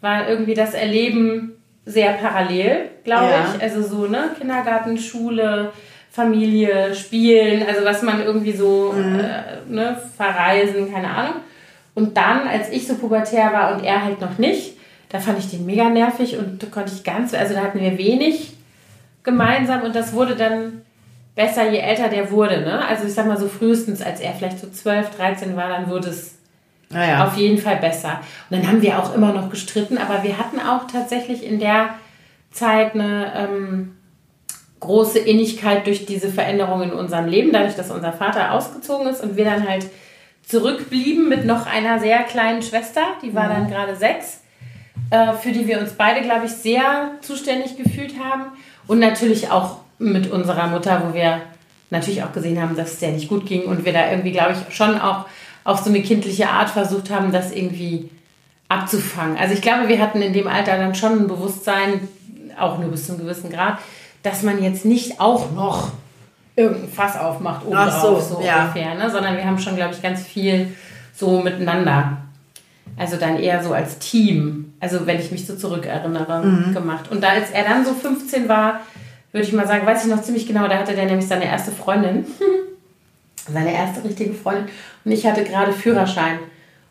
war 0.00 0.28
irgendwie 0.28 0.54
das 0.54 0.74
Erleben 0.74 1.57
sehr 1.88 2.12
parallel, 2.12 2.90
glaube 3.02 3.30
ja. 3.30 3.54
ich. 3.54 3.62
Also 3.62 3.82
so, 3.82 4.06
ne, 4.06 4.30
Kindergarten, 4.38 4.98
Schule, 4.98 5.72
Familie, 6.10 6.94
Spielen, 6.94 7.64
also 7.66 7.84
was 7.84 8.02
man 8.02 8.22
irgendwie 8.22 8.52
so, 8.52 8.92
mhm. 8.94 9.20
äh, 9.20 9.68
ne, 9.68 10.00
verreisen, 10.16 10.92
keine 10.92 11.10
Ahnung. 11.10 11.34
Und 11.94 12.16
dann, 12.16 12.46
als 12.46 12.70
ich 12.70 12.86
so 12.86 12.94
pubertär 12.94 13.52
war 13.52 13.74
und 13.74 13.84
er 13.84 14.04
halt 14.04 14.20
noch 14.20 14.38
nicht, 14.38 14.76
da 15.08 15.18
fand 15.18 15.38
ich 15.38 15.50
den 15.50 15.64
mega 15.64 15.88
nervig 15.88 16.36
und 16.36 16.62
da 16.62 16.66
konnte 16.66 16.92
ich 16.94 17.02
ganz, 17.02 17.32
also 17.34 17.54
da 17.54 17.62
hatten 17.62 17.80
wir 17.80 17.96
wenig 17.96 18.52
gemeinsam 19.24 19.82
und 19.82 19.96
das 19.96 20.12
wurde 20.12 20.36
dann 20.36 20.82
besser, 21.34 21.70
je 21.70 21.78
älter 21.78 22.08
der 22.08 22.30
wurde, 22.30 22.60
ne? 22.60 22.84
Also 22.86 23.06
ich 23.06 23.14
sag 23.14 23.26
mal 23.26 23.38
so 23.38 23.48
frühestens, 23.48 24.02
als 24.02 24.20
er 24.20 24.32
vielleicht 24.32 24.58
so 24.58 24.68
12, 24.68 25.16
13 25.16 25.56
war, 25.56 25.68
dann 25.68 25.88
wurde 25.88 26.08
es 26.08 26.37
Ah 26.92 27.06
ja. 27.06 27.26
Auf 27.26 27.36
jeden 27.36 27.58
Fall 27.58 27.76
besser. 27.76 28.20
Und 28.48 28.58
dann 28.58 28.66
haben 28.66 28.82
wir 28.82 28.98
auch 28.98 29.14
immer 29.14 29.32
noch 29.32 29.50
gestritten, 29.50 29.98
aber 29.98 30.22
wir 30.22 30.38
hatten 30.38 30.58
auch 30.58 30.86
tatsächlich 30.90 31.44
in 31.44 31.58
der 31.58 31.90
Zeit 32.50 32.94
eine 32.94 33.32
ähm, 33.36 33.96
große 34.80 35.18
Innigkeit 35.18 35.86
durch 35.86 36.06
diese 36.06 36.28
Veränderung 36.28 36.82
in 36.82 36.92
unserem 36.92 37.26
Leben, 37.26 37.52
dadurch, 37.52 37.74
dass 37.74 37.90
unser 37.90 38.12
Vater 38.12 38.52
ausgezogen 38.52 39.06
ist 39.08 39.22
und 39.22 39.36
wir 39.36 39.44
dann 39.44 39.68
halt 39.68 39.86
zurückblieben 40.46 41.28
mit 41.28 41.44
noch 41.44 41.66
einer 41.66 41.98
sehr 41.98 42.22
kleinen 42.22 42.62
Schwester, 42.62 43.02
die 43.22 43.34
war 43.34 43.44
mhm. 43.44 43.52
dann 43.52 43.70
gerade 43.70 43.96
sechs, 43.96 44.40
äh, 45.10 45.32
für 45.34 45.52
die 45.52 45.66
wir 45.66 45.80
uns 45.80 45.92
beide, 45.92 46.22
glaube 46.22 46.46
ich, 46.46 46.52
sehr 46.52 47.10
zuständig 47.20 47.76
gefühlt 47.76 48.14
haben. 48.18 48.44
Und 48.86 48.98
natürlich 48.98 49.50
auch 49.50 49.80
mit 49.98 50.30
unserer 50.30 50.68
Mutter, 50.68 51.02
wo 51.06 51.14
wir 51.14 51.42
natürlich 51.90 52.22
auch 52.22 52.32
gesehen 52.32 52.60
haben, 52.60 52.76
dass 52.76 52.92
es 52.92 52.98
der 53.00 53.10
nicht 53.10 53.28
gut 53.28 53.46
ging 53.46 53.64
und 53.64 53.84
wir 53.84 53.92
da 53.92 54.10
irgendwie, 54.10 54.32
glaube 54.32 54.52
ich, 54.52 54.74
schon 54.74 54.98
auch 54.98 55.26
auf 55.64 55.80
so 55.80 55.90
eine 55.90 56.02
kindliche 56.02 56.48
Art 56.48 56.70
versucht 56.70 57.10
haben, 57.10 57.32
das 57.32 57.52
irgendwie 57.52 58.10
abzufangen. 58.68 59.36
Also 59.36 59.54
ich 59.54 59.62
glaube, 59.62 59.88
wir 59.88 60.00
hatten 60.00 60.22
in 60.22 60.32
dem 60.32 60.46
Alter 60.46 60.76
dann 60.76 60.94
schon 60.94 61.12
ein 61.12 61.28
Bewusstsein, 61.28 62.08
auch 62.58 62.78
nur 62.78 62.90
bis 62.90 63.06
zu 63.06 63.12
einem 63.12 63.22
gewissen 63.22 63.50
Grad, 63.50 63.78
dass 64.22 64.42
man 64.42 64.62
jetzt 64.62 64.84
nicht 64.84 65.20
auch 65.20 65.52
noch 65.52 65.92
irgendein 66.56 66.88
Fass 66.88 67.16
aufmacht 67.16 67.64
oben 67.64 67.76
Ach 67.76 68.02
so, 68.02 68.20
so 68.20 68.42
ja. 68.42 68.62
ungefähr, 68.62 68.94
ne? 68.94 69.10
sondern 69.10 69.36
wir 69.36 69.44
haben 69.44 69.58
schon, 69.58 69.76
glaube 69.76 69.94
ich, 69.94 70.02
ganz 70.02 70.22
viel 70.22 70.74
so 71.14 71.40
miteinander. 71.40 72.18
Also 72.96 73.16
dann 73.16 73.38
eher 73.38 73.62
so 73.62 73.72
als 73.72 73.98
Team, 73.98 74.74
also 74.80 75.06
wenn 75.06 75.20
ich 75.20 75.30
mich 75.30 75.46
so 75.46 75.54
zurückerinnere, 75.54 76.44
mhm. 76.44 76.74
gemacht. 76.74 77.10
Und 77.10 77.22
da 77.22 77.28
als 77.28 77.50
er 77.50 77.64
dann 77.64 77.84
so 77.84 77.94
15 77.94 78.48
war, 78.48 78.80
würde 79.30 79.46
ich 79.46 79.52
mal 79.52 79.68
sagen, 79.68 79.86
weiß 79.86 80.04
ich 80.04 80.10
noch 80.10 80.22
ziemlich 80.22 80.46
genau, 80.46 80.66
da 80.66 80.78
hatte 80.78 80.94
der 80.94 81.04
nämlich 81.04 81.28
seine 81.28 81.44
erste 81.44 81.70
Freundin. 81.70 82.26
seine 83.52 83.72
erste 83.72 84.04
richtige 84.04 84.34
Freundin. 84.34 84.66
Und 85.04 85.12
ich 85.12 85.26
hatte 85.26 85.44
gerade 85.44 85.72
Führerschein. 85.72 86.38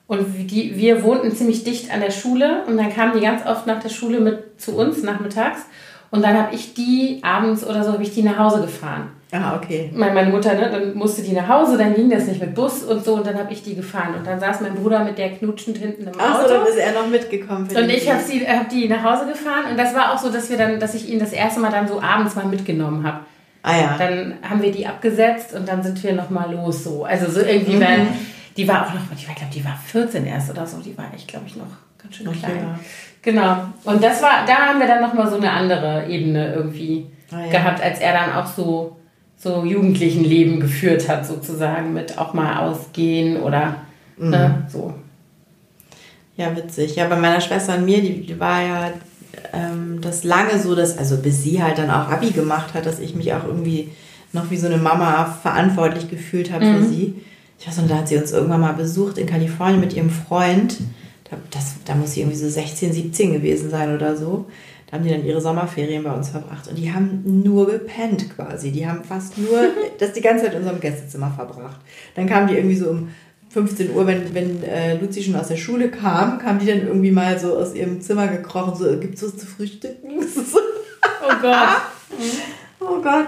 Und 0.07 0.25
die, 0.49 0.77
wir 0.77 1.03
wohnten 1.03 1.35
ziemlich 1.35 1.63
dicht 1.63 1.91
an 1.91 1.99
der 1.99 2.11
Schule 2.11 2.63
und 2.65 2.77
dann 2.77 2.93
kamen 2.93 3.13
die 3.13 3.19
ganz 3.19 3.45
oft 3.45 3.67
nach 3.67 3.81
der 3.81 3.89
Schule 3.89 4.21
mit 4.21 4.59
zu 4.61 4.75
uns 4.77 5.03
nachmittags. 5.03 5.65
Und 6.11 6.23
dann 6.23 6.37
habe 6.37 6.55
ich 6.55 6.73
die 6.73 7.19
abends 7.21 7.65
oder 7.65 7.83
so, 7.83 7.91
habe 7.91 8.03
ich 8.03 8.13
die 8.13 8.23
nach 8.23 8.37
Hause 8.37 8.61
gefahren. 8.61 9.09
Ah, 9.33 9.57
okay. 9.57 9.91
Meine 9.93 10.29
Mutter, 10.29 10.53
ne, 10.53 10.69
dann 10.71 10.95
musste 10.95 11.21
die 11.21 11.33
nach 11.33 11.49
Hause, 11.49 11.77
dann 11.77 11.93
ging 11.93 12.09
das 12.09 12.27
nicht 12.27 12.39
mit 12.39 12.55
Bus 12.55 12.83
und 12.83 13.03
so 13.03 13.15
und 13.15 13.27
dann 13.27 13.37
habe 13.37 13.51
ich 13.51 13.61
die 13.61 13.75
gefahren. 13.75 14.15
Und 14.15 14.25
dann 14.25 14.39
saß 14.39 14.61
mein 14.61 14.75
Bruder 14.75 15.03
mit 15.03 15.17
der 15.17 15.31
knutschend 15.31 15.77
hinten 15.77 16.03
im 16.03 16.13
Auto. 16.13 16.19
Ach 16.21 16.41
so, 16.43 16.47
dann 16.47 16.65
ist 16.65 16.77
er 16.77 16.93
noch 16.93 17.09
mitgekommen. 17.09 17.67
und 17.67 17.89
ich 17.89 18.09
habe 18.09 18.21
hab 18.21 18.69
die 18.69 18.87
nach 18.87 19.03
Hause 19.03 19.27
gefahren 19.27 19.65
und 19.69 19.77
das 19.77 19.93
war 19.93 20.13
auch 20.13 20.17
so, 20.17 20.29
dass 20.29 20.49
wir 20.49 20.57
dann, 20.57 20.79
dass 20.79 20.93
ich 20.93 21.09
ihn 21.09 21.19
das 21.19 21.33
erste 21.33 21.59
Mal 21.59 21.71
dann 21.71 21.89
so 21.89 22.01
abends 22.01 22.35
mal 22.35 22.45
mitgenommen 22.45 23.05
habe. 23.05 23.19
Ah 23.67 23.77
ja. 23.77 23.95
Dann 23.97 24.35
haben 24.47 24.61
wir 24.61 24.71
die 24.71 24.87
abgesetzt 24.87 25.53
und 25.53 25.67
dann 25.67 25.83
sind 25.83 26.01
wir 26.01 26.13
nochmal 26.13 26.53
los 26.53 26.83
so. 26.83 27.03
Also 27.03 27.29
so 27.29 27.41
irgendwie, 27.41 27.75
mhm. 27.75 27.81
weil 27.81 28.07
die 28.55 28.67
war 28.67 28.87
auch 28.87 28.93
noch, 28.93 29.01
ich 29.15 29.25
glaube, 29.25 29.53
die 29.53 29.63
war 29.63 29.77
14 29.85 30.25
erst 30.25 30.49
oder 30.49 30.65
so, 30.65 30.77
die 30.77 30.97
war 30.97 31.13
echt, 31.13 31.27
glaube 31.27 31.45
ich, 31.47 31.55
noch 31.55 31.67
ganz 32.01 32.15
schön 32.15 32.31
klein. 32.31 32.57
Ja. 32.57 32.79
Genau. 33.21 33.57
Und 33.83 34.01
das 34.01 34.21
war, 34.21 34.45
da 34.47 34.53
haben 34.53 34.79
wir 34.79 34.87
dann 34.87 35.01
nochmal 35.01 35.29
so 35.29 35.35
eine 35.35 35.51
andere 35.51 36.07
Ebene 36.07 36.53
irgendwie 36.53 37.07
ah, 37.31 37.41
ja. 37.43 37.51
gehabt, 37.51 37.83
als 37.83 37.99
er 37.99 38.13
dann 38.13 38.33
auch 38.33 38.47
so, 38.47 38.95
so 39.35 39.65
jugendlichen 39.65 40.23
Leben 40.23 40.59
geführt 40.61 41.09
hat, 41.09 41.25
sozusagen, 41.25 41.93
mit 41.93 42.17
auch 42.17 42.33
mal 42.33 42.67
ausgehen 42.67 43.41
oder 43.41 43.75
mhm. 44.17 44.29
ne, 44.29 44.67
so. 44.69 44.93
Ja, 46.37 46.55
witzig. 46.55 46.95
Ja, 46.95 47.07
bei 47.07 47.17
meiner 47.17 47.41
Schwester 47.41 47.75
und 47.75 47.85
mir, 47.85 48.01
die, 48.01 48.21
die 48.21 48.39
war 48.39 48.61
ja 48.61 48.91
ähm, 49.53 49.99
das 50.01 50.23
lange 50.23 50.59
so, 50.59 50.75
dass, 50.75 50.97
also 50.97 51.17
bis 51.17 51.43
sie 51.43 51.61
halt 51.61 51.77
dann 51.77 51.89
auch 51.89 52.09
Abi 52.09 52.31
gemacht 52.31 52.73
hat, 52.73 52.85
dass 52.85 52.99
ich 52.99 53.15
mich 53.15 53.33
auch 53.33 53.43
irgendwie 53.43 53.89
noch 54.33 54.49
wie 54.51 54.57
so 54.57 54.67
eine 54.67 54.77
Mama 54.77 55.25
verantwortlich 55.41 56.09
gefühlt 56.09 56.51
habe 56.51 56.65
mhm. 56.65 56.77
für 56.77 56.89
sie. 56.89 57.15
Ich 57.59 57.67
weiß 57.67 57.77
noch, 57.77 57.87
da 57.87 57.97
hat 57.97 58.07
sie 58.07 58.17
uns 58.17 58.31
irgendwann 58.31 58.61
mal 58.61 58.73
besucht 58.73 59.17
in 59.17 59.25
Kalifornien 59.25 59.79
mit 59.79 59.93
ihrem 59.93 60.09
Freund. 60.09 60.77
Da, 61.29 61.37
das, 61.51 61.75
da 61.85 61.95
muss 61.95 62.13
sie 62.13 62.21
irgendwie 62.21 62.37
so 62.37 62.47
16, 62.47 62.93
17 62.93 63.33
gewesen 63.33 63.69
sein 63.69 63.95
oder 63.95 64.15
so. 64.15 64.45
Da 64.87 64.95
haben 64.95 65.03
die 65.03 65.09
dann 65.09 65.25
ihre 65.25 65.41
Sommerferien 65.41 66.03
bei 66.03 66.11
uns 66.11 66.29
verbracht 66.29 66.69
und 66.69 66.77
die 66.77 66.93
haben 66.93 67.21
nur 67.43 67.67
gepennt 67.67 68.33
quasi. 68.33 68.71
Die 68.71 68.87
haben 68.87 69.03
fast 69.03 69.37
nur 69.37 69.59
das 69.99 70.13
die 70.13 70.21
ganze 70.21 70.45
Zeit 70.45 70.53
in 70.53 70.59
unserem 70.59 70.79
Gästezimmer 70.79 71.31
verbracht. 71.35 71.81
Dann 72.15 72.27
kamen 72.27 72.47
die 72.47 72.55
irgendwie 72.55 72.77
so 72.77 72.89
um 72.89 73.09
15 73.57 73.95
Uhr, 73.95 74.05
wenn, 74.05 74.35
wenn 74.35 74.63
äh, 74.63 74.97
Luzi 74.97 75.23
schon 75.23 75.35
aus 75.35 75.47
der 75.47 75.57
Schule 75.57 75.89
kam, 75.89 76.37
kam 76.37 76.59
die 76.59 76.67
dann 76.67 76.85
irgendwie 76.85 77.09
mal 77.09 77.39
so 77.39 77.57
aus 77.57 77.73
ihrem 77.73 78.01
Zimmer 78.01 78.27
gekrochen, 78.27 78.75
so, 78.75 78.99
gibt's 78.99 79.23
was 79.23 79.35
zu 79.35 79.47
frühstücken? 79.47 80.11
oh 81.23 81.41
Gott. 81.41 81.81
oh 82.79 83.01
Gott. 83.01 83.25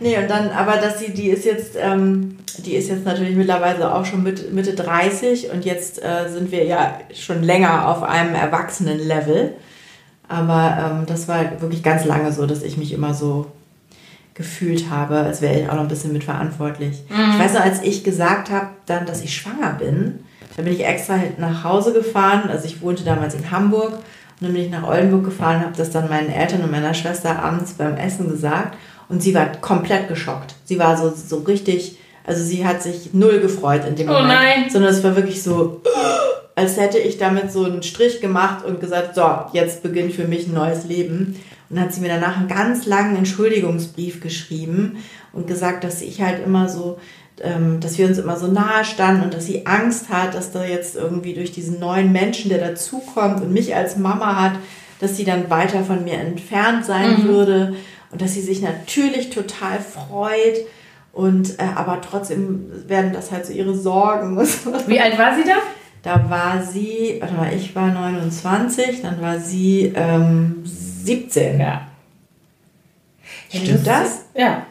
Nee, 0.00 0.16
und 0.16 0.30
dann, 0.30 0.48
aber 0.48 0.78
dass 0.78 0.98
sie, 0.98 1.12
die 1.12 1.28
ist 1.28 1.44
jetzt, 1.44 1.76
ähm, 1.78 2.38
die 2.64 2.74
ist 2.74 2.88
jetzt 2.88 3.04
natürlich 3.04 3.36
mittlerweile 3.36 3.94
auch 3.94 4.06
schon 4.06 4.22
mit, 4.22 4.50
Mitte 4.54 4.72
30 4.72 5.50
und 5.50 5.66
jetzt 5.66 6.02
äh, 6.02 6.30
sind 6.30 6.50
wir 6.52 6.64
ja 6.64 6.98
schon 7.14 7.42
länger 7.42 7.86
auf 7.88 8.02
einem 8.02 8.34
Erwachsenen-Level. 8.34 9.56
Aber 10.26 10.78
ähm, 10.80 11.06
das 11.06 11.28
war 11.28 11.60
wirklich 11.60 11.82
ganz 11.82 12.06
lange 12.06 12.32
so, 12.32 12.46
dass 12.46 12.62
ich 12.62 12.78
mich 12.78 12.94
immer 12.94 13.12
so 13.12 13.44
gefühlt 14.36 14.90
habe, 14.90 15.16
als 15.16 15.40
wäre 15.40 15.58
ich 15.58 15.68
auch 15.68 15.74
noch 15.74 15.82
ein 15.82 15.88
bisschen 15.88 16.12
mitverantwortlich. 16.12 17.02
Mhm. 17.08 17.30
Ich 17.32 17.38
weiß 17.38 17.54
noch, 17.54 17.62
als 17.62 17.82
ich 17.82 18.04
gesagt 18.04 18.50
habe, 18.50 18.68
dann, 18.84 19.06
dass 19.06 19.22
ich 19.22 19.34
schwanger 19.34 19.72
bin, 19.72 20.20
da 20.56 20.62
bin 20.62 20.72
ich 20.72 20.84
extra 20.84 21.18
nach 21.38 21.64
Hause 21.64 21.92
gefahren. 21.92 22.48
Also 22.50 22.66
ich 22.66 22.82
wohnte 22.82 23.04
damals 23.04 23.34
in 23.34 23.50
Hamburg 23.50 23.92
und 23.92 24.02
dann 24.40 24.52
bin 24.52 24.64
ich 24.64 24.70
nach 24.70 24.86
Oldenburg 24.86 25.24
gefahren, 25.24 25.60
habe 25.60 25.76
das 25.76 25.90
dann 25.90 26.08
meinen 26.08 26.30
Eltern 26.30 26.62
und 26.62 26.70
meiner 26.70 26.94
Schwester 26.94 27.42
abends 27.42 27.72
beim 27.74 27.96
Essen 27.96 28.28
gesagt 28.28 28.76
und 29.08 29.22
sie 29.22 29.34
war 29.34 29.46
komplett 29.60 30.08
geschockt. 30.08 30.54
Sie 30.64 30.78
war 30.78 30.96
so, 30.96 31.10
so 31.14 31.38
richtig, 31.38 31.98
also 32.26 32.42
sie 32.42 32.66
hat 32.66 32.82
sich 32.82 33.14
null 33.14 33.40
gefreut 33.40 33.86
in 33.86 33.96
dem 33.96 34.08
oh 34.08 34.12
Moment. 34.12 34.30
Oh 34.30 34.34
nein. 34.34 34.70
Sondern 34.70 34.92
es 34.92 35.02
war 35.02 35.16
wirklich 35.16 35.42
so, 35.42 35.80
als 36.54 36.76
hätte 36.78 36.98
ich 36.98 37.16
damit 37.16 37.52
so 37.52 37.64
einen 37.64 37.82
Strich 37.82 38.20
gemacht 38.20 38.64
und 38.64 38.80
gesagt, 38.80 39.14
so, 39.14 39.46
jetzt 39.52 39.82
beginnt 39.82 40.12
für 40.12 40.26
mich 40.26 40.46
ein 40.46 40.54
neues 40.54 40.84
Leben. 40.84 41.36
Und 41.68 41.76
dann 41.76 41.86
hat 41.86 41.94
sie 41.94 42.00
mir 42.00 42.08
danach 42.08 42.36
einen 42.36 42.48
ganz 42.48 42.86
langen 42.86 43.16
Entschuldigungsbrief 43.16 44.20
geschrieben 44.20 44.98
und 45.32 45.46
gesagt, 45.46 45.84
dass 45.84 46.00
ich 46.02 46.22
halt 46.22 46.44
immer 46.44 46.68
so, 46.68 46.98
ähm, 47.40 47.80
dass 47.80 47.98
wir 47.98 48.06
uns 48.06 48.18
immer 48.18 48.36
so 48.36 48.46
nahe 48.46 48.84
standen 48.84 49.24
und 49.24 49.34
dass 49.34 49.46
sie 49.46 49.66
Angst 49.66 50.08
hat, 50.08 50.34
dass 50.34 50.52
da 50.52 50.64
jetzt 50.64 50.96
irgendwie 50.96 51.34
durch 51.34 51.52
diesen 51.52 51.80
neuen 51.80 52.12
Menschen, 52.12 52.48
der 52.48 52.58
dazukommt 52.58 53.42
und 53.42 53.52
mich 53.52 53.74
als 53.74 53.96
Mama 53.96 54.40
hat, 54.40 54.52
dass 55.00 55.16
sie 55.16 55.24
dann 55.24 55.50
weiter 55.50 55.84
von 55.84 56.04
mir 56.04 56.14
entfernt 56.14 56.84
sein 56.84 57.22
mhm. 57.22 57.28
würde 57.28 57.74
und 58.10 58.22
dass 58.22 58.34
sie 58.34 58.42
sich 58.42 58.62
natürlich 58.62 59.30
total 59.30 59.80
freut 59.80 60.56
und 61.12 61.58
äh, 61.58 61.64
aber 61.74 62.02
trotzdem 62.02 62.66
werden 62.88 63.14
das 63.14 63.32
halt 63.32 63.46
so 63.46 63.52
ihre 63.54 63.74
Sorgen. 63.74 64.36
Wie 64.86 65.00
alt 65.00 65.18
war 65.18 65.34
sie 65.34 65.44
da? 65.44 65.56
Da 66.02 66.30
war 66.30 66.62
sie, 66.62 67.16
warte 67.20 67.34
mal, 67.34 67.52
ich 67.54 67.74
war 67.74 67.88
29, 67.88 69.00
dann 69.02 69.20
war 69.22 69.40
sie 69.40 69.92
ähm, 69.96 70.62
17. 71.06 71.60
Ja. 71.60 71.86
Stimmt 73.48 73.86
das? 73.86 74.24
Ja. 74.34 74.66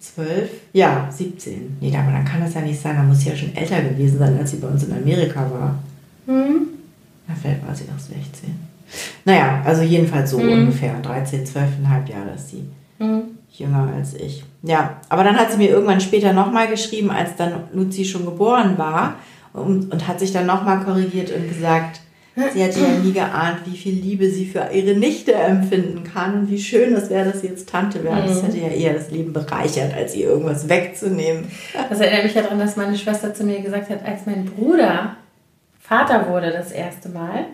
12? 0.00 0.50
Ja, 0.72 1.08
17. 1.10 1.78
Nee, 1.80 1.96
aber 1.96 2.12
dann 2.12 2.24
kann 2.24 2.40
das 2.40 2.54
ja 2.54 2.60
nicht 2.60 2.80
sein. 2.80 2.96
Dann 2.96 3.08
muss 3.08 3.20
sie 3.20 3.30
ja 3.30 3.36
schon 3.36 3.54
älter 3.56 3.80
gewesen 3.80 4.18
sein, 4.18 4.38
als 4.38 4.50
sie 4.50 4.58
bei 4.58 4.68
uns 4.68 4.84
in 4.84 4.92
Amerika 4.92 5.40
war. 5.50 5.78
Mhm. 6.26 6.68
Na, 7.26 7.34
vielleicht 7.40 7.66
war 7.66 7.74
sie 7.74 7.84
noch 7.84 7.98
16. 7.98 8.74
Naja, 9.24 9.62
also 9.64 9.82
jedenfalls 9.82 10.30
so 10.30 10.38
mhm. 10.38 10.52
ungefähr. 10.52 10.94
13, 11.00 11.46
12,5 11.46 12.10
Jahre 12.10 12.34
ist 12.34 12.50
sie 12.50 12.64
mhm. 12.98 13.22
jünger 13.52 13.90
als 13.96 14.14
ich. 14.14 14.44
Ja, 14.62 15.00
aber 15.08 15.24
dann 15.24 15.36
hat 15.36 15.52
sie 15.52 15.58
mir 15.58 15.70
irgendwann 15.70 16.00
später 16.00 16.32
nochmal 16.32 16.68
geschrieben, 16.68 17.10
als 17.10 17.36
dann 17.36 17.64
Luzi 17.72 18.04
schon 18.04 18.24
geboren 18.24 18.76
war 18.76 19.16
und, 19.52 19.90
und 19.90 20.08
hat 20.08 20.20
sich 20.20 20.32
dann 20.32 20.46
nochmal 20.46 20.84
korrigiert 20.84 21.30
und 21.30 21.48
gesagt, 21.48 22.00
sie 22.52 22.62
hätte 22.62 22.80
ja 22.80 22.88
nie 23.02 23.12
geahnt, 23.12 23.58
wie 23.66 23.76
viel 23.76 23.94
Liebe 23.94 24.28
sie 24.28 24.46
für 24.46 24.68
ihre 24.72 24.96
Nichte 24.96 25.32
empfinden 25.34 26.04
kann 26.04 26.40
und 26.40 26.50
wie 26.50 26.60
schön 26.60 26.94
es 26.94 27.10
wäre, 27.10 27.30
dass 27.30 27.42
sie 27.42 27.48
jetzt 27.48 27.68
Tante 27.68 28.02
wäre. 28.02 28.22
Mhm. 28.22 28.26
Das 28.26 28.42
hätte 28.42 28.58
ja 28.58 28.68
eher 28.68 28.94
das 28.94 29.10
Leben 29.10 29.32
bereichert, 29.32 29.94
als 29.94 30.14
ihr 30.14 30.26
irgendwas 30.26 30.68
wegzunehmen. 30.68 31.46
Das 31.88 32.00
erinnert 32.00 32.24
mich 32.24 32.34
ja 32.34 32.42
daran, 32.42 32.58
dass 32.58 32.76
meine 32.76 32.96
Schwester 32.98 33.32
zu 33.34 33.44
mir 33.44 33.60
gesagt 33.60 33.90
hat, 33.90 34.04
als 34.04 34.26
mein 34.26 34.44
Bruder 34.46 35.16
Vater 35.80 36.28
wurde 36.30 36.50
das 36.50 36.72
erste 36.72 37.10
Mal 37.10 37.44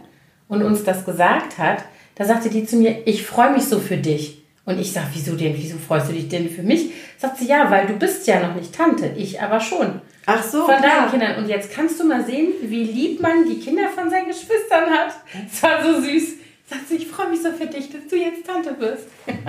und 0.46 0.62
uns 0.62 0.84
das 0.84 1.04
gesagt 1.04 1.58
hat, 1.58 1.78
da 2.14 2.24
sagte 2.24 2.48
die 2.48 2.64
zu 2.64 2.76
mir, 2.76 3.06
ich 3.06 3.24
freue 3.24 3.52
mich 3.52 3.64
so 3.64 3.80
für 3.80 3.96
dich. 3.96 4.39
Und 4.70 4.78
ich 4.78 4.92
sage, 4.92 5.08
wieso 5.12 5.34
denn? 5.34 5.54
Wieso 5.56 5.76
freust 5.78 6.08
du 6.08 6.12
dich 6.12 6.28
denn 6.28 6.48
für 6.48 6.62
mich? 6.62 6.90
Sagt 7.18 7.38
sie, 7.38 7.46
ja, 7.46 7.70
weil 7.70 7.86
du 7.86 7.94
bist 7.94 8.26
ja 8.26 8.40
noch 8.40 8.54
nicht 8.54 8.74
Tante, 8.74 9.12
ich 9.16 9.40
aber 9.40 9.60
schon. 9.60 10.00
Ach 10.26 10.42
so. 10.42 10.64
Von 10.64 10.76
klar. 10.76 10.80
deinen 10.80 11.10
Kindern. 11.10 11.42
Und 11.42 11.48
jetzt 11.48 11.72
kannst 11.72 11.98
du 11.98 12.04
mal 12.04 12.24
sehen, 12.24 12.52
wie 12.62 12.84
lieb 12.84 13.20
man 13.20 13.48
die 13.48 13.58
Kinder 13.58 13.88
von 13.88 14.08
seinen 14.08 14.28
Geschwistern 14.28 14.90
hat. 14.90 15.14
Das 15.50 15.62
war 15.62 15.84
so 15.84 16.00
süß. 16.00 16.34
Sagt 16.68 16.88
sie, 16.88 16.96
ich 16.96 17.08
freue 17.08 17.30
mich 17.30 17.42
so 17.42 17.50
für 17.50 17.66
dich, 17.66 17.90
dass 17.90 18.06
du 18.08 18.16
jetzt 18.16 18.46
Tante 18.46 18.72
bist. 18.74 19.08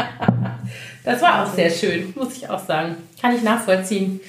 das 1.04 1.22
war 1.22 1.44
auch 1.44 1.54
sehr 1.54 1.70
schön, 1.70 2.14
muss 2.16 2.36
ich 2.36 2.50
auch 2.50 2.66
sagen. 2.66 2.96
Kann 3.22 3.36
ich 3.36 3.44
nachvollziehen. 3.44 4.20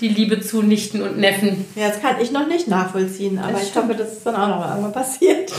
Die 0.00 0.08
Liebe 0.08 0.40
zu 0.40 0.62
Nichten 0.62 1.02
und 1.02 1.18
Neffen. 1.18 1.66
Ja, 1.76 1.88
das 1.88 2.00
kann 2.00 2.20
ich 2.20 2.32
noch 2.32 2.48
nicht 2.48 2.66
nachvollziehen, 2.66 3.38
aber 3.38 3.52
das 3.52 3.68
ich 3.68 3.76
hoffe, 3.76 3.94
dass 3.94 4.12
es 4.12 4.24
dann 4.24 4.34
auch 4.34 4.48
noch 4.48 4.58
mal 4.58 4.70
irgendwann 4.70 4.92
passiert. 4.94 5.52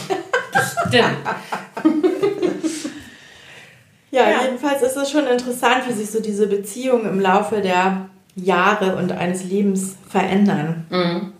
Stimmt. 0.87 1.17
Ja, 4.11 4.29
ja, 4.29 4.43
jedenfalls 4.43 4.81
ist 4.81 4.97
es 4.97 5.09
schon 5.09 5.25
interessant, 5.25 5.83
wie 5.87 5.93
sich 5.93 6.11
so 6.11 6.21
diese 6.21 6.47
Beziehungen 6.47 7.05
im 7.05 7.19
Laufe 7.19 7.61
der 7.61 8.09
Jahre 8.35 8.97
und 8.97 9.11
eines 9.11 9.43
Lebens 9.43 9.95
verändern. 10.09 10.85
Mhm. 10.89 11.31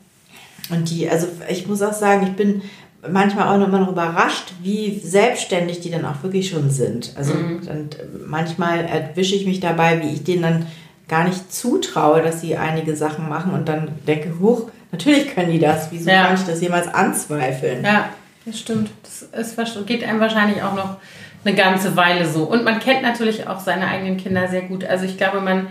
Und 0.74 0.90
die, 0.90 1.10
also 1.10 1.28
ich 1.50 1.68
muss 1.68 1.82
auch 1.82 1.94
sagen, 1.94 2.24
ich 2.28 2.34
bin 2.34 2.62
manchmal 3.10 3.48
auch 3.48 3.58
noch, 3.58 3.68
noch 3.78 3.90
überrascht, 3.90 4.54
wie 4.62 5.00
selbstständig 5.00 5.82
die 5.82 5.92
dann 5.92 6.06
auch 6.06 6.24
wirklich 6.24 6.50
schon 6.50 6.70
sind. 6.70 7.14
Also 7.18 7.34
mhm. 7.34 7.68
und 7.70 7.98
manchmal 8.26 8.86
erwische 8.86 9.36
ich 9.36 9.46
mich 9.46 9.60
dabei, 9.60 10.02
wie 10.02 10.14
ich 10.14 10.24
denen 10.24 10.42
dann 10.42 10.68
gar 11.08 11.26
nicht 11.26 11.52
zutraue, 11.52 12.22
dass 12.22 12.40
sie 12.40 12.56
einige 12.56 12.96
Sachen 12.96 13.28
machen 13.28 13.54
und 13.54 13.68
dann 13.68 13.90
denke, 14.08 14.40
huch, 14.40 14.70
natürlich 14.94 15.34
können 15.36 15.52
die 15.52 15.60
das. 15.60 15.92
Wieso 15.92 16.10
ja. 16.10 16.28
kann 16.28 16.36
ich 16.36 16.44
das 16.44 16.62
jemals 16.62 16.88
anzweifeln? 16.88 17.84
Ja, 17.84 18.10
das 18.46 18.60
stimmt. 18.60 18.92
Das 19.04 19.58
ist, 19.58 19.86
geht 19.88 20.06
einem 20.06 20.22
wahrscheinlich 20.22 20.64
auch 20.64 20.74
noch 20.74 20.98
eine 21.44 21.56
ganze 21.56 21.96
Weile 21.96 22.28
so. 22.28 22.44
Und 22.44 22.64
man 22.64 22.80
kennt 22.80 23.02
natürlich 23.02 23.48
auch 23.48 23.60
seine 23.60 23.88
eigenen 23.88 24.18
Kinder 24.18 24.48
sehr 24.48 24.64
gut. 24.64 24.84
Also 24.84 25.06
ich 25.06 25.18
glaube, 25.18 25.42
man 25.42 25.68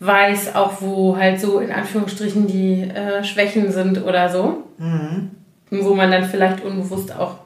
weiß 0.00 0.54
auch, 0.54 0.80
wo 0.80 1.16
halt 1.16 1.40
so 1.40 1.60
in 1.60 1.70
Anführungsstrichen 1.70 2.46
die 2.46 2.82
äh, 2.82 3.22
Schwächen 3.22 3.70
sind 3.70 4.04
oder 4.04 4.28
so. 4.28 4.64
Mhm. 4.78 5.30
Wo 5.70 5.94
man 5.94 6.10
dann 6.10 6.24
vielleicht 6.24 6.62
unbewusst 6.64 7.16
auch 7.16 7.36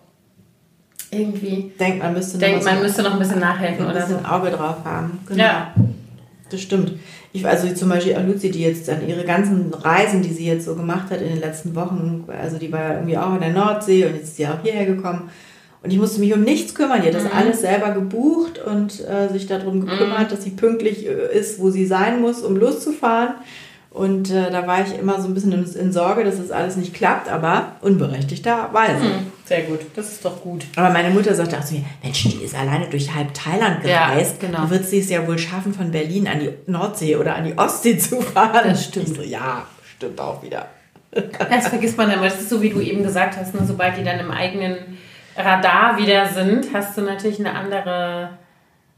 irgendwie 1.11 1.73
denkt, 1.79 2.03
man 2.03 2.15
müsste, 2.15 2.39
denkt, 2.39 2.65
man 2.65 2.83
müsste 2.83 3.03
noch 3.03 3.13
ein 3.13 3.19
bisschen 3.19 3.39
nachhelfen 3.39 3.85
ein 3.85 3.91
oder 3.91 4.07
so. 4.07 4.17
ein 4.17 4.27
Auge 4.27 4.51
drauf 4.51 4.77
haben. 4.85 5.21
Genau. 5.27 5.43
Ja. 5.43 5.75
Das 6.51 6.61
stimmt. 6.61 6.95
Ich, 7.33 7.47
also 7.47 7.73
zum 7.75 7.89
Beispiel 7.89 8.17
Luzi, 8.19 8.51
die 8.51 8.63
jetzt 8.63 8.89
dann 8.89 9.07
ihre 9.07 9.25
ganzen 9.25 9.73
Reisen, 9.75 10.23
die 10.23 10.33
sie 10.33 10.47
jetzt 10.47 10.65
so 10.65 10.75
gemacht 10.75 11.11
hat 11.11 11.21
in 11.21 11.29
den 11.29 11.41
letzten 11.41 11.75
Wochen, 11.75 12.25
also 12.29 12.57
die 12.57 12.73
war 12.73 12.81
ja 12.81 12.95
irgendwie 12.95 13.19
auch 13.19 13.35
in 13.35 13.41
der 13.41 13.51
Nordsee 13.51 14.07
und 14.07 14.15
jetzt 14.15 14.29
ist 14.29 14.37
sie 14.37 14.47
auch 14.47 14.63
hierher 14.63 14.87
gekommen. 14.87 15.29
Und 15.87 15.93
ich 15.93 16.01
musste 16.01 16.19
mich 16.19 16.35
um 16.35 16.43
nichts 16.43 16.75
kümmern. 16.75 17.01
Die 17.01 17.07
hat 17.07 17.15
das 17.15 17.23
mhm. 17.23 17.31
alles 17.33 17.61
selber 17.61 17.93
gebucht 17.93 18.59
und 18.59 19.07
äh, 19.09 19.29
sich 19.29 19.47
darum 19.47 19.87
gekümmert, 19.87 20.25
mhm. 20.25 20.29
dass 20.31 20.43
sie 20.43 20.51
pünktlich 20.51 21.07
äh, 21.07 21.33
ist, 21.33 21.61
wo 21.61 21.71
sie 21.71 21.87
sein 21.87 22.21
muss, 22.21 22.43
um 22.43 22.57
loszufahren. 22.57 23.35
Und 23.91 24.33
äh, 24.33 24.51
da 24.51 24.67
war 24.67 24.85
ich 24.85 24.99
immer 24.99 25.21
so 25.21 25.29
ein 25.29 25.35
bisschen 25.35 25.53
in, 25.53 25.65
in 25.65 25.93
Sorge, 25.93 26.25
dass 26.25 26.35
es 26.35 26.49
das 26.49 26.51
alles 26.51 26.75
nicht 26.75 26.93
klappt, 26.93 27.31
aber 27.31 27.77
unberechtigterweise. 27.83 29.05
Mhm. 29.05 29.31
Sehr 29.45 29.63
gut, 29.63 29.79
das 29.95 30.11
ist 30.11 30.25
doch 30.25 30.43
gut. 30.43 30.65
Aber 30.75 30.91
meine 30.91 31.11
Mutter 31.11 31.37
sagte 31.37 31.57
auch 31.57 31.65
zu 31.65 31.75
mir, 31.75 31.85
Mensch, 32.03 32.25
die 32.25 32.43
ist 32.45 32.57
alleine 32.57 32.89
durch 32.91 33.15
halb 33.15 33.33
Thailand 33.33 33.85
gereist. 33.85 34.43
Ja, 34.43 34.49
genau. 34.49 34.69
Wird 34.69 34.87
sie 34.87 34.99
es 34.99 35.09
ja 35.09 35.25
wohl 35.29 35.39
schaffen, 35.39 35.73
von 35.73 35.93
Berlin 35.93 36.27
an 36.27 36.41
die 36.41 36.51
Nordsee 36.67 37.15
oder 37.15 37.37
an 37.37 37.45
die 37.45 37.57
Ostsee 37.57 37.97
zu 37.97 38.21
fahren. 38.23 38.71
Das 38.71 38.87
stimmt. 38.87 39.15
So, 39.15 39.23
ja, 39.23 39.65
stimmt 39.97 40.21
auch 40.21 40.43
wieder. 40.43 40.67
Das 41.13 41.69
vergisst 41.69 41.97
man 41.97 42.11
immer. 42.11 42.25
Das 42.25 42.41
ist 42.41 42.51
so, 42.51 42.61
wie 42.61 42.71
du 42.71 42.81
eben 42.81 43.05
gesagt 43.05 43.37
hast, 43.37 43.55
ne? 43.55 43.61
sobald 43.65 43.97
die 43.97 44.03
dann 44.03 44.19
im 44.19 44.33
eigenen 44.33 44.79
Radar 45.37 45.99
wieder 45.99 46.27
sind, 46.27 46.69
hast 46.73 46.97
du 46.97 47.03
natürlich 47.03 47.39
eine 47.39 47.55
andere 47.55 48.31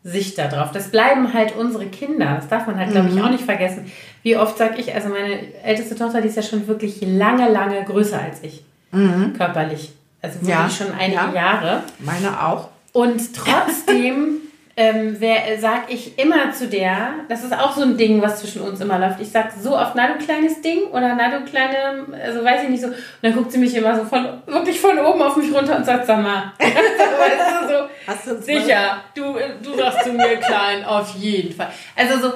Sicht 0.05 0.39
darauf. 0.39 0.73
Das 0.73 0.91
bleiben 0.91 1.33
halt 1.35 1.57
unsere 1.57 1.87
Kinder. 1.87 2.37
Das 2.37 2.49
darf 2.49 2.67
man 2.67 2.79
halt, 2.79 2.93
glaube 2.93 3.09
ich, 3.09 3.15
mhm. 3.15 3.23
auch 3.23 3.31
nicht 3.31 3.45
vergessen. 3.45 3.91
Wie 4.23 4.37
oft 4.37 4.57
sage 4.57 4.77
ich, 4.79 4.95
also 4.95 5.09
meine 5.09 5.55
älteste 5.63 5.97
Tochter, 5.97 6.21
die 6.21 6.29
ist 6.29 6.37
ja 6.37 6.43
schon 6.43 6.67
wirklich 6.67 7.01
lange, 7.03 7.51
lange 7.51 7.83
größer 7.85 8.21
als 8.21 8.43
ich. 8.43 8.65
Mhm. 8.93 9.35
Körperlich. 9.37 9.93
Also 10.23 10.37
wirklich 10.41 10.51
ja. 10.51 10.71
schon 10.71 10.93
einige 10.93 11.21
ja. 11.21 11.33
Jahre. 11.33 11.83
Meine 11.99 12.43
auch. 12.43 12.69
Und 12.93 13.35
trotzdem 13.35 14.39
ähm, 14.79 15.17
wer, 15.19 15.59
sag 15.59 15.93
ich 15.93 16.17
immer 16.21 16.53
zu 16.53 16.69
der, 16.69 17.15
das 17.29 17.43
ist 17.43 17.53
auch 17.53 17.75
so 17.75 17.83
ein 17.83 17.97
Ding, 17.97 18.23
was 18.23 18.39
zwischen 18.39 18.63
uns 18.63 18.81
immer 18.81 18.97
läuft. 19.01 19.21
Ich 19.21 19.33
sag 19.33 19.51
so 19.51 19.77
oft, 19.77 19.97
na 19.97 20.07
du 20.07 20.25
kleines 20.25 20.61
Ding 20.61 20.85
oder 20.93 21.17
na 21.17 21.37
du 21.37 21.45
kleine, 21.45 22.07
also 22.25 22.45
weiß 22.45 22.63
ich 22.63 22.69
nicht 22.69 22.83
so. 22.83 22.87
Und 22.87 22.97
dann 23.23 23.35
guckt 23.35 23.51
sie 23.51 23.59
mich 23.59 23.75
immer 23.75 23.97
so 23.97 24.05
von, 24.05 24.41
wirklich 24.47 24.81
von 24.81 24.97
oben 25.01 25.21
auf 25.21 25.37
mich 25.37 25.53
runter 25.53 25.77
und 25.77 25.85
sagt, 25.85 26.07
sag 26.07 26.23
mal, 26.23 26.53
weißt 26.61 26.71
du, 26.71 27.69
so, 27.69 27.89
Hast 28.07 28.27
du 28.29 28.41
sicher, 28.41 29.03
du, 29.17 29.35
du 29.65 29.75
sagst 29.75 30.05
zu 30.05 30.13
mir 30.13 30.37
klein, 30.37 30.85
auf 30.85 31.13
jeden 31.17 31.53
Fall. 31.53 31.71
Also 31.97 32.21
so, 32.21 32.35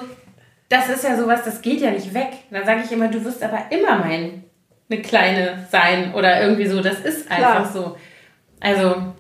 das 0.69 0.89
ist 0.89 1.05
ja 1.05 1.17
sowas, 1.17 1.45
das 1.45 1.63
geht 1.63 1.81
ja 1.81 1.93
nicht 1.93 2.13
weg. 2.13 2.31
Dann 2.51 2.67
sage 2.67 2.83
ich 2.85 2.91
immer, 2.91 3.07
du 3.07 3.25
wirst 3.25 3.41
aber 3.45 3.67
immer 3.71 4.01
mein, 4.01 4.43
eine 4.91 5.01
kleine 5.01 5.65
sein 5.71 6.13
oder 6.13 6.43
irgendwie 6.43 6.67
so, 6.67 6.81
das 6.81 6.99
ist 6.99 7.31
einfach 7.31 7.71
Klar. 7.71 7.73
so. 7.73 7.97
Also, 8.59 9.15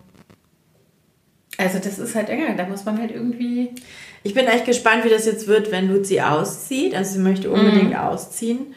also 1.62 1.78
das 1.78 1.98
ist 1.98 2.14
halt 2.14 2.28
egal, 2.28 2.56
da 2.56 2.66
muss 2.66 2.84
man 2.84 2.98
halt 2.98 3.10
irgendwie. 3.10 3.70
Ich 4.22 4.34
bin 4.34 4.46
echt 4.46 4.66
gespannt, 4.66 5.04
wie 5.04 5.08
das 5.08 5.26
jetzt 5.26 5.48
wird, 5.48 5.72
wenn 5.72 5.88
Luzi 5.88 6.20
auszieht. 6.20 6.94
Also 6.94 7.14
sie 7.14 7.18
möchte 7.18 7.50
unbedingt 7.50 7.90
mhm. 7.90 7.96
ausziehen 7.96 8.74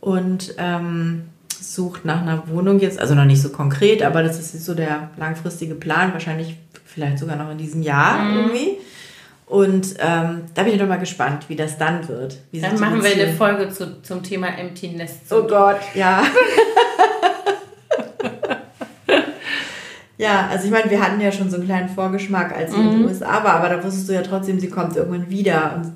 und 0.00 0.54
ähm, 0.58 1.24
sucht 1.48 2.04
nach 2.04 2.22
einer 2.22 2.48
Wohnung 2.48 2.80
jetzt, 2.80 2.98
also 2.98 3.14
noch 3.14 3.24
nicht 3.24 3.40
so 3.40 3.50
konkret, 3.50 4.02
aber 4.02 4.22
das 4.22 4.38
ist 4.38 4.64
so 4.64 4.74
der 4.74 5.10
langfristige 5.16 5.74
Plan, 5.74 6.12
wahrscheinlich 6.12 6.56
vielleicht 6.84 7.18
sogar 7.18 7.36
noch 7.36 7.50
in 7.50 7.58
diesem 7.58 7.82
Jahr 7.82 8.24
mhm. 8.24 8.36
irgendwie. 8.36 8.78
Und 9.46 9.96
ähm, 9.98 10.44
da 10.54 10.62
bin 10.62 10.72
ich 10.72 10.80
doch 10.80 10.88
mal 10.88 10.98
gespannt, 10.98 11.44
wie 11.48 11.56
das 11.56 11.76
dann 11.76 12.08
wird. 12.08 12.38
dann 12.52 12.80
machen 12.80 13.02
wir 13.02 13.12
eine 13.12 13.32
Folge 13.34 13.68
zu, 13.68 14.00
zum 14.02 14.22
Thema 14.22 14.48
Empty 14.48 14.88
Nest. 14.88 15.30
Oh 15.30 15.42
Gott, 15.42 15.80
ja. 15.94 16.24
Ja, 20.22 20.46
also 20.48 20.66
ich 20.66 20.70
meine, 20.70 20.88
wir 20.88 21.02
hatten 21.02 21.20
ja 21.20 21.32
schon 21.32 21.50
so 21.50 21.56
einen 21.56 21.66
kleinen 21.66 21.88
Vorgeschmack, 21.88 22.56
als 22.56 22.72
sie 22.72 22.78
mhm. 22.78 22.90
in 22.90 22.98
den 22.98 23.04
USA 23.06 23.42
war, 23.42 23.54
aber 23.54 23.68
da 23.68 23.82
wusstest 23.82 24.08
du 24.08 24.12
ja 24.12 24.22
trotzdem, 24.22 24.60
sie 24.60 24.70
kommt 24.70 24.96
irgendwann 24.96 25.28
wieder 25.28 25.74
und 25.76 25.92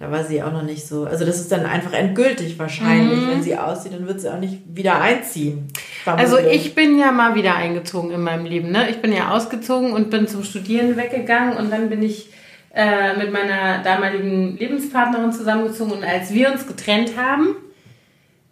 da 0.00 0.10
war 0.10 0.24
sie 0.24 0.42
auch 0.42 0.52
noch 0.52 0.62
nicht 0.62 0.84
so. 0.86 1.04
Also 1.04 1.24
das 1.24 1.38
ist 1.40 1.52
dann 1.52 1.64
einfach 1.64 1.92
endgültig 1.92 2.58
wahrscheinlich. 2.58 3.20
Mhm. 3.20 3.30
Wenn 3.30 3.42
sie 3.42 3.56
aussieht, 3.56 3.92
dann 3.94 4.08
wird 4.08 4.20
sie 4.20 4.32
auch 4.32 4.40
nicht 4.40 4.62
wieder 4.72 5.00
einziehen. 5.00 5.68
Also 6.04 6.38
ich 6.38 6.74
bin 6.74 6.98
ja 6.98 7.12
mal 7.12 7.36
wieder 7.36 7.54
eingezogen 7.54 8.10
in 8.10 8.22
meinem 8.22 8.46
Leben. 8.46 8.70
Ne? 8.72 8.90
Ich 8.90 9.00
bin 9.00 9.12
ja 9.12 9.30
ausgezogen 9.30 9.92
und 9.92 10.10
bin 10.10 10.26
zum 10.26 10.42
Studieren 10.42 10.96
weggegangen 10.96 11.56
und 11.56 11.70
dann 11.70 11.88
bin 11.88 12.02
ich 12.02 12.30
äh, 12.74 13.16
mit 13.16 13.32
meiner 13.32 13.82
damaligen 13.84 14.56
Lebenspartnerin 14.56 15.32
zusammengezogen 15.32 15.92
und 15.92 16.04
als 16.04 16.32
wir 16.32 16.50
uns 16.50 16.66
getrennt 16.66 17.12
haben, 17.16 17.56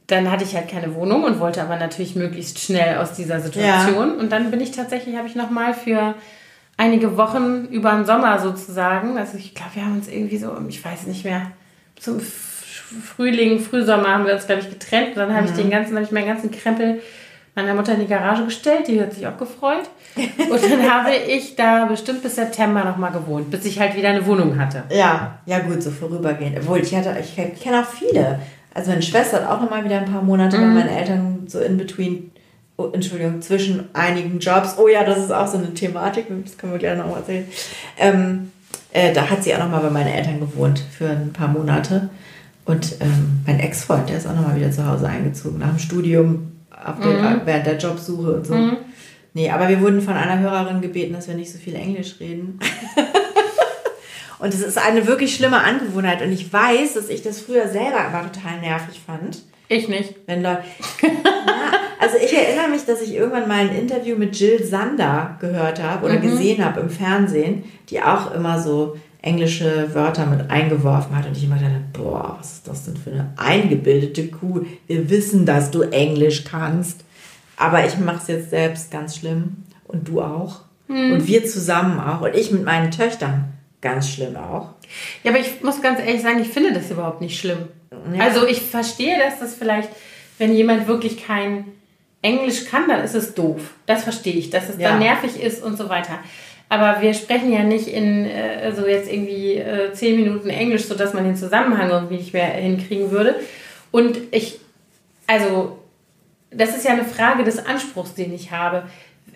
dann 0.06 0.30
hatte 0.30 0.44
ich 0.44 0.54
halt 0.54 0.68
keine 0.68 0.94
Wohnung 0.94 1.24
und 1.24 1.40
wollte 1.40 1.62
aber 1.62 1.76
natürlich 1.76 2.14
möglichst 2.14 2.60
schnell 2.60 2.98
aus 2.98 3.12
dieser 3.14 3.40
Situation. 3.40 4.14
Ja. 4.14 4.20
Und 4.20 4.30
dann 4.30 4.50
bin 4.50 4.60
ich 4.60 4.70
tatsächlich, 4.70 5.16
habe 5.16 5.26
ich 5.26 5.34
nochmal 5.34 5.74
für 5.74 6.14
einige 6.76 7.16
Wochen 7.16 7.66
über 7.70 7.92
den 7.92 8.06
Sommer 8.06 8.38
sozusagen, 8.38 9.18
also 9.18 9.36
ich 9.36 9.54
glaube, 9.54 9.70
wir 9.74 9.84
haben 9.84 9.96
uns 9.96 10.08
irgendwie 10.08 10.38
so, 10.38 10.52
ich 10.68 10.84
weiß 10.84 11.06
nicht 11.06 11.24
mehr, 11.24 11.50
zum 11.98 12.20
Frühling, 12.20 13.58
Frühsommer 13.58 14.08
haben 14.08 14.26
wir 14.26 14.34
uns, 14.34 14.46
glaube 14.46 14.62
ich, 14.62 14.70
getrennt. 14.70 15.10
Und 15.10 15.16
dann 15.16 15.34
habe 15.34 15.46
mhm. 15.46 15.48
ich 15.48 15.60
den 15.60 15.70
ganzen, 15.70 15.94
habe 15.94 16.04
ich 16.04 16.12
meinen 16.12 16.26
ganzen 16.26 16.50
Krempel 16.50 17.00
meiner 17.56 17.74
Mutter 17.74 17.94
in 17.94 18.00
die 18.00 18.06
Garage 18.06 18.44
gestellt, 18.44 18.86
die 18.86 19.00
hat 19.00 19.14
sich 19.14 19.26
auch 19.26 19.38
gefreut. 19.38 19.88
Und 20.14 20.62
dann 20.62 20.90
habe 20.92 21.10
ich 21.14 21.56
da 21.56 21.86
bestimmt 21.86 22.22
bis 22.22 22.36
September 22.36 22.84
nochmal 22.84 23.12
gewohnt, 23.12 23.50
bis 23.50 23.64
ich 23.64 23.80
halt 23.80 23.96
wieder 23.96 24.10
eine 24.10 24.26
Wohnung 24.26 24.58
hatte. 24.58 24.84
Ja, 24.90 25.38
ja 25.46 25.60
gut, 25.60 25.82
so 25.82 25.90
vorübergehend. 25.90 26.58
Obwohl, 26.60 26.80
ich 26.80 26.94
hatte, 26.94 27.16
ich 27.18 27.34
kenne 27.34 27.80
auch 27.80 27.86
viele, 27.86 28.40
also 28.76 28.90
meine 28.90 29.02
Schwester 29.02 29.38
hat 29.38 29.48
auch 29.48 29.70
mal 29.70 29.84
wieder 29.84 29.98
ein 29.98 30.12
paar 30.12 30.22
Monate 30.22 30.58
mhm. 30.58 30.60
bei 30.60 30.80
meinen 30.80 30.88
Eltern 30.88 31.44
so 31.46 31.60
in 31.60 31.78
between, 31.78 32.30
oh, 32.76 32.90
Entschuldigung, 32.92 33.40
zwischen 33.40 33.84
einigen 33.94 34.38
Jobs. 34.38 34.76
Oh 34.78 34.86
ja, 34.86 35.02
das 35.02 35.18
ist 35.18 35.32
auch 35.32 35.46
so 35.46 35.56
eine 35.56 35.72
Thematik, 35.72 36.26
das 36.44 36.58
können 36.58 36.72
wir 36.72 36.78
gleich 36.78 36.98
noch 36.98 37.08
mal 37.08 37.16
erzählen. 37.16 37.46
Ähm, 37.98 38.52
äh, 38.92 39.14
da 39.14 39.30
hat 39.30 39.42
sie 39.42 39.54
auch 39.54 39.60
noch 39.60 39.70
mal 39.70 39.80
bei 39.80 39.90
meinen 39.90 40.08
Eltern 40.08 40.40
gewohnt 40.40 40.78
für 40.78 41.08
ein 41.08 41.32
paar 41.32 41.48
Monate. 41.48 42.10
Und 42.66 42.96
ähm, 43.00 43.40
mein 43.46 43.60
Ex-Freund, 43.60 44.10
der 44.10 44.18
ist 44.18 44.26
auch 44.26 44.34
noch 44.34 44.46
mal 44.46 44.56
wieder 44.56 44.70
zu 44.70 44.86
Hause 44.86 45.08
eingezogen, 45.08 45.58
nach 45.58 45.70
dem 45.70 45.78
Studium, 45.78 46.52
der, 47.02 47.12
mhm. 47.12 47.40
während 47.44 47.66
der 47.66 47.78
Jobsuche 47.78 48.34
und 48.34 48.46
so. 48.46 48.54
Mhm. 48.54 48.76
Nee, 49.32 49.50
aber 49.50 49.68
wir 49.68 49.80
wurden 49.80 50.02
von 50.02 50.14
einer 50.14 50.38
Hörerin 50.38 50.82
gebeten, 50.82 51.14
dass 51.14 51.28
wir 51.28 51.34
nicht 51.34 51.52
so 51.52 51.58
viel 51.58 51.76
Englisch 51.76 52.16
reden. 52.20 52.58
Und 54.38 54.52
es 54.52 54.60
ist 54.60 54.78
eine 54.78 55.06
wirklich 55.06 55.34
schlimme 55.34 55.60
Angewohnheit. 55.60 56.22
Und 56.22 56.32
ich 56.32 56.52
weiß, 56.52 56.94
dass 56.94 57.08
ich 57.08 57.22
das 57.22 57.40
früher 57.40 57.68
selber 57.68 58.00
aber 58.00 58.30
total 58.30 58.60
nervig 58.60 59.00
fand. 59.04 59.42
Ich 59.68 59.88
nicht. 59.88 60.14
Wenn 60.26 60.42
Leute. 60.42 60.62
ja, 61.02 61.10
also 61.98 62.16
ich 62.24 62.32
erinnere 62.32 62.68
mich, 62.68 62.84
dass 62.84 63.02
ich 63.02 63.14
irgendwann 63.14 63.48
mal 63.48 63.60
ein 63.60 63.74
Interview 63.74 64.16
mit 64.16 64.38
Jill 64.38 64.62
Sander 64.62 65.36
gehört 65.40 65.82
habe 65.82 66.06
oder 66.06 66.18
mhm. 66.18 66.22
gesehen 66.22 66.64
habe 66.64 66.80
im 66.80 66.90
Fernsehen, 66.90 67.64
die 67.88 68.00
auch 68.00 68.32
immer 68.32 68.60
so 68.60 68.96
englische 69.22 69.92
Wörter 69.94 70.26
mit 70.26 70.50
eingeworfen 70.50 71.16
hat. 71.16 71.26
Und 71.26 71.36
ich 71.36 71.44
immer 71.44 71.56
dachte, 71.56 71.82
boah, 71.92 72.36
was 72.38 72.52
ist 72.54 72.68
das 72.68 72.84
denn 72.84 72.96
für 72.96 73.10
eine 73.10 73.32
eingebildete 73.36 74.28
Kuh? 74.28 74.64
Wir 74.86 75.10
wissen, 75.10 75.46
dass 75.46 75.70
du 75.70 75.82
Englisch 75.82 76.44
kannst. 76.44 77.04
Aber 77.56 77.84
ich 77.86 77.98
mache 77.98 78.18
es 78.18 78.28
jetzt 78.28 78.50
selbst 78.50 78.90
ganz 78.90 79.16
schlimm. 79.16 79.64
Und 79.88 80.08
du 80.08 80.20
auch. 80.20 80.60
Mhm. 80.86 81.12
Und 81.12 81.26
wir 81.26 81.44
zusammen 81.44 81.98
auch. 81.98 82.20
Und 82.20 82.34
ich 82.36 82.52
mit 82.52 82.64
meinen 82.64 82.92
Töchtern 82.92 83.55
ganz 83.86 84.10
schlimm 84.10 84.36
auch. 84.36 84.68
Ja, 85.22 85.30
aber 85.30 85.40
ich 85.40 85.62
muss 85.62 85.82
ganz 85.82 86.00
ehrlich 86.00 86.22
sagen, 86.22 86.40
ich 86.40 86.48
finde 86.48 86.72
das 86.72 86.90
überhaupt 86.90 87.20
nicht 87.20 87.38
schlimm. 87.38 87.68
Ja. 88.14 88.24
Also 88.24 88.46
ich 88.46 88.60
verstehe, 88.60 89.18
dass 89.18 89.40
das 89.40 89.54
vielleicht, 89.54 89.88
wenn 90.38 90.54
jemand 90.54 90.86
wirklich 90.86 91.24
kein 91.24 91.64
Englisch 92.22 92.64
kann, 92.66 92.88
dann 92.88 93.04
ist 93.04 93.14
es 93.14 93.34
doof. 93.34 93.74
Das 93.86 94.04
verstehe 94.04 94.34
ich, 94.34 94.50
dass 94.50 94.68
es 94.68 94.78
ja. 94.78 94.90
dann 94.90 94.98
nervig 94.98 95.40
ist 95.40 95.62
und 95.62 95.76
so 95.76 95.88
weiter. 95.88 96.18
Aber 96.68 97.00
wir 97.00 97.14
sprechen 97.14 97.52
ja 97.52 97.62
nicht 97.62 97.86
in 97.86 98.26
äh, 98.26 98.60
also 98.64 98.86
jetzt 98.86 99.10
irgendwie 99.10 99.54
äh, 99.54 99.92
zehn 99.92 100.16
Minuten 100.16 100.48
Englisch, 100.48 100.84
sodass 100.84 101.14
man 101.14 101.24
den 101.24 101.36
Zusammenhang 101.36 101.90
irgendwie 101.90 102.16
nicht 102.16 102.32
mehr 102.32 102.46
hinkriegen 102.46 103.10
würde. 103.12 103.36
Und 103.92 104.18
ich, 104.32 104.58
also, 105.28 105.78
das 106.50 106.76
ist 106.76 106.84
ja 106.84 106.92
eine 106.92 107.04
Frage 107.04 107.44
des 107.44 107.64
Anspruchs, 107.64 108.14
den 108.14 108.34
ich 108.34 108.50
habe. 108.50 108.84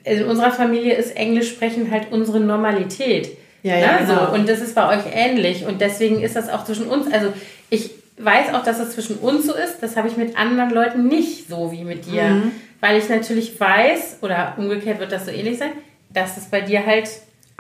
In 0.03 0.25
unserer 0.25 0.51
Familie 0.51 0.95
ist 0.95 1.17
Englisch 1.17 1.51
sprechen 1.51 1.91
halt 1.91 2.11
unsere 2.11 2.41
Normalität. 2.41 3.37
Ja, 3.63 3.77
ja, 3.77 3.93
ne? 3.93 4.07
genau. 4.07 4.27
so. 4.27 4.33
Und 4.33 4.49
das 4.49 4.61
ist 4.61 4.75
bei 4.75 4.89
euch 4.97 5.05
ähnlich. 5.13 5.67
Und 5.67 5.81
deswegen 5.81 6.21
ist 6.23 6.37
das 6.37 6.49
auch 6.49 6.65
zwischen 6.65 6.87
uns. 6.87 7.13
Also 7.13 7.33
ich 7.69 7.91
weiß 8.19 8.55
auch, 8.55 8.63
dass 8.63 8.79
es 8.79 8.95
zwischen 8.95 9.17
uns 9.17 9.47
so 9.47 9.55
ist. 9.55 9.79
Das 9.81 9.97
habe 9.97 10.09
ich 10.09 10.17
mit 10.17 10.37
anderen 10.37 10.71
Leuten 10.71 11.07
nicht 11.07 11.49
so 11.49 11.73
wie 11.73 11.85
mit 11.85 12.07
dir. 12.07 12.23
Mhm. 12.23 12.53
Weil 12.81 12.99
ich 12.99 13.09
natürlich 13.09 13.59
weiß, 13.59 14.19
oder 14.23 14.55
umgekehrt 14.57 15.01
wird 15.01 15.13
das 15.13 15.27
so 15.27 15.31
ähnlich 15.31 15.59
sein, 15.59 15.73
dass 16.09 16.37
es 16.37 16.47
bei 16.47 16.61
dir 16.61 16.85
halt 16.85 17.09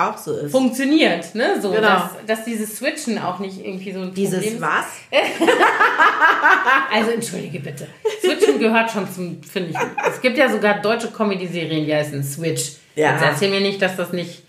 auch 0.00 0.16
so 0.16 0.34
ist. 0.34 0.50
Funktioniert, 0.50 1.34
ne? 1.34 1.60
So, 1.60 1.70
genau. 1.70 1.82
dass, 1.88 2.10
dass 2.26 2.44
dieses 2.44 2.76
Switchen 2.76 3.18
auch 3.18 3.38
nicht 3.38 3.62
irgendwie 3.62 3.92
so 3.92 4.00
ein 4.00 4.14
Dieses 4.14 4.40
Problem 4.40 4.54
ist. 4.54 4.62
was? 4.62 4.86
also 6.94 7.10
entschuldige 7.10 7.60
bitte. 7.60 7.86
Switchen 8.20 8.58
gehört 8.58 8.90
schon 8.90 9.10
zum, 9.12 9.42
finde 9.42 9.70
ich. 9.70 9.76
Es 10.08 10.20
gibt 10.22 10.38
ja 10.38 10.48
sogar 10.48 10.80
deutsche 10.80 11.10
Comedy-Serien, 11.10 11.84
die 11.84 11.94
heißen 11.94 12.24
Switch. 12.24 12.72
Ja. 12.96 13.12
Jetzt 13.12 13.22
erzähl 13.22 13.50
mir 13.50 13.60
nicht, 13.60 13.82
dass 13.82 13.96
das 13.96 14.12
nicht 14.12 14.42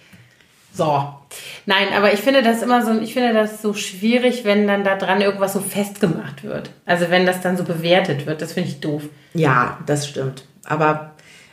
so. 0.73 1.13
Nein, 1.65 1.87
aber 1.95 2.13
ich 2.13 2.19
finde 2.19 2.41
das 2.43 2.61
immer 2.61 2.85
so, 2.85 2.99
ich 2.99 3.13
finde 3.13 3.33
das 3.33 3.61
so 3.61 3.73
schwierig, 3.73 4.43
wenn 4.43 4.67
dann 4.67 4.83
da 4.83 4.95
dran 4.95 5.21
irgendwas 5.21 5.53
so 5.53 5.59
festgemacht 5.59 6.43
wird. 6.43 6.71
Also 6.85 7.09
wenn 7.09 7.25
das 7.25 7.41
dann 7.41 7.57
so 7.57 7.63
bewertet 7.63 8.25
wird, 8.25 8.41
das 8.41 8.53
finde 8.53 8.69
ich 8.69 8.79
doof. 8.79 9.03
Ja, 9.33 9.77
das 9.85 10.07
stimmt. 10.07 10.45
Aber, 10.65 11.11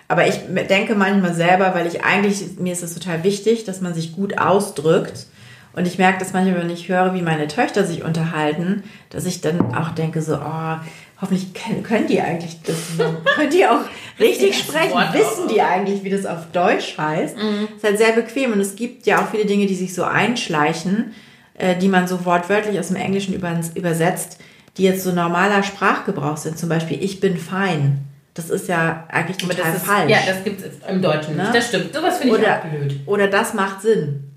aber 0.09 0.27
ich 0.27 0.41
denke 0.69 0.95
manchmal 0.95 1.35
selber, 1.35 1.75
weil 1.75 1.87
ich 1.87 2.05
eigentlich, 2.05 2.59
mir 2.59 2.73
ist 2.73 2.83
es 2.83 2.95
total 2.95 3.25
wichtig, 3.25 3.65
dass 3.65 3.81
man 3.81 3.95
sich 3.95 4.15
gut 4.15 4.39
ausdrückt. 4.39 5.27
Und 5.75 5.87
ich 5.87 5.99
merke 5.99 6.19
das 6.19 6.33
manchmal, 6.33 6.63
wenn 6.63 6.71
ich 6.71 6.89
höre, 6.89 7.15
wie 7.15 7.23
meine 7.23 7.47
Töchter 7.47 7.85
sich 7.85 8.03
unterhalten, 8.03 8.83
dass 9.11 9.27
ich 9.27 9.41
dann 9.41 9.75
auch 9.75 9.91
denke 9.91 10.23
so, 10.23 10.37
oh, 10.37 10.77
hoffentlich 11.21 11.53
können 11.55 12.07
die 12.07 12.21
eigentlich 12.21 12.61
das, 12.63 12.77
können 13.35 13.51
die 13.51 13.67
auch 13.67 13.81
richtig 14.21 14.59
sprechen, 14.59 14.97
wissen 15.13 15.49
die 15.49 15.61
eigentlich, 15.61 16.05
wie 16.05 16.11
das 16.11 16.27
auf 16.27 16.51
Deutsch 16.53 16.97
heißt. 16.97 17.37
Mhm. 17.37 17.69
Ist 17.77 17.85
halt 17.85 17.99
sehr 17.99 18.13
bequem 18.13 18.53
und 18.53 18.61
es 18.61 18.77
gibt 18.77 19.07
ja 19.07 19.21
auch 19.23 19.31
viele 19.31 19.45
Dinge, 19.47 19.67
die 19.67 19.75
sich 19.75 19.95
so 19.95 20.05
einschleichen, 20.05 21.15
äh, 21.55 21.77
die 21.77 21.89
man 21.89 22.07
so 22.07 22.25
wortwörtlich 22.25 22.79
aus 22.79 22.89
dem 22.89 22.97
Englischen 22.97 23.35
übersetzt, 23.35 24.39
die 24.77 24.85
jetzt 24.85 25.03
so 25.03 25.13
normaler 25.13 25.63
Sprachgebrauch 25.63 26.37
sind, 26.37 26.59
zum 26.59 26.69
Beispiel 26.69 27.03
ich 27.03 27.21
bin 27.21 27.37
fein. 27.37 28.05
Das 28.35 28.51
ist 28.51 28.69
ja 28.69 29.05
eigentlich 29.09 29.43
Aber 29.43 29.53
total 29.53 29.73
das 29.73 29.83
ist, 29.83 29.89
falsch. 29.89 30.11
Ja, 30.13 30.19
das 30.25 30.45
gibt 30.45 30.61
es 30.61 30.89
im 30.89 31.03
Deutschen 31.03 31.37
Ne? 31.37 31.43
nicht. 31.43 31.55
Das 31.57 31.67
stimmt. 31.69 31.93
Sowas 31.93 32.19
finde 32.19 32.37
ich 32.37 32.43
oder, 32.43 32.59
auch 32.59 32.65
blöd. 32.67 33.01
oder 33.07 33.27
das 33.27 33.53
macht 33.55 33.83
Sinn. 33.83 34.31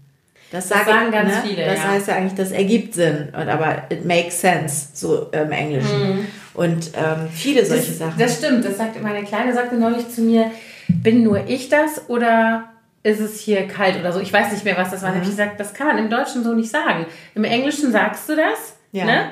Das, 0.49 0.67
sage 0.67 0.85
sagen 0.85 1.05
ich, 1.09 1.11
ganz 1.13 1.35
ne? 1.35 1.41
viele, 1.45 1.65
Das 1.65 1.77
ja. 1.77 1.87
heißt 1.89 2.07
ja 2.07 2.15
eigentlich, 2.15 2.33
das 2.33 2.51
ergibt 2.51 2.95
Sinn. 2.95 3.29
Und, 3.31 3.47
aber 3.47 3.83
it 3.91 4.03
makes 4.03 4.41
sense, 4.41 4.87
so 4.93 5.29
im 5.31 5.51
Englischen. 5.51 6.25
Und 6.53 6.91
ähm, 6.95 7.30
viele 7.32 7.65
solche 7.65 7.88
das, 7.90 7.98
Sachen. 7.99 8.19
Das 8.19 8.38
stimmt. 8.38 8.65
Das 8.65 8.78
sagt 8.78 9.02
meine 9.02 9.23
Kleine 9.23 9.53
sagte 9.53 9.76
neulich 9.76 10.10
zu 10.10 10.22
mir, 10.22 10.52
bin 10.88 11.23
nur 11.23 11.48
ich 11.48 11.69
das 11.69 12.10
oder 12.10 12.65
ist 13.03 13.19
es 13.19 13.40
hier 13.40 13.68
kalt 13.68 13.99
oder 13.99 14.11
so? 14.11 14.19
Ich 14.19 14.32
weiß 14.32 14.52
nicht 14.52 14.65
mehr, 14.65 14.78
was 14.78 14.91
das 14.91 15.02
war. 15.02 15.11
Mhm. 15.14 15.22
Ich 15.23 15.30
gesagt, 15.30 15.60
das 15.60 15.73
kann 15.73 15.88
man 15.88 15.98
im 15.98 16.10
Deutschen 16.10 16.44
so 16.44 16.53
nicht 16.53 16.69
sagen. 16.69 17.06
Im 17.36 17.44
Englischen 17.45 17.91
sagst 17.91 18.28
du 18.30 18.36
das, 18.36 18.76
Ja. 18.91 19.06
ne? 19.06 19.30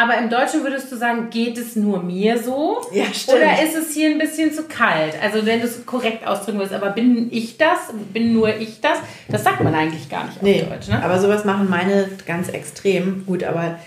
Aber 0.00 0.16
im 0.16 0.30
Deutschen 0.30 0.62
würdest 0.62 0.92
du 0.92 0.96
sagen, 0.96 1.28
geht 1.28 1.58
es 1.58 1.74
nur 1.74 2.00
mir 2.00 2.40
so? 2.40 2.82
Ja, 2.92 3.06
stimmt. 3.12 3.38
Oder 3.38 3.60
ist 3.64 3.74
es 3.74 3.92
hier 3.92 4.10
ein 4.10 4.18
bisschen 4.18 4.52
zu 4.52 4.62
kalt? 4.62 5.14
Also 5.20 5.44
wenn 5.44 5.58
du 5.60 5.66
es 5.66 5.84
korrekt 5.86 6.24
ausdrücken 6.24 6.60
willst, 6.60 6.72
aber 6.72 6.90
bin 6.90 7.26
ich 7.32 7.56
das? 7.58 7.78
Bin 8.12 8.32
nur 8.32 8.48
ich 8.56 8.80
das? 8.80 8.98
Das 9.28 9.42
sagt 9.42 9.60
man 9.60 9.74
eigentlich 9.74 10.08
gar 10.08 10.26
nicht 10.26 10.36
auf 10.36 10.42
Nee, 10.42 10.64
Deutsch, 10.70 10.86
ne? 10.86 11.02
aber 11.02 11.18
sowas 11.18 11.44
machen 11.44 11.68
meine 11.68 12.08
ganz 12.26 12.48
extrem. 12.48 13.26
Gut, 13.26 13.42
aber 13.42 13.80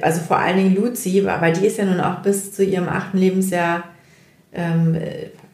also 0.00 0.20
vor 0.20 0.38
allen 0.38 0.56
Dingen 0.56 0.74
Luzi, 0.76 1.24
weil 1.24 1.52
die 1.52 1.66
ist 1.66 1.78
ja 1.78 1.84
nun 1.84 2.00
auch 2.00 2.20
bis 2.20 2.52
zu 2.52 2.64
ihrem 2.64 2.88
achten 2.88 3.18
Lebensjahr 3.18 3.84
ähm, 4.54 4.98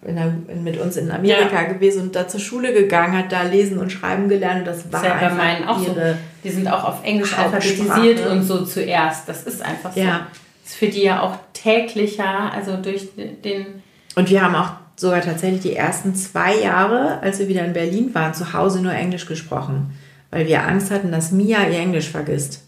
der, 0.06 0.32
mit 0.62 0.80
uns 0.80 0.96
in 0.96 1.10
Amerika 1.10 1.62
Ja. 1.62 1.68
gewesen 1.72 2.02
und 2.02 2.16
da 2.16 2.26
zur 2.26 2.40
Schule 2.40 2.72
geganng, 2.72 3.16
hat 3.16 3.30
da 3.30 3.42
lesen 3.42 3.78
und 3.78 3.90
schreiben 3.90 4.28
gelernt. 4.28 4.60
Und 4.60 4.66
das 4.66 4.84
war 4.92 5.00
Das 5.00 5.08
ja 5.08 5.14
einfach 5.14 5.36
meinen 5.36 5.64
auch 5.68 5.78
so. 5.78 5.96
Die 6.44 6.50
sind 6.50 6.68
auch 6.68 6.84
auf 6.84 7.04
Englisch 7.04 7.36
alphabetisiert 7.36 8.26
und 8.26 8.42
so 8.42 8.64
zuerst. 8.64 9.28
Das 9.28 9.44
ist 9.44 9.62
einfach 9.62 9.92
so. 9.92 10.00
Ja. 10.00 10.26
Das 10.62 10.72
ist 10.72 10.78
für 10.78 10.88
die 10.88 11.02
ja 11.02 11.22
auch 11.22 11.36
täglicher, 11.52 12.52
also 12.52 12.76
durch 12.76 13.08
den. 13.16 13.66
Und 14.14 14.28
wir 14.30 14.42
haben 14.42 14.54
auch 14.54 14.70
sogar 14.96 15.20
tatsächlich 15.20 15.62
die 15.62 15.74
ersten 15.76 16.14
zwei 16.14 16.56
Jahre, 16.56 17.20
als 17.22 17.38
wir 17.38 17.48
wieder 17.48 17.64
in 17.64 17.72
Berlin 17.72 18.14
waren, 18.14 18.34
zu 18.34 18.52
Hause 18.52 18.82
nur 18.82 18.92
Englisch 18.92 19.26
gesprochen, 19.26 19.92
weil 20.30 20.46
wir 20.46 20.64
Angst 20.66 20.90
hatten, 20.90 21.10
dass 21.10 21.32
Mia 21.32 21.66
ihr 21.68 21.78
Englisch 21.78 22.08
vergisst. 22.10 22.61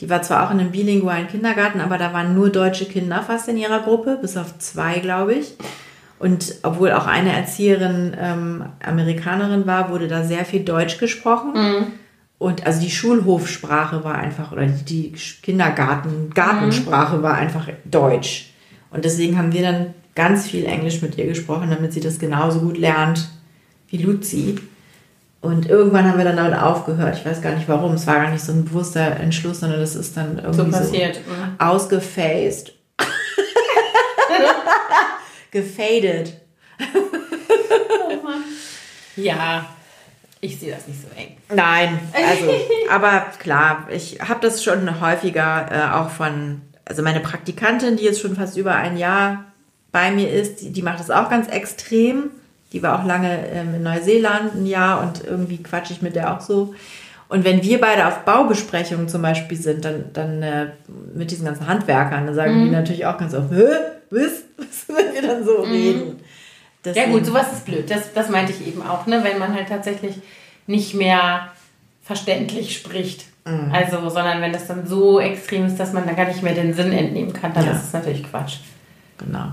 Die 0.00 0.10
war 0.10 0.22
zwar 0.22 0.46
auch 0.46 0.50
in 0.52 0.60
einem 0.60 0.72
bilingualen 0.72 1.28
Kindergarten, 1.28 1.80
aber 1.80 1.98
da 1.98 2.12
waren 2.12 2.34
nur 2.34 2.50
deutsche 2.50 2.84
Kinder 2.86 3.22
fast 3.22 3.48
in 3.48 3.56
ihrer 3.56 3.80
Gruppe, 3.80 4.18
bis 4.20 4.36
auf 4.36 4.58
zwei, 4.58 4.98
glaube 4.98 5.34
ich. 5.34 5.54
Und 6.18 6.56
obwohl 6.62 6.92
auch 6.92 7.06
eine 7.06 7.32
Erzieherin 7.32 8.16
ähm, 8.18 8.64
Amerikanerin 8.84 9.66
war, 9.66 9.90
wurde 9.90 10.08
da 10.08 10.24
sehr 10.24 10.44
viel 10.44 10.64
Deutsch 10.64 10.98
gesprochen. 10.98 11.52
Und 12.38 12.66
also 12.66 12.80
die 12.80 12.90
Schulhofsprache 12.90 14.04
war 14.04 14.16
einfach, 14.16 14.52
oder 14.52 14.66
die 14.66 15.12
Kindergarten, 15.42 16.30
Gartensprache 16.34 17.22
war 17.22 17.34
einfach 17.34 17.68
Deutsch. 17.84 18.52
Und 18.90 19.04
deswegen 19.04 19.38
haben 19.38 19.52
wir 19.52 19.62
dann 19.62 19.94
ganz 20.14 20.46
viel 20.46 20.64
Englisch 20.64 21.02
mit 21.02 21.16
ihr 21.18 21.26
gesprochen, 21.26 21.70
damit 21.70 21.92
sie 21.92 22.00
das 22.00 22.18
genauso 22.18 22.60
gut 22.60 22.78
lernt 22.78 23.28
wie 23.88 23.98
Luzi. 23.98 24.56
Und 25.46 25.68
irgendwann 25.68 26.08
haben 26.08 26.18
wir 26.18 26.24
dann 26.24 26.36
damit 26.36 26.58
aufgehört. 26.58 27.16
Ich 27.18 27.26
weiß 27.26 27.42
gar 27.42 27.52
nicht 27.52 27.68
warum. 27.68 27.92
Es 27.94 28.06
war 28.06 28.16
gar 28.16 28.30
nicht 28.30 28.44
so 28.44 28.52
ein 28.52 28.64
bewusster 28.64 29.16
Entschluss, 29.20 29.60
sondern 29.60 29.80
das 29.80 29.94
ist 29.94 30.16
dann 30.16 30.38
irgendwie 30.38 30.56
So 30.56 30.64
so, 30.64 30.70
passiert. 30.70 31.20
Mhm. 31.26 31.54
ausgefaced. 31.58 32.72
Gefadet. 35.50 36.34
Ja, 39.16 39.66
ich 40.40 40.58
sehe 40.60 40.74
das 40.74 40.86
nicht 40.86 41.00
so 41.00 41.08
eng. 41.16 41.36
Nein, 41.54 41.98
also, 42.12 42.54
aber 42.90 43.26
klar, 43.38 43.86
ich 43.90 44.20
habe 44.20 44.40
das 44.40 44.62
schon 44.62 45.00
häufiger 45.00 45.66
äh, 45.70 45.94
auch 45.94 46.10
von, 46.10 46.60
also 46.84 47.02
meine 47.02 47.20
Praktikantin, 47.20 47.96
die 47.96 48.04
jetzt 48.04 48.20
schon 48.20 48.36
fast 48.36 48.56
über 48.58 48.74
ein 48.74 48.98
Jahr 48.98 49.44
bei 49.92 50.10
mir 50.10 50.30
ist, 50.30 50.60
die, 50.60 50.72
die 50.72 50.82
macht 50.82 51.00
das 51.00 51.10
auch 51.10 51.30
ganz 51.30 51.48
extrem. 51.48 52.30
Die 52.76 52.82
war 52.82 53.00
auch 53.00 53.06
lange 53.06 53.48
ähm, 53.54 53.74
in 53.76 53.82
Neuseeland 53.82 54.54
ein 54.54 54.66
Jahr 54.66 55.00
und 55.00 55.24
irgendwie 55.24 55.62
quatsche 55.62 55.94
ich 55.94 56.02
mit 56.02 56.14
der 56.14 56.34
auch 56.36 56.42
so. 56.42 56.74
Und 57.30 57.42
wenn 57.46 57.62
wir 57.62 57.80
beide 57.80 58.06
auf 58.06 58.18
Baubesprechungen 58.26 59.08
zum 59.08 59.22
Beispiel 59.22 59.56
sind, 59.56 59.82
dann, 59.86 60.04
dann 60.12 60.42
äh, 60.42 60.66
mit 61.14 61.30
diesen 61.30 61.46
ganzen 61.46 61.66
Handwerkern, 61.66 62.26
dann 62.26 62.34
sagen 62.34 62.64
die 62.66 62.70
natürlich 62.70 63.06
auch 63.06 63.16
ganz 63.16 63.32
oft, 63.34 63.50
was, 63.50 64.20
was, 64.58 64.94
wenn 64.94 65.14
wir 65.14 65.22
dann 65.22 65.42
so 65.42 65.62
reden. 65.62 66.18
Ja 66.84 66.92
Deswegen- 66.92 67.12
gut, 67.12 67.24
sowas 67.24 67.50
ist 67.50 67.64
blöd. 67.64 67.90
Das, 67.90 68.12
das 68.12 68.28
meinte 68.28 68.52
ich 68.52 68.66
eben 68.68 68.82
auch, 68.82 69.06
ne? 69.06 69.24
wenn 69.24 69.38
man 69.38 69.54
halt 69.54 69.68
tatsächlich 69.70 70.16
nicht 70.66 70.92
mehr 70.94 71.48
verständlich 72.02 72.76
spricht. 72.76 73.24
Mhm. 73.46 73.72
Also, 73.72 74.08
sondern 74.10 74.42
wenn 74.42 74.52
das 74.52 74.66
dann 74.66 74.86
so 74.86 75.18
extrem 75.18 75.64
ist, 75.66 75.80
dass 75.80 75.94
man 75.94 76.06
da 76.06 76.12
gar 76.12 76.26
nicht 76.26 76.42
mehr 76.42 76.54
den 76.54 76.74
Sinn 76.74 76.92
entnehmen 76.92 77.32
kann, 77.32 77.54
dann 77.54 77.64
Ja. 77.64 77.72
ist 77.72 77.84
es 77.84 77.92
natürlich 77.94 78.22
Quatsch. 78.30 78.58
Genau. 79.18 79.46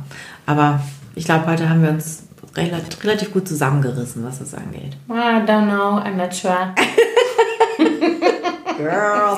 Aber 0.46 0.82
ich 1.16 1.24
glaube, 1.26 1.48
heute 1.48 1.70
haben 1.70 1.82
wir 1.82 1.90
uns 1.90 2.24
relativ, 2.56 3.04
relativ 3.04 3.34
gut 3.34 3.48
zusammengerissen, 3.48 4.24
was 4.26 4.40
das 4.40 4.54
angeht. 4.54 4.94
I 5.10 5.12
don't 5.46 5.68
know, 5.68 5.98
I'm 6.00 6.16
not 6.16 6.34
sure. 6.34 6.74
Girl. 8.78 9.38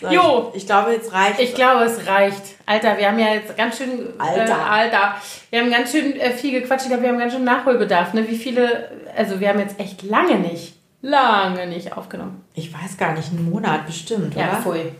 So, 0.00 0.08
Jo. 0.08 0.50
Ich, 0.54 0.62
ich 0.62 0.66
glaube, 0.66 0.92
jetzt 0.92 1.12
reicht 1.12 1.38
Ich 1.40 1.54
glaube, 1.54 1.84
es 1.84 2.06
reicht. 2.06 2.40
Alter, 2.64 2.96
wir 2.96 3.06
haben 3.08 3.18
ja 3.18 3.34
jetzt 3.34 3.54
ganz 3.56 3.76
schön. 3.76 4.08
Alter. 4.18 4.46
Äh, 4.46 4.70
Alter. 4.70 5.14
Wir 5.50 5.60
haben 5.60 5.70
ganz 5.70 5.90
schön 5.92 6.18
äh, 6.18 6.30
viel 6.30 6.58
gequatscht. 6.58 6.84
Ich 6.84 6.88
glaube, 6.88 7.02
wir 7.02 7.10
haben 7.10 7.18
ganz 7.18 7.34
schön 7.34 7.44
Nachholbedarf. 7.44 8.14
Ne? 8.14 8.26
Wie 8.26 8.36
viele. 8.36 8.88
Also, 9.14 9.40
wir 9.40 9.50
haben 9.50 9.58
jetzt 9.58 9.78
echt 9.78 10.02
lange 10.02 10.38
nicht. 10.38 10.74
Lange 11.02 11.66
nicht 11.66 11.94
aufgenommen. 11.96 12.42
Ich 12.54 12.72
weiß 12.72 12.96
gar 12.96 13.12
nicht, 13.14 13.30
einen 13.30 13.50
Monat 13.50 13.86
bestimmt, 13.86 14.34
Ja, 14.34 14.48
oder? 14.48 14.56
pfui. 14.62 14.92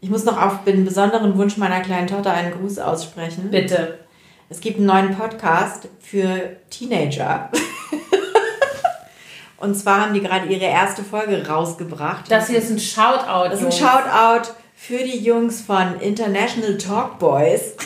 Ich 0.00 0.08
muss 0.08 0.24
noch 0.24 0.40
auf 0.40 0.64
den 0.64 0.84
besonderen 0.86 1.36
Wunsch 1.36 1.58
meiner 1.58 1.80
kleinen 1.80 2.06
Tochter 2.06 2.32
einen 2.32 2.52
Gruß 2.52 2.78
aussprechen. 2.78 3.50
Bitte. 3.50 3.98
Es 4.52 4.60
gibt 4.60 4.78
einen 4.78 4.86
neuen 4.86 5.14
Podcast 5.14 5.88
für 6.00 6.56
Teenager. 6.70 7.52
Und 9.58 9.76
zwar 9.76 10.00
haben 10.00 10.12
die 10.12 10.20
gerade 10.20 10.48
ihre 10.48 10.64
erste 10.64 11.04
Folge 11.04 11.46
rausgebracht. 11.46 12.28
Das 12.28 12.48
hier 12.48 12.58
ist 12.58 12.68
ein 12.68 12.80
Shoutout. 12.80 13.50
Das 13.50 13.60
ist 13.60 13.66
ein. 13.66 13.72
Shoutout 13.72 14.50
für 14.74 15.04
die 15.04 15.18
Jungs 15.18 15.60
von 15.60 16.00
International 16.00 16.76
Talk 16.76 17.18
Boys. 17.20 17.76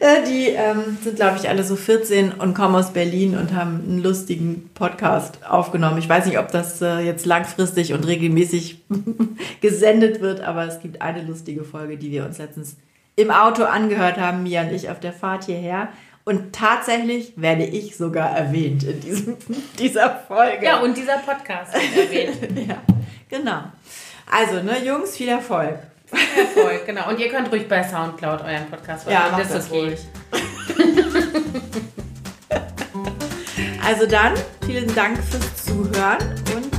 Äh, 0.00 0.24
die 0.28 0.48
ähm, 0.48 0.98
sind, 1.02 1.16
glaube 1.16 1.38
ich, 1.40 1.48
alle 1.48 1.64
so 1.64 1.76
14 1.76 2.32
und 2.32 2.52
kommen 2.52 2.74
aus 2.74 2.92
Berlin 2.92 3.38
und 3.38 3.54
haben 3.54 3.80
einen 3.88 4.02
lustigen 4.02 4.68
Podcast 4.74 5.38
aufgenommen. 5.48 5.96
Ich 5.96 6.08
weiß 6.08 6.26
nicht, 6.26 6.38
ob 6.38 6.50
das 6.50 6.82
äh, 6.82 6.98
jetzt 6.98 7.24
langfristig 7.24 7.94
und 7.94 8.06
regelmäßig 8.06 8.82
gesendet 9.62 10.20
wird, 10.20 10.42
aber 10.42 10.66
es 10.66 10.80
gibt 10.80 11.00
eine 11.00 11.22
lustige 11.22 11.64
Folge, 11.64 11.96
die 11.96 12.10
wir 12.10 12.26
uns 12.26 12.36
letztens 12.36 12.76
im 13.16 13.30
Auto 13.30 13.64
angehört 13.64 14.18
haben, 14.18 14.42
Mia 14.42 14.62
und 14.62 14.72
ich 14.72 14.90
auf 14.90 15.00
der 15.00 15.12
Fahrt 15.12 15.44
hierher. 15.44 15.88
Und 16.24 16.54
tatsächlich 16.54 17.34
werde 17.36 17.64
ich 17.64 17.96
sogar 17.96 18.30
erwähnt 18.30 18.82
in 18.82 19.00
diesem, 19.00 19.36
dieser 19.78 20.10
Folge. 20.26 20.64
Ja, 20.64 20.80
und 20.80 20.96
dieser 20.96 21.18
Podcast 21.18 21.74
wird 21.74 22.06
erwähnt. 22.10 22.68
Ja, 22.68 22.76
genau. 23.28 23.62
Also, 24.30 24.62
ne, 24.62 24.82
Jungs, 24.84 25.16
viel 25.16 25.28
Erfolg. 25.28 25.78
Erfolg, 26.36 26.86
genau. 26.86 27.08
Und 27.10 27.18
ihr 27.20 27.28
könnt 27.28 27.50
ruhig 27.52 27.68
bei 27.68 27.82
Soundcloud 27.82 28.40
euren 28.42 28.66
Podcast 28.70 29.06
Ja, 29.08 29.20
machen. 29.20 29.30
mach 29.32 29.38
das 29.40 29.52
das 29.52 29.70
ruhig. 29.70 29.98
Also 33.86 34.06
dann, 34.06 34.32
vielen 34.64 34.92
Dank 34.94 35.18
fürs 35.22 35.64
Zuhören 35.66 36.18
und 36.56 36.73